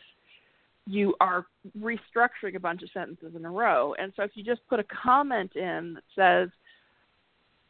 you 0.87 1.15
are 1.21 1.47
restructuring 1.79 2.57
a 2.57 2.61
bunch 2.61 2.83
of 2.83 2.91
sentences 2.93 3.35
in 3.37 3.45
a 3.45 3.51
row. 3.51 3.95
And 3.99 4.13
so 4.17 4.25
if 4.25 4.33
you 4.35 4.43
just 4.43 4.67
put 4.69 4.81
a 4.81 4.85
comment 4.85 5.55
in 5.55 5.95
that 5.95 6.05
says, 6.17 6.51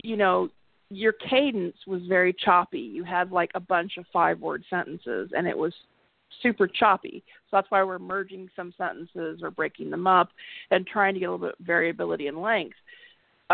you 0.02 0.16
know, 0.16 0.48
your 0.88 1.12
cadence 1.12 1.76
was 1.86 2.02
very 2.08 2.32
choppy. 2.32 2.80
You 2.80 3.04
had 3.04 3.30
like 3.30 3.50
a 3.54 3.60
bunch 3.60 3.98
of 3.98 4.06
five 4.12 4.40
word 4.40 4.64
sentences 4.70 5.30
and 5.36 5.46
it 5.46 5.56
was 5.56 5.74
super 6.42 6.66
choppy. 6.66 7.22
So 7.50 7.56
that's 7.56 7.70
why 7.70 7.82
we're 7.82 7.98
merging 7.98 8.48
some 8.56 8.72
sentences 8.78 9.40
or 9.42 9.50
breaking 9.50 9.90
them 9.90 10.06
up 10.06 10.30
and 10.70 10.86
trying 10.86 11.14
to 11.14 11.20
get 11.20 11.26
a 11.26 11.32
little 11.32 11.46
bit 11.46 11.56
of 11.58 11.66
variability 11.66 12.26
in 12.26 12.40
length. 12.40 12.76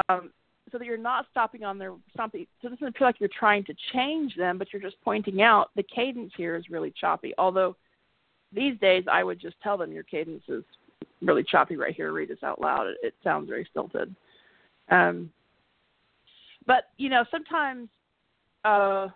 Um, 0.08 0.30
so 0.70 0.78
that 0.78 0.84
you're 0.84 0.96
not 0.96 1.26
stopping 1.30 1.64
on 1.64 1.78
their 1.78 1.94
something 2.16 2.46
so 2.60 2.68
it 2.68 2.78
doesn't 2.78 2.96
feel 2.96 3.06
like 3.06 3.20
you're 3.20 3.30
trying 3.38 3.64
to 3.64 3.74
change 3.92 4.36
them, 4.36 4.58
but 4.58 4.68
you're 4.72 4.82
just 4.82 5.00
pointing 5.02 5.42
out 5.42 5.70
the 5.76 5.82
cadence 5.82 6.32
here 6.36 6.56
is 6.56 6.70
really 6.70 6.92
choppy. 6.98 7.32
Although 7.38 7.76
these 8.52 8.78
days 8.78 9.04
I 9.10 9.24
would 9.24 9.40
just 9.40 9.56
tell 9.62 9.76
them 9.76 9.92
your 9.92 10.02
cadence 10.02 10.42
is 10.48 10.64
really 11.22 11.42
choppy 11.42 11.76
right 11.76 11.94
here, 11.94 12.12
read 12.12 12.28
this 12.28 12.42
out 12.42 12.60
loud. 12.60 12.86
It, 12.86 12.96
it 13.02 13.14
sounds 13.24 13.48
very 13.48 13.66
stilted. 13.70 14.14
Um 14.90 15.30
but 16.66 16.84
you 16.96 17.08
know 17.08 17.24
sometimes 17.30 17.88
uh 18.64 19.08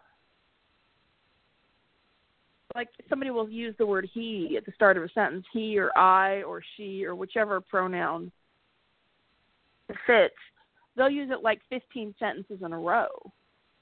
like 2.74 2.88
somebody 3.08 3.30
will 3.30 3.48
use 3.48 3.74
the 3.78 3.86
word 3.86 4.08
he 4.12 4.56
at 4.56 4.64
the 4.64 4.72
start 4.72 4.96
of 4.96 5.02
a 5.02 5.08
sentence, 5.10 5.44
he 5.52 5.78
or 5.78 5.96
I 5.96 6.42
or 6.42 6.62
she 6.76 7.04
or 7.04 7.14
whichever 7.14 7.60
pronoun 7.60 8.30
fits. 10.06 10.34
They'll 10.96 11.10
use 11.10 11.30
it 11.30 11.42
like 11.42 11.60
15 11.70 12.14
sentences 12.18 12.58
in 12.64 12.72
a 12.72 12.78
row. 12.78 13.08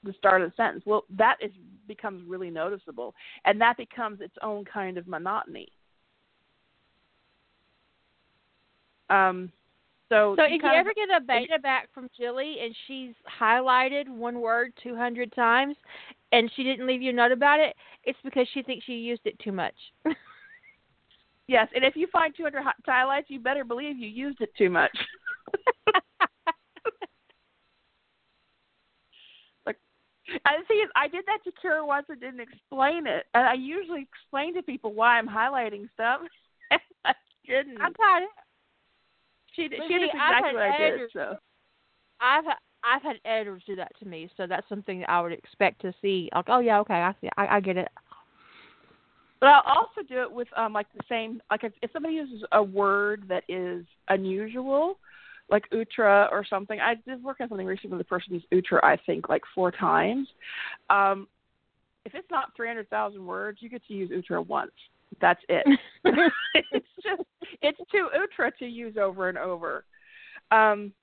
The 0.03 0.13
start 0.17 0.41
of 0.41 0.49
the 0.49 0.55
sentence. 0.55 0.83
Well, 0.85 1.03
that 1.11 1.37
is 1.41 1.51
becomes 1.87 2.27
really 2.27 2.49
noticeable, 2.49 3.13
and 3.45 3.61
that 3.61 3.77
becomes 3.77 4.19
its 4.19 4.33
own 4.41 4.65
kind 4.65 4.97
of 4.97 5.07
monotony. 5.07 5.67
Um, 9.11 9.51
so, 10.09 10.35
So 10.37 10.43
if 10.45 10.61
you 10.63 10.69
ever 10.69 10.93
get 10.93 11.09
a 11.15 11.21
beta 11.21 11.59
back 11.61 11.87
from 11.93 12.09
Jilly 12.17 12.57
and 12.63 12.75
she's 12.87 13.13
highlighted 13.39 14.09
one 14.09 14.41
word 14.41 14.73
200 14.81 15.31
times 15.33 15.75
and 16.31 16.51
she 16.55 16.63
didn't 16.63 16.87
leave 16.87 17.01
you 17.01 17.09
a 17.09 17.13
note 17.13 17.31
about 17.31 17.59
it, 17.59 17.75
it's 18.03 18.19
because 18.23 18.47
she 18.53 18.63
thinks 18.63 18.87
you 18.87 18.95
used 18.95 19.21
it 19.25 19.37
too 19.39 19.51
much. 19.51 19.75
yes, 21.47 21.67
and 21.75 21.83
if 21.83 21.95
you 21.95 22.07
find 22.11 22.33
200 22.35 22.63
hi- 22.63 22.71
highlights, 22.85 23.29
you 23.29 23.39
better 23.39 23.63
believe 23.63 23.97
you 23.97 24.07
used 24.07 24.41
it 24.41 24.49
too 24.57 24.69
much. 24.69 24.91
like, 29.65 29.77
and 30.27 30.63
the 30.63 30.67
thing 30.67 30.81
is, 30.83 30.89
I 30.95 31.07
did 31.07 31.25
that 31.27 31.39
to 31.45 31.51
Kara 31.61 31.85
once 31.85 32.05
and 32.09 32.19
didn't 32.19 32.41
explain 32.41 33.07
it, 33.07 33.25
and 33.33 33.45
I 33.45 33.53
usually 33.53 34.01
explain 34.01 34.55
to 34.55 34.63
people 34.63 34.93
why 34.93 35.17
I'm 35.17 35.27
highlighting 35.27 35.89
stuff. 35.93 36.21
I 37.05 37.13
didn't. 37.45 37.81
I 37.81 37.89
got 37.91 38.21
it. 38.21 38.29
she 39.55 39.63
she 39.63 39.67
did 39.67 40.09
I've 40.09 40.15
exactly 40.15 40.53
what 40.53 40.63
I 40.63 40.77
did. 40.77 41.09
So. 41.13 41.35
I've 42.21 42.45
I've 42.83 43.01
had 43.03 43.17
editors 43.25 43.63
do 43.65 43.75
that 43.75 43.91
to 43.99 44.07
me, 44.07 44.29
so 44.35 44.47
that's 44.47 44.67
something 44.67 45.01
that 45.01 45.09
I 45.09 45.21
would 45.21 45.33
expect 45.33 45.81
to 45.81 45.93
see. 46.01 46.29
Like, 46.33 46.45
oh 46.47 46.59
yeah, 46.59 46.79
okay, 46.79 46.95
I 46.95 47.13
see, 47.21 47.29
I, 47.37 47.57
I 47.57 47.59
get 47.59 47.77
it. 47.77 47.89
But 49.41 49.47
I'll 49.47 49.63
also 49.65 50.07
do 50.07 50.21
it 50.21 50.31
with 50.31 50.47
um 50.55 50.71
like 50.71 50.87
the 50.95 51.03
same 51.09 51.41
like 51.49 51.63
if, 51.63 51.73
if 51.81 51.91
somebody 51.91 52.15
uses 52.15 52.43
a 52.51 52.63
word 52.63 53.25
that 53.27 53.43
is 53.49 53.85
unusual, 54.07 54.97
like 55.49 55.63
ultra 55.73 56.29
or 56.31 56.45
something. 56.47 56.79
I 56.79 56.95
did 57.07 57.23
work 57.23 57.41
on 57.41 57.49
something 57.49 57.67
recently 57.67 57.97
with 57.97 58.05
a 58.05 58.09
person 58.09 58.35
used 58.35 58.45
ultra 58.53 58.79
I 58.85 58.97
think 59.05 59.27
like 59.27 59.41
four 59.53 59.71
times. 59.71 60.27
Um 60.89 61.27
if 62.05 62.13
it's 62.15 62.29
not 62.31 62.55
three 62.55 62.67
hundred 62.67 62.89
thousand 62.89 63.25
words, 63.25 63.59
you 63.61 63.69
get 63.69 63.85
to 63.87 63.93
use 63.93 64.11
ultra 64.15 64.41
once. 64.41 64.71
That's 65.19 65.41
it. 65.49 65.65
it's 66.71 66.85
just 67.03 67.23
it's 67.63 67.79
too 67.91 68.09
ultra 68.15 68.51
to 68.59 68.65
use 68.65 68.95
over 68.95 69.27
and 69.27 69.39
over. 69.39 69.85
Um 70.51 70.93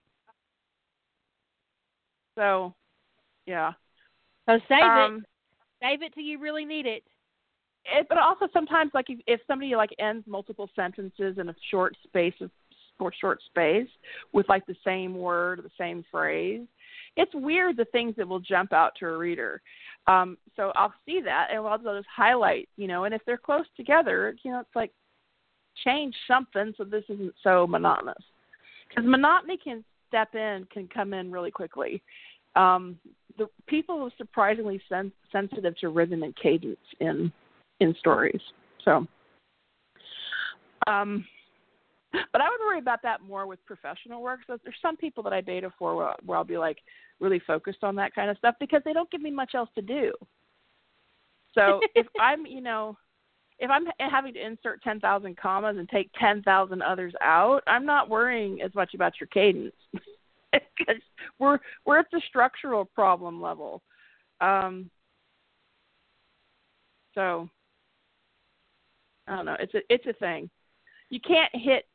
so 2.39 2.75
yeah. 3.47 3.73
So 4.47 4.59
save 4.69 4.83
um, 4.83 5.17
it, 5.17 5.25
save 5.83 6.03
it 6.03 6.15
till 6.15 6.23
you 6.23 6.39
really 6.39 6.65
need 6.65 6.87
it. 6.87 7.03
it, 7.85 8.07
but 8.09 8.17
also 8.17 8.47
sometimes 8.53 8.93
like 8.95 9.07
if, 9.09 9.19
if 9.27 9.41
somebody 9.47 9.75
like 9.75 9.91
ends 9.99 10.25
multiple 10.27 10.71
sentences 10.77 11.37
in 11.39 11.49
a 11.49 11.55
short 11.71 11.95
space 12.05 12.35
of 12.41 12.51
or 13.01 13.13
short 13.21 13.41
space 13.47 13.89
with 14.33 14.49
like 14.49 14.67
the 14.67 14.75
same 14.85 15.15
word 15.15 15.59
or 15.59 15.63
the 15.63 15.71
same 15.79 16.05
phrase 16.11 16.67
it's 17.17 17.31
weird 17.33 17.77
the 17.77 17.85
things 17.87 18.13
that 18.17 18.27
will 18.27 18.41
jump 18.41 18.73
out 18.73 18.91
to 18.99 19.07
a 19.07 19.17
reader 19.17 19.63
um 20.09 20.37
so 20.57 20.73
i'll 20.75 20.93
see 21.07 21.21
that 21.25 21.47
and 21.53 21.65
i'll 21.65 21.79
just 21.79 22.09
highlight 22.13 22.69
you 22.77 22.89
know 22.89 23.05
and 23.05 23.15
if 23.15 23.23
they're 23.25 23.37
close 23.37 23.67
together 23.77 24.35
you 24.43 24.51
know 24.51 24.59
it's 24.59 24.75
like 24.75 24.91
change 25.85 26.13
something 26.27 26.75
so 26.77 26.83
this 26.83 27.05
isn't 27.09 27.33
so 27.45 27.69
monotonous 27.69 28.17
because 28.89 29.09
monotony 29.09 29.57
can 29.57 29.85
step 30.09 30.35
in 30.35 30.67
can 30.73 30.89
come 30.89 31.15
in 31.15 31.31
really 31.31 31.51
quickly 31.51 32.03
um 32.57 32.99
the 33.39 33.47
people 33.67 34.03
are 34.03 34.11
surprisingly 34.19 34.81
sen- 34.89 35.13
sensitive 35.31 35.77
to 35.79 35.89
rhythm 35.89 36.23
and 36.23 36.35
cadence 36.37 36.77
in 37.01 37.33
in 37.81 37.95
stories. 38.01 38.41
So, 38.85 39.07
um, 40.87 41.25
but 42.13 42.41
I 42.41 42.49
would 42.49 42.61
worry 42.67 42.79
about 42.79 43.03
that 43.03 43.23
more 43.23 43.47
with 43.47 43.65
professional 43.67 44.21
work. 44.23 44.41
So 44.47 44.59
there's 44.65 44.75
some 44.83 44.97
people 44.97 45.23
that 45.23 45.33
I 45.33 45.41
beta 45.41 45.73
for 45.79 45.95
where, 45.97 46.15
where 46.27 46.39
I'll 46.39 46.45
be 46.45 46.59
like 46.59 46.79
really 47.21 47.41
focused 47.47 47.85
on 47.85 47.95
that 47.97 48.15
kind 48.15 48.31
of 48.31 48.39
stuff 48.39 48.57
because 48.59 48.83
they 48.85 48.93
don't 48.93 49.11
give 49.11 49.21
me 49.21 49.31
much 49.31 49.55
else 49.55 49.69
to 49.77 49.83
do. 49.83 50.13
So 51.55 51.81
if 51.95 52.07
I'm, 52.21 52.47
you 52.47 52.61
know, 52.61 52.97
if 53.59 53.71
I'm 53.71 53.87
having 53.99 54.35
to 54.35 54.45
insert 54.45 54.83
10,000 54.83 55.37
commas 55.37 55.77
and 55.79 55.89
take 55.89 56.11
10,000 56.19 56.83
others 56.83 57.13
out, 57.21 57.63
I'm 57.67 57.85
not 57.85 58.09
worrying 58.09 58.63
as 58.63 58.75
much 58.75 58.95
about 58.95 59.15
your 59.21 59.27
cadence 59.29 59.75
because 60.53 61.03
we're 61.39 61.59
we're 61.85 61.99
at 61.99 62.07
the 62.13 62.23
structural 62.29 62.85
problem 62.85 63.43
level. 63.43 63.83
Um, 64.41 64.91
so 67.15 67.49
I 69.27 69.37
don't 69.37 69.47
know. 69.47 69.57
It's 69.59 69.75
a 69.75 69.81
it's 69.89 70.07
a 70.07 70.13
thing. 70.15 70.49
You 71.11 71.21
can't 71.21 71.51
hit 71.53 71.87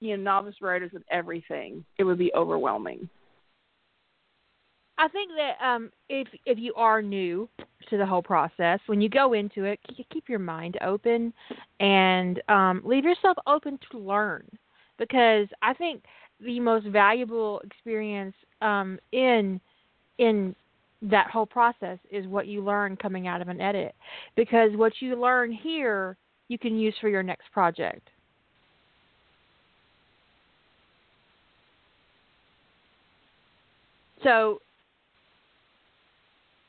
you 0.00 0.16
know 0.16 0.22
novice 0.22 0.56
writers 0.62 0.92
with 0.92 1.04
everything. 1.10 1.84
It 1.98 2.04
would 2.04 2.18
be 2.18 2.32
overwhelming. 2.34 3.08
I 5.02 5.08
think 5.08 5.32
that 5.36 5.66
um, 5.66 5.90
if 6.08 6.28
if 6.46 6.58
you 6.58 6.72
are 6.74 7.02
new 7.02 7.48
to 7.90 7.96
the 7.96 8.06
whole 8.06 8.22
process, 8.22 8.78
when 8.86 9.00
you 9.00 9.08
go 9.08 9.32
into 9.32 9.64
it, 9.64 9.80
keep 10.12 10.28
your 10.28 10.38
mind 10.38 10.78
open 10.80 11.32
and 11.80 12.40
um, 12.48 12.82
leave 12.84 13.04
yourself 13.04 13.36
open 13.48 13.80
to 13.90 13.98
learn. 13.98 14.44
Because 14.98 15.48
I 15.60 15.74
think 15.74 16.04
the 16.40 16.60
most 16.60 16.86
valuable 16.86 17.60
experience 17.64 18.36
um, 18.60 19.00
in 19.10 19.60
in 20.18 20.54
that 21.02 21.28
whole 21.30 21.46
process 21.46 21.98
is 22.12 22.28
what 22.28 22.46
you 22.46 22.62
learn 22.62 22.96
coming 22.96 23.26
out 23.26 23.42
of 23.42 23.48
an 23.48 23.60
edit. 23.60 23.96
Because 24.36 24.70
what 24.76 24.92
you 25.00 25.20
learn 25.20 25.50
here, 25.50 26.16
you 26.46 26.58
can 26.60 26.78
use 26.78 26.94
for 27.00 27.08
your 27.08 27.24
next 27.24 27.50
project. 27.50 28.08
So 34.22 34.60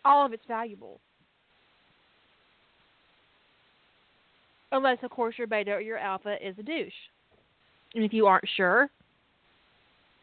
all 0.05 0.25
of 0.25 0.33
it's 0.33 0.45
valuable. 0.47 0.99
Unless, 4.71 4.97
of 5.03 5.11
course, 5.11 5.35
your 5.37 5.47
beta 5.47 5.71
or 5.71 5.81
your 5.81 5.97
alpha 5.97 6.35
is 6.45 6.55
a 6.57 6.63
douche. 6.63 6.91
And 7.95 8.03
if 8.03 8.11
you 8.11 8.25
aren't 8.25 8.47
sure, 8.57 8.89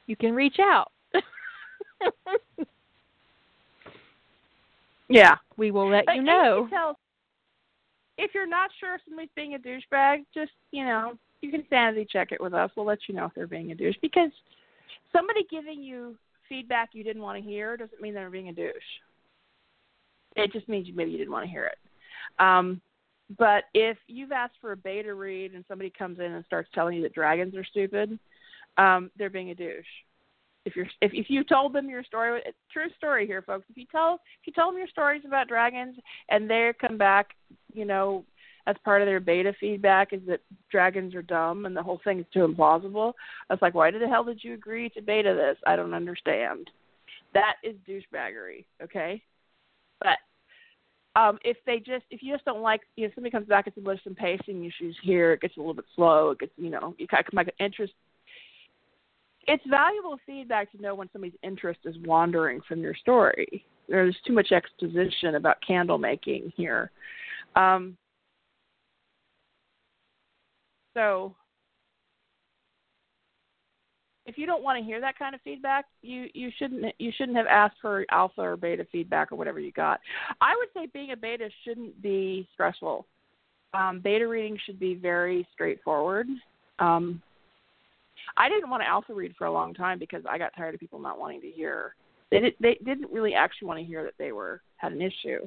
you 0.07 0.16
can 0.16 0.35
reach 0.35 0.57
out. 0.61 0.90
Yeah. 5.09 5.36
we 5.57 5.73
will 5.73 5.89
let 5.90 6.07
But- 6.07 6.15
you 6.16 6.23
know. 6.23 6.62
can 6.62 6.70
tell 6.70 6.98
if 8.16 8.32
you're 8.35 8.47
not 8.47 8.70
sure 8.78 8.94
if 8.94 9.01
somebody's 9.05 9.31
being 9.35 9.55
a 9.55 9.59
douchebag, 9.59 10.24
just 10.32 10.52
you 10.70 10.85
know, 10.85 11.15
you 11.40 11.51
can 11.51 11.65
sanity 11.69 12.07
check 12.09 12.31
it 12.32 12.40
with 12.40 12.55
us. 12.55 12.70
We'll 12.77 12.86
let 12.86 13.01
you 13.09 13.15
know 13.16 13.24
if 13.24 13.32
they're 13.35 13.47
being 13.48 13.73
a 13.73 13.74
douche 13.74 13.97
because 14.02 14.31
somebody 15.12 15.44
giving 15.51 15.82
you 15.82 16.16
feedback 16.48 16.90
you 16.93 17.02
didn't 17.02 17.23
want 17.23 17.43
to 17.43 17.48
hear 17.48 17.77
doesn't 17.77 18.01
mean 18.01 18.15
they're 18.15 18.31
being 18.31 18.51
a 18.51 18.52
douche. 18.52 18.73
It 20.36 20.52
just 20.52 20.69
means 20.69 20.86
you 20.86 20.94
maybe 20.94 21.11
you 21.11 21.19
didn't 21.19 21.32
want 21.32 21.44
to 21.44 21.51
hear 21.51 21.66
it. 21.66 21.78
Um, 22.39 22.81
but 23.39 23.65
if 23.74 23.97
you've 24.09 24.32
asked 24.32 24.57
for 24.61 24.73
a 24.73 24.77
beta 24.77 25.15
read 25.15 25.55
and 25.55 25.65
somebody 25.69 25.90
comes 25.90 26.19
in 26.19 26.32
and 26.32 26.44
starts 26.44 26.69
telling 26.74 26.97
you 26.97 27.02
that 27.02 27.15
dragons 27.15 27.55
are 27.55 27.65
stupid, 27.65 28.19
um, 28.77 29.11
they're 29.16 29.31
being 29.31 29.51
a 29.51 29.55
douche. 29.55 29.85
If 30.65 30.77
you're 30.77 30.86
if 31.01 31.12
if 31.15 31.31
you 31.31 31.43
told 31.44 31.73
them 31.73 31.89
your 31.89 32.05
story, 32.05 32.43
true 32.73 32.89
story 32.98 33.27
here, 33.27 33.43
folks. 33.43 33.66
If 33.70 33.77
you 33.77 33.86
tell 33.90 34.15
if 34.40 34.47
you 34.47 34.52
tell 34.52 34.69
them 34.69 34.78
your 34.78 34.89
stories 34.89 35.23
about 35.24 35.48
dragons 35.48 35.97
and 36.28 36.51
they 36.51 36.73
come 36.78 36.98
back, 36.98 37.31
you 37.73 37.85
know, 37.85 38.24
as 38.66 38.77
part 38.85 39.01
of 39.01 39.07
their 39.07 39.20
beta 39.20 39.55
feedback 39.59 40.12
is 40.12 40.20
that 40.27 40.40
dragons 40.70 41.15
are 41.15 41.23
dumb 41.23 41.66
and 41.66 41.77
the 41.77 41.82
whole 41.82 42.01
thing 42.05 42.20
is 42.20 42.27
too 42.32 42.47
implausible. 42.47 43.15
I 43.48 43.55
was 43.55 43.62
like, 43.62 43.74
why 43.74 43.90
the 43.90 44.07
hell 44.07 44.24
did 44.24 44.44
you 44.44 44.55
agree 44.55 44.90
to 44.90 45.01
beta 45.01 45.35
this? 45.35 45.57
I 45.66 45.77
don't 45.77 45.94
understand. 45.94 46.70
That 47.32 47.55
is 47.65 47.74
douchebaggery, 47.89 48.65
okay? 48.82 49.23
But 50.01 50.18
um, 51.20 51.39
if 51.44 51.56
they 51.66 51.78
just 51.78 52.05
if 52.10 52.22
you 52.22 52.32
just 52.32 52.44
don't 52.44 52.62
like 52.62 52.82
you 52.97 53.06
know 53.06 53.12
somebody 53.14 53.31
comes 53.31 53.48
back 53.48 53.66
and 53.66 53.74
says 53.74 53.85
there's 53.85 54.01
some 54.05 54.14
pacing 54.14 54.64
issues 54.64 54.97
here, 55.02 55.32
it 55.32 55.40
gets 55.40 55.56
a 55.56 55.60
little 55.60 55.74
bit 55.74 55.86
slow, 55.94 56.31
it 56.31 56.40
gets 56.40 56.52
you 56.56 56.70
know 56.70 56.94
you 56.98 57.06
kind 57.06 57.24
of 57.27 57.35
back 57.35 57.55
interest. 57.59 57.93
It's 59.47 59.64
valuable 59.68 60.18
feedback 60.27 60.70
to 60.72 60.81
know 60.81 60.94
when 60.94 61.09
somebody's 61.12 61.39
interest 61.43 61.81
is 61.85 61.97
wandering 62.05 62.60
from 62.68 62.81
your 62.81 62.94
story. 62.94 63.64
There's 63.89 64.16
too 64.27 64.32
much 64.32 64.52
exposition 64.52 65.35
about 65.35 65.56
candle 65.66 65.98
making 65.98 66.52
here. 66.56 66.93
Um, 67.56 67.97
so 70.94 71.35
if 74.31 74.39
you 74.39 74.47
don't 74.47 74.62
want 74.62 74.78
to 74.78 74.85
hear 74.85 75.01
that 75.01 75.19
kind 75.19 75.35
of 75.35 75.40
feedback, 75.43 75.86
you 76.02 76.28
you 76.35 76.51
shouldn't 76.57 76.94
you 76.98 77.11
shouldn't 77.16 77.36
have 77.36 77.48
asked 77.48 77.77
for 77.82 78.07
alpha 78.12 78.40
or 78.40 78.57
beta 78.57 78.86
feedback 78.93 79.32
or 79.32 79.36
whatever 79.36 79.59
you 79.59 79.73
got. 79.73 79.98
I 80.40 80.55
would 80.57 80.69
say 80.73 80.89
being 80.94 81.11
a 81.11 81.16
beta 81.16 81.48
shouldn't 81.65 82.01
be 82.01 82.48
stressful. 82.55 83.07
Um, 83.74 84.01
beta 84.02 84.28
reading 84.28 84.57
should 84.65 84.78
be 84.78 84.94
very 84.94 85.47
straightforward. 85.52 86.28
Um, 86.78 87.20
I 88.36 88.48
didn't 88.48 88.70
want 88.70 88.85
to 88.85 88.89
alpha 88.89 89.12
read 89.12 89.35
for 89.36 89.48
a 89.48 89.52
long 89.52 89.74
time 89.74 89.98
because 89.98 90.23
I 90.28 90.39
got 90.39 90.52
tired 90.57 90.74
of 90.74 90.81
people 90.81 91.01
not 91.01 91.19
wanting 91.19 91.40
to 91.40 91.51
hear. 91.51 91.97
They 92.31 92.39
did, 92.39 92.55
they 92.61 92.78
didn't 92.85 93.11
really 93.11 93.35
actually 93.35 93.66
want 93.66 93.81
to 93.81 93.85
hear 93.85 94.05
that 94.05 94.15
they 94.16 94.31
were 94.31 94.62
had 94.77 94.93
an 94.93 95.02
issue. 95.02 95.47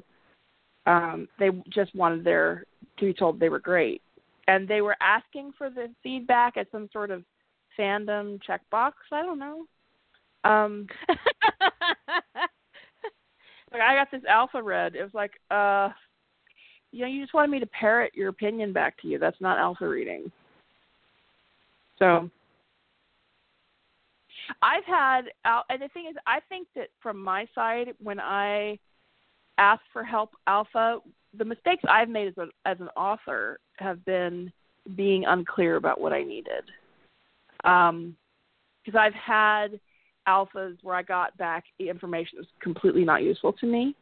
Um, 0.86 1.26
they 1.38 1.48
just 1.70 1.94
wanted 1.94 2.22
their 2.22 2.64
to 2.98 3.06
be 3.06 3.14
told 3.14 3.40
they 3.40 3.48
were 3.48 3.58
great, 3.60 4.02
and 4.46 4.68
they 4.68 4.82
were 4.82 4.96
asking 5.00 5.54
for 5.56 5.70
the 5.70 5.88
feedback 6.02 6.58
as 6.58 6.66
some 6.70 6.90
sort 6.92 7.10
of 7.10 7.24
fandom 7.78 8.38
checkbox. 8.48 8.92
I 9.12 9.22
don't 9.22 9.38
know. 9.38 9.66
Um, 10.44 10.86
like 13.72 13.80
I 13.80 13.94
got 13.94 14.10
this 14.10 14.22
alpha 14.28 14.62
read. 14.62 14.94
It 14.94 15.02
was 15.02 15.14
like, 15.14 15.32
uh, 15.50 15.90
you 16.92 17.00
know, 17.00 17.08
you 17.08 17.22
just 17.22 17.34
wanted 17.34 17.50
me 17.50 17.60
to 17.60 17.66
parrot 17.66 18.12
your 18.14 18.28
opinion 18.28 18.72
back 18.72 19.00
to 19.02 19.08
you. 19.08 19.18
That's 19.18 19.40
not 19.40 19.58
alpha 19.58 19.88
reading. 19.88 20.30
So 21.98 22.30
I've 24.62 24.84
had, 24.84 25.22
and 25.44 25.82
the 25.82 25.88
thing 25.88 26.06
is, 26.10 26.16
I 26.26 26.40
think 26.48 26.68
that 26.76 26.88
from 27.02 27.22
my 27.22 27.46
side, 27.54 27.94
when 28.02 28.20
I 28.20 28.78
ask 29.58 29.80
for 29.92 30.04
help 30.04 30.30
alpha, 30.46 30.98
the 31.36 31.44
mistakes 31.44 31.82
I've 31.88 32.08
made 32.08 32.28
as, 32.28 32.38
a, 32.38 32.46
as 32.68 32.78
an 32.80 32.88
author 32.96 33.58
have 33.78 34.04
been 34.04 34.52
being 34.96 35.24
unclear 35.24 35.76
about 35.76 36.00
what 36.00 36.12
I 36.12 36.22
needed. 36.22 36.64
Because 37.64 37.90
um, 38.94 38.96
I've 38.96 39.14
had 39.14 39.80
alphas 40.28 40.76
where 40.82 40.94
I 40.94 41.02
got 41.02 41.36
back 41.36 41.64
information 41.78 42.36
that 42.36 42.42
was 42.42 42.48
completely 42.60 43.04
not 43.04 43.22
useful 43.22 43.52
to 43.54 43.66
me. 43.66 43.94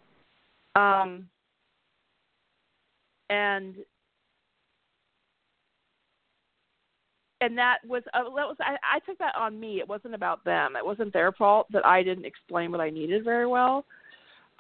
Um, 0.74 1.28
and 3.30 3.74
and 7.40 7.58
that 7.58 7.78
was 7.86 8.02
uh, 8.14 8.22
that 8.24 8.46
was 8.46 8.56
I, 8.60 8.76
I 8.96 8.98
took 9.00 9.18
that 9.18 9.34
on 9.36 9.58
me. 9.58 9.80
It 9.80 9.88
wasn't 9.88 10.14
about 10.14 10.44
them. 10.44 10.76
It 10.76 10.84
wasn't 10.84 11.12
their 11.12 11.32
fault 11.32 11.66
that 11.72 11.84
I 11.84 12.02
didn't 12.02 12.24
explain 12.24 12.70
what 12.70 12.80
I 12.80 12.90
needed 12.90 13.24
very 13.24 13.46
well. 13.46 13.84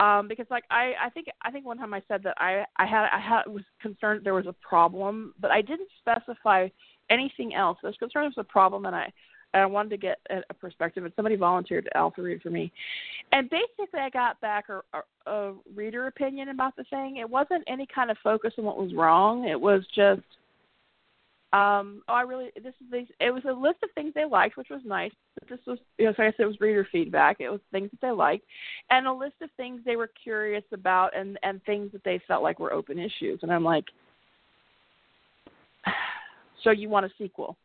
Um, 0.00 0.26
because 0.26 0.46
like 0.50 0.64
I 0.70 0.92
I 1.00 1.10
think 1.10 1.28
I 1.42 1.50
think 1.50 1.64
one 1.64 1.78
time 1.78 1.94
I 1.94 2.02
said 2.08 2.22
that 2.24 2.34
I 2.38 2.64
I 2.76 2.86
had 2.86 3.08
I 3.12 3.20
had 3.20 3.42
was 3.46 3.62
concerned 3.80 4.22
there 4.24 4.34
was 4.34 4.46
a 4.46 4.54
problem, 4.66 5.32
but 5.40 5.50
I 5.50 5.62
didn't 5.62 5.88
specify 6.00 6.68
anything 7.12 7.54
else. 7.54 7.78
Was 7.82 7.94
there 8.00 8.22
was 8.22 8.32
a 8.36 8.44
problem, 8.44 8.86
and 8.86 8.96
I 8.96 9.12
and 9.54 9.62
I 9.62 9.66
wanted 9.66 9.90
to 9.90 9.96
get 9.98 10.18
a, 10.30 10.54
perspective. 10.54 11.04
And 11.04 11.12
somebody 11.14 11.36
volunteered 11.36 11.84
to 11.84 11.96
alpha 11.96 12.22
read 12.22 12.42
for 12.42 12.50
me, 12.50 12.72
and 13.32 13.50
basically 13.50 14.00
I 14.00 14.10
got 14.10 14.40
back 14.40 14.66
a, 14.68 14.80
a, 14.96 15.30
a 15.30 15.54
reader 15.74 16.06
opinion 16.06 16.48
about 16.48 16.76
the 16.76 16.84
thing. 16.84 17.18
It 17.18 17.28
wasn't 17.28 17.64
any 17.66 17.86
kind 17.94 18.10
of 18.10 18.16
focus 18.22 18.54
on 18.58 18.64
what 18.64 18.78
was 18.78 18.94
wrong. 18.94 19.48
It 19.48 19.60
was 19.60 19.82
just 19.94 20.22
um, 21.52 22.02
oh, 22.08 22.14
I 22.14 22.22
really 22.22 22.50
this 22.56 22.72
is 22.80 22.90
these. 22.90 23.08
It 23.20 23.30
was 23.30 23.42
a 23.46 23.52
list 23.52 23.82
of 23.82 23.90
things 23.94 24.12
they 24.14 24.24
liked, 24.24 24.56
which 24.56 24.70
was 24.70 24.80
nice. 24.86 25.12
But 25.38 25.50
this 25.50 25.58
was, 25.66 25.78
you 25.98 26.06
know, 26.06 26.14
so 26.16 26.22
I 26.22 26.26
said 26.30 26.44
it 26.44 26.46
was 26.46 26.60
reader 26.60 26.88
feedback. 26.90 27.40
It 27.40 27.50
was 27.50 27.60
things 27.70 27.90
that 27.90 28.00
they 28.00 28.10
liked, 28.10 28.46
and 28.88 29.06
a 29.06 29.12
list 29.12 29.34
of 29.42 29.50
things 29.58 29.82
they 29.84 29.96
were 29.96 30.10
curious 30.22 30.64
about, 30.72 31.14
and 31.14 31.38
and 31.42 31.62
things 31.64 31.92
that 31.92 32.04
they 32.04 32.22
felt 32.26 32.42
like 32.42 32.58
were 32.58 32.72
open 32.72 32.98
issues. 32.98 33.40
And 33.42 33.52
I'm 33.52 33.64
like, 33.64 33.84
so 36.62 36.70
you 36.70 36.88
want 36.88 37.06
a 37.06 37.10
sequel? 37.18 37.56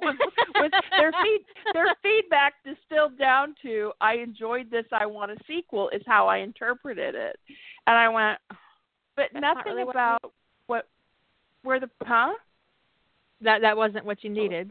with, 0.00 0.16
with 0.60 0.72
their 0.96 1.12
feed, 1.12 1.40
their 1.72 1.94
feedback 2.02 2.54
distilled 2.64 3.18
down 3.18 3.54
to, 3.62 3.92
I 4.00 4.14
enjoyed 4.14 4.70
this. 4.70 4.84
I 4.92 5.06
want 5.06 5.32
a 5.32 5.36
sequel. 5.46 5.88
Is 5.90 6.02
how 6.06 6.28
I 6.28 6.38
interpreted 6.38 7.14
it, 7.14 7.38
and 7.86 7.96
I 7.96 8.08
went, 8.08 8.38
but 9.16 9.26
That's 9.32 9.42
nothing 9.42 9.72
really 9.74 9.82
about 9.82 10.22
what, 10.22 10.32
what 10.66 10.88
where 11.62 11.80
the 11.80 11.90
huh 12.02 12.32
that 13.42 13.60
that 13.62 13.76
wasn't 13.76 14.04
what 14.04 14.22
you 14.22 14.30
needed. 14.30 14.70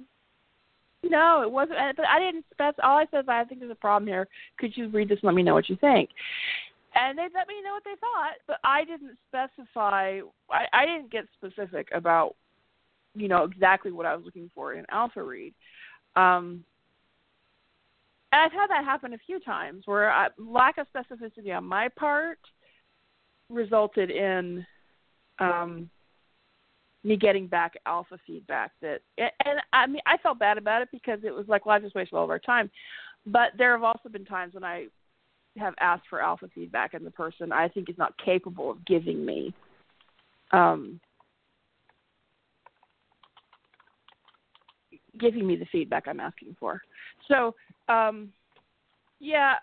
no, 1.03 1.41
it 1.41 1.51
wasn't. 1.51 1.77
But 1.95 2.05
I 2.07 2.19
didn't 2.19 2.45
spec. 2.51 2.75
All 2.83 2.97
I 2.97 3.05
said 3.11 3.27
I 3.27 3.43
think 3.43 3.59
there's 3.59 3.71
a 3.71 3.75
problem 3.75 4.07
here. 4.07 4.27
Could 4.57 4.75
you 4.75 4.89
read 4.89 5.09
this 5.09 5.19
and 5.21 5.27
let 5.27 5.35
me 5.35 5.43
know 5.43 5.53
what 5.53 5.69
you 5.69 5.77
think? 5.77 6.09
And 6.95 7.17
they 7.17 7.23
let 7.23 7.49
me 7.49 7.55
know 7.61 7.73
what 7.73 7.83
they 7.83 7.95
thought, 7.99 8.35
but 8.47 8.57
I 8.63 8.85
didn't 8.85 9.17
specify. 9.27 10.21
I, 10.49 10.65
I 10.71 10.85
didn't 10.85 11.11
get 11.11 11.25
specific 11.37 11.89
about, 11.93 12.35
you 13.15 13.27
know, 13.27 13.43
exactly 13.43 13.91
what 13.91 14.05
I 14.05 14.15
was 14.15 14.25
looking 14.25 14.49
for 14.53 14.73
in 14.73 14.85
alpha 14.91 15.23
read. 15.23 15.53
Um, 16.15 16.63
and 18.31 18.41
I've 18.41 18.51
had 18.51 18.67
that 18.67 18.83
happen 18.83 19.13
a 19.13 19.17
few 19.25 19.39
times 19.39 19.83
where 19.85 20.11
I, 20.11 20.27
lack 20.37 20.77
of 20.77 20.87
specificity 20.93 21.55
on 21.55 21.65
my 21.65 21.87
part 21.97 22.39
resulted 23.49 24.11
in 24.11 24.65
um, 25.39 25.89
me 27.05 27.15
getting 27.15 27.47
back 27.47 27.75
alpha 27.85 28.17
feedback 28.25 28.71
that 28.81 29.01
and 29.17 29.59
I 29.71 29.85
mean 29.85 30.01
I 30.05 30.17
felt 30.17 30.39
bad 30.39 30.57
about 30.57 30.81
it 30.81 30.89
because 30.91 31.19
it 31.23 31.33
was 31.33 31.47
like 31.47 31.65
well 31.65 31.75
I 31.75 31.79
just 31.79 31.95
wasted 31.95 32.15
all 32.15 32.23
of 32.23 32.29
our 32.29 32.39
time. 32.39 32.69
But 33.27 33.51
there 33.57 33.71
have 33.73 33.83
also 33.83 34.09
been 34.09 34.25
times 34.25 34.53
when 34.53 34.63
I 34.63 34.87
have 35.57 35.75
asked 35.79 36.05
for 36.09 36.21
alpha 36.21 36.49
feedback 36.53 36.93
and 36.93 37.05
the 37.05 37.11
person 37.11 37.51
I 37.51 37.67
think 37.67 37.89
is 37.89 37.97
not 37.97 38.17
capable 38.17 38.71
of 38.71 38.85
giving 38.85 39.23
me 39.23 39.53
um 40.51 40.99
giving 45.19 45.45
me 45.45 45.55
the 45.55 45.65
feedback 45.71 46.07
I'm 46.07 46.19
asking 46.19 46.55
for. 46.59 46.81
So 47.27 47.55
um 47.89 48.29
yeah 49.19 49.55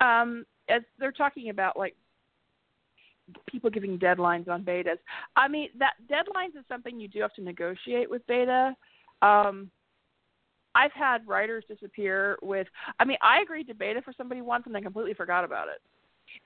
um 0.00 0.44
as 0.68 0.82
they're 0.98 1.12
talking 1.12 1.50
about 1.50 1.78
like 1.78 1.96
people 3.46 3.70
giving 3.70 3.98
deadlines 3.98 4.48
on 4.48 4.62
betas. 4.62 4.98
I 5.36 5.48
mean, 5.48 5.68
that 5.78 5.94
deadlines 6.10 6.58
is 6.58 6.64
something 6.68 6.98
you 6.98 7.08
do 7.08 7.20
have 7.20 7.34
to 7.34 7.42
negotiate 7.42 8.10
with 8.10 8.26
beta. 8.26 8.74
Um, 9.20 9.70
I've 10.74 10.92
had 10.92 11.26
writers 11.26 11.64
disappear 11.68 12.38
with. 12.42 12.66
I 12.98 13.04
mean, 13.04 13.18
I 13.22 13.40
agreed 13.40 13.68
to 13.68 13.74
beta 13.74 14.02
for 14.02 14.12
somebody 14.16 14.40
once 14.40 14.64
and 14.66 14.74
then 14.74 14.82
completely 14.82 15.14
forgot 15.14 15.44
about 15.44 15.68
it, 15.68 15.80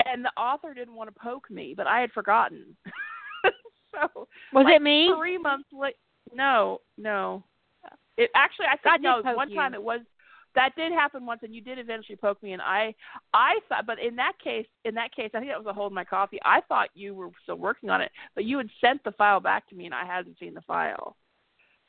and 0.04 0.24
the 0.24 0.32
author 0.40 0.74
didn't 0.74 0.94
want 0.94 1.12
to 1.12 1.20
poke 1.20 1.50
me, 1.50 1.74
but 1.76 1.86
I 1.86 2.00
had 2.00 2.10
forgotten. 2.12 2.76
so 3.92 4.26
was 4.52 4.64
like, 4.64 4.76
it 4.76 4.82
me? 4.82 5.12
Three 5.16 5.38
months 5.38 5.68
late. 5.72 5.94
No, 6.34 6.80
no. 6.98 7.44
It 8.16 8.30
actually, 8.34 8.66
I 8.66 8.76
think 8.76 9.02
no. 9.02 9.22
One 9.34 9.50
you. 9.50 9.56
time 9.56 9.74
it 9.74 9.82
was 9.82 10.00
that 10.56 10.74
did 10.74 10.90
happen 10.90 11.24
once, 11.26 11.42
and 11.44 11.54
you 11.54 11.60
did 11.60 11.78
eventually 11.78 12.16
poke 12.16 12.42
me, 12.42 12.52
and 12.52 12.62
I, 12.62 12.94
I 13.32 13.60
thought, 13.68 13.86
but 13.86 14.00
in 14.00 14.16
that 14.16 14.32
case, 14.42 14.66
in 14.84 14.94
that 14.94 15.14
case, 15.14 15.30
I 15.34 15.38
think 15.38 15.50
that 15.50 15.58
was 15.58 15.66
a 15.66 15.72
hold 15.72 15.92
my 15.92 16.02
coffee. 16.02 16.40
I 16.44 16.62
thought 16.62 16.88
you 16.94 17.14
were 17.14 17.28
still 17.42 17.56
working 17.56 17.90
on 17.90 18.00
it, 18.00 18.10
but 18.34 18.44
you 18.44 18.56
had 18.56 18.70
sent 18.80 19.04
the 19.04 19.12
file 19.12 19.38
back 19.38 19.68
to 19.68 19.76
me, 19.76 19.84
and 19.84 19.94
I 19.94 20.06
hadn't 20.06 20.38
seen 20.40 20.54
the 20.54 20.62
file. 20.62 21.16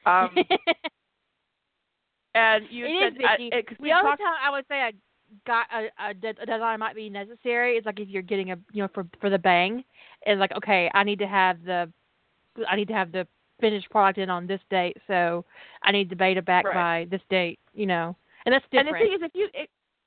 Um, 0.06 0.36
and 2.36 2.66
you 2.70 2.86
it 2.86 2.92
said, 3.02 3.14
is. 3.14 3.20
I, 3.26 3.36
it, 3.58 3.66
the 3.82 3.94
only 3.94 4.18
time 4.18 4.36
I 4.44 4.52
would 4.52 4.66
say 4.68 4.82
I 4.82 4.92
got 5.46 5.68
a, 5.74 5.88
a, 6.04 6.10
a 6.42 6.46
deadline 6.46 6.80
might 6.80 6.96
be 6.96 7.10
necessary 7.10 7.78
is 7.78 7.86
like 7.86 8.02
if 8.02 8.10
you're 8.10 8.22
getting 8.22 8.52
a 8.52 8.60
you 8.74 8.84
know 8.84 8.90
for 8.94 9.08
for 9.22 9.30
the 9.30 9.40
bang, 9.40 9.86
is 10.26 10.40
like 10.40 10.52
okay, 10.58 10.92
I 10.94 11.06
need 11.06 11.20
to 11.20 11.28
have 11.28 11.64
the, 11.64 11.90
I 12.68 12.76
need 12.76 12.90
to 12.90 12.94
have 12.94 13.14
the 13.14 13.26
finished 13.60 13.90
product 13.90 14.20
in 14.20 14.30
on 14.30 14.48
this 14.48 14.62
date, 14.70 14.98
so 15.08 15.46
I 15.84 15.92
need 15.92 16.10
the 16.10 16.16
beta 16.16 16.42
back 16.42 16.66
right. 16.66 16.74
by 16.74 17.08
this 17.10 17.22
date, 17.30 17.60
you 17.74 17.86
know. 17.86 18.16
And 18.46 18.54
that's 18.54 18.66
different. 18.72 18.90
And 18.90 18.96
the 18.96 19.00
thing 19.00 19.14
is, 19.14 19.22
if 19.24 19.32
you 19.34 19.50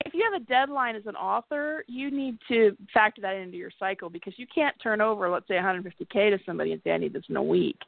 if 0.06 0.14
you 0.14 0.28
have 0.30 0.40
a 0.40 0.44
deadline 0.44 0.96
as 0.96 1.06
an 1.06 1.16
author, 1.16 1.84
you 1.86 2.10
need 2.10 2.38
to 2.48 2.76
factor 2.92 3.20
that 3.20 3.36
into 3.36 3.56
your 3.56 3.70
cycle 3.78 4.08
because 4.08 4.32
you 4.36 4.46
can't 4.52 4.74
turn 4.82 5.00
over, 5.00 5.28
let's 5.28 5.46
say, 5.46 5.54
150k 5.54 6.12
to 6.12 6.38
somebody 6.46 6.72
and 6.72 6.80
say, 6.82 6.92
"I 6.92 6.96
need 6.96 7.12
this 7.12 7.24
in 7.28 7.36
a 7.36 7.42
week." 7.42 7.78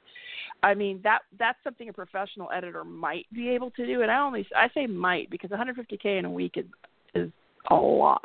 I 0.62 0.74
mean, 0.74 1.01
that 1.02 1.20
that's 1.39 1.59
something 1.64 1.89
a 1.89 1.93
professional 1.93 2.51
editor 2.52 2.84
might 2.84 3.26
be 3.32 3.48
able 3.48 3.70
to 3.72 3.86
do, 3.86 4.02
and 4.02 4.10
I 4.10 4.20
only 4.20 4.47
I 4.55 4.68
say 4.74 4.86
might 4.86 5.30
because 5.30 5.51
150k 5.51 6.18
in 6.18 6.24
a 6.24 6.30
week 6.30 6.56
is 6.56 6.66
is 7.14 7.30
a 7.70 7.74
lot. 7.74 8.24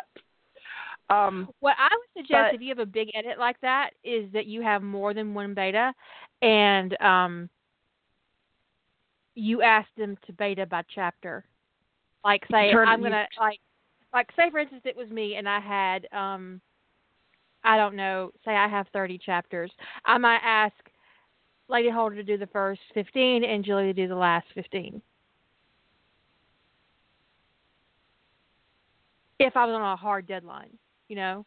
Um, 1.10 1.48
what 1.62 1.76
I 1.80 1.90
would 1.92 2.22
suggest 2.22 2.52
but, 2.52 2.56
if 2.56 2.62
you 2.62 2.70
have 2.70 2.80
a 2.80 2.86
big 2.86 3.10
edit 3.14 3.40
like 3.40 3.60
that 3.62 3.92
is 4.04 4.32
that 4.34 4.46
you 4.46 4.62
have 4.62 4.84
more 4.84 5.14
than 5.14 5.34
one 5.34 5.54
beta, 5.54 5.94
and 6.42 7.02
um, 7.02 7.50
you 9.36 9.62
ask 9.62 9.88
them 9.98 10.18
to 10.26 10.34
beta 10.34 10.66
by 10.66 10.84
chapter. 10.94 11.46
Like 12.26 12.44
say 12.52 12.74
I'm 12.74 13.02
gonna 13.02 13.26
like 13.40 13.60
like 14.14 14.28
say 14.36 14.50
for 14.52 14.60
instance 14.60 14.82
it 14.84 14.98
was 14.98 15.10
me 15.10 15.36
and 15.36 15.48
I 15.48 15.60
had 15.60 16.08
um 16.12 16.60
I 17.64 17.78
don't 17.78 17.96
know, 17.96 18.32
say 18.44 18.52
I 18.52 18.68
have 18.68 18.88
thirty 18.92 19.18
chapters. 19.18 19.72
I 20.06 20.18
might 20.18 20.42
ask 20.44 20.76
Lady 21.70 21.90
Holder 21.90 22.16
to 22.16 22.24
do 22.24 22.38
the 22.38 22.48
first 22.48 22.82
fifteen 22.94 23.44
and 23.44 23.64
Julie 23.64 23.86
to 23.86 23.94
do 23.94 24.08
the 24.08 24.16
last 24.16 24.48
fifteen. 24.54 25.02
If 29.40 29.56
I 29.56 29.66
was 29.66 29.76
on 29.76 29.82
a 29.82 29.96
hard 29.96 30.28
deadline, 30.28 30.78
you 31.08 31.16
know. 31.16 31.46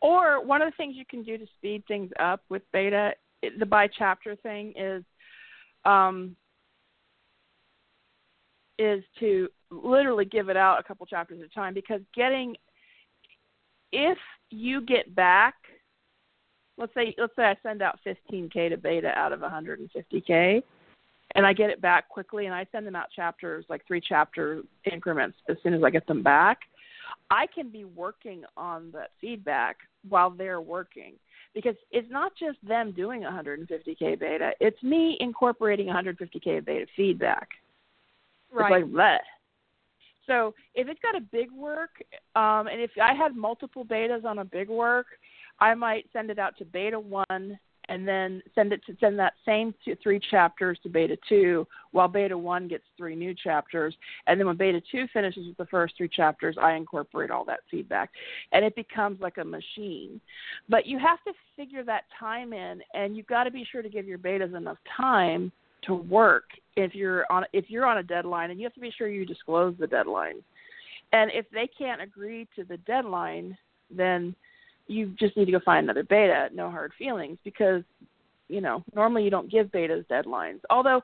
Or 0.00 0.44
one 0.44 0.62
of 0.62 0.70
the 0.70 0.76
things 0.76 0.96
you 0.96 1.04
can 1.08 1.22
do 1.22 1.38
to 1.38 1.46
speed 1.56 1.84
things 1.86 2.10
up 2.18 2.42
with 2.48 2.62
beta, 2.72 3.12
the 3.58 3.66
by 3.66 3.86
chapter 3.86 4.34
thing 4.36 4.72
is 4.76 5.04
um, 5.84 6.36
is 8.78 9.04
to 9.20 9.48
literally 9.70 10.24
give 10.24 10.48
it 10.48 10.56
out 10.56 10.80
a 10.80 10.82
couple 10.82 11.06
chapters 11.06 11.38
at 11.40 11.46
a 11.46 11.54
time 11.54 11.74
because 11.74 12.00
getting 12.14 12.56
if 13.92 14.18
you 14.50 14.80
get 14.80 15.14
back 15.14 15.54
let's 16.76 16.92
say 16.94 17.14
let's 17.18 17.34
say 17.36 17.44
I 17.44 17.56
send 17.62 17.82
out 17.82 17.98
15k 18.04 18.70
to 18.70 18.76
beta 18.76 19.08
out 19.08 19.32
of 19.32 19.40
150k 19.40 20.62
and 21.36 21.46
I 21.46 21.52
get 21.52 21.70
it 21.70 21.80
back 21.80 22.08
quickly 22.08 22.46
and 22.46 22.54
I 22.54 22.66
send 22.72 22.86
them 22.86 22.96
out 22.96 23.10
chapters 23.14 23.64
like 23.68 23.86
three 23.86 24.00
chapter 24.00 24.62
increments 24.90 25.36
as 25.48 25.56
soon 25.62 25.74
as 25.74 25.84
I 25.84 25.90
get 25.90 26.06
them 26.06 26.22
back 26.22 26.58
I 27.30 27.46
can 27.46 27.70
be 27.70 27.84
working 27.84 28.44
on 28.56 28.90
that 28.92 29.10
feedback 29.20 29.78
while 30.08 30.30
they're 30.30 30.60
working 30.60 31.14
because 31.54 31.74
it's 31.90 32.10
not 32.10 32.32
just 32.38 32.58
them 32.66 32.92
doing 32.92 33.22
150k 33.22 34.18
beta; 34.18 34.52
it's 34.60 34.82
me 34.82 35.16
incorporating 35.20 35.86
150k 35.86 36.64
beta 36.64 36.86
feedback. 36.96 37.48
Right. 38.52 38.72
It's 38.72 38.84
like 38.84 38.96
that. 38.96 39.22
So 40.26 40.54
if 40.74 40.88
it's 40.88 41.00
got 41.00 41.16
a 41.16 41.20
big 41.20 41.50
work, 41.50 41.90
um, 42.36 42.68
and 42.68 42.80
if 42.80 42.90
I 43.02 43.14
had 43.14 43.34
multiple 43.34 43.84
betas 43.84 44.24
on 44.24 44.38
a 44.38 44.44
big 44.44 44.68
work, 44.68 45.06
I 45.58 45.74
might 45.74 46.06
send 46.12 46.30
it 46.30 46.38
out 46.38 46.56
to 46.58 46.64
beta 46.64 46.98
one 46.98 47.58
and 47.90 48.06
then 48.06 48.40
send 48.54 48.72
it 48.72 48.80
to 48.86 48.96
send 49.00 49.18
that 49.18 49.34
same 49.44 49.74
two, 49.84 49.96
three 50.00 50.20
chapters 50.30 50.78
to 50.82 50.88
beta 50.88 51.18
two 51.28 51.66
while 51.90 52.06
beta 52.06 52.38
one 52.38 52.68
gets 52.68 52.84
three 52.96 53.16
new 53.16 53.34
chapters. 53.34 53.94
And 54.28 54.38
then 54.38 54.46
when 54.46 54.56
beta 54.56 54.80
two 54.90 55.06
finishes 55.12 55.48
with 55.48 55.56
the 55.56 55.66
first 55.66 55.94
three 55.96 56.08
chapters 56.08 56.56
i 56.62 56.74
incorporate 56.74 57.32
all 57.32 57.44
that 57.46 57.60
feedback. 57.70 58.10
And 58.52 58.64
it 58.64 58.76
becomes 58.76 59.20
like 59.20 59.38
a 59.38 59.44
machine. 59.44 60.20
But 60.68 60.86
you 60.86 60.98
have 61.00 61.22
to 61.24 61.32
figure 61.56 61.82
that 61.84 62.04
time 62.18 62.52
in 62.52 62.80
and 62.94 63.16
you've 63.16 63.26
got 63.26 63.44
to 63.44 63.50
be 63.50 63.66
sure 63.70 63.82
to 63.82 63.88
give 63.88 64.06
your 64.06 64.18
betas 64.18 64.56
enough 64.56 64.78
time 64.96 65.50
to 65.82 65.94
work 65.94 66.44
if 66.76 66.94
you're 66.94 67.30
on 67.30 67.44
if 67.52 67.64
you're 67.68 67.86
on 67.86 67.98
a 67.98 68.02
deadline 68.04 68.52
and 68.52 68.60
you 68.60 68.64
have 68.64 68.74
to 68.74 68.80
be 68.80 68.92
sure 68.96 69.08
you 69.08 69.26
disclose 69.26 69.74
the 69.80 69.86
deadline. 69.86 70.36
And 71.12 71.32
if 71.34 71.46
they 71.50 71.68
can't 71.76 72.00
agree 72.00 72.46
to 72.54 72.62
the 72.62 72.76
deadline 72.78 73.58
then 73.90 74.36
you 74.90 75.14
just 75.18 75.36
need 75.36 75.44
to 75.44 75.52
go 75.52 75.60
find 75.64 75.84
another 75.84 76.02
beta. 76.02 76.48
No 76.52 76.68
hard 76.70 76.92
feelings 76.98 77.38
because 77.44 77.82
you 78.48 78.60
know 78.60 78.82
normally 78.94 79.22
you 79.22 79.30
don't 79.30 79.50
give 79.50 79.68
betas 79.68 80.04
deadlines. 80.08 80.60
Although 80.68 81.00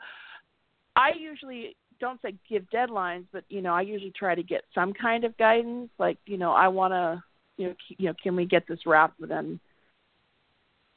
I 0.96 1.12
usually 1.18 1.76
don't 2.00 2.20
say 2.20 2.34
give 2.48 2.64
deadlines, 2.74 3.24
but 3.32 3.44
you 3.48 3.62
know 3.62 3.72
I 3.72 3.82
usually 3.82 4.12
try 4.18 4.34
to 4.34 4.42
get 4.42 4.64
some 4.74 4.92
kind 4.92 5.24
of 5.24 5.36
guidance. 5.38 5.90
Like 5.98 6.18
you 6.26 6.36
know 6.36 6.52
I 6.52 6.68
want 6.68 6.92
to 6.92 7.22
you 7.56 7.68
know 7.68 7.74
you 7.96 8.08
know 8.08 8.14
can 8.20 8.34
we 8.34 8.44
get 8.44 8.66
this 8.68 8.80
wrapped 8.86 9.20
within 9.20 9.60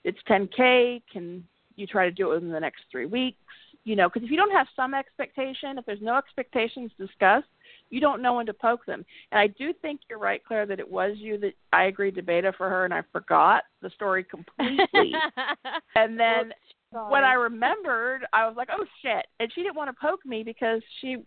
it's 0.03 0.19
10k? 0.29 1.03
Can 1.11 1.43
you 1.75 1.85
try 1.85 2.05
to 2.05 2.11
do 2.11 2.31
it 2.31 2.35
within 2.35 2.51
the 2.51 2.59
next 2.59 2.83
three 2.91 3.05
weeks? 3.05 3.37
You 3.83 3.95
know 3.95 4.09
because 4.09 4.23
if 4.23 4.31
you 4.31 4.37
don't 4.37 4.51
have 4.51 4.67
some 4.75 4.95
expectation, 4.95 5.77
if 5.77 5.85
there's 5.85 6.01
no 6.01 6.17
expectations 6.17 6.91
discussed, 6.97 7.47
you 7.89 7.99
don't 7.99 8.21
know 8.21 8.33
when 8.33 8.45
to 8.45 8.53
poke 8.53 8.85
them. 8.85 9.05
And 9.31 9.39
I 9.39 9.47
do 9.47 9.73
think 9.73 10.01
you're 10.09 10.19
right, 10.19 10.43
Claire, 10.43 10.65
that 10.65 10.79
it 10.79 10.89
was 10.89 11.17
you 11.17 11.37
that 11.39 11.53
I 11.73 11.85
agreed 11.85 12.15
to 12.15 12.21
beta 12.21 12.53
for 12.57 12.69
her, 12.69 12.85
and 12.85 12.93
I 12.93 13.01
forgot 13.11 13.63
the 13.81 13.89
story 13.91 14.23
completely. 14.23 15.13
and 15.95 16.19
then 16.19 16.47
Oops, 16.95 17.05
when 17.09 17.23
I 17.23 17.33
remembered, 17.33 18.25
I 18.33 18.47
was 18.47 18.55
like, 18.57 18.69
oh 18.71 18.85
shit! 19.01 19.25
And 19.39 19.51
she 19.53 19.61
didn't 19.61 19.75
want 19.75 19.89
to 19.89 20.01
poke 20.01 20.25
me 20.25 20.43
because 20.43 20.81
she 21.01 21.17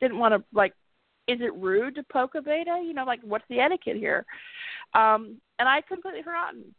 didn't 0.00 0.18
want 0.18 0.34
to 0.34 0.42
like. 0.52 0.72
Is 1.28 1.40
it 1.40 1.52
rude 1.56 1.96
to 1.96 2.04
poke 2.04 2.36
a 2.36 2.42
beta? 2.42 2.80
You 2.84 2.94
know, 2.94 3.04
like 3.04 3.20
what's 3.22 3.44
the 3.48 3.58
etiquette 3.58 3.96
here? 3.96 4.24
Um, 4.94 5.40
and 5.58 5.68
I 5.68 5.80
completely 5.80 6.22
forgotten. 6.22 6.74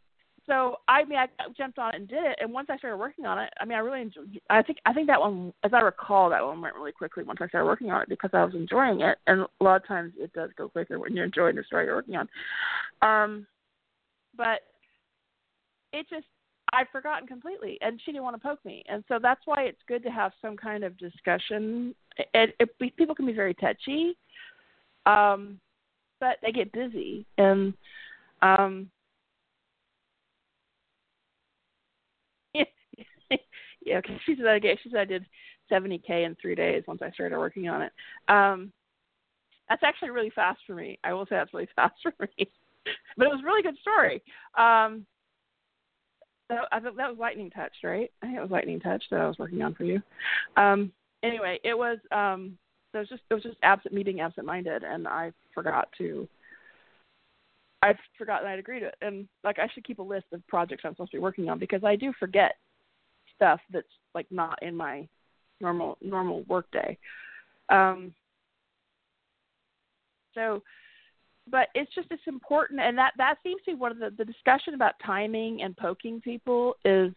So 0.48 0.76
I 0.88 1.04
mean, 1.04 1.18
I 1.18 1.26
jumped 1.56 1.78
on 1.78 1.94
it 1.94 1.98
and 1.98 2.08
did 2.08 2.24
it. 2.24 2.38
And 2.40 2.52
once 2.52 2.68
I 2.70 2.78
started 2.78 2.96
working 2.96 3.26
on 3.26 3.38
it, 3.38 3.52
I 3.60 3.66
mean, 3.66 3.76
I 3.76 3.80
really 3.80 4.00
enjoyed. 4.00 4.40
I 4.48 4.62
think 4.62 4.78
I 4.86 4.94
think 4.94 5.06
that 5.06 5.20
one, 5.20 5.52
as 5.62 5.72
I 5.74 5.80
recall, 5.80 6.30
that 6.30 6.44
one 6.44 6.60
went 6.62 6.74
really 6.74 6.90
quickly 6.90 7.22
once 7.22 7.38
I 7.42 7.48
started 7.48 7.66
working 7.66 7.90
on 7.90 8.02
it 8.02 8.08
because 8.08 8.30
I 8.32 8.44
was 8.44 8.54
enjoying 8.54 9.02
it. 9.02 9.18
And 9.26 9.42
a 9.42 9.64
lot 9.64 9.76
of 9.76 9.86
times 9.86 10.14
it 10.16 10.32
does 10.32 10.50
go 10.56 10.68
quicker 10.68 10.98
when 10.98 11.14
you're 11.14 11.26
enjoying 11.26 11.56
the 11.56 11.64
story 11.64 11.84
you're 11.84 11.96
working 11.96 12.16
on. 12.16 12.28
Um, 13.02 13.46
but 14.36 14.60
it 15.92 16.06
just 16.08 16.26
I'd 16.72 16.88
forgotten 16.90 17.28
completely, 17.28 17.78
and 17.82 18.00
she 18.04 18.12
didn't 18.12 18.24
want 18.24 18.36
to 18.36 18.42
poke 18.42 18.64
me, 18.64 18.82
and 18.88 19.04
so 19.06 19.18
that's 19.20 19.40
why 19.44 19.64
it's 19.64 19.78
good 19.86 20.02
to 20.02 20.10
have 20.10 20.32
some 20.40 20.56
kind 20.56 20.82
of 20.82 20.96
discussion. 20.98 21.94
It, 22.16 22.54
it, 22.58 22.70
it 22.80 22.96
people 22.96 23.14
can 23.14 23.26
be 23.26 23.32
very 23.32 23.54
touchy, 23.54 24.16
um, 25.04 25.60
but 26.20 26.36
they 26.42 26.52
get 26.52 26.72
busy, 26.72 27.26
and 27.36 27.74
um, 28.42 28.90
yeah, 33.88 33.98
okay. 33.98 34.18
She 34.26 34.36
said 34.36 34.46
I 34.46 34.60
she 34.82 34.90
said 34.90 35.00
I 35.00 35.04
did 35.04 35.26
70k 35.70 36.26
in 36.26 36.36
three 36.40 36.54
days 36.54 36.84
once 36.86 37.00
I 37.02 37.10
started 37.10 37.38
working 37.38 37.68
on 37.68 37.82
it. 37.82 37.92
Um, 38.28 38.72
that's 39.68 39.82
actually 39.82 40.10
really 40.10 40.30
fast 40.30 40.60
for 40.66 40.74
me. 40.74 40.98
I 41.04 41.12
will 41.12 41.26
say 41.26 41.36
that's 41.36 41.52
really 41.52 41.68
fast 41.76 41.94
for 42.02 42.12
me, 42.20 42.48
but 43.16 43.26
it 43.26 43.30
was 43.30 43.40
a 43.42 43.46
really 43.46 43.62
good 43.62 43.78
story. 43.80 44.22
Um, 44.56 45.06
so 46.50 46.56
I 46.72 46.80
that 46.80 46.94
was 46.94 47.18
Lightning 47.18 47.50
Touch, 47.50 47.72
right? 47.84 48.10
I 48.22 48.26
think 48.26 48.38
it 48.38 48.42
was 48.42 48.50
Lightning 48.50 48.80
Touch 48.80 49.04
that 49.10 49.20
I 49.20 49.26
was 49.26 49.38
working 49.38 49.62
on 49.62 49.74
for 49.74 49.84
you. 49.84 50.00
Um, 50.56 50.92
anyway, 51.22 51.58
it 51.62 51.76
was 51.76 51.98
um, 52.10 52.56
it 52.94 52.98
was 52.98 53.08
just 53.08 53.22
it 53.30 53.34
was 53.34 53.42
just 53.42 53.58
absent 53.62 53.94
me 53.94 54.02
being 54.02 54.20
absent-minded, 54.20 54.82
and 54.82 55.06
I 55.06 55.32
forgot 55.54 55.88
to. 55.98 56.26
I 57.80 57.94
forgot 58.16 58.42
that 58.42 58.48
I'd 58.48 58.58
agreed 58.58 58.80
to 58.80 58.86
it, 58.86 58.96
and 59.02 59.28
like 59.44 59.58
I 59.58 59.68
should 59.72 59.84
keep 59.84 59.98
a 59.98 60.02
list 60.02 60.26
of 60.32 60.46
projects 60.48 60.82
I'm 60.84 60.94
supposed 60.94 61.12
to 61.12 61.18
be 61.18 61.22
working 61.22 61.48
on 61.48 61.58
because 61.58 61.84
I 61.84 61.94
do 61.94 62.12
forget 62.18 62.54
stuff 63.38 63.60
that's 63.72 63.86
like 64.14 64.26
not 64.30 64.60
in 64.62 64.74
my 64.74 65.06
normal 65.60 65.96
normal 66.02 66.42
workday. 66.48 66.98
Um, 67.70 68.12
so, 70.34 70.62
but 71.50 71.68
it's 71.74 71.94
just 71.94 72.08
it's 72.10 72.22
important, 72.26 72.80
and 72.80 72.98
that 72.98 73.12
that 73.16 73.36
seems 73.42 73.60
to 73.64 73.72
be 73.72 73.76
one 73.76 73.92
of 73.92 73.98
the 73.98 74.10
the 74.16 74.24
discussion 74.24 74.74
about 74.74 74.94
timing 75.04 75.62
and 75.62 75.76
poking 75.76 76.20
people 76.20 76.74
is 76.84 77.12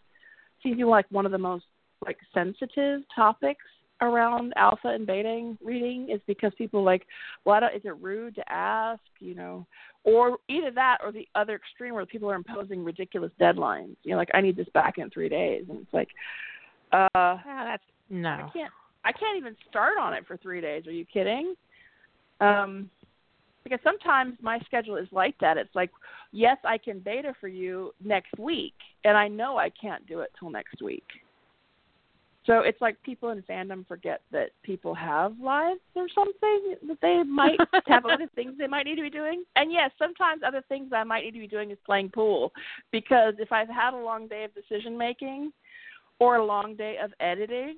seems 0.63 0.75
to 0.75 0.77
be 0.77 0.83
like 0.83 1.05
one 1.09 1.25
of 1.25 1.31
the 1.31 1.37
most 1.37 1.65
like 2.05 2.17
sensitive 2.33 3.01
topics 3.15 3.65
around 4.01 4.53
alpha 4.55 4.87
and 4.87 5.05
beta 5.05 5.55
reading 5.63 6.09
is 6.09 6.19
because 6.27 6.51
people 6.57 6.83
like, 6.83 7.05
well, 7.45 7.55
I 7.55 7.59
don't, 7.59 7.75
is 7.75 7.81
it 7.85 7.95
rude 8.01 8.35
to 8.35 8.51
ask, 8.51 9.01
you 9.19 9.35
know, 9.35 9.65
or 10.03 10.37
either 10.49 10.71
that 10.71 10.97
or 11.03 11.11
the 11.11 11.27
other 11.35 11.55
extreme 11.55 11.93
where 11.93 12.05
people 12.05 12.29
are 12.29 12.35
imposing 12.35 12.83
ridiculous 12.83 13.31
deadlines. 13.39 13.95
You 14.03 14.11
know, 14.11 14.17
like 14.17 14.31
I 14.33 14.41
need 14.41 14.57
this 14.57 14.67
back 14.73 14.97
in 14.97 15.09
three 15.09 15.29
days, 15.29 15.65
and 15.69 15.79
it's 15.79 15.93
like, 15.93 16.09
uh, 16.91 17.07
Ah, 17.13 17.41
that's 17.45 17.83
no. 18.09 18.29
I 18.29 18.49
can't, 18.53 18.71
I 19.05 19.11
can't 19.11 19.37
even 19.37 19.55
start 19.69 19.93
on 19.99 20.13
it 20.13 20.25
for 20.27 20.37
three 20.37 20.61
days. 20.61 20.87
Are 20.87 20.91
you 20.91 21.05
kidding? 21.05 21.55
Um, 22.39 22.89
because 23.63 23.79
sometimes 23.83 24.37
my 24.41 24.59
schedule 24.65 24.95
is 24.97 25.07
like 25.11 25.35
that. 25.39 25.57
It's 25.57 25.75
like, 25.75 25.91
yes, 26.31 26.57
I 26.65 26.77
can 26.77 26.99
beta 26.99 27.33
for 27.39 27.47
you 27.47 27.91
next 28.03 28.37
week, 28.39 28.73
and 29.03 29.15
I 29.15 29.27
know 29.27 29.57
I 29.57 29.69
can't 29.69 30.05
do 30.07 30.21
it 30.21 30.31
till 30.39 30.49
next 30.49 30.81
week. 30.81 31.05
So 32.45 32.61
it's 32.61 32.81
like 32.81 33.01
people 33.03 33.29
in 33.29 33.43
fandom 33.43 33.87
forget 33.87 34.21
that 34.31 34.49
people 34.63 34.95
have 34.95 35.39
lives 35.39 35.79
or 35.95 36.07
something 36.13 36.75
that 36.87 36.97
they 37.01 37.21
might 37.23 37.59
have 37.87 38.05
other 38.05 38.27
things 38.33 38.53
they 38.57 38.67
might 38.67 38.85
need 38.85 38.95
to 38.95 39.03
be 39.03 39.11
doing. 39.11 39.43
And 39.55 39.71
yes, 39.71 39.91
sometimes 39.99 40.41
other 40.45 40.63
things 40.67 40.91
I 40.91 41.03
might 41.03 41.23
need 41.23 41.31
to 41.31 41.39
be 41.39 41.47
doing 41.47 41.69
is 41.69 41.77
playing 41.85 42.09
pool 42.09 42.51
because 42.91 43.35
if 43.37 43.51
I've 43.51 43.69
had 43.69 43.93
a 43.93 43.97
long 43.97 44.27
day 44.27 44.43
of 44.43 44.51
decision 44.55 44.97
making 44.97 45.51
or 46.19 46.37
a 46.37 46.45
long 46.45 46.75
day 46.75 46.97
of 47.01 47.11
editing, 47.19 47.77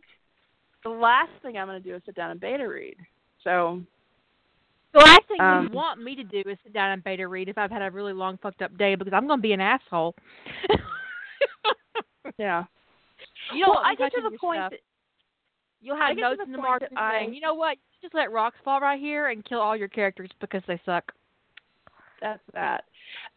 the 0.83 0.89
last 0.89 1.31
thing 1.41 1.57
I'm 1.57 1.67
going 1.67 1.81
to 1.81 1.89
do 1.89 1.95
is 1.95 2.01
sit 2.05 2.15
down 2.15 2.31
and 2.31 2.39
beta 2.39 2.67
read. 2.67 2.95
So 3.43 3.81
The 4.93 4.99
last 4.99 5.27
thing 5.27 5.41
Um, 5.41 5.67
you 5.67 5.75
want 5.75 6.01
me 6.01 6.15
to 6.15 6.23
do 6.23 6.41
is 6.49 6.57
sit 6.63 6.71
down 6.73 6.91
and 6.91 7.03
beta 7.03 7.27
read 7.27 7.49
if 7.49 7.57
I've 7.57 7.71
had 7.71 7.81
a 7.81 7.91
really 7.91 8.13
long 8.13 8.37
fucked 8.37 8.61
up 8.61 8.77
day 8.77 8.95
because 8.95 9.13
I'm 9.13 9.27
going 9.27 9.39
to 9.39 9.43
be 9.43 9.53
an 9.53 9.61
asshole. 9.61 10.15
yeah, 12.37 12.63
you 13.53 13.65
don't 13.65 13.75
well, 13.75 13.83
I 13.85 13.95
get 13.95 14.13
to 14.13 14.21
the 14.29 14.37
point 14.37 14.61
that 14.71 14.79
You'll 15.83 15.97
have 15.97 16.15
notes 16.15 16.37
the 16.37 16.45
in 16.45 16.51
the 16.53 16.57
margin 16.57 16.87
saying, 16.97 17.33
you 17.33 17.41
know 17.41 17.53
what, 17.53 17.77
just 18.01 18.15
let 18.15 18.31
rocks 18.31 18.55
fall 18.63 18.79
right 18.79 18.99
here 18.99 19.27
and 19.27 19.43
kill 19.43 19.59
all 19.59 19.75
your 19.75 19.89
characters 19.89 20.29
because 20.39 20.61
they 20.65 20.79
suck. 20.85 21.11
that's 22.21 22.39
that. 22.53 22.85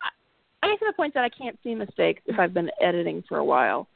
I, 0.00 0.66
I 0.66 0.70
get 0.70 0.78
to 0.78 0.86
the 0.86 0.92
point 0.92 1.12
that 1.14 1.24
I 1.24 1.28
can't 1.28 1.58
see 1.64 1.74
mistakes 1.74 2.22
if 2.26 2.38
I've 2.38 2.54
been 2.54 2.70
editing 2.80 3.24
for 3.28 3.38
a 3.38 3.44
while. 3.44 3.88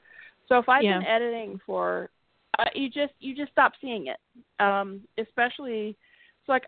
So 0.48 0.58
if 0.58 0.68
I've 0.68 0.82
been 0.82 1.04
editing 1.04 1.60
for, 1.64 2.10
uh, 2.58 2.64
you 2.74 2.88
just 2.90 3.12
you 3.20 3.36
just 3.36 3.52
stop 3.52 3.72
seeing 3.80 4.08
it. 4.08 4.18
Um, 4.58 5.02
especially, 5.16 5.96
so 6.44 6.52
like 6.52 6.64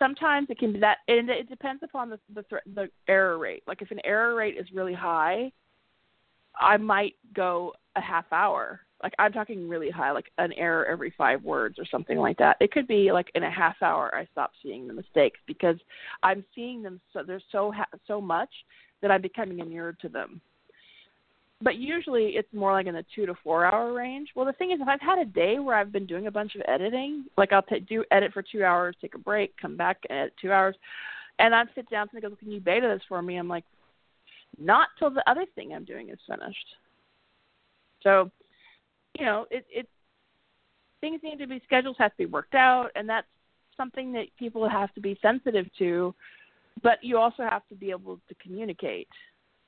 sometimes 0.00 0.48
it 0.50 0.58
can 0.58 0.72
be 0.72 0.80
that, 0.80 0.98
and 1.06 1.30
it 1.30 1.48
depends 1.48 1.84
upon 1.84 2.10
the 2.10 2.18
the, 2.34 2.44
the 2.74 2.88
error 3.06 3.38
rate. 3.38 3.62
Like 3.68 3.80
if 3.80 3.92
an 3.92 4.00
error 4.04 4.34
rate 4.34 4.56
is 4.58 4.66
really 4.74 4.94
high, 4.94 5.52
I 6.60 6.76
might 6.76 7.14
go 7.34 7.72
a 7.96 8.00
half 8.00 8.26
hour. 8.32 8.80
Like 9.02 9.14
I'm 9.18 9.32
talking 9.32 9.68
really 9.68 9.90
high, 9.90 10.12
like 10.12 10.30
an 10.38 10.52
error 10.52 10.86
every 10.86 11.12
five 11.18 11.42
words 11.42 11.78
or 11.78 11.84
something 11.90 12.18
like 12.18 12.38
that. 12.38 12.56
It 12.60 12.70
could 12.70 12.86
be 12.86 13.10
like 13.10 13.30
in 13.34 13.42
a 13.42 13.50
half 13.50 13.76
hour 13.82 14.14
I 14.14 14.28
stop 14.30 14.52
seeing 14.62 14.86
the 14.86 14.94
mistakes 14.94 15.40
because 15.46 15.76
I'm 16.22 16.44
seeing 16.54 16.82
them 16.82 17.00
so 17.12 17.22
there's 17.26 17.42
so 17.50 17.72
ha- 17.72 17.86
so 18.06 18.20
much 18.20 18.50
that 19.00 19.10
I'm 19.10 19.22
becoming 19.22 19.58
inured 19.58 19.98
to 20.00 20.08
them. 20.08 20.40
But 21.60 21.76
usually 21.76 22.30
it's 22.30 22.52
more 22.52 22.72
like 22.72 22.86
in 22.86 22.94
the 22.94 23.04
two 23.14 23.26
to 23.26 23.34
four 23.42 23.64
hour 23.66 23.92
range. 23.92 24.30
Well, 24.34 24.46
the 24.46 24.52
thing 24.52 24.72
is, 24.72 24.80
if 24.80 24.88
I've 24.88 25.00
had 25.00 25.18
a 25.18 25.24
day 25.24 25.58
where 25.58 25.76
I've 25.76 25.92
been 25.92 26.06
doing 26.06 26.26
a 26.26 26.30
bunch 26.30 26.54
of 26.56 26.62
editing, 26.66 27.26
like 27.36 27.52
I'll 27.52 27.62
t- 27.62 27.80
do 27.80 28.04
edit 28.10 28.32
for 28.32 28.42
two 28.42 28.64
hours, 28.64 28.96
take 29.00 29.14
a 29.14 29.18
break, 29.18 29.56
come 29.60 29.76
back, 29.76 29.98
edit 30.10 30.32
two 30.40 30.52
hours, 30.52 30.74
and 31.38 31.54
I'd 31.54 31.68
sit 31.74 31.88
down 31.88 32.08
and 32.12 32.22
go, 32.22 32.30
"Can 32.36 32.50
you 32.50 32.60
beta 32.60 32.88
this 32.88 33.02
for 33.08 33.22
me?" 33.22 33.36
I'm 33.36 33.48
like, 33.48 33.64
"Not 34.58 34.88
till 34.98 35.10
the 35.10 35.28
other 35.28 35.46
thing 35.54 35.72
I'm 35.74 35.84
doing 35.84 36.10
is 36.10 36.18
finished." 36.26 36.76
So, 38.02 38.30
you 39.18 39.24
know, 39.24 39.46
it 39.50 39.66
it 39.70 39.88
things 41.00 41.20
need 41.22 41.38
to 41.38 41.46
be 41.46 41.60
schedules 41.64 41.96
have 41.98 42.12
to 42.12 42.18
be 42.18 42.26
worked 42.26 42.54
out, 42.54 42.90
and 42.94 43.08
that's 43.08 43.26
something 43.76 44.12
that 44.12 44.26
people 44.38 44.68
have 44.68 44.92
to 44.94 45.00
be 45.00 45.18
sensitive 45.22 45.66
to, 45.78 46.14
but 46.82 47.02
you 47.02 47.18
also 47.18 47.42
have 47.42 47.66
to 47.68 47.74
be 47.74 47.90
able 47.90 48.20
to 48.28 48.34
communicate. 48.36 49.08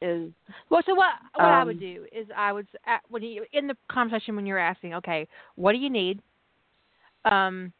Is 0.03 0.31
Well, 0.69 0.83
so 0.85 0.95
what 0.95 1.15
what 1.35 1.51
I 1.51 1.65
would 1.65 1.77
Um, 1.77 1.81
do 1.81 2.07
is 2.13 2.27
I 2.37 2.53
would 2.53 2.69
when 3.09 3.23
you 3.23 3.47
in 3.53 3.67
the 3.67 3.77
conversation 3.89 4.37
when 4.37 4.47
you're 4.47 4.59
asking, 4.59 4.95
okay, 4.95 5.27
what 5.55 5.73
do 5.73 5.79
you 5.79 5.91
need? 5.91 6.21
Um, 7.25 7.73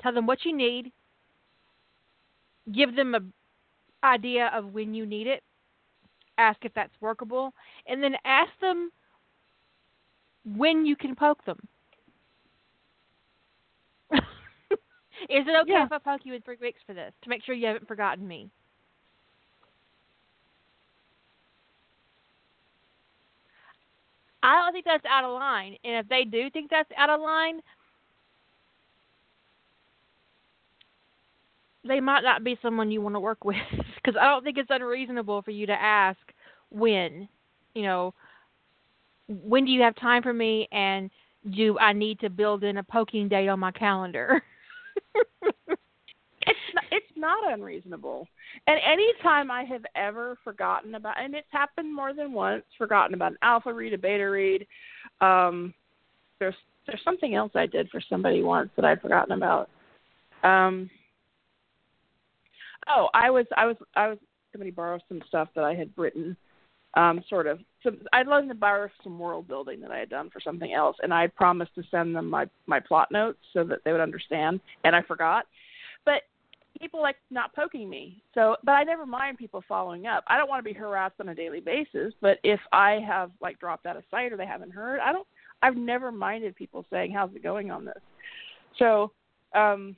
tell 0.00 0.12
them 0.12 0.26
what 0.26 0.44
you 0.44 0.56
need. 0.56 0.90
Give 2.72 2.96
them 2.96 3.14
a 3.14 3.20
idea 4.04 4.48
of 4.48 4.72
when 4.74 4.94
you 4.94 5.06
need 5.06 5.26
it. 5.26 5.44
Ask 6.38 6.64
if 6.64 6.72
that's 6.74 6.94
workable, 7.00 7.52
and 7.86 8.02
then 8.02 8.16
ask 8.24 8.50
them 8.60 8.90
when 10.44 10.86
you 10.86 10.96
can 10.96 11.14
poke 11.14 11.44
them. 11.44 11.58
Is 14.12 15.46
it 15.46 15.60
okay 15.62 15.72
Yeah. 15.72 15.84
if 15.84 15.92
I 15.92 15.98
poke 15.98 16.22
you 16.24 16.34
in 16.34 16.42
three 16.42 16.56
weeks 16.60 16.80
for 16.86 16.94
this 16.94 17.12
to 17.22 17.28
make 17.30 17.44
sure 17.44 17.54
you 17.54 17.66
haven't 17.66 17.88
forgotten 17.88 18.26
me? 18.26 18.50
I 24.42 24.56
don't 24.56 24.72
think 24.72 24.84
that's 24.84 25.04
out 25.06 25.24
of 25.24 25.32
line. 25.32 25.76
And 25.84 25.96
if 25.96 26.08
they 26.08 26.24
do 26.24 26.50
think 26.50 26.70
that's 26.70 26.90
out 26.96 27.10
of 27.10 27.20
line, 27.20 27.60
they 31.86 32.00
might 32.00 32.22
not 32.22 32.44
be 32.44 32.58
someone 32.62 32.90
you 32.90 33.00
want 33.00 33.14
to 33.14 33.20
work 33.20 33.44
with. 33.44 33.56
Because 33.96 34.18
I 34.20 34.26
don't 34.26 34.44
think 34.44 34.58
it's 34.58 34.70
unreasonable 34.70 35.42
for 35.42 35.50
you 35.50 35.66
to 35.66 35.72
ask 35.72 36.18
when, 36.70 37.28
you 37.74 37.82
know, 37.82 38.14
when 39.28 39.64
do 39.64 39.70
you 39.70 39.82
have 39.82 39.94
time 39.96 40.22
for 40.22 40.32
me 40.32 40.68
and 40.72 41.10
do 41.54 41.78
I 41.78 41.92
need 41.92 42.20
to 42.20 42.30
build 42.30 42.64
in 42.64 42.78
a 42.78 42.82
poking 42.82 43.28
date 43.28 43.48
on 43.48 43.60
my 43.60 43.72
calendar? 43.72 44.42
it's 45.42 46.58
not, 46.74 46.84
it's 46.90 47.06
not 47.16 47.52
unreasonable. 47.52 48.26
And 48.66 48.78
any 48.86 49.08
time 49.22 49.50
I 49.50 49.64
have 49.64 49.84
ever 49.96 50.36
forgotten 50.44 50.94
about, 50.94 51.20
and 51.20 51.34
it's 51.34 51.48
happened 51.50 51.94
more 51.94 52.14
than 52.14 52.32
once, 52.32 52.64
forgotten 52.78 53.14
about 53.14 53.32
an 53.32 53.38
alpha 53.42 53.72
read, 53.72 53.92
a 53.92 53.98
beta 53.98 54.28
read. 54.28 54.66
Um, 55.20 55.74
there's 56.38 56.54
there's 56.86 57.02
something 57.04 57.34
else 57.34 57.52
I 57.54 57.66
did 57.66 57.88
for 57.90 58.00
somebody 58.08 58.42
once 58.42 58.70
that 58.76 58.84
I'd 58.84 59.00
forgotten 59.00 59.32
about. 59.32 59.70
Um, 60.42 60.90
oh, 62.88 63.08
I 63.14 63.30
was 63.30 63.46
I 63.56 63.66
was 63.66 63.76
I 63.94 64.08
was 64.08 64.18
somebody 64.52 64.70
borrow 64.70 64.98
some 65.08 65.22
stuff 65.28 65.48
that 65.54 65.64
I 65.64 65.74
had 65.74 65.90
written, 65.96 66.36
um, 66.94 67.22
sort 67.28 67.46
of. 67.46 67.58
So 67.82 67.90
I'd 68.12 68.28
let 68.28 68.46
them 68.46 68.58
borrow 68.58 68.88
some 69.02 69.18
world 69.18 69.48
building 69.48 69.80
that 69.80 69.90
I 69.90 69.98
had 69.98 70.10
done 70.10 70.30
for 70.30 70.40
something 70.40 70.72
else, 70.72 70.96
and 71.02 71.12
I 71.12 71.26
promised 71.26 71.74
to 71.76 71.82
send 71.90 72.14
them 72.14 72.28
my 72.30 72.46
my 72.66 72.80
plot 72.80 73.08
notes 73.10 73.38
so 73.52 73.64
that 73.64 73.80
they 73.84 73.92
would 73.92 74.00
understand, 74.00 74.60
and 74.84 74.94
I 74.94 75.02
forgot. 75.02 75.46
But 76.04 76.22
people 76.80 77.00
like 77.00 77.16
not 77.30 77.54
poking 77.54 77.88
me. 77.88 78.22
So, 78.34 78.56
but 78.64 78.72
I 78.72 78.84
never 78.84 79.06
mind 79.06 79.38
people 79.38 79.62
following 79.68 80.06
up. 80.06 80.24
I 80.26 80.36
don't 80.36 80.48
want 80.48 80.64
to 80.64 80.70
be 80.70 80.78
harassed 80.78 81.20
on 81.20 81.28
a 81.30 81.34
daily 81.34 81.60
basis, 81.60 82.12
but 82.20 82.38
if 82.42 82.60
I 82.72 83.00
have 83.06 83.30
like 83.40 83.58
dropped 83.58 83.86
out 83.86 83.96
of 83.96 84.04
sight 84.10 84.32
or 84.32 84.36
they 84.36 84.46
haven't 84.46 84.72
heard, 84.72 85.00
I 85.00 85.12
don't. 85.12 85.26
I've 85.64 85.76
never 85.76 86.10
minded 86.10 86.56
people 86.56 86.84
saying, 86.90 87.12
"How's 87.12 87.34
it 87.34 87.42
going 87.42 87.70
on 87.70 87.84
this?" 87.84 88.00
So, 88.78 89.12
um, 89.54 89.96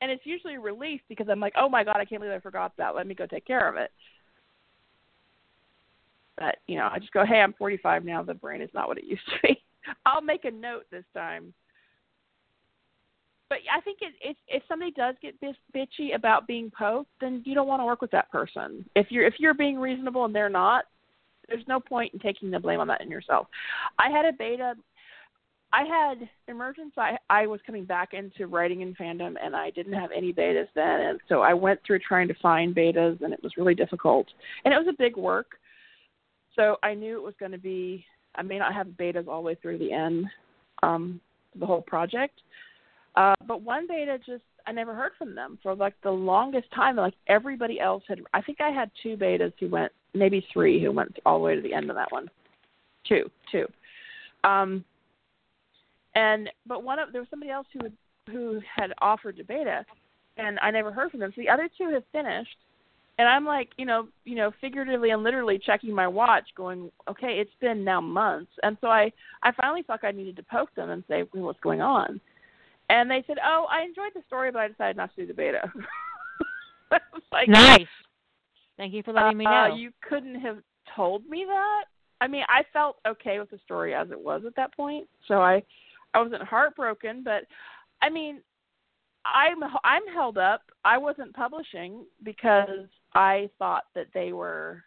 and 0.00 0.10
it's 0.10 0.26
usually 0.26 0.54
a 0.54 0.60
relief 0.60 1.00
because 1.08 1.28
I'm 1.28 1.40
like, 1.40 1.54
"Oh 1.56 1.68
my 1.68 1.84
god, 1.84 1.96
I 1.96 2.04
can't 2.04 2.20
believe 2.20 2.36
I 2.36 2.40
forgot 2.40 2.72
that. 2.78 2.94
Let 2.94 3.06
me 3.06 3.14
go 3.14 3.26
take 3.26 3.46
care 3.46 3.68
of 3.68 3.76
it." 3.76 3.90
But 6.36 6.56
you 6.66 6.76
know, 6.76 6.88
I 6.90 6.98
just 6.98 7.12
go, 7.12 7.24
"Hey, 7.24 7.40
I'm 7.40 7.54
45 7.54 8.04
now. 8.04 8.22
The 8.22 8.34
brain 8.34 8.62
is 8.62 8.70
not 8.74 8.88
what 8.88 8.98
it 8.98 9.04
used 9.04 9.26
to 9.26 9.38
be." 9.42 9.62
I'll 10.06 10.20
make 10.20 10.44
a 10.44 10.50
note 10.50 10.84
this 10.90 11.04
time 11.14 11.54
but 13.48 13.58
I 13.74 13.80
think 13.80 13.98
it, 14.02 14.14
if 14.20 14.36
if 14.46 14.62
somebody 14.68 14.90
does 14.90 15.14
get 15.22 15.40
bis- 15.40 15.56
bitchy 15.74 16.14
about 16.14 16.46
being 16.46 16.70
poked, 16.76 17.10
then 17.20 17.42
you 17.46 17.54
don't 17.54 17.66
want 17.66 17.80
to 17.80 17.86
work 17.86 18.02
with 18.02 18.10
that 18.10 18.30
person. 18.30 18.84
If 18.94 19.10
you're 19.10 19.24
if 19.24 19.34
you're 19.38 19.54
being 19.54 19.78
reasonable 19.78 20.24
and 20.24 20.34
they're 20.34 20.50
not, 20.50 20.84
there's 21.48 21.66
no 21.66 21.80
point 21.80 22.12
in 22.12 22.20
taking 22.20 22.50
the 22.50 22.60
blame 22.60 22.80
on 22.80 22.88
that 22.88 23.00
in 23.00 23.10
yourself. 23.10 23.46
I 23.98 24.10
had 24.10 24.26
a 24.26 24.32
beta. 24.32 24.74
I 25.72 25.84
had 25.84 26.28
emergence. 26.48 26.92
I 26.96 27.18
I 27.28 27.46
was 27.46 27.60
coming 27.66 27.84
back 27.84 28.14
into 28.14 28.46
writing 28.46 28.80
in 28.80 28.94
fandom, 28.94 29.34
and 29.42 29.54
I 29.54 29.70
didn't 29.70 29.92
have 29.92 30.10
any 30.16 30.32
betas 30.32 30.68
then, 30.74 31.00
and 31.00 31.20
so 31.28 31.42
I 31.42 31.52
went 31.54 31.80
through 31.86 31.98
trying 32.00 32.28
to 32.28 32.34
find 32.40 32.74
betas, 32.74 33.20
and 33.22 33.32
it 33.32 33.42
was 33.42 33.56
really 33.56 33.74
difficult, 33.74 34.26
and 34.64 34.72
it 34.72 34.78
was 34.78 34.88
a 34.88 34.96
big 34.96 35.16
work. 35.16 35.58
So 36.56 36.76
I 36.82 36.94
knew 36.94 37.16
it 37.18 37.22
was 37.22 37.34
going 37.38 37.52
to 37.52 37.58
be. 37.58 38.04
I 38.34 38.42
may 38.42 38.58
not 38.58 38.74
have 38.74 38.86
betas 38.88 39.28
all 39.28 39.42
the 39.42 39.46
way 39.46 39.56
through 39.60 39.78
the 39.78 39.92
end, 39.92 40.26
um, 40.82 41.20
the 41.58 41.66
whole 41.66 41.82
project. 41.82 42.40
Uh, 43.16 43.34
but 43.46 43.62
one 43.62 43.86
beta 43.86 44.18
just 44.24 44.44
I 44.66 44.72
never 44.72 44.94
heard 44.94 45.12
from 45.18 45.34
them 45.34 45.58
for 45.62 45.74
like 45.74 45.94
the 46.02 46.10
longest 46.10 46.70
time. 46.74 46.96
Like 46.96 47.14
everybody 47.26 47.80
else 47.80 48.04
had. 48.08 48.20
I 48.32 48.40
think 48.40 48.60
I 48.60 48.70
had 48.70 48.90
two 49.02 49.16
betas 49.16 49.52
who 49.60 49.68
went, 49.68 49.92
maybe 50.14 50.46
three 50.52 50.82
who 50.82 50.92
went 50.92 51.18
all 51.26 51.38
the 51.38 51.44
way 51.44 51.56
to 51.56 51.62
the 51.62 51.74
end 51.74 51.90
of 51.90 51.96
that 51.96 52.10
one. 52.10 52.30
Two, 53.06 53.30
two. 53.50 53.66
Um, 54.44 54.84
and 56.14 56.50
but 56.66 56.82
one 56.82 56.98
of 56.98 57.12
there 57.12 57.20
was 57.20 57.30
somebody 57.30 57.50
else 57.50 57.66
who 57.72 57.84
had, 57.84 57.92
who 58.30 58.60
had 58.74 58.92
offered 59.00 59.36
to 59.36 59.44
beta, 59.44 59.84
and 60.36 60.58
I 60.62 60.70
never 60.70 60.92
heard 60.92 61.10
from 61.10 61.20
them. 61.20 61.32
So 61.34 61.40
the 61.40 61.48
other 61.48 61.68
two 61.76 61.90
have 61.92 62.04
finished, 62.12 62.56
and 63.18 63.28
I'm 63.28 63.44
like, 63.44 63.70
you 63.76 63.86
know, 63.86 64.08
you 64.24 64.36
know, 64.36 64.52
figuratively 64.60 65.10
and 65.10 65.22
literally 65.22 65.58
checking 65.58 65.94
my 65.94 66.06
watch, 66.06 66.44
going, 66.56 66.90
okay, 67.08 67.38
it's 67.40 67.50
been 67.60 67.84
now 67.84 68.00
months, 68.00 68.52
and 68.62 68.76
so 68.80 68.88
I 68.88 69.12
I 69.42 69.52
finally 69.52 69.82
felt 69.82 70.02
like 70.02 70.14
I 70.14 70.16
needed 70.16 70.36
to 70.36 70.42
poke 70.42 70.74
them 70.74 70.90
and 70.90 71.04
say, 71.08 71.24
well, 71.32 71.44
what's 71.44 71.60
going 71.60 71.80
on? 71.80 72.20
And 72.90 73.10
they 73.10 73.22
said, 73.26 73.36
"Oh, 73.44 73.66
I 73.70 73.82
enjoyed 73.82 74.12
the 74.14 74.22
story, 74.26 74.50
but 74.50 74.60
I 74.60 74.68
decided 74.68 74.96
not 74.96 75.14
to 75.14 75.22
do 75.22 75.26
the 75.26 75.34
beta." 75.34 75.60
I 76.90 77.00
was 77.12 77.22
like, 77.30 77.48
nice. 77.48 77.86
Thank 78.78 78.94
you 78.94 79.02
for 79.02 79.12
letting 79.12 79.36
me 79.36 79.44
uh, 79.44 79.68
know. 79.68 79.74
you 79.74 79.90
couldn't 80.08 80.40
have 80.40 80.58
told 80.96 81.26
me 81.26 81.44
that. 81.46 81.84
I 82.20 82.28
mean, 82.28 82.44
I 82.48 82.62
felt 82.72 82.96
okay 83.06 83.38
with 83.38 83.50
the 83.50 83.58
story 83.64 83.94
as 83.94 84.10
it 84.10 84.18
was 84.18 84.42
at 84.46 84.56
that 84.56 84.74
point, 84.74 85.06
so 85.26 85.42
I, 85.42 85.62
I 86.14 86.22
wasn't 86.22 86.42
heartbroken. 86.42 87.22
But, 87.22 87.44
I 88.02 88.10
mean, 88.10 88.40
I'm 89.24 89.62
I'm 89.84 90.06
held 90.12 90.38
up. 90.38 90.62
I 90.84 90.98
wasn't 90.98 91.34
publishing 91.34 92.04
because 92.22 92.86
I 93.14 93.50
thought 93.58 93.84
that 93.94 94.06
they 94.14 94.32
were 94.32 94.82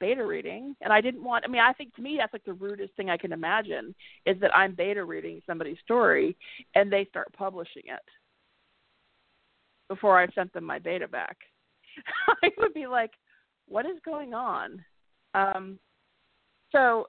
beta 0.00 0.24
reading 0.24 0.76
and 0.80 0.92
I 0.92 1.00
didn't 1.00 1.24
want 1.24 1.44
I 1.44 1.48
mean 1.48 1.60
I 1.60 1.72
think 1.72 1.94
to 1.96 2.02
me 2.02 2.16
that's 2.18 2.32
like 2.32 2.44
the 2.44 2.52
rudest 2.52 2.94
thing 2.94 3.10
I 3.10 3.16
can 3.16 3.32
imagine 3.32 3.94
is 4.26 4.38
that 4.40 4.56
I'm 4.56 4.74
beta 4.74 5.04
reading 5.04 5.42
somebody's 5.46 5.78
story 5.82 6.36
and 6.74 6.92
they 6.92 7.04
start 7.06 7.32
publishing 7.36 7.82
it 7.86 8.04
before 9.88 10.18
I've 10.20 10.32
sent 10.34 10.52
them 10.52 10.64
my 10.64 10.78
beta 10.78 11.08
back. 11.08 11.36
I 12.42 12.50
would 12.58 12.74
be 12.74 12.86
like, 12.86 13.10
what 13.66 13.86
is 13.86 13.98
going 14.04 14.34
on? 14.34 14.84
Um 15.34 15.78
so 16.70 17.08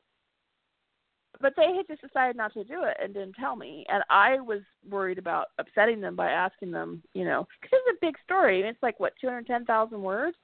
but 1.42 1.54
they 1.56 1.74
had 1.76 1.88
just 1.88 2.02
decided 2.02 2.36
not 2.36 2.54
to 2.54 2.64
do 2.64 2.84
it 2.84 2.98
and 3.02 3.14
didn't 3.14 3.34
tell 3.34 3.56
me 3.56 3.86
and 3.90 4.04
I 4.10 4.40
was 4.40 4.62
worried 4.90 5.18
about 5.18 5.48
upsetting 5.58 6.02
them 6.02 6.16
by 6.16 6.30
asking 6.30 6.72
them, 6.72 7.02
you 7.14 7.26
know, 7.26 7.48
cuz 7.62 7.72
it's 7.72 7.98
a 7.98 8.06
big 8.06 8.18
story. 8.24 8.62
It's 8.62 8.82
like 8.84 9.00
what 9.00 9.14
210,000 9.22 10.02
words 10.02 10.38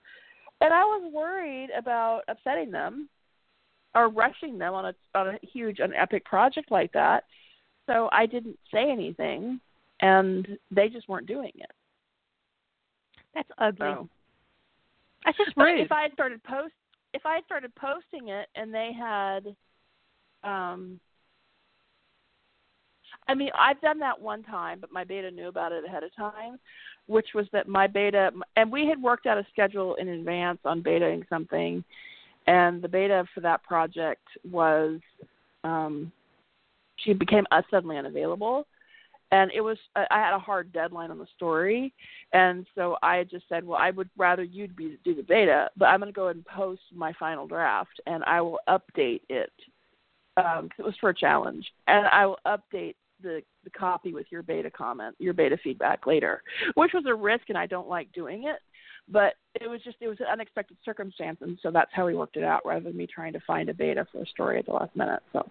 and 0.62 0.74
I 0.74 0.84
was 0.84 1.12
worried 1.12 1.70
about 1.78 2.22
upsetting 2.28 2.72
them 2.72 3.10
or 3.94 4.10
rushing 4.10 4.58
them 4.58 4.74
on 4.74 4.86
a 4.86 4.96
on 5.18 5.30
a 5.30 5.40
huge 5.42 5.80
an 5.80 5.94
epic 5.94 6.26
project 6.26 6.72
like 6.72 6.92
that. 6.94 7.24
So 7.88 8.10
I 8.12 8.26
didn't 8.26 8.58
say 8.72 8.90
anything, 8.92 9.60
and 10.02 10.48
they 10.72 10.90
just 10.90 11.08
weren't 11.08 11.28
doing 11.28 11.52
it. 11.56 11.72
That's 13.34 13.50
ugly. 13.58 13.88
So, 13.88 14.10
That's 15.24 15.38
just 15.38 15.56
but 15.56 15.66
rude. 15.66 15.82
if 15.82 15.92
I 15.92 16.04
had 16.04 16.14
started 16.14 16.44
post 16.44 16.74
if 17.14 17.26
I 17.26 17.36
had 17.36 17.46
started 17.46 17.74
posting 17.76 18.30
it 18.30 18.48
and 18.56 18.74
they 18.74 18.92
had, 18.98 19.56
um, 20.46 21.00
I 23.28 23.34
mean, 23.34 23.50
I've 23.58 23.82
done 23.82 24.00
that 24.00 24.20
one 24.22 24.44
time, 24.44 24.80
but 24.80 24.92
my 24.92 25.04
beta 25.04 25.32
knew 25.32 25.48
about 25.48 25.72
it 25.72 25.86
ahead 25.86 26.04
of 26.04 26.16
time, 26.16 26.60
which 27.08 27.28
was 27.34 27.48
that 27.54 27.68
my 27.68 27.88
beta, 27.88 28.32
and 28.56 28.72
we 28.72 28.88
had 28.88 29.02
worked 29.02 29.26
out 29.26 29.38
a 29.38 29.46
schedule 29.52 29.96
in 29.96 30.08
advance 30.10 30.60
on 30.64 30.84
betaing 30.84 31.28
something, 31.28 31.84
and 32.48 32.82
the 32.82 32.88
beta 32.88 33.26
for 33.34 33.42
that 33.42 33.64
project 33.64 34.22
was, 34.50 35.00
um, 35.64 36.12
she 36.98 37.14
became 37.14 37.46
uh, 37.52 37.64
suddenly 37.72 37.98
unavailable, 37.98 38.68
and 39.32 39.52
it 39.56 39.62
was 39.62 39.78
I 39.96 40.06
had 40.12 40.36
a 40.36 40.40
hard 40.40 40.72
deadline 40.72 41.10
on 41.10 41.18
the 41.18 41.28
story, 41.36 41.92
and 42.32 42.66
so 42.76 42.96
I 43.02 43.24
just 43.24 43.46
said, 43.50 43.66
well, 43.66 43.80
I 43.82 43.90
would 43.90 44.10
rather 44.18 44.44
you'd 44.44 44.76
be 44.76 45.00
do 45.04 45.16
the 45.16 45.24
beta, 45.24 45.70
but 45.78 45.86
I'm 45.86 46.00
going 46.00 46.14
to 46.14 46.16
go 46.16 46.26
ahead 46.26 46.36
and 46.36 46.46
post 46.46 46.82
my 46.94 47.12
final 47.14 47.48
draft, 47.48 48.00
and 48.06 48.24
I 48.26 48.42
will 48.42 48.60
update 48.70 49.22
it 49.30 49.52
um, 50.38 50.70
it 50.78 50.84
was 50.84 50.96
for 51.00 51.10
a 51.10 51.16
challenge, 51.16 51.66
and 51.88 52.08
I 52.08 52.26
will 52.26 52.40
update 52.46 52.96
the 53.22 53.42
the 53.64 53.70
copy 53.70 54.14
with 54.14 54.26
your 54.30 54.44
beta 54.44 54.70
comment, 54.70 55.16
your 55.20 55.34
beta 55.34 55.58
feedback 55.64 56.06
later, 56.06 56.44
which 56.76 56.92
was 56.94 57.06
a 57.08 57.16
risk, 57.16 57.46
and 57.50 57.58
I 57.58 57.66
don't 57.66 57.88
like 57.88 58.12
doing 58.12 58.44
it. 58.46 58.60
But 59.08 59.36
it 59.54 59.70
was 59.70 59.82
just 59.84 59.98
it 60.02 60.08
was 60.08 60.20
an 60.20 60.28
unexpected 60.32 60.78
circumstance, 60.84 61.38
and 61.42 61.58
so 61.62 61.72
that's 61.72 61.92
how 61.94 62.06
we 62.06 62.16
worked 62.16 62.38
it 62.38 62.44
out, 62.44 62.66
rather 62.66 62.86
than 62.86 62.98
me 62.98 63.08
trying 63.08 63.34
to 63.34 63.40
find 63.48 63.70
a 63.70 63.74
beta 63.74 64.06
for 64.12 64.24
a 64.24 64.28
story 64.28 64.60
at 64.60 64.66
the 64.66 64.74
last 64.74 64.96
minute. 64.96 65.22
So, 65.32 65.50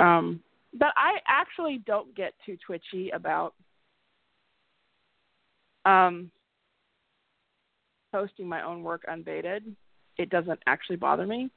um, 0.00 0.40
but 0.74 0.92
I 0.96 1.18
actually 1.26 1.82
don't 1.86 2.14
get 2.14 2.34
too 2.46 2.56
twitchy 2.64 3.10
about 3.10 3.54
um, 5.84 6.30
posting 8.12 8.48
my 8.48 8.62
own 8.64 8.82
work 8.82 9.02
unbeta'd. 9.08 9.64
It 10.16 10.30
doesn't 10.30 10.60
actually 10.66 10.96
bother 10.96 11.26
me. 11.26 11.50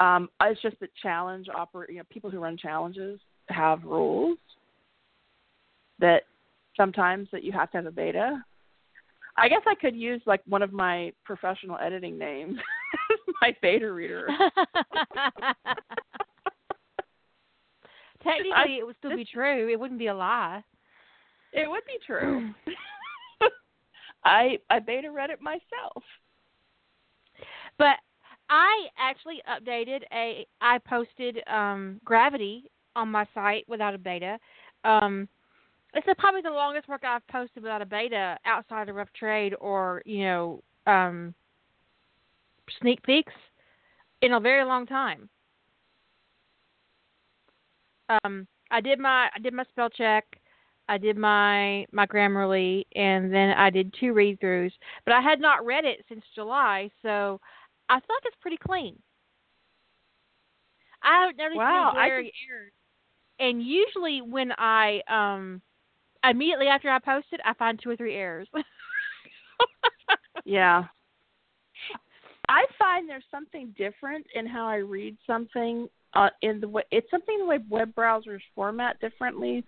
Um, 0.00 0.28
it's 0.40 0.60
just 0.62 0.78
that 0.80 0.90
challenge 1.00 1.46
oper- 1.48 1.88
you 1.88 1.96
know, 1.96 2.02
people 2.10 2.30
who 2.30 2.38
run 2.40 2.56
challenges 2.56 3.20
have 3.48 3.84
rules 3.84 4.38
that 6.00 6.22
sometimes 6.76 7.28
that 7.32 7.44
you 7.44 7.52
have 7.52 7.70
to 7.70 7.76
have 7.78 7.86
a 7.86 7.90
beta. 7.90 8.42
I 9.36 9.48
guess 9.48 9.62
I 9.66 9.74
could 9.74 9.96
use 9.96 10.20
like 10.26 10.42
one 10.46 10.62
of 10.62 10.72
my 10.72 11.12
professional 11.24 11.78
editing 11.78 12.18
names, 12.18 12.58
my 13.40 13.54
beta 13.62 13.90
reader. 13.92 14.28
Technically, 18.22 18.52
I- 18.54 18.78
it 18.80 18.86
would 18.86 18.96
still 18.98 19.16
be 19.16 19.24
true. 19.24 19.68
It 19.68 19.78
wouldn't 19.78 19.98
be 19.98 20.08
a 20.08 20.14
lie. 20.14 20.62
It 21.52 21.68
would 21.68 21.84
be 21.86 21.98
true. 22.06 22.50
I 24.24 24.58
I 24.70 24.78
beta 24.78 25.10
read 25.10 25.30
it 25.30 25.40
myself. 25.40 26.02
But 27.78 27.96
I 28.52 28.88
actually 28.98 29.40
updated 29.48 30.02
a. 30.12 30.46
I 30.60 30.76
posted 30.86 31.38
um, 31.48 31.98
Gravity 32.04 32.70
on 32.94 33.08
my 33.10 33.26
site 33.34 33.64
without 33.66 33.94
a 33.94 33.98
beta. 33.98 34.38
Um, 34.84 35.26
it's 35.94 36.06
a, 36.06 36.14
probably 36.14 36.42
the 36.42 36.50
longest 36.50 36.86
work 36.86 37.02
I've 37.02 37.26
posted 37.28 37.62
without 37.62 37.80
a 37.80 37.86
beta 37.86 38.36
outside 38.44 38.90
of 38.90 38.96
Rough 38.96 39.08
Trade 39.18 39.54
or 39.58 40.02
you 40.04 40.24
know 40.24 40.62
um, 40.86 41.34
sneak 42.82 43.02
peeks 43.04 43.32
in 44.20 44.34
a 44.34 44.40
very 44.40 44.66
long 44.66 44.84
time. 44.84 45.30
Um, 48.22 48.46
I 48.70 48.82
did 48.82 48.98
my 48.98 49.30
I 49.34 49.38
did 49.38 49.54
my 49.54 49.64
spell 49.70 49.88
check. 49.88 50.26
I 50.90 50.98
did 50.98 51.16
my 51.16 51.86
my 51.90 52.06
Grammarly, 52.06 52.84
and 52.96 53.32
then 53.32 53.50
I 53.50 53.70
did 53.70 53.94
two 53.98 54.12
read 54.12 54.38
throughs. 54.40 54.72
But 55.06 55.14
I 55.14 55.22
had 55.22 55.40
not 55.40 55.64
read 55.64 55.86
it 55.86 56.04
since 56.06 56.22
July, 56.34 56.90
so 57.00 57.40
I 57.92 58.00
feel 58.00 58.16
like 58.16 58.24
it's 58.24 58.36
pretty 58.40 58.56
clean. 58.56 58.98
I 61.02 61.20
haven't 61.22 61.36
noticed 61.36 61.58
Wow, 61.58 61.90
any 61.90 61.94
glaring 62.08 62.30
errors. 62.50 62.72
And 63.38 63.62
usually 63.62 64.22
when 64.22 64.52
I 64.58 65.02
um 65.08 65.60
immediately 66.24 66.68
after 66.68 66.88
I 66.90 66.98
post 66.98 67.26
it, 67.32 67.40
I 67.44 67.54
find 67.54 67.78
two 67.82 67.90
or 67.90 67.96
three 67.96 68.14
errors. 68.16 68.48
Yeah. 70.44 70.84
I 72.48 72.64
find 72.78 73.08
there's 73.08 73.24
something 73.30 73.74
different 73.78 74.26
in 74.34 74.46
how 74.46 74.66
I 74.66 74.76
read 74.76 75.16
something 75.26 75.88
uh, 76.14 76.30
in 76.42 76.60
the 76.60 76.68
way 76.68 76.82
it's 76.90 77.10
something 77.10 77.38
the 77.38 77.46
way 77.46 77.58
web 77.70 77.94
browsers 77.94 78.40
format 78.54 79.00
differently, 79.00 79.64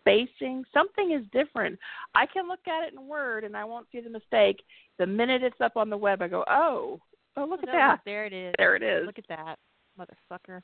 spacing, 0.00 0.64
something 0.72 1.12
is 1.12 1.24
different. 1.32 1.78
I 2.14 2.26
can 2.26 2.46
look 2.48 2.60
at 2.68 2.86
it 2.86 2.92
in 2.92 3.06
Word 3.08 3.44
and 3.44 3.56
I 3.56 3.64
won't 3.64 3.86
see 3.90 4.00
the 4.00 4.10
mistake. 4.10 4.62
The 4.98 5.06
minute 5.06 5.42
it's 5.42 5.60
up 5.60 5.76
on 5.76 5.90
the 5.90 5.96
web, 5.96 6.22
I 6.22 6.28
go, 6.28 6.44
"Oh, 6.48 7.00
oh, 7.38 7.46
look 7.48 7.62
at 7.62 7.68
that! 7.72 8.00
There 8.04 8.26
it 8.26 8.32
is. 8.32 8.54
There 8.58 8.76
it 8.76 8.82
is." 8.82 9.06
Look 9.06 9.18
at 9.18 9.26
that, 9.28 9.58
motherfucker. 9.98 10.60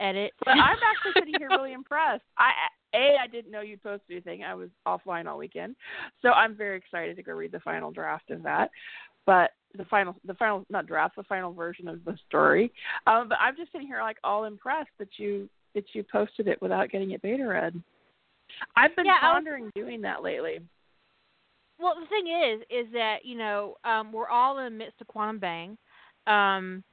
Edit. 0.00 0.32
But 0.44 0.52
I'm 0.52 0.76
actually 0.82 1.12
sitting 1.18 1.34
here 1.38 1.48
really 1.48 1.72
impressed. 1.74 2.24
I 2.38 2.50
a 2.94 3.16
I 3.22 3.26
didn't 3.26 3.50
know 3.52 3.60
you'd 3.60 3.82
post 3.82 4.02
anything. 4.10 4.42
I 4.44 4.54
was 4.54 4.70
offline 4.86 5.26
all 5.26 5.38
weekend, 5.38 5.76
so 6.22 6.30
I'm 6.30 6.56
very 6.56 6.76
excited 6.76 7.16
to 7.16 7.22
go 7.22 7.32
read 7.32 7.52
the 7.52 7.60
final 7.60 7.90
draft 7.90 8.30
of 8.30 8.42
that. 8.42 8.70
But 9.26 9.50
the 9.78 9.84
final, 9.84 10.16
the 10.24 10.34
final, 10.34 10.64
not 10.68 10.86
draft, 10.86 11.16
the 11.16 11.22
final 11.24 11.52
version 11.52 11.86
of 11.88 12.04
the 12.04 12.16
story. 12.28 12.72
Um, 13.06 13.28
but 13.28 13.38
I'm 13.40 13.56
just 13.56 13.70
sitting 13.72 13.86
here 13.86 14.00
like 14.02 14.16
all 14.24 14.44
impressed 14.44 14.90
that 14.98 15.08
you 15.18 15.48
that 15.74 15.84
you 15.94 16.02
posted 16.10 16.48
it 16.48 16.60
without 16.60 16.90
getting 16.90 17.12
it 17.12 17.22
beta 17.22 17.46
read. 17.46 17.80
I've 18.76 18.94
been 18.96 19.06
Yeah, 19.06 19.12
I 19.22 19.28
was- 19.28 19.34
pondering 19.36 19.70
doing 19.74 20.00
that 20.02 20.22
lately. 20.22 20.58
Well, 21.78 21.94
the 22.00 22.06
thing 22.06 22.26
is, 22.26 22.60
is 22.70 22.92
that 22.92 23.24
you 23.24 23.36
know 23.36 23.76
um, 23.84 24.12
we're 24.12 24.28
all 24.28 24.58
in 24.58 24.64
the 24.64 24.70
midst 24.70 25.00
of 25.00 25.06
Quantum 25.08 25.38
Bang. 25.38 25.76
Um, 26.26 26.84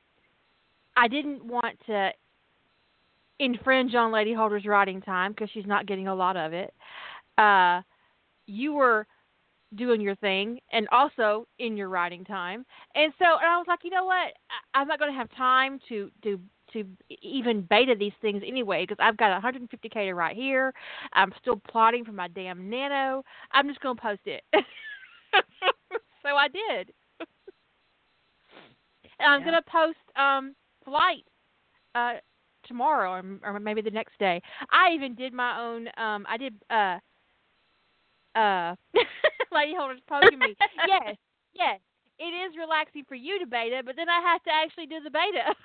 I 0.97 1.07
didn't 1.07 1.45
want 1.45 1.77
to 1.87 2.11
infringe 3.39 3.95
on 3.95 4.11
Lady 4.11 4.33
Holder's 4.33 4.65
writing 4.65 5.01
time 5.01 5.31
because 5.31 5.49
she's 5.53 5.65
not 5.65 5.85
getting 5.85 6.07
a 6.07 6.15
lot 6.15 6.35
of 6.35 6.53
it. 6.53 6.73
Uh, 7.37 7.81
you 8.47 8.73
were 8.73 9.07
doing 9.75 10.01
your 10.01 10.15
thing 10.15 10.59
and 10.71 10.87
also 10.91 11.47
in 11.59 11.77
your 11.77 11.89
writing 11.89 12.25
time, 12.25 12.65
and 12.95 13.13
so 13.19 13.25
and 13.25 13.47
I 13.47 13.57
was 13.57 13.65
like, 13.67 13.79
you 13.83 13.91
know 13.91 14.05
what? 14.05 14.33
I, 14.73 14.79
I'm 14.79 14.87
not 14.87 14.99
going 14.99 15.11
to 15.11 15.17
have 15.17 15.29
time 15.35 15.79
to 15.89 16.09
to 16.23 16.39
to 16.73 16.85
even 17.21 17.61
beta 17.61 17.95
these 17.97 18.13
things 18.21 18.43
anyway 18.45 18.83
because 18.83 18.97
I've 18.99 19.17
got 19.17 19.41
150k 19.41 19.93
to 19.93 20.13
write 20.13 20.35
here. 20.35 20.73
I'm 21.13 21.33
still 21.41 21.61
plotting 21.69 22.05
for 22.05 22.11
my 22.11 22.27
damn 22.27 22.69
nano. 22.69 23.23
I'm 23.51 23.67
just 23.67 23.79
going 23.81 23.95
to 23.95 24.01
post 24.01 24.21
it. 24.25 24.43
so 26.23 26.35
I 26.35 26.47
did. 26.47 26.91
and 29.19 29.33
I'm 29.33 29.41
Yeah. 29.41 29.45
going 29.45 29.55
to 29.63 29.71
post 29.71 29.97
um 30.17 30.55
flight 30.83 31.25
uh 31.95 32.13
tomorrow 32.67 33.11
or, 33.11 33.53
or 33.53 33.59
maybe 33.59 33.81
the 33.81 33.91
next 33.91 34.17
day. 34.19 34.41
I 34.71 34.91
even 34.93 35.15
did 35.15 35.33
my 35.33 35.59
own 35.59 35.87
um 35.97 36.25
I 36.29 36.37
did 36.37 36.53
uh 36.69 36.97
uh 38.35 38.75
lady 39.51 39.73
holders 39.77 40.01
poking 40.07 40.39
me. 40.41 40.55
yes, 40.87 41.15
yes. 41.53 41.79
It 42.19 42.33
is 42.35 42.57
relaxing 42.57 43.05
for 43.07 43.15
you 43.15 43.39
to 43.39 43.45
beta, 43.47 43.81
but 43.85 43.95
then 43.95 44.09
I 44.09 44.19
have 44.21 44.43
to 44.43 44.51
actually 44.53 44.87
do 44.87 44.99
the 45.03 45.09
beta. 45.09 45.55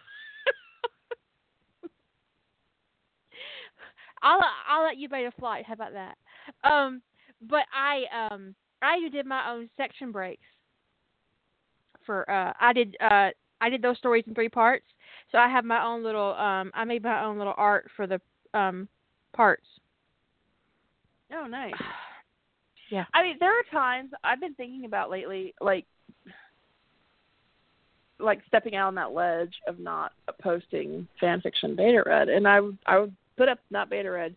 I'll 4.24 4.40
I'll 4.68 4.82
let 4.84 4.96
you 4.96 5.09
beta 5.09 5.30
flight. 5.38 5.64
How 5.66 5.74
about 5.74 5.92
that? 5.92 6.16
Um, 6.68 7.02
but 7.48 7.64
I 7.72 8.05
um 8.32 8.55
I 8.82 9.09
did 9.10 9.26
my 9.26 9.51
own 9.51 9.68
section 9.76 10.10
breaks 10.10 10.42
for 12.05 12.28
uh 12.30 12.52
I 12.60 12.72
did 12.72 12.96
uh 13.01 13.30
I 13.60 13.68
did 13.70 13.82
those 13.82 13.98
stories 13.98 14.24
in 14.26 14.34
three 14.34 14.48
parts. 14.48 14.86
So 15.30 15.38
I 15.38 15.48
have 15.48 15.64
my 15.64 15.84
own 15.84 16.02
little 16.02 16.32
um 16.34 16.72
I 16.74 16.84
made 16.84 17.02
my 17.02 17.22
own 17.24 17.38
little 17.38 17.55
art 17.56 17.90
for 17.96 18.06
the 18.06 18.20
um 18.55 18.88
parts. 19.34 19.66
Oh, 21.32 21.46
nice. 21.46 21.74
Yeah. 22.90 23.06
I 23.14 23.22
mean, 23.22 23.36
there 23.40 23.51
are 23.51 23.62
times 23.72 24.10
I've 24.22 24.40
been 24.40 24.55
thinking 24.55 24.84
about 24.84 25.10
lately, 25.10 25.55
like, 25.60 25.86
like 28.20 28.42
stepping 28.46 28.76
out 28.76 28.88
on 28.88 28.94
that 28.96 29.12
ledge 29.12 29.55
of 29.66 29.80
not 29.80 30.12
posting 30.42 31.09
fan 31.18 31.40
fiction 31.40 31.74
beta 31.74 32.02
read, 32.05 32.28
and 32.28 32.46
I 32.46 32.60
would 32.60 32.78
I 32.86 32.98
would 32.98 33.16
put 33.36 33.48
up 33.48 33.59
not 33.70 33.90
beta 33.90 34.11
read. 34.11 34.35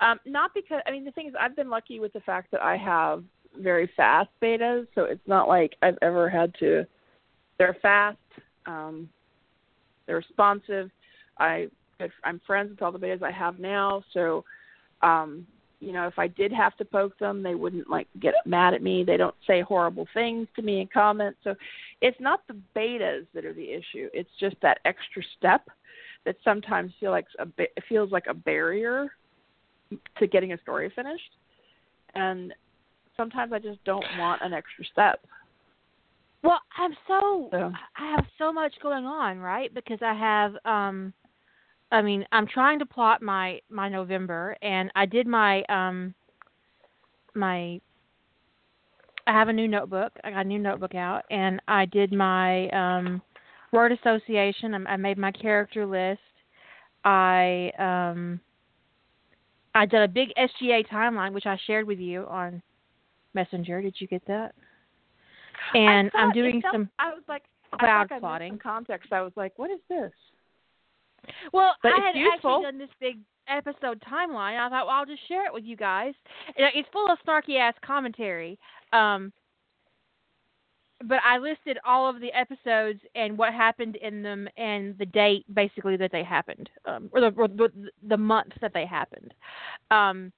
um, 0.00 0.18
not 0.26 0.52
because 0.54 0.80
I 0.86 0.90
mean 0.90 1.04
the 1.04 1.12
thing 1.12 1.28
is 1.28 1.34
I've 1.38 1.56
been 1.56 1.70
lucky 1.70 2.00
with 2.00 2.12
the 2.12 2.20
fact 2.20 2.50
that 2.52 2.62
I 2.62 2.76
have 2.76 3.24
very 3.58 3.90
fast 3.96 4.30
betas, 4.42 4.86
so 4.94 5.04
it's 5.04 5.26
not 5.26 5.48
like 5.48 5.76
I've 5.82 5.98
ever 6.02 6.28
had 6.28 6.54
to. 6.60 6.86
They're 7.58 7.76
fast, 7.82 8.18
um, 8.66 9.08
they're 10.06 10.16
responsive. 10.16 10.90
I 11.38 11.68
I'm 12.24 12.40
friends 12.46 12.70
with 12.70 12.82
all 12.82 12.92
the 12.92 12.98
betas 12.98 13.22
I 13.22 13.30
have 13.30 13.58
now, 13.58 14.02
so 14.14 14.44
um, 15.02 15.46
you 15.80 15.92
know, 15.92 16.06
if 16.06 16.18
I 16.18 16.28
did 16.28 16.52
have 16.52 16.76
to 16.76 16.84
poke 16.84 17.18
them, 17.18 17.42
they 17.42 17.54
wouldn't 17.54 17.88
like 17.88 18.06
get 18.20 18.34
mad 18.44 18.74
at 18.74 18.82
me. 18.82 19.02
They 19.02 19.16
don't 19.16 19.34
say 19.46 19.62
horrible 19.62 20.06
things 20.12 20.46
to 20.56 20.62
me 20.62 20.80
in 20.82 20.88
comments. 20.92 21.38
So 21.42 21.54
it's 22.02 22.20
not 22.20 22.46
the 22.46 22.56
betas 22.76 23.26
that 23.34 23.46
are 23.46 23.54
the 23.54 23.72
issue. 23.72 24.08
It's 24.12 24.30
just 24.38 24.56
that 24.60 24.78
extra 24.84 25.22
step 25.38 25.68
that 26.24 26.36
sometimes 26.44 26.92
feel 27.00 27.10
like 27.10 27.26
a 27.38 27.46
it 27.58 27.82
feels 27.88 28.12
like 28.12 28.24
a 28.28 28.34
barrier 28.34 29.08
to 30.18 30.26
getting 30.26 30.52
a 30.52 30.58
story 30.58 30.92
finished. 30.94 31.32
And 32.14 32.52
sometimes 33.16 33.52
I 33.52 33.58
just 33.58 33.82
don't 33.84 34.04
want 34.18 34.42
an 34.42 34.52
extra 34.52 34.84
step. 34.92 35.24
Well, 36.42 36.60
I'm 36.78 36.92
so 37.06 37.48
So 37.50 37.72
I 37.96 38.10
have 38.16 38.24
so 38.38 38.52
much 38.52 38.72
going 38.82 39.04
on, 39.04 39.38
right? 39.38 39.72
Because 39.74 39.98
I 40.02 40.14
have 40.14 40.54
um 40.64 41.12
I 41.92 42.02
mean, 42.02 42.24
I'm 42.30 42.46
trying 42.46 42.78
to 42.78 42.86
plot 42.86 43.22
my 43.22 43.60
my 43.68 43.88
November 43.88 44.56
and 44.62 44.90
I 44.94 45.06
did 45.06 45.26
my 45.26 45.62
um 45.64 46.14
my 47.34 47.80
I 49.26 49.32
have 49.32 49.48
a 49.48 49.52
new 49.52 49.68
notebook. 49.68 50.12
I 50.24 50.30
got 50.30 50.46
a 50.46 50.48
new 50.48 50.58
notebook 50.58 50.94
out 50.94 51.24
and 51.30 51.60
I 51.68 51.86
did 51.86 52.12
my 52.12 52.68
um 52.70 53.22
word 53.72 53.92
association. 53.92 54.74
I, 54.74 54.92
I 54.92 54.96
made 54.96 55.18
my 55.18 55.32
character 55.32 55.86
list. 55.86 56.20
I 57.04 57.72
um 57.78 58.40
I 59.74 59.86
did 59.86 60.02
a 60.02 60.08
big 60.08 60.30
SGA 60.36 60.86
timeline 60.88 61.32
which 61.32 61.46
I 61.46 61.58
shared 61.66 61.86
with 61.86 61.98
you 61.98 62.26
on 62.26 62.62
Messenger. 63.34 63.80
Did 63.82 63.96
you 63.98 64.06
get 64.06 64.22
that? 64.26 64.54
And 65.74 66.10
I'm 66.14 66.32
doing 66.32 66.62
some 66.72 66.90
I 66.98 67.10
was 67.10 67.22
like 67.28 67.42
cloud 67.78 68.08
I 68.10 68.18
plotting. 68.18 68.52
some 68.52 68.58
context. 68.58 69.12
I 69.12 69.22
was 69.22 69.32
like, 69.36 69.52
what 69.58 69.70
is 69.70 69.80
this? 69.88 70.12
Well, 71.52 71.74
But 71.82 71.92
I 71.92 72.06
had 72.06 72.16
useful. 72.16 72.50
actually 72.56 72.64
done 72.64 72.78
this 72.78 72.88
big 72.98 73.18
episode 73.46 74.02
timeline. 74.10 74.58
I 74.58 74.68
thought, 74.68 74.86
well, 74.86 74.96
I'll 74.96 75.06
just 75.06 75.26
share 75.28 75.46
it 75.46 75.52
with 75.52 75.64
you 75.64 75.76
guys. 75.76 76.14
It's 76.56 76.88
full 76.92 77.10
of 77.10 77.18
snarky 77.26 77.58
ass 77.58 77.74
commentary. 77.84 78.58
Um, 78.92 79.32
but 81.04 81.18
I 81.24 81.38
listed 81.38 81.78
all 81.84 82.08
of 82.08 82.20
the 82.20 82.32
episodes 82.32 83.00
and 83.14 83.38
what 83.38 83.54
happened 83.54 83.96
in 83.96 84.22
them 84.22 84.48
and 84.56 84.96
the 84.98 85.06
date, 85.06 85.44
basically, 85.54 85.96
that 85.96 86.12
they 86.12 86.22
happened, 86.22 86.68
um, 86.84 87.08
or, 87.12 87.20
the, 87.20 87.28
or 87.36 87.48
the 87.48 87.70
the 88.06 88.16
month 88.16 88.52
that 88.60 88.72
they 88.74 88.84
happened, 88.84 89.32
um, 89.90 90.32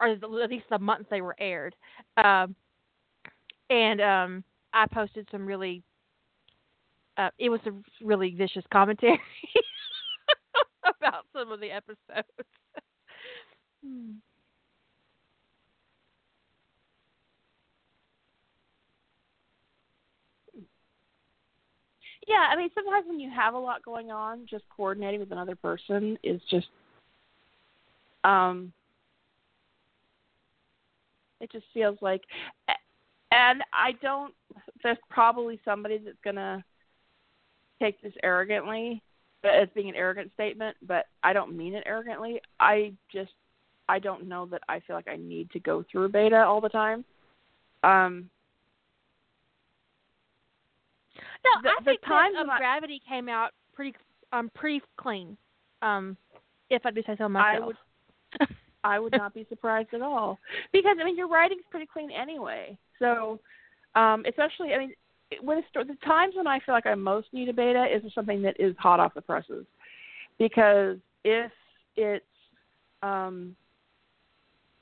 or 0.00 0.08
at 0.08 0.50
least 0.50 0.66
the 0.70 0.78
month 0.78 1.06
they 1.10 1.22
were 1.22 1.36
aired. 1.38 1.74
Um, 2.18 2.54
and 3.70 4.00
um, 4.00 4.44
I 4.72 4.86
posted 4.86 5.26
some 5.30 5.46
really. 5.46 5.82
Uh, 7.18 7.28
it 7.38 7.50
was 7.50 7.60
a 7.66 7.72
really 8.04 8.34
vicious 8.34 8.64
commentary 8.72 9.20
about 10.84 11.26
some 11.34 11.52
of 11.52 11.60
the 11.60 11.70
episodes. 11.70 12.26
Yeah, 22.26 22.46
I 22.50 22.56
mean, 22.56 22.70
sometimes 22.74 23.06
when 23.08 23.18
you 23.20 23.30
have 23.30 23.54
a 23.54 23.58
lot 23.58 23.84
going 23.84 24.10
on, 24.10 24.46
just 24.48 24.64
coordinating 24.74 25.20
with 25.20 25.32
another 25.32 25.56
person 25.56 26.16
is 26.22 26.40
just, 26.48 26.68
um, 28.24 28.72
it 31.40 31.50
just 31.50 31.64
feels 31.74 31.98
like, 32.00 32.22
and 33.32 33.62
I 33.72 33.92
don't. 34.00 34.32
There's 34.82 34.98
probably 35.10 35.60
somebody 35.64 35.98
that's 35.98 36.16
gonna 36.22 36.64
take 37.80 38.00
this 38.00 38.12
arrogantly, 38.22 39.02
but 39.42 39.54
as 39.54 39.68
being 39.74 39.88
an 39.88 39.96
arrogant 39.96 40.30
statement, 40.34 40.76
but 40.86 41.06
I 41.24 41.32
don't 41.32 41.56
mean 41.56 41.74
it 41.74 41.82
arrogantly. 41.86 42.40
I 42.60 42.92
just, 43.12 43.32
I 43.88 43.98
don't 43.98 44.28
know 44.28 44.46
that 44.46 44.62
I 44.68 44.80
feel 44.80 44.94
like 44.94 45.08
I 45.08 45.16
need 45.16 45.50
to 45.50 45.58
go 45.58 45.84
through 45.90 46.10
beta 46.10 46.44
all 46.44 46.60
the 46.60 46.68
time. 46.68 47.04
Um, 47.82 48.30
No, 51.44 51.62
The- 51.62 51.68
I 51.68 51.94
the 51.94 52.06
times 52.06 52.34
that 52.34 52.42
um, 52.42 52.48
when 52.48 52.58
Gravity 52.58 53.00
came 53.08 53.28
out 53.28 53.50
pretty 53.74 53.94
um 54.32 54.50
pretty 54.54 54.80
clean. 54.96 55.36
Um, 55.82 56.16
if 56.70 56.86
I 56.86 56.90
do 56.90 57.02
say 57.06 57.16
so 57.18 57.28
myself. 57.28 57.62
I 57.62 57.66
would 57.66 57.76
I 58.84 58.98
would 58.98 59.12
not 59.12 59.34
be 59.34 59.46
surprised 59.48 59.94
at 59.94 60.02
all 60.02 60.38
because 60.72 60.96
I 61.00 61.04
mean 61.04 61.16
your 61.16 61.28
writing's 61.28 61.64
pretty 61.70 61.86
clean 61.86 62.10
anyway. 62.10 62.76
So, 62.98 63.38
um, 63.94 64.24
especially 64.26 64.72
I 64.72 64.78
mean 64.78 64.94
when 65.40 65.58
it's, 65.58 65.68
the 65.74 65.96
times 66.04 66.34
when 66.36 66.46
I 66.46 66.60
feel 66.60 66.74
like 66.74 66.86
I 66.86 66.94
most 66.94 67.28
need 67.32 67.48
a 67.48 67.52
beta 67.52 67.86
is 67.86 68.02
something 68.14 68.42
that 68.42 68.58
is 68.58 68.74
hot 68.78 69.00
off 69.00 69.14
the 69.14 69.22
presses, 69.22 69.64
because 70.38 70.98
if 71.24 71.50
it's 71.96 72.24
um, 73.02 73.56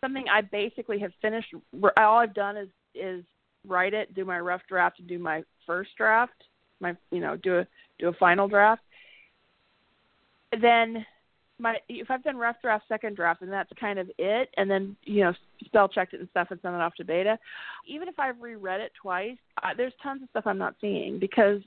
something 0.01 0.25
I 0.33 0.41
basically 0.41 0.99
have 0.99 1.13
finished, 1.23 1.55
all 1.97 2.19
I've 2.19 2.35
done 2.35 2.57
is 2.57 2.69
is 2.95 3.25
write 3.67 3.95
it, 3.95 4.15
do 4.15 4.25
my 4.25 4.41
rough 4.41 4.63
draft, 4.69 4.99
and 4.99 5.09
do 5.09 5.19
my 5.19 5.43
first 5.67 5.91
draft, 5.97 6.45
my 6.81 6.97
you 7.11 7.21
know 7.21 7.37
do 7.37 7.59
a 7.59 7.67
do 7.99 8.09
a 8.09 8.13
final 8.15 8.49
draft. 8.49 8.83
Then 10.61 11.05
my 11.59 11.77
if 11.89 12.11
I've 12.11 12.25
done 12.25 12.37
rough 12.37 12.57
draft, 12.63 12.85
second 12.89 13.17
draft, 13.17 13.43
and 13.43 13.53
that's 13.53 13.71
kind 13.79 13.99
of 13.99 14.11
it, 14.19 14.51
and 14.57 14.71
then 14.71 14.97
you 15.05 15.25
know 15.25 15.33
spell 15.65 15.89
checked 15.89 16.15
it 16.15 16.21
and 16.21 16.29
stuff 16.31 16.49
and 16.51 16.61
sent 16.61 16.75
it 16.75 16.81
off 16.81 16.95
to 16.97 17.05
beta. 17.05 17.39
Even 17.87 18.09
if 18.09 18.19
I've 18.19 18.41
reread 18.41 18.81
it 18.81 18.93
twice, 19.01 19.37
I, 19.63 19.75
there's 19.75 19.93
tons 20.03 20.23
of 20.23 20.29
stuff 20.31 20.47
I'm 20.47 20.59
not 20.59 20.75
seeing 20.81 21.19
because 21.19 21.61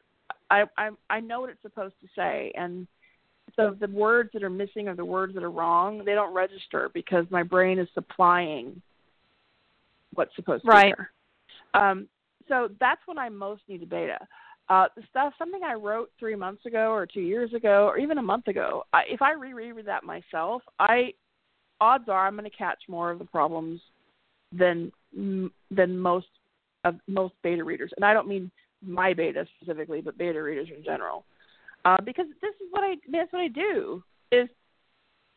I 0.49 0.63
I 0.77 0.89
I 1.09 1.19
know 1.19 1.41
what 1.41 1.49
it's 1.49 1.61
supposed 1.61 1.95
to 2.01 2.07
say, 2.15 2.51
and 2.55 2.87
so 3.55 3.75
the 3.79 3.87
words 3.87 4.31
that 4.33 4.43
are 4.43 4.49
missing 4.49 4.87
or 4.87 4.95
the 4.95 5.05
words 5.05 5.35
that 5.35 5.43
are 5.43 5.51
wrong, 5.51 6.03
they 6.03 6.13
don't 6.13 6.33
register 6.33 6.89
because 6.93 7.25
my 7.29 7.43
brain 7.43 7.77
is 7.77 7.87
supplying 7.93 8.81
what's 10.15 10.35
supposed 10.35 10.63
to 10.63 10.69
Right. 10.69 10.95
be 10.95 11.03
there. 11.73 11.81
Um, 11.81 12.07
so 12.47 12.69
that's 12.79 13.01
when 13.05 13.17
I 13.17 13.29
most 13.29 13.61
need 13.67 13.83
a 13.83 13.85
beta. 13.85 14.19
Uh, 14.69 14.85
stuff, 15.09 15.33
something 15.37 15.61
I 15.63 15.73
wrote 15.73 16.09
three 16.17 16.35
months 16.35 16.65
ago, 16.65 16.91
or 16.91 17.05
two 17.05 17.21
years 17.21 17.53
ago, 17.53 17.85
or 17.85 17.97
even 17.97 18.17
a 18.17 18.21
month 18.23 18.47
ago. 18.47 18.83
I, 18.93 19.03
if 19.09 19.21
I 19.21 19.33
reread 19.33 19.85
that 19.85 20.03
myself, 20.03 20.61
I 20.79 21.13
odds 21.81 22.07
are 22.07 22.25
I'm 22.27 22.37
going 22.37 22.49
to 22.49 22.57
catch 22.57 22.79
more 22.87 23.11
of 23.11 23.19
the 23.19 23.25
problems 23.25 23.81
than 24.51 24.91
than 25.11 25.97
most 25.97 26.27
of 26.85 26.95
most 27.07 27.33
beta 27.43 27.63
readers, 27.63 27.91
and 27.97 28.05
I 28.05 28.13
don't 28.13 28.27
mean 28.27 28.49
my 28.81 29.13
beta 29.13 29.45
specifically, 29.57 30.01
but 30.01 30.17
beta 30.17 30.41
readers 30.41 30.69
in 30.75 30.83
general, 30.83 31.25
uh, 31.85 31.97
because 32.03 32.25
this 32.41 32.55
is 32.55 32.67
what 32.71 32.83
I 32.83 32.95
that's 33.11 33.31
what 33.33 33.41
I 33.41 33.49
do 33.49 34.01
is 34.31 34.47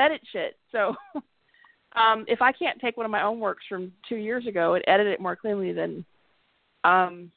edit 0.01 0.21
shit. 0.33 0.57
So 0.73 0.95
um, 1.97 2.25
if 2.29 2.41
I 2.41 2.53
can't 2.53 2.81
take 2.81 2.97
one 2.97 3.07
of 3.07 3.13
my 3.13 3.23
own 3.23 3.41
works 3.41 3.65
from 3.69 3.93
two 4.09 4.17
years 4.17 4.47
ago 4.47 4.75
and 4.75 4.85
edit 4.87 5.07
it 5.07 5.21
more 5.21 5.37
cleanly 5.37 5.73
than 5.73 6.05
um, 6.85 7.31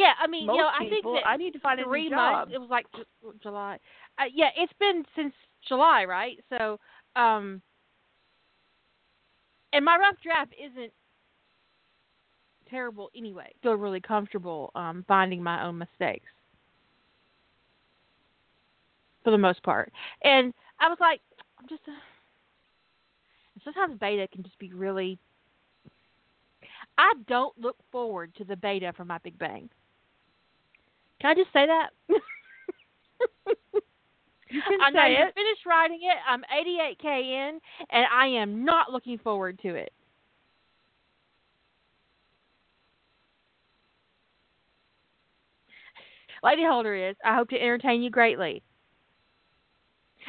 yeah, 0.00 0.12
I 0.18 0.26
mean, 0.26 0.46
most 0.46 0.56
you 0.56 0.62
know, 0.62 0.68
I 0.68 0.78
think 0.78 0.94
people, 0.94 1.12
that 1.12 1.28
I 1.28 1.36
need 1.36 1.52
to 1.52 1.60
find 1.60 1.78
a 1.78 1.84
three 1.84 2.04
new 2.04 2.10
job. 2.10 2.32
months. 2.32 2.52
It 2.54 2.58
was 2.58 2.70
like 2.70 2.86
Ju- 2.96 3.34
July. 3.42 3.78
Uh, 4.18 4.24
yeah, 4.32 4.48
it's 4.56 4.72
been 4.80 5.04
since 5.14 5.34
July, 5.68 6.06
right? 6.06 6.38
So, 6.48 6.80
um, 7.16 7.60
and 9.74 9.84
my 9.84 9.98
rough 9.98 10.16
draft 10.22 10.54
isn't 10.58 10.90
terrible 12.70 13.10
anyway. 13.14 13.52
Feel 13.62 13.74
really 13.74 14.00
comfortable 14.00 14.70
um, 14.74 15.04
finding 15.06 15.42
my 15.42 15.64
own 15.64 15.76
mistakes 15.76 16.30
for 19.22 19.30
the 19.30 19.38
most 19.38 19.62
part. 19.62 19.92
And 20.22 20.54
I 20.78 20.88
was 20.88 20.98
like, 20.98 21.20
I'm 21.58 21.68
just. 21.68 21.82
Uh, 21.86 21.92
sometimes 23.64 24.00
beta 24.00 24.26
can 24.32 24.42
just 24.42 24.58
be 24.58 24.72
really. 24.72 25.18
I 26.96 27.12
don't 27.28 27.56
look 27.58 27.76
forward 27.92 28.34
to 28.36 28.44
the 28.44 28.56
beta 28.56 28.94
for 28.96 29.04
my 29.04 29.18
Big 29.18 29.38
Bang. 29.38 29.68
Can 31.20 31.30
I 31.30 31.34
just 31.34 31.52
say 31.52 31.66
that? 31.66 31.90
You 34.52 34.62
can 34.62 34.80
I 34.80 34.90
know 34.90 35.00
say 35.00 35.12
it. 35.14 35.34
finished 35.34 35.64
writing 35.64 36.00
it. 36.02 36.16
I'm 36.28 36.42
88k 36.52 37.04
in, 37.50 37.60
and 37.90 38.06
I 38.12 38.26
am 38.26 38.64
not 38.64 38.90
looking 38.90 39.16
forward 39.18 39.60
to 39.62 39.76
it. 39.76 39.92
Lady 46.42 46.64
Holder 46.64 46.94
is. 46.94 47.16
I 47.24 47.34
hope 47.34 47.48
to 47.50 47.60
entertain 47.60 48.02
you 48.02 48.10
greatly. 48.10 48.62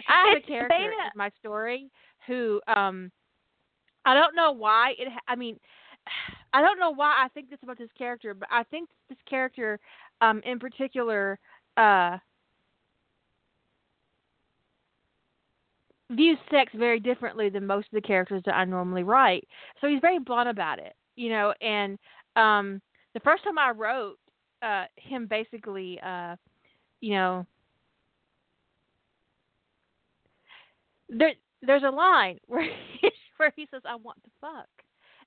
I 0.08 0.28
have 0.30 0.38
It's 0.38 0.46
a 0.46 0.48
character 0.48 0.78
beta- 0.78 1.12
in 1.14 1.18
my 1.18 1.32
story 1.40 1.90
who, 2.28 2.62
um, 2.68 3.12
I 4.06 4.14
don't 4.14 4.36
know 4.36 4.52
why 4.52 4.94
it. 4.98 5.08
I 5.28 5.36
mean, 5.36 5.60
I 6.54 6.62
don't 6.62 6.80
know 6.80 6.92
why 6.92 7.16
I 7.24 7.28
think 7.30 7.50
this 7.50 7.60
about 7.64 7.78
this 7.78 7.90
character, 7.98 8.34
but 8.34 8.50
I 8.52 8.64
think 8.64 8.90
this 9.10 9.18
character, 9.30 9.80
um, 10.22 10.42
in 10.46 10.60
particular, 10.60 11.40
uh, 11.78 12.18
views 16.12 16.38
sex 16.50 16.72
very 16.76 17.00
differently 17.00 17.50
than 17.50 17.66
most 17.66 17.88
of 17.88 17.94
the 17.94 18.02
characters 18.02 18.44
that 18.46 18.56
I 18.56 18.66
normally 18.66 19.04
write. 19.04 19.48
So 19.80 19.88
he's 19.88 20.02
very 20.02 20.20
blunt 20.20 20.50
about 20.50 20.80
it, 20.80 20.94
you 21.16 21.30
know. 21.30 21.54
And 21.62 21.98
um, 22.36 22.82
the 23.14 23.20
first 23.22 23.44
time 23.44 23.58
I 23.58 23.72
wrote 23.72 24.18
uh, 24.62 24.86
him, 24.96 25.28
basically, 25.28 26.00
uh, 26.06 26.36
you 27.00 27.14
know, 27.16 27.46
there 31.10 31.34
there's 31.62 31.84
a 31.84 31.90
line 31.90 32.40
where 32.48 32.64
he, 32.64 33.10
where 33.38 33.54
he 33.56 33.68
says, 33.72 33.82
"I 33.86 33.96
want 33.96 34.22
to 34.24 34.30
fuck." 34.40 34.68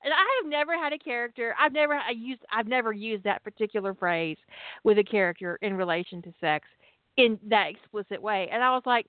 And 0.04 0.12
I 0.12 0.40
have 0.42 0.50
never 0.50 0.74
had 0.74 0.92
a 0.92 0.98
character. 0.98 1.54
I've 1.58 1.72
never 1.72 1.94
I 1.94 2.10
used. 2.10 2.42
I've 2.52 2.68
never 2.68 2.92
used 2.92 3.24
that 3.24 3.42
particular 3.42 3.94
phrase 3.94 4.36
with 4.84 4.98
a 4.98 5.04
character 5.04 5.58
in 5.62 5.74
relation 5.74 6.20
to 6.22 6.32
sex 6.40 6.68
in 7.16 7.38
that 7.48 7.70
explicit 7.70 8.20
way. 8.20 8.48
And 8.52 8.62
I 8.62 8.70
was 8.72 8.82
like, 8.84 9.06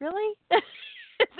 really? 0.00 0.34
is, 0.50 0.58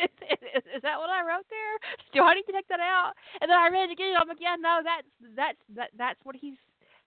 is, 0.01 0.63
is, 0.77 0.83
that 0.83 0.99
what 0.99 1.11
I 1.11 1.21
wrote 1.21 1.47
there? 1.51 1.91
Do 2.15 2.23
I 2.23 2.35
need 2.35 2.45
to 2.45 2.53
take 2.53 2.69
that 2.69 2.81
out? 2.81 3.13
And 3.41 3.51
then 3.51 3.59
I 3.59 3.69
read 3.69 3.91
it 3.91 3.93
again. 3.93 4.15
I'm 4.19 4.29
like, 4.29 4.39
yeah, 4.41 4.57
no, 4.59 4.81
that's 4.83 5.07
that's 5.37 5.59
that 5.77 5.91
that's 5.97 6.21
what 6.25 6.37
he's. 6.37 6.57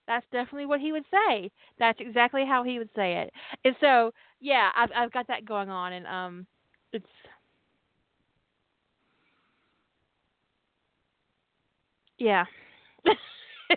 That's 0.06 0.24
definitely 0.32 0.64
what 0.64 0.80
he 0.80 0.90
would 0.92 1.04
say. 1.10 1.50
That's 1.78 1.98
exactly 2.00 2.46
how 2.46 2.64
he 2.64 2.78
would 2.78 2.88
say 2.96 3.18
it. 3.18 3.32
And 3.62 3.76
so, 3.78 4.12
yeah, 4.40 4.70
I've 4.74 4.88
I've 4.96 5.12
got 5.12 5.26
that 5.28 5.44
going 5.44 5.68
on, 5.68 5.92
and 5.92 6.06
um, 6.06 6.46
it's 6.92 7.04
yeah. 12.18 12.44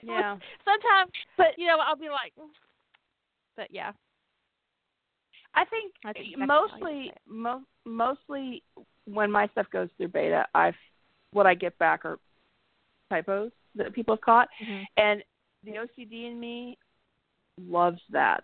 Yeah. 0.03 0.37
Sometimes, 0.65 1.11
But 1.37 1.47
you 1.57 1.67
know, 1.67 1.77
I'll 1.85 1.95
be 1.95 2.09
like, 2.09 2.33
"Mm." 2.39 2.49
but 3.57 3.67
yeah. 3.71 3.91
I 5.53 5.65
think 5.65 5.93
exactly 6.15 6.45
mostly, 6.47 7.11
mo- 7.27 7.63
mostly 7.85 8.63
when 9.05 9.31
my 9.31 9.47
stuff 9.47 9.67
goes 9.71 9.89
through 9.97 10.09
beta, 10.09 10.45
I've 10.55 10.75
what 11.33 11.45
I 11.45 11.53
get 11.53 11.77
back 11.77 12.05
are 12.05 12.19
typos 13.09 13.51
that 13.75 13.93
people 13.93 14.15
have 14.15 14.21
caught, 14.21 14.47
Mhm. 14.61 14.85
and 14.97 15.23
the 15.63 15.71
OCD 15.77 16.27
in 16.27 16.39
me 16.39 16.77
loves 17.59 18.01
that. 18.11 18.43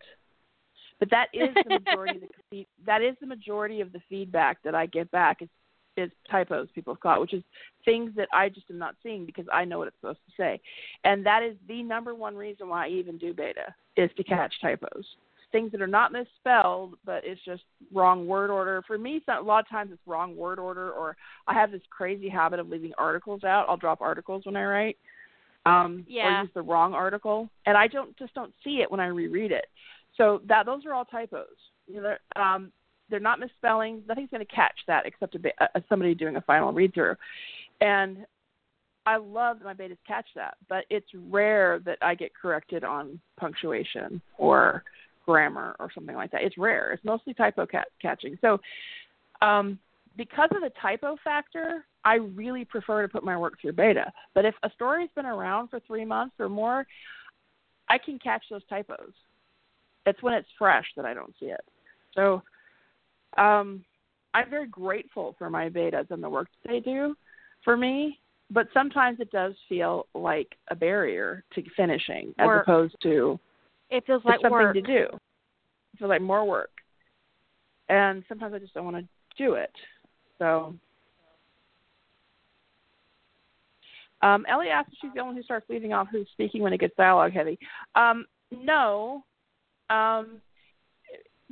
But 1.00 1.10
that 1.12 1.28
is 1.34 1.56
the 1.64 1.72
majority 1.80 2.18
of 2.18 2.30
the 2.52 2.68
that 2.86 3.02
is 3.02 3.16
the 3.22 3.28
majority 3.28 3.82
of 3.82 3.92
the 3.92 4.02
feedback 4.10 4.62
that 4.64 4.76
I 4.76 4.86
get 4.86 5.10
back 5.12 5.42
is 5.42 5.50
is 5.98 6.12
typos 6.30 6.68
people 6.74 6.94
have 6.94 7.02
caught, 7.02 7.22
which 7.22 7.34
is 7.34 7.44
things 7.86 8.12
that 8.16 8.28
I 8.34 8.50
just 8.50 8.70
am 8.70 8.78
not 8.78 8.96
seeing 9.04 9.26
because 9.26 9.46
I 9.52 9.66
know 9.66 9.80
what 9.80 9.88
it's 9.88 9.98
supposed 10.00 10.20
to 10.28 10.34
say, 10.38 10.60
and 11.04 11.26
that 11.26 11.44
is 11.44 11.56
the 11.68 11.84
number 11.84 12.16
one 12.16 12.36
reason 12.36 12.70
why 12.70 12.86
I 12.86 12.90
even 12.90 13.18
do 13.18 13.34
beta 13.34 13.74
is 13.96 14.10
to 14.18 14.24
catch 14.24 14.54
typos 14.62 15.06
things 15.52 15.72
that 15.72 15.82
are 15.82 15.88
not 15.88 16.12
misspelled, 16.12 16.96
but 17.06 17.22
it's 17.24 17.42
just 17.46 17.64
wrong 17.94 18.28
word 18.28 18.50
order. 18.50 18.84
For 18.86 18.98
me, 18.98 19.22
a 19.28 19.42
lot 19.42 19.60
of 19.60 19.70
times 19.70 19.92
it's 19.94 20.02
wrong 20.06 20.36
word 20.36 20.60
order, 20.60 20.92
or 20.92 21.16
I 21.48 21.54
have 21.54 21.72
this 21.72 21.82
crazy 21.90 22.30
habit 22.30 22.60
of 22.60 22.68
leaving 22.70 22.92
articles 22.98 23.44
out. 23.44 23.66
I'll 23.70 23.78
drop 23.78 24.02
articles 24.02 24.46
when 24.46 24.56
I 24.56 24.66
write. 24.66 24.98
um, 25.66 26.06
Yeah. 26.08 26.40
or 26.40 26.44
use 26.44 26.52
the 26.54 26.62
wrong 26.62 26.94
article, 26.94 27.50
and 27.66 27.78
I 27.78 27.88
don't 27.88 28.16
just 28.18 28.34
don't 28.34 28.54
see 28.64 28.82
it 28.82 28.90
when 28.90 29.02
I 29.02 29.08
reread 29.08 29.52
it. 29.52 29.66
So 30.16 30.42
that 30.46 30.66
those 30.66 30.86
are 30.86 30.94
all 30.94 31.04
typos. 31.04 31.48
You 31.88 32.02
know, 32.02 32.16
um, 32.38 32.72
they're 33.10 33.20
not 33.20 33.40
misspelling. 33.40 34.04
Nothing's 34.08 34.30
going 34.30 34.46
to 34.46 34.54
catch 34.54 34.78
that 34.88 35.06
except 35.06 35.36
a, 35.36 35.40
uh, 35.64 35.80
somebody 35.90 36.14
doing 36.14 36.36
a 36.36 36.42
final 36.42 36.72
read 36.72 36.94
through. 36.94 37.16
And 37.82 38.26
I 39.06 39.18
love 39.18 39.60
that 39.60 39.66
my 39.66 39.74
betas 39.74 39.98
catch 40.06 40.26
that, 40.36 40.58
but 40.68 40.84
it's 40.90 41.08
rare 41.30 41.80
that 41.86 41.98
I 42.02 42.14
get 42.16 42.32
corrected 42.36 42.84
on 42.84 43.20
punctuation 43.40 44.22
or 44.38 44.84
grammar 45.26 45.76
or 45.80 45.90
something 45.94 46.16
like 46.16 46.32
that. 46.32 46.44
It's 46.44 46.58
rare. 46.58 46.92
It's 46.92 47.04
mostly 47.06 47.34
typo 47.34 47.66
cat- 47.66 47.88
catching. 48.02 48.38
So 48.42 48.60
um, 49.42 49.80
because 50.18 50.50
of 50.56 50.62
the 50.62 50.72
typo 50.82 51.18
factor, 51.24 51.86
I 52.04 52.16
really 52.16 52.66
prefer 52.66 53.02
to 53.02 53.08
put 53.08 53.24
my 53.24 53.38
work 53.38 53.62
through 53.62 53.74
beta. 53.74 54.12
But 54.34 54.46
if 54.46 54.56
a 54.64 54.72
story's 54.76 55.10
been 55.16 55.26
around 55.26 55.70
for 55.70 55.80
three 55.82 56.06
months 56.06 56.36
or 56.40 56.50
more, 56.50 56.86
I 57.90 57.98
can 57.98 58.20
catch 58.20 58.44
those 58.50 58.66
typos. 58.70 59.12
It's 60.06 60.22
when 60.24 60.34
it's 60.34 60.48
fresh 60.58 60.86
that 60.96 61.06
I 61.06 61.14
don't 61.14 61.34
see 61.40 61.48
it. 61.48 61.62
So 62.14 62.42
um, 63.38 63.84
I'm 64.34 64.50
very 64.50 64.68
grateful 64.68 65.36
for 65.38 65.50
my 65.50 65.70
betas 65.70 66.10
and 66.12 66.24
the 66.24 66.30
work 66.30 66.48
that 66.64 66.70
they 66.72 66.80
do 66.80 67.16
for 67.64 67.76
me. 67.76 68.20
But 68.50 68.68
sometimes 68.74 69.20
it 69.20 69.30
does 69.32 69.54
feel 69.68 70.08
like 70.16 70.56
a 70.70 70.76
barrier 70.76 71.44
to 71.54 71.64
finishing, 71.76 72.34
as 72.40 72.48
Or- 72.48 72.62
opposed 72.62 72.96
to 73.04 73.40
It 73.90 74.06
feels 74.06 74.24
like 74.24 74.36
something 74.42 74.52
work. 74.52 74.74
to 74.76 74.82
do. 74.82 75.04
It 75.12 76.00
feels 76.00 76.10
like 76.10 76.22
more 76.22 76.46
work, 76.46 76.72
and 77.90 78.24
sometimes 78.30 78.54
I 78.54 78.60
just 78.60 78.74
don't 78.74 78.86
want 78.86 78.98
to 78.98 79.08
do 79.38 79.54
it. 79.56 79.74
So, 80.38 80.76
um, 84.22 84.46
Ellie 84.48 84.70
asked 84.70 84.94
if 84.94 85.00
she's 85.00 85.12
the 85.14 85.20
only 85.20 85.32
one 85.32 85.36
who 85.38 85.44
starts 85.44 85.70
leaving 85.70 85.94
off 85.94 86.08
who's 86.10 86.28
speaking 86.32 86.62
when 86.62 86.74
it 86.74 86.80
gets 86.80 86.96
dialogue 86.96 87.32
heavy. 87.34 87.60
Um, 87.96 88.26
no, 88.52 89.26
um, 89.90 90.42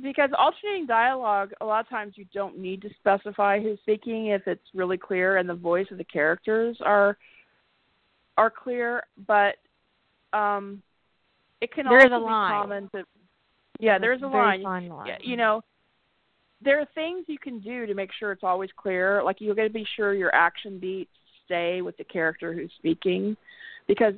because 0.02 0.30
alternating 0.36 0.86
dialogue, 0.86 1.52
a 1.60 1.64
lot 1.64 1.80
of 1.80 1.88
times 1.88 2.14
you 2.16 2.26
don't 2.34 2.58
need 2.58 2.82
to 2.82 2.90
specify 2.98 3.60
who's 3.60 3.78
speaking 3.80 4.26
if 4.26 4.46
it's 4.46 4.64
really 4.74 4.98
clear 4.98 5.38
and 5.38 5.48
the 5.48 5.54
voice 5.54 5.86
of 5.90 5.98
the 5.98 6.04
characters 6.04 6.76
are 6.84 7.16
are 8.36 8.50
clear. 8.50 9.02
But 9.26 9.56
um, 10.32 10.82
it 11.60 11.72
can 11.72 11.86
There 11.86 11.98
is 12.00 12.12
also 12.12 12.16
a 12.16 12.20
be 12.20 12.24
line. 12.24 12.50
common 12.52 12.88
to 12.90 13.04
yeah, 13.78 13.98
there's 13.98 14.22
a 14.22 14.26
line. 14.26 14.62
line. 14.62 14.90
Yeah, 15.06 15.18
you 15.20 15.36
know, 15.36 15.62
there 16.62 16.80
are 16.80 16.86
things 16.94 17.24
you 17.26 17.38
can 17.38 17.60
do 17.60 17.86
to 17.86 17.94
make 17.94 18.10
sure 18.18 18.32
it's 18.32 18.44
always 18.44 18.70
clear. 18.76 19.22
Like 19.22 19.40
you 19.40 19.54
got 19.54 19.64
to 19.64 19.70
be 19.70 19.86
sure 19.96 20.14
your 20.14 20.34
action 20.34 20.78
beats 20.78 21.10
stay 21.44 21.80
with 21.82 21.96
the 21.96 22.04
character 22.04 22.52
who's 22.52 22.72
speaking, 22.78 23.36
because 23.86 24.14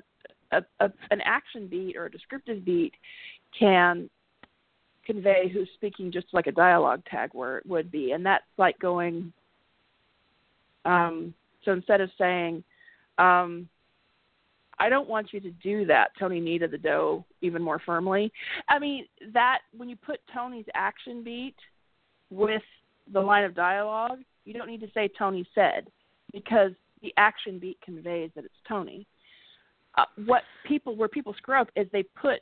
a, 0.52 0.62
a, 0.80 0.90
an 1.10 1.20
action 1.24 1.66
beat 1.66 1.96
or 1.96 2.06
a 2.06 2.10
descriptive 2.10 2.64
beat 2.64 2.94
can 3.58 4.08
convey 5.08 5.48
who's 5.48 5.68
speaking 5.74 6.12
just 6.12 6.26
like 6.32 6.46
a 6.46 6.52
dialogue 6.52 7.02
tag 7.10 7.32
word 7.32 7.62
would 7.66 7.90
be, 7.90 8.12
and 8.12 8.24
that's 8.24 8.44
like 8.58 8.78
going. 8.78 9.32
Um, 10.84 11.34
so 11.64 11.72
instead 11.72 12.00
of 12.02 12.10
saying, 12.18 12.62
um, 13.16 13.68
I 14.78 14.90
don't 14.90 15.08
want 15.08 15.32
you 15.32 15.40
to 15.40 15.50
do 15.50 15.86
that. 15.86 16.10
Tony 16.18 16.40
kneaded 16.40 16.70
the 16.70 16.78
dough 16.78 17.24
even 17.40 17.62
more 17.62 17.80
firmly. 17.84 18.30
I 18.68 18.78
mean, 18.78 19.06
that 19.32 19.60
when 19.76 19.88
you 19.88 19.96
put 19.96 20.20
Tony's 20.32 20.66
action 20.74 21.24
beat 21.24 21.56
with 22.30 22.62
the 23.10 23.20
line 23.20 23.44
of 23.44 23.54
dialogue, 23.54 24.18
you 24.44 24.52
don't 24.52 24.68
need 24.68 24.82
to 24.82 24.90
say 24.92 25.08
Tony 25.18 25.48
said 25.54 25.88
because 26.32 26.72
the 27.00 27.14
action 27.16 27.58
beat 27.58 27.80
conveys 27.80 28.30
that 28.34 28.44
it's 28.44 28.54
Tony. 28.68 29.06
Uh, 29.96 30.04
what 30.26 30.42
people 30.66 30.94
where 30.96 31.08
people 31.08 31.34
screw 31.38 31.58
up 31.58 31.70
is 31.74 31.86
they 31.92 32.02
put 32.02 32.40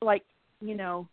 like 0.00 0.22
you 0.60 0.74
know 0.74 1.08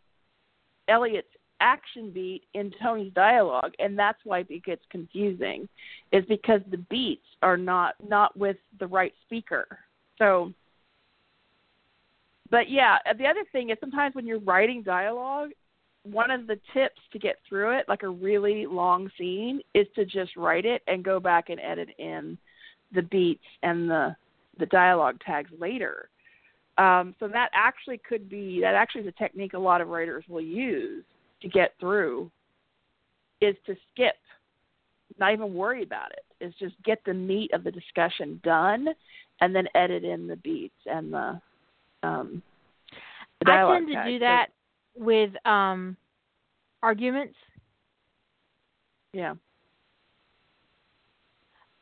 Elliot's 0.90 1.28
action 1.62 2.12
beat 2.12 2.44
in 2.54 2.72
Tony's 2.82 3.14
dialogue, 3.14 3.74
and 3.80 3.98
that's 3.98 4.20
why 4.24 4.46
it 4.50 4.64
gets 4.64 4.82
confusing, 4.90 5.68
is 6.12 6.26
because 6.26 6.62
the 6.72 6.78
beats 6.78 7.26
are 7.42 7.58
not 7.58 7.96
not 8.08 8.36
with 8.38 8.58
the 8.80 8.88
right 8.88 9.14
speaker. 9.26 9.68
So, 10.18 10.54
but 12.50 12.70
yeah, 12.70 12.98
the 13.18 13.28
other 13.28 13.44
thing 13.52 13.70
is 13.70 13.78
sometimes 13.80 14.16
when 14.16 14.26
you're 14.26 14.40
writing 14.40 14.84
dialogue, 14.84 15.50
one 16.04 16.32
of 16.32 16.48
the 16.48 16.60
tips 16.74 17.00
to 17.12 17.20
get 17.20 17.38
through 17.48 17.78
it, 17.78 17.86
like 17.88 18.04
a 18.04 18.10
really 18.10 18.66
long 18.66 19.10
scene, 19.18 19.62
is 19.74 19.88
to 19.96 20.06
just 20.06 20.36
write 20.36 20.66
it 20.66 20.82
and 20.88 21.04
go 21.04 21.20
back 21.20 21.50
and 21.50 21.60
edit 21.60 21.90
in 21.98 22.38
the 22.94 23.04
beats 23.04 23.44
and 23.64 23.90
the 23.90 24.16
the 24.60 24.66
dialogue 24.66 25.20
tags 25.26 25.52
later. 25.58 26.10
Um, 26.80 27.14
so 27.20 27.28
that 27.28 27.50
actually 27.54 28.00
could 28.08 28.30
be 28.30 28.62
that 28.62 28.74
actually 28.74 29.02
is 29.02 29.08
a 29.08 29.12
technique 29.24 29.54
a 29.54 29.60
lot 29.60 29.82
of 29.82 29.90
writers 29.90 30.24
will 30.30 30.42
use 30.42 31.04
to 31.42 31.50
get 31.50 31.74
through 31.80 32.32
is 33.42 33.56
to 33.66 33.76
skip, 33.92 34.16
not 35.20 35.34
even 35.34 35.54
worry 35.54 35.84
about 35.84 36.12
it. 36.12 36.24
Is 36.44 36.54
just 36.58 36.76
get 36.86 37.00
the 37.06 37.14
meat 37.14 37.52
of 37.54 37.66
the 37.66 37.72
discussion 37.72 38.40
done, 38.46 38.88
and 39.42 39.54
then 39.54 39.68
edit 39.76 40.06
in 40.06 40.26
the 40.26 40.38
beats 40.38 40.74
and 40.86 41.12
the 41.12 41.42
um, 42.02 42.42
the 43.46 43.52
I 43.52 43.74
tend 43.74 43.88
to 43.90 44.04
do 44.06 44.16
So- 44.16 44.20
that 44.20 44.48
with 44.96 45.32
um 45.46 45.98
arguments 46.82 47.36
yeah. 49.14 49.34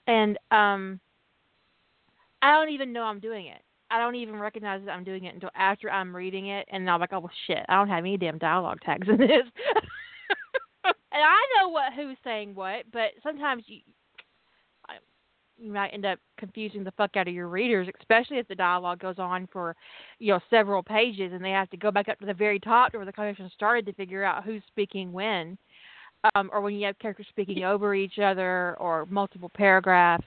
and 0.07 0.37
um 0.49 0.99
I 2.41 2.51
don't 2.53 2.69
even 2.69 2.91
know 2.93 3.03
I'm 3.03 3.19
doing 3.19 3.47
it. 3.47 3.61
I 3.89 3.99
don't 3.99 4.15
even 4.15 4.39
recognize 4.39 4.81
that 4.85 4.91
I'm 4.91 5.03
doing 5.03 5.25
it 5.25 5.33
until 5.33 5.49
after 5.55 5.89
I'm 5.89 6.15
reading 6.15 6.47
it 6.47 6.67
and 6.71 6.89
I'm 6.89 6.99
like, 6.99 7.13
oh 7.13 7.19
well, 7.19 7.31
shit, 7.47 7.65
I 7.69 7.75
don't 7.75 7.87
have 7.87 7.99
any 8.03 8.17
damn 8.17 8.37
dialogue 8.37 8.79
tags 8.85 9.07
in 9.07 9.17
this. 9.17 9.29
and 10.85 10.93
I 11.13 11.45
know 11.55 11.69
what 11.69 11.93
who's 11.93 12.17
saying 12.23 12.55
what, 12.55 12.83
but 12.91 13.11
sometimes 13.23 13.63
you 13.67 13.79
you 15.57 15.71
might 15.71 15.89
end 15.89 16.05
up 16.05 16.19
confusing 16.37 16.83
the 16.83 16.91
fuck 16.91 17.15
out 17.15 17.27
of 17.27 17.33
your 17.33 17.47
readers, 17.47 17.87
especially 17.99 18.37
if 18.37 18.47
the 18.47 18.55
dialogue 18.55 18.99
goes 18.99 19.17
on 19.17 19.47
for, 19.51 19.75
you 20.19 20.31
know, 20.31 20.39
several 20.49 20.83
pages 20.83 21.33
and 21.33 21.43
they 21.43 21.49
have 21.49 21.69
to 21.71 21.77
go 21.77 21.91
back 21.91 22.09
up 22.09 22.19
to 22.19 22.25
the 22.25 22.33
very 22.33 22.59
top 22.59 22.91
to 22.91 22.97
where 22.97 23.05
the 23.05 23.11
conversation 23.11 23.49
started 23.53 23.85
to 23.85 23.93
figure 23.93 24.23
out 24.23 24.43
who's 24.43 24.61
speaking 24.67 25.11
when. 25.11 25.57
Um, 26.35 26.49
or 26.51 26.61
when 26.61 26.73
you 26.73 26.85
have 26.87 26.97
characters 26.99 27.27
speaking 27.29 27.63
over 27.63 27.93
each 27.93 28.17
other 28.19 28.75
or 28.79 29.05
multiple 29.05 29.51
paragraphs. 29.53 30.25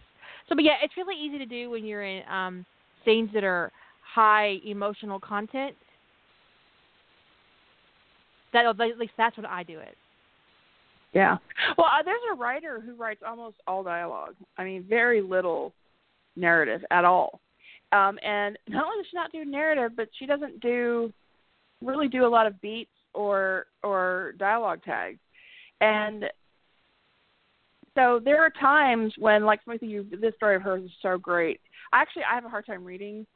So, 0.49 0.55
but 0.55 0.65
yeah, 0.65 0.77
it's 0.83 0.97
really 0.97 1.21
easy 1.21 1.37
to 1.39 1.47
do 1.47 1.69
when 1.69 1.85
you're 1.85 2.05
in 2.05 2.23
um, 2.31 2.65
scenes 3.05 3.31
that 3.35 3.45
are 3.45 3.71
high 4.03 4.59
emotional 4.65 5.21
content. 5.21 5.75
That 8.53 8.67
at 8.67 8.99
least 8.99 9.13
that's 9.17 9.37
what 9.37 9.47
I 9.47 9.63
do 9.63 9.79
it. 9.79 9.97
Yeah. 11.13 11.39
Well, 11.77 11.87
uh, 11.87 12.03
there's 12.05 12.21
a 12.33 12.37
writer 12.37 12.81
who 12.81 12.95
writes 12.95 13.23
almost 13.27 13.57
all 13.67 13.83
dialogue. 13.83 14.35
I 14.59 14.65
mean, 14.65 14.85
very 14.89 15.21
little 15.21 15.73
narrative 16.37 16.83
at 16.91 17.05
all. 17.05 17.41
Um, 17.93 18.19
and 18.25 18.57
not 18.69 18.85
only 18.85 18.99
does 18.99 19.07
she 19.11 19.17
not 19.17 19.33
do 19.33 19.45
narrative, 19.45 19.93
but 19.97 20.09
she 20.19 20.27
doesn't 20.27 20.61
do 20.61 21.13
really 21.83 22.09
do 22.09 22.27
a 22.27 22.29
lot 22.29 22.47
of 22.47 22.61
beats 22.61 22.91
or 23.15 23.67
or 23.83 24.35
dialogue 24.39 24.83
tags. 24.85 25.19
And 25.81 26.27
so 27.97 28.21
there 28.25 28.41
are 28.41 28.51
times 28.51 29.13
when, 29.19 29.45
like, 29.45 29.61
Smithy, 29.65 29.87
you 29.89 30.07
this 30.21 30.35
story 30.37 30.55
of 30.57 30.63
hers 30.63 30.85
is 30.85 30.91
so 31.03 31.19
great. 31.19 31.61
Actually, 31.93 32.23
I 32.31 32.35
have 32.35 32.45
a 32.45 32.49
hard 32.49 32.67
time 32.67 32.85
reading 32.85 33.27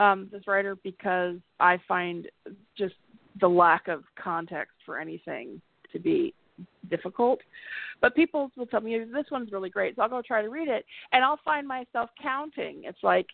um, 0.00 0.28
this 0.30 0.46
writer 0.46 0.76
because 0.82 1.36
I 1.58 1.78
find 1.88 2.28
just 2.76 2.94
the 3.40 3.48
lack 3.48 3.88
of 3.88 4.04
context 4.22 4.74
for 4.84 4.98
anything 4.98 5.60
to 5.92 5.98
be 5.98 6.34
difficult. 6.90 7.40
But 8.00 8.14
people 8.14 8.50
will 8.56 8.66
tell 8.66 8.80
me 8.80 8.98
this 9.12 9.26
one's 9.30 9.52
really 9.52 9.70
great, 9.70 9.96
so 9.96 10.02
I'll 10.02 10.08
go 10.08 10.22
try 10.22 10.42
to 10.42 10.48
read 10.48 10.68
it, 10.68 10.84
and 11.12 11.24
I'll 11.24 11.40
find 11.44 11.66
myself 11.66 12.10
counting. 12.20 12.82
It's 12.84 13.02
like, 13.02 13.26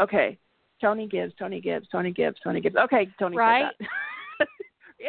okay, 0.00 0.38
Tony 0.80 1.06
Gibbs, 1.06 1.32
Tony 1.38 1.60
Gibbs, 1.60 1.86
Tony 1.90 2.12
Gibbs, 2.12 2.38
Tony 2.42 2.60
Gibbs. 2.60 2.76
Okay, 2.76 3.08
Tony 3.18 3.36
Right. 3.36 3.72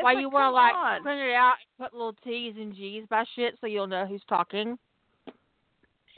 Why 0.02 0.14
like, 0.14 0.22
you 0.22 0.30
want 0.30 0.46
to 0.46 0.52
like 0.52 0.74
on. 0.74 1.04
print 1.04 1.22
it 1.22 1.36
out, 1.36 1.56
put 1.80 1.94
little 1.94 2.16
T's 2.24 2.56
and 2.58 2.74
G's 2.76 3.04
by 3.10 3.26
shit 3.36 3.56
so 3.62 3.68
you'll 3.68 3.86
know 3.86 4.08
who's 4.08 4.24
talking. 4.28 4.78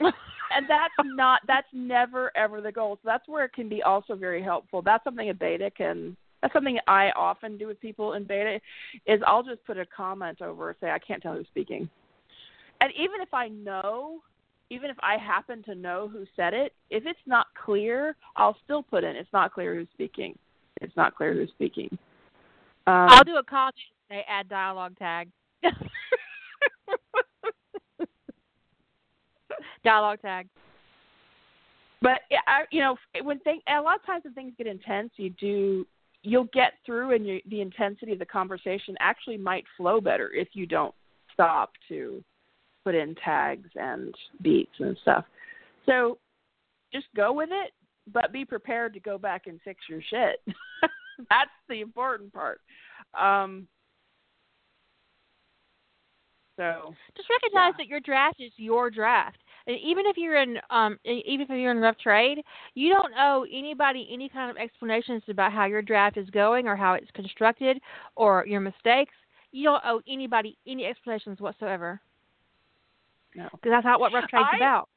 and 0.56 0.66
that's 0.68 0.94
not 1.14 1.40
that's 1.46 1.66
never 1.72 2.36
ever 2.36 2.60
the 2.60 2.72
goal. 2.72 2.96
So 2.96 3.02
that's 3.04 3.28
where 3.28 3.44
it 3.44 3.52
can 3.52 3.68
be 3.68 3.82
also 3.82 4.14
very 4.14 4.42
helpful. 4.42 4.82
That's 4.82 5.04
something 5.04 5.30
a 5.30 5.34
beta 5.34 5.70
can. 5.70 6.16
That's 6.42 6.52
something 6.52 6.78
I 6.86 7.10
often 7.16 7.56
do 7.56 7.66
with 7.66 7.80
people 7.80 8.14
in 8.14 8.24
beta. 8.24 8.60
Is 9.06 9.20
I'll 9.26 9.42
just 9.42 9.64
put 9.66 9.78
a 9.78 9.86
comment 9.86 10.40
over 10.40 10.74
say 10.80 10.90
I 10.90 10.98
can't 10.98 11.22
tell 11.22 11.34
who's 11.34 11.46
speaking, 11.46 11.88
and 12.80 12.92
even 12.94 13.20
if 13.20 13.32
I 13.34 13.48
know, 13.48 14.20
even 14.70 14.90
if 14.90 14.96
I 15.00 15.16
happen 15.18 15.62
to 15.64 15.74
know 15.74 16.08
who 16.10 16.24
said 16.34 16.54
it, 16.54 16.72
if 16.90 17.04
it's 17.06 17.18
not 17.26 17.46
clear, 17.64 18.16
I'll 18.36 18.56
still 18.64 18.82
put 18.82 19.04
in 19.04 19.16
it's 19.16 19.32
not 19.32 19.52
clear 19.52 19.74
who's 19.74 19.88
speaking. 19.92 20.36
It's 20.80 20.96
not 20.96 21.14
clear 21.14 21.34
who's 21.34 21.50
speaking. 21.50 21.88
Um, 22.86 23.08
I'll 23.08 23.24
do 23.24 23.36
a 23.36 23.44
comment 23.44 23.74
and 24.10 24.18
say 24.18 24.24
add 24.28 24.48
dialogue 24.48 24.96
tag. 24.98 25.28
dialogue 29.84 30.20
tag. 30.22 30.48
but 32.02 32.20
I, 32.46 32.62
you 32.70 32.80
know, 32.80 32.96
when 33.22 33.38
thing 33.40 33.60
a 33.68 33.80
lot 33.80 33.96
of 33.96 34.06
times 34.06 34.24
when 34.24 34.34
things 34.34 34.54
get 34.58 34.66
intense, 34.66 35.10
you 35.16 35.30
do 35.30 35.86
you'll 36.22 36.48
get 36.52 36.72
through, 36.84 37.14
and 37.14 37.26
you, 37.26 37.40
the 37.48 37.60
intensity 37.60 38.12
of 38.12 38.18
the 38.18 38.26
conversation 38.26 38.96
actually 38.98 39.36
might 39.36 39.64
flow 39.76 40.00
better 40.00 40.32
if 40.32 40.48
you 40.54 40.66
don't 40.66 40.94
stop 41.32 41.70
to 41.88 42.22
put 42.84 42.94
in 42.94 43.14
tags 43.24 43.68
and 43.76 44.14
beats 44.42 44.72
and 44.80 44.96
stuff. 45.02 45.24
So 45.86 46.18
just 46.92 47.06
go 47.14 47.32
with 47.32 47.50
it, 47.52 47.72
but 48.12 48.32
be 48.32 48.44
prepared 48.44 48.94
to 48.94 49.00
go 49.00 49.18
back 49.18 49.46
and 49.46 49.60
fix 49.64 49.80
your 49.88 50.00
shit. 50.10 50.40
That's 51.30 51.50
the 51.68 51.80
important 51.80 52.32
part. 52.32 52.60
Um, 53.18 53.68
so 56.56 56.94
just 57.16 57.28
recognize 57.30 57.74
yeah. 57.74 57.84
that 57.84 57.88
your 57.88 58.00
draft 58.00 58.36
is 58.40 58.52
your 58.56 58.90
draft. 58.90 59.38
And 59.66 59.76
even 59.82 60.06
if 60.06 60.16
you're 60.16 60.40
in 60.40 60.58
um 60.70 60.98
even 61.04 61.42
if 61.42 61.48
you're 61.48 61.72
in 61.72 61.78
rough 61.78 61.98
trade, 61.98 62.38
you 62.74 62.92
don't 62.92 63.12
owe 63.18 63.44
anybody 63.52 64.08
any 64.12 64.28
kind 64.28 64.50
of 64.50 64.56
explanations 64.56 65.22
about 65.28 65.52
how 65.52 65.66
your 65.66 65.82
draft 65.82 66.16
is 66.16 66.28
going 66.30 66.68
or 66.68 66.76
how 66.76 66.94
it's 66.94 67.10
constructed 67.12 67.78
or 68.14 68.46
your 68.46 68.60
mistakes. 68.60 69.14
You 69.52 69.64
don't 69.64 69.82
owe 69.84 70.00
anybody 70.08 70.58
any 70.66 70.84
explanations 70.84 71.40
whatsoever. 71.40 72.00
No. 73.34 73.48
Because 73.52 73.70
that's 73.70 73.84
not 73.84 74.00
what 74.00 74.12
rough 74.12 74.28
trade's 74.28 74.48
I, 74.52 74.56
about. 74.56 74.88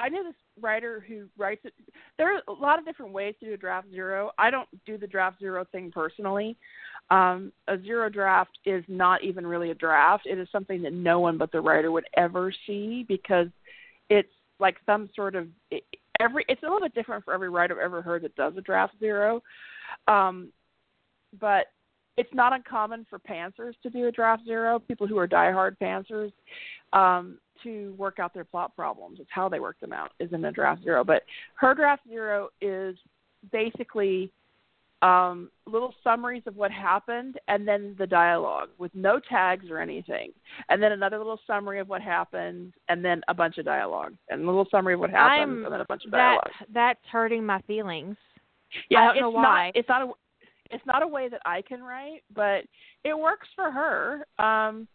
I 0.00 0.08
know 0.08 0.22
this 0.22 0.34
writer 0.60 1.04
who 1.06 1.28
writes 1.36 1.62
it. 1.64 1.74
There 2.16 2.34
are 2.34 2.40
a 2.46 2.52
lot 2.52 2.78
of 2.78 2.84
different 2.84 3.12
ways 3.12 3.34
to 3.40 3.46
do 3.46 3.54
a 3.54 3.56
draft 3.56 3.88
zero. 3.90 4.30
I 4.38 4.50
don't 4.50 4.68
do 4.86 4.96
the 4.96 5.06
draft 5.06 5.40
zero 5.40 5.64
thing 5.72 5.90
personally. 5.90 6.56
Um, 7.10 7.52
a 7.68 7.78
zero 7.80 8.10
draft 8.10 8.58
is 8.66 8.84
not 8.86 9.24
even 9.24 9.46
really 9.46 9.70
a 9.70 9.74
draft. 9.74 10.26
It 10.26 10.38
is 10.38 10.48
something 10.52 10.82
that 10.82 10.92
no 10.92 11.20
one 11.20 11.38
but 11.38 11.50
the 11.52 11.60
writer 11.60 11.90
would 11.90 12.04
ever 12.16 12.52
see 12.66 13.04
because 13.08 13.48
it's 14.10 14.28
like 14.60 14.76
some 14.84 15.08
sort 15.16 15.34
of 15.34 15.48
every. 16.20 16.44
It's 16.48 16.62
a 16.62 16.66
little 16.66 16.80
bit 16.80 16.94
different 16.94 17.24
for 17.24 17.32
every 17.32 17.48
writer 17.48 17.76
I've 17.76 17.84
ever 17.84 18.02
heard 18.02 18.22
that 18.22 18.36
does 18.36 18.54
a 18.58 18.60
draft 18.60 18.94
zero, 19.00 19.42
um, 20.06 20.52
but 21.40 21.66
it's 22.18 22.34
not 22.34 22.52
uncommon 22.52 23.06
for 23.08 23.18
pantsers 23.18 23.74
to 23.82 23.90
do 23.90 24.08
a 24.08 24.12
draft 24.12 24.44
zero. 24.44 24.78
People 24.78 25.06
who 25.06 25.16
are 25.18 25.28
diehard 25.28 25.76
pantsers 25.80 26.32
um, 26.92 27.38
to 27.62 27.94
work 27.96 28.18
out 28.18 28.34
their 28.34 28.44
plot 28.44 28.74
problems. 28.74 29.18
It's 29.20 29.30
how 29.32 29.48
they 29.48 29.60
work 29.60 29.78
them 29.80 29.92
out 29.92 30.10
is 30.18 30.32
in 30.32 30.44
a 30.44 30.52
draft 30.52 30.82
zero. 30.82 31.04
But 31.04 31.22
her 31.54 31.74
draft 31.74 32.02
zero 32.08 32.48
is 32.60 32.96
basically 33.52 34.32
um, 35.02 35.50
little 35.66 35.94
summaries 36.02 36.42
of 36.46 36.56
what 36.56 36.70
happened 36.70 37.38
and 37.46 37.66
then 37.68 37.94
the 37.98 38.06
dialogue 38.06 38.70
with 38.78 38.92
no 38.94 39.20
tags 39.20 39.66
or 39.70 39.78
anything. 39.78 40.32
And 40.68 40.82
then 40.82 40.92
another 40.92 41.18
little 41.18 41.40
summary 41.46 41.78
of 41.78 41.88
what 41.88 42.02
happened 42.02 42.74
and 42.88 43.04
then 43.04 43.20
a 43.28 43.34
bunch 43.34 43.58
of 43.58 43.64
dialogue. 43.64 44.14
And 44.28 44.42
a 44.42 44.46
little 44.46 44.66
summary 44.70 44.94
of 44.94 45.00
what 45.00 45.10
happened 45.10 45.50
I'm, 45.52 45.64
and 45.64 45.72
then 45.72 45.80
a 45.80 45.84
bunch 45.84 46.04
of 46.04 46.10
that, 46.10 46.16
dialogue. 46.16 46.50
That's 46.72 47.00
hurting 47.10 47.44
my 47.44 47.60
feelings. 47.62 48.16
Yeah, 48.90 48.98
I 48.98 49.04
don't 49.06 49.16
it's 49.16 49.20
know 49.22 49.30
why. 49.30 49.66
Not, 49.66 49.76
it's 49.76 49.88
not 49.88 50.02
a 50.02 50.12
it's 50.70 50.84
not 50.84 51.02
a 51.02 51.08
way 51.08 51.30
that 51.30 51.40
I 51.46 51.62
can 51.62 51.82
write, 51.82 52.22
but 52.34 52.64
it 53.04 53.18
works 53.18 53.48
for 53.54 53.70
her. 53.70 54.26
Um 54.38 54.88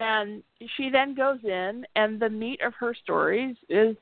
and 0.00 0.42
she 0.76 0.88
then 0.88 1.14
goes 1.14 1.38
in 1.44 1.84
and 1.96 2.18
the 2.18 2.30
meat 2.30 2.60
of 2.64 2.72
her 2.74 2.94
stories 2.94 3.56
is 3.68 3.96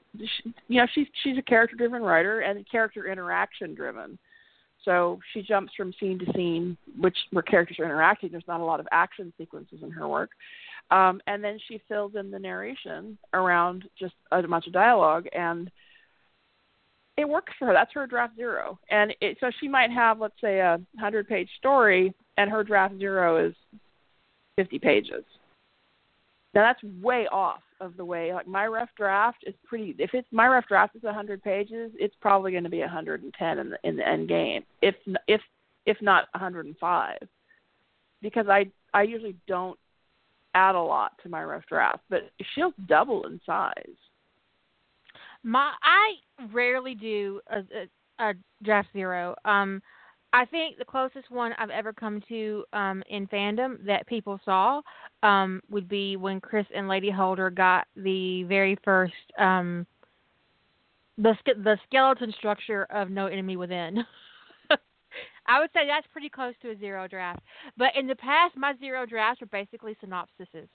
you 0.69 0.81
know 0.81 0.87
she's 0.95 1.07
she's 1.25 1.39
a 1.39 1.43
character 1.43 1.77
driven 1.77 2.03
writer 2.03 2.41
and 2.41 2.65
character 2.71 3.11
interaction 3.11 3.75
driven 3.75 4.19
so 4.85 5.19
she 5.33 5.43
jumps 5.43 5.73
from 5.77 5.93
scene 6.01 6.19
to 6.19 6.33
scene, 6.33 6.77
which 6.99 7.17
where 7.31 7.43
characters 7.43 7.79
are 7.79 7.85
interacting. 7.85 8.31
There's 8.31 8.45
not 8.49 8.61
a 8.61 8.65
lot 8.65 8.81
of 8.81 8.89
action 8.93 9.33
sequences 9.39 9.81
in 9.83 9.91
her 9.91 10.09
work, 10.09 10.31
um, 10.91 11.21
and 11.27 11.43
then 11.43 11.59
she 11.69 11.81
fills 11.89 12.15
in 12.15 12.31
the 12.31 12.39
narration 12.39 13.19
around 13.35 13.89
just 13.99 14.15
a 14.33 14.43
bunch 14.43 14.67
of 14.67 14.73
dialogue, 14.73 15.27
and 15.33 15.71
it 17.17 17.29
works 17.29 17.53
for 17.59 17.67
her. 17.67 17.73
That's 17.73 17.93
her 17.95 18.07
draft 18.07 18.37
zero, 18.37 18.79
and 18.91 19.15
it, 19.21 19.37
so 19.41 19.51
she 19.61 19.69
might 19.69 19.91
have, 19.91 20.21
let's 20.21 20.41
say, 20.41 20.61
a 20.61 20.81
hundred 20.99 21.29
page 21.29 21.49
story, 21.59 22.15
and 22.37 22.51
her 22.51 22.65
draft 22.65 22.99
zero 22.99 23.47
is 23.47 23.55
fifty 24.57 24.79
pages. 24.79 25.25
Now 26.55 26.63
that's 26.63 26.83
way 27.03 27.27
off 27.31 27.63
of 27.81 27.97
the 27.97 28.05
way 28.05 28.35
like 28.35 28.47
my 28.47 28.67
rough 28.67 28.91
draft 28.97 29.45
is 29.47 29.55
pretty. 29.65 29.95
If 29.99 30.11
it's 30.15 30.29
my 30.33 30.49
rough 30.49 30.67
draft 30.67 30.97
is 30.97 31.03
100 31.03 31.43
pages, 31.43 31.93
it's 31.95 32.15
probably 32.21 32.53
going 32.53 32.65
to 32.65 32.71
be 32.71 32.81
110 32.81 33.59
in 33.59 33.71
the 33.71 33.79
in 33.85 33.97
the 33.97 34.09
end 34.09 34.29
game, 34.29 34.65
if 34.83 34.95
if 35.29 35.41
if 35.87 35.97
not 36.03 36.29
105, 36.35 37.19
because 38.21 38.47
I 38.49 38.71
I 38.93 39.03
usually 39.03 39.37
don't 39.47 39.79
add 40.55 40.75
a 40.75 40.81
lot 40.81 41.13
to 41.23 41.29
my 41.29 41.45
rough 41.45 41.65
draft, 41.69 42.03
but 42.11 42.31
she'll 42.55 42.75
double 42.87 43.27
in 43.27 43.41
size. 43.47 43.97
My 45.43 45.73
I 45.83 46.15
rarely 46.53 46.95
do 46.95 47.41
a, 47.49 47.59
a, 47.59 48.31
a 48.31 48.35
draft 48.63 48.89
zero. 48.93 49.35
Um, 49.45 49.81
I 50.33 50.45
think 50.45 50.79
the 50.79 50.85
closest 50.85 51.31
one 51.31 51.53
I've 51.59 51.71
ever 51.71 51.93
come 51.93 52.23
to 52.29 52.65
um, 52.73 53.03
in 53.11 53.27
fandom 53.27 53.85
that 53.85 54.07
people 54.07 54.41
saw 54.45 54.81
um, 55.23 55.61
would 55.71 55.89
be 55.89 56.17
when 56.17 56.41
Chris 56.41 56.67
and 56.75 56.89
Lady 56.89 57.11
Holder 57.11 57.51
got 57.51 57.89
the 57.97 58.45
very 58.45 58.79
first 58.85 59.13
um, 59.39 59.87
the 61.19 61.35
the 61.45 61.79
skeleton 61.87 62.33
structure 62.39 62.87
of 62.91 63.11
No 63.11 63.27
Enemy 63.27 63.57
Within. 63.57 64.05
I 65.47 65.59
would 65.59 65.71
say 65.75 65.81
that's 65.87 66.07
pretty 66.13 66.29
close 66.29 66.55
to 66.63 66.71
a 66.71 66.79
zero 66.79 67.09
draft. 67.09 67.41
But 67.77 67.91
in 67.97 68.07
the 68.07 68.15
past, 68.15 68.57
my 68.57 68.75
zero 68.79 69.07
drafts 69.07 69.41
were 69.41 69.49
basically 69.49 69.97
synopsises. 70.05 70.69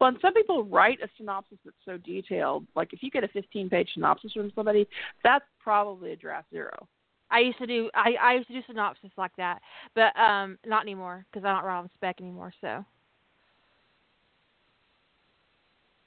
Well, 0.00 0.08
and 0.08 0.18
some 0.20 0.34
people 0.34 0.64
write 0.64 0.98
a 1.02 1.08
synopsis 1.16 1.58
that's 1.64 1.76
so 1.84 1.96
detailed. 1.98 2.66
Like 2.74 2.92
if 2.92 3.02
you 3.02 3.10
get 3.10 3.24
a 3.24 3.28
15-page 3.28 3.90
synopsis 3.94 4.32
from 4.32 4.52
somebody, 4.54 4.86
that's 5.24 5.44
probably 5.62 6.12
a 6.12 6.16
draft 6.16 6.50
zero. 6.50 6.88
I 7.32 7.40
used 7.40 7.58
to 7.58 7.66
do 7.66 7.90
I, 7.94 8.14
I 8.20 8.34
used 8.34 8.48
to 8.48 8.54
do 8.54 8.62
synopsis 8.66 9.10
like 9.16 9.34
that, 9.36 9.60
but 9.94 10.16
um 10.18 10.58
not 10.66 10.82
anymore 10.82 11.24
because 11.30 11.44
I 11.44 11.52
don't 11.54 11.64
write 11.64 11.78
on 11.78 11.90
spec 11.94 12.20
anymore. 12.20 12.52
So 12.60 12.84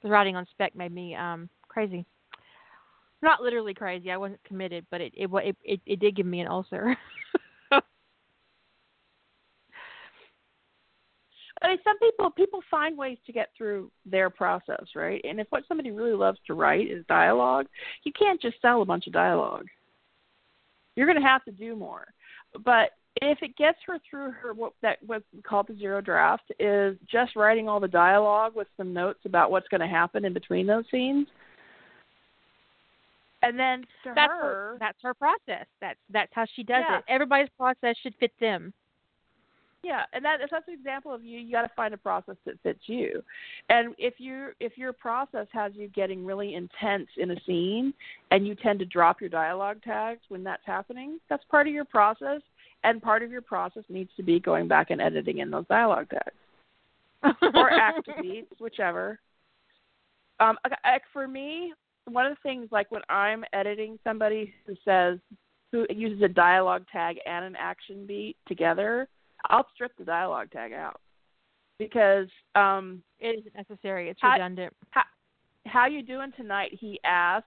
the 0.02 0.08
writing 0.08 0.36
on 0.36 0.46
spec 0.52 0.74
made 0.76 0.92
me 0.92 1.14
um 1.14 1.48
crazy. 1.68 2.06
Not 3.22 3.42
literally 3.42 3.74
crazy. 3.74 4.10
I 4.10 4.16
wasn't 4.16 4.44
committed, 4.44 4.86
but 4.90 5.00
it 5.00 5.12
it 5.16 5.28
it 5.32 5.56
it, 5.64 5.80
it 5.84 6.00
did 6.00 6.16
give 6.16 6.26
me 6.26 6.40
an 6.40 6.48
ulcer. 6.48 6.96
I 11.62 11.68
mean, 11.68 11.78
some 11.82 11.98
people 11.98 12.30
people 12.30 12.60
find 12.70 12.96
ways 12.96 13.18
to 13.26 13.32
get 13.32 13.48
through 13.56 13.90
their 14.04 14.30
process, 14.30 14.84
right? 14.94 15.20
And 15.24 15.40
if 15.40 15.48
what 15.50 15.64
somebody 15.66 15.90
really 15.90 16.12
loves 16.12 16.38
to 16.46 16.54
write 16.54 16.88
is 16.88 17.04
dialogue, 17.08 17.66
you 18.04 18.12
can't 18.12 18.40
just 18.40 18.60
sell 18.62 18.82
a 18.82 18.86
bunch 18.86 19.06
of 19.06 19.12
dialogue 19.12 19.66
you're 20.96 21.06
going 21.06 21.20
to 21.20 21.26
have 21.26 21.44
to 21.44 21.52
do 21.52 21.76
more. 21.76 22.06
But 22.64 22.90
if 23.22 23.38
it 23.42 23.56
gets 23.56 23.78
her 23.86 23.98
through 24.08 24.32
her 24.32 24.52
what 24.52 24.72
that 24.82 24.98
what's 25.06 25.24
called 25.46 25.66
the 25.68 25.76
zero 25.76 26.00
draft 26.00 26.50
is 26.58 26.96
just 27.10 27.34
writing 27.34 27.68
all 27.68 27.80
the 27.80 27.88
dialogue 27.88 28.54
with 28.54 28.68
some 28.76 28.92
notes 28.92 29.20
about 29.24 29.50
what's 29.50 29.68
going 29.68 29.80
to 29.80 29.86
happen 29.86 30.24
in 30.24 30.32
between 30.34 30.66
those 30.66 30.84
scenes. 30.90 31.26
And 33.42 33.58
then 33.58 33.84
that's 34.04 34.32
her, 34.32 34.42
her, 34.42 34.76
that's 34.80 34.98
her 35.02 35.14
process. 35.14 35.66
That's 35.80 35.98
that's 36.12 36.32
how 36.34 36.46
she 36.54 36.62
does 36.62 36.82
yeah. 36.88 36.98
it. 36.98 37.04
Everybody's 37.08 37.48
process 37.56 37.96
should 38.02 38.14
fit 38.18 38.32
them. 38.40 38.72
Yeah, 39.86 40.02
and 40.12 40.24
that 40.24 40.40
if 40.40 40.50
that's 40.50 40.66
an 40.66 40.74
example 40.74 41.14
of 41.14 41.24
you, 41.24 41.38
you 41.38 41.52
got 41.52 41.62
to 41.62 41.70
find 41.76 41.94
a 41.94 41.96
process 41.96 42.34
that 42.44 42.60
fits 42.64 42.80
you. 42.86 43.22
And 43.68 43.94
if 43.98 44.14
you 44.18 44.48
if 44.58 44.76
your 44.76 44.92
process 44.92 45.46
has 45.52 45.74
you 45.76 45.86
getting 45.86 46.26
really 46.26 46.56
intense 46.56 47.06
in 47.16 47.30
a 47.30 47.36
scene, 47.46 47.94
and 48.32 48.44
you 48.44 48.56
tend 48.56 48.80
to 48.80 48.84
drop 48.84 49.20
your 49.20 49.30
dialogue 49.30 49.80
tags 49.84 50.22
when 50.26 50.42
that's 50.42 50.66
happening, 50.66 51.20
that's 51.30 51.44
part 51.52 51.68
of 51.68 51.72
your 51.72 51.84
process. 51.84 52.40
And 52.82 53.00
part 53.00 53.22
of 53.22 53.30
your 53.30 53.42
process 53.42 53.84
needs 53.88 54.10
to 54.16 54.24
be 54.24 54.40
going 54.40 54.66
back 54.66 54.90
and 54.90 55.00
editing 55.00 55.38
in 55.38 55.52
those 55.52 55.66
dialogue 55.68 56.08
tags 56.10 57.36
or 57.54 57.70
act 57.70 58.08
beats, 58.22 58.52
whichever. 58.58 59.20
Um, 60.40 60.58
for 61.12 61.28
me, 61.28 61.72
one 62.06 62.26
of 62.26 62.32
the 62.32 62.42
things 62.42 62.68
like 62.72 62.90
when 62.90 63.02
I'm 63.08 63.44
editing 63.52 64.00
somebody 64.02 64.52
who 64.66 64.74
says 64.84 65.20
who 65.70 65.86
uses 65.90 66.22
a 66.22 66.28
dialogue 66.28 66.86
tag 66.90 67.18
and 67.24 67.44
an 67.44 67.54
action 67.56 68.04
beat 68.04 68.36
together 68.48 69.08
I'll 69.50 69.66
strip 69.74 69.96
the 69.96 70.04
dialogue 70.04 70.50
tag 70.50 70.72
out 70.72 71.00
because 71.78 72.28
um 72.54 73.02
it 73.18 73.38
isn't 73.38 73.54
necessary. 73.54 74.08
It's 74.08 74.20
how, 74.20 74.32
redundant. 74.32 74.72
How, 74.90 75.02
how 75.66 75.86
you 75.86 76.02
doing 76.02 76.32
tonight? 76.36 76.70
He 76.78 77.00
asked. 77.04 77.46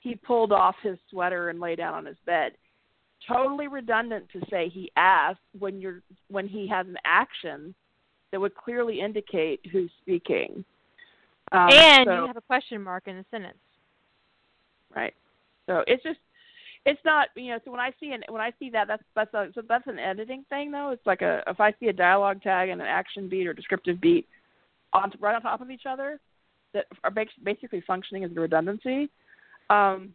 He 0.00 0.14
pulled 0.14 0.52
off 0.52 0.76
his 0.82 0.98
sweater 1.10 1.48
and 1.48 1.60
lay 1.60 1.76
down 1.76 1.94
on 1.94 2.04
his 2.04 2.16
bed. 2.26 2.52
Totally 3.26 3.68
redundant 3.68 4.28
to 4.34 4.40
say 4.50 4.68
he 4.68 4.90
asked 4.96 5.40
when 5.58 5.80
you're 5.80 6.02
when 6.28 6.46
he 6.46 6.68
has 6.68 6.86
an 6.86 6.96
action 7.06 7.74
that 8.30 8.40
would 8.40 8.54
clearly 8.54 9.00
indicate 9.00 9.60
who's 9.72 9.90
speaking. 10.02 10.64
Um, 11.52 11.68
and 11.70 12.06
so, 12.06 12.14
you 12.20 12.26
have 12.26 12.36
a 12.36 12.42
question 12.42 12.82
mark 12.82 13.04
in 13.06 13.16
the 13.16 13.24
sentence. 13.30 13.58
Right. 14.94 15.14
So 15.66 15.84
it's 15.86 16.02
just 16.02 16.18
it's 16.86 17.00
not 17.04 17.28
you 17.34 17.50
know 17.50 17.58
so 17.64 17.70
when 17.70 17.80
i 17.80 17.90
see 17.98 18.12
an 18.12 18.22
when 18.28 18.42
i 18.42 18.52
see 18.58 18.70
that 18.70 18.86
that's 18.86 19.02
that's 19.14 19.32
a, 19.34 19.48
so 19.54 19.62
that's 19.68 19.86
an 19.86 19.98
editing 19.98 20.44
thing 20.48 20.70
though 20.70 20.90
it's 20.90 21.06
like 21.06 21.22
a 21.22 21.42
if 21.46 21.60
i 21.60 21.72
see 21.80 21.86
a 21.88 21.92
dialogue 21.92 22.42
tag 22.42 22.68
and 22.68 22.80
an 22.80 22.86
action 22.86 23.28
beat 23.28 23.46
or 23.46 23.54
descriptive 23.54 24.00
beat 24.00 24.26
on 24.92 25.12
right 25.20 25.34
on 25.34 25.42
top 25.42 25.60
of 25.60 25.70
each 25.70 25.86
other 25.88 26.20
that 26.74 26.86
are 27.02 27.10
basically 27.10 27.82
functioning 27.86 28.24
as 28.24 28.30
a 28.36 28.40
redundancy, 28.40 29.08
um, 29.70 30.12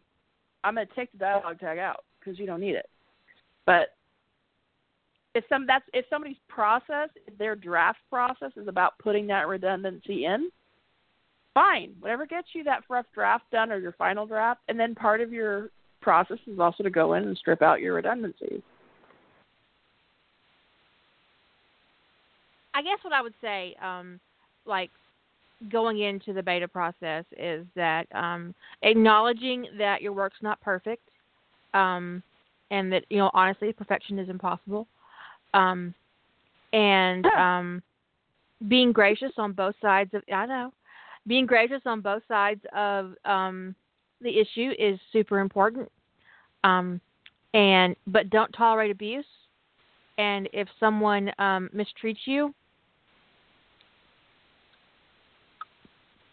I'm 0.62 0.74
going 0.74 0.86
to 0.86 0.94
take 0.94 1.10
the 1.10 1.18
dialogue 1.18 1.58
tag 1.58 1.78
out 1.78 2.04
because 2.18 2.38
you 2.38 2.46
don't 2.46 2.60
need 2.60 2.76
it. 2.76 2.88
But 3.66 3.94
if 5.34 5.44
some 5.48 5.66
that's 5.66 5.84
if 5.92 6.04
somebody's 6.10 6.36
process, 6.48 7.08
if 7.26 7.36
their 7.38 7.56
draft 7.56 7.98
process 8.08 8.52
is 8.56 8.68
about 8.68 8.98
putting 8.98 9.26
that 9.28 9.48
redundancy 9.48 10.26
in, 10.26 10.50
fine. 11.54 11.94
Whatever 12.00 12.26
gets 12.26 12.48
you 12.52 12.62
that 12.64 12.82
rough 12.88 13.06
draft 13.14 13.44
done 13.50 13.72
or 13.72 13.78
your 13.78 13.92
final 13.92 14.26
draft, 14.26 14.60
and 14.68 14.78
then 14.78 14.94
part 14.94 15.20
of 15.20 15.32
your 15.32 15.70
process 16.00 16.38
is 16.46 16.58
also 16.58 16.82
to 16.82 16.90
go 16.90 17.14
in 17.14 17.24
and 17.24 17.36
strip 17.36 17.62
out 17.62 17.80
your 17.80 17.94
redundancies. 17.94 18.62
I 22.74 22.82
guess 22.82 22.98
what 23.02 23.12
I 23.12 23.22
would 23.22 23.34
say, 23.40 23.74
um, 23.82 24.20
like 24.64 24.90
going 25.70 26.00
into 26.00 26.32
the 26.32 26.42
beta 26.42 26.68
process, 26.68 27.24
is 27.36 27.66
that 27.74 28.06
um, 28.14 28.54
acknowledging 28.82 29.66
that 29.78 30.02
your 30.02 30.12
work's 30.12 30.38
not 30.42 30.60
perfect, 30.60 31.02
um, 31.74 32.22
and 32.70 32.92
that 32.92 33.04
you 33.10 33.18
know 33.18 33.30
honestly 33.34 33.72
perfection 33.72 34.18
is 34.18 34.28
impossible, 34.28 34.86
um, 35.54 35.94
and 36.72 37.26
um, 37.38 37.82
being 38.68 38.92
gracious 38.92 39.32
on 39.36 39.52
both 39.52 39.74
sides 39.82 40.14
of 40.14 40.22
I 40.32 40.46
know, 40.46 40.72
being 41.26 41.46
gracious 41.46 41.82
on 41.86 42.00
both 42.00 42.22
sides 42.28 42.60
of 42.74 43.14
um, 43.24 43.74
the 44.20 44.38
issue 44.38 44.72
is 44.78 44.98
super 45.12 45.40
important, 45.40 45.90
um, 46.64 47.00
and 47.54 47.96
but 48.06 48.30
don't 48.30 48.52
tolerate 48.52 48.90
abuse. 48.90 49.26
And 50.18 50.48
if 50.52 50.68
someone 50.78 51.30
um, 51.38 51.70
mistreats 51.74 52.18
you, 52.26 52.54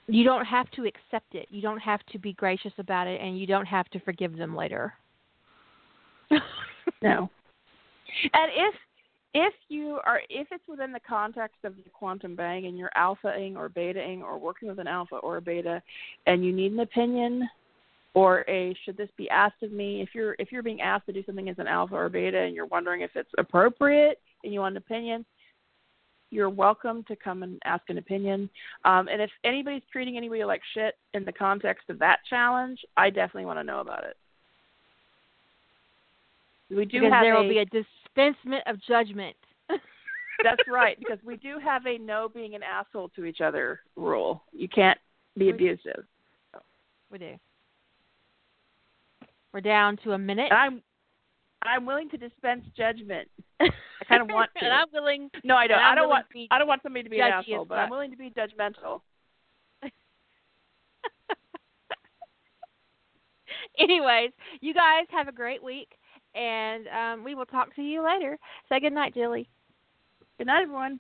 you 0.08 0.24
don't 0.24 0.46
have 0.46 0.70
to 0.72 0.86
accept 0.86 1.36
it. 1.36 1.48
You 1.50 1.62
don't 1.62 1.80
have 1.80 2.06
to 2.12 2.20
be 2.20 2.34
gracious 2.34 2.74
about 2.78 3.08
it, 3.08 3.22
and 3.22 3.40
you 3.40 3.48
don't 3.48 3.66
have 3.66 3.88
to 3.90 4.00
forgive 4.02 4.38
them 4.38 4.56
later. 4.56 4.94
No. 7.02 7.30
And 8.34 8.52
if 8.56 8.76
if 9.34 9.54
you 9.68 10.00
are 10.06 10.22
if 10.30 10.48
it's 10.52 10.68
within 10.68 10.92
the 10.92 11.00
context 11.08 11.58
of 11.64 11.76
the 11.76 11.90
quantum 11.92 12.36
bang 12.36 12.66
and 12.66 12.78
you're 12.78 12.92
alphaing 12.98 13.56
or 13.56 13.70
betaing 13.70 14.22
or 14.22 14.38
working 14.38 14.68
with 14.68 14.80
an 14.80 14.88
alpha 14.88 15.18
or 15.18 15.38
a 15.38 15.42
beta 15.42 15.82
and 16.26 16.46
you 16.46 16.54
need 16.54 16.72
an 16.72 16.80
opinion 16.80 17.48
or 18.18 18.44
a 18.50 18.76
should 18.84 18.98
this 18.98 19.10
be 19.16 19.30
asked 19.30 19.62
of 19.62 19.72
me 19.72 20.02
if 20.02 20.10
you're 20.14 20.36
if 20.40 20.52
you're 20.52 20.64
being 20.64 20.82
asked 20.82 21.06
to 21.06 21.14
do 21.14 21.24
something 21.24 21.50
as 21.50 21.60
an 21.60 21.68
alpha 21.68 21.94
or 21.94 22.10
beta 22.10 22.40
and 22.40 22.56
you're 22.56 22.66
wondering 22.66 23.02
if 23.02 23.12
it's 23.16 23.30
appropriate 23.38 24.20
and 24.44 24.52
you 24.52 24.60
want 24.60 24.74
an 24.74 24.78
opinion 24.78 25.24
you're 26.32 26.50
welcome 26.50 27.04
to 27.08 27.16
come 27.16 27.44
and 27.44 27.60
ask 27.64 27.84
an 27.90 28.00
opinion 28.00 28.50
um, 28.86 29.08
and 29.08 29.22
if 29.22 29.30
anybody's 29.44 29.84
treating 29.92 30.18
anybody 30.18 30.44
like 30.44 30.62
shit 30.74 30.96
in 31.14 31.24
the 31.26 31.32
context 31.32 31.90
of 31.90 32.00
that 32.00 32.18
challenge 32.28 32.80
i 32.98 33.08
definitely 33.08 33.46
want 33.46 33.60
to 33.60 33.64
know 33.64 33.82
about 33.82 34.04
it 34.04 34.18
we 36.70 36.86
do 36.86 37.00
because 37.00 37.14
have 37.14 37.24
there 37.24 37.36
a, 37.36 37.42
will 37.42 37.50
be 37.50 37.60
a 37.60 37.66
dispensement 37.66 38.64
of 38.66 38.78
judgment. 38.86 39.36
That's 40.44 40.62
right, 40.68 40.98
because 41.00 41.18
we 41.26 41.38
do 41.38 41.58
have 41.64 41.86
a 41.86 41.98
no 41.98 42.30
being 42.32 42.56
an 42.56 42.62
asshole 42.62 43.10
to 43.16 43.26
each 43.26 43.42
other 43.42 43.80
rule. 43.96 44.44
You 44.52 44.68
can't 44.68 45.00
be 45.38 45.46
We- 45.46 45.52
abusive. 45.52 46.04
We 47.10 47.20
do. 47.20 47.36
We're 49.58 49.62
down 49.62 49.98
to 50.04 50.12
a 50.12 50.20
minute. 50.20 50.50
And 50.52 50.60
I'm 50.60 50.84
I'm 51.64 51.88
willing 51.88 52.10
to 52.12 52.18
dispense 52.18 52.64
judgment. 52.78 53.28
I 53.60 53.70
kind 54.08 54.22
of 54.22 54.28
want 54.32 54.52
to. 54.60 54.64
and 54.64 54.72
I'm 54.72 54.86
willing. 54.94 55.32
no, 55.44 55.56
I 55.56 55.66
don't. 55.66 55.80
I'm 55.80 55.96
don't 55.96 56.10
want. 56.10 56.28
I 56.52 56.60
don't 56.60 56.68
want 56.68 56.84
somebody 56.84 57.02
to 57.02 57.10
be 57.10 57.20
an 57.20 57.32
asshole, 57.32 57.66
but 57.66 57.80
I'm 57.80 57.90
willing 57.90 58.12
to 58.12 58.18
be 58.18 58.30
judgmental. 58.30 59.02
Anyways, 63.80 64.30
you 64.62 64.76
guys 64.76 65.08
have 65.10 65.28
a 65.28 65.32
great 65.32 65.64
week, 65.64 65.90
and 66.36 66.88
um, 66.90 67.24
we 67.24 67.34
will 67.34 67.48
talk 67.48 67.76
to 67.78 67.82
you 67.82 68.06
later. 68.06 68.38
Say 68.70 68.80
good 68.80 68.94
night, 68.94 69.16
Jilly. 69.16 69.50
Good 70.38 70.46
night, 70.46 70.62
everyone. 70.62 71.00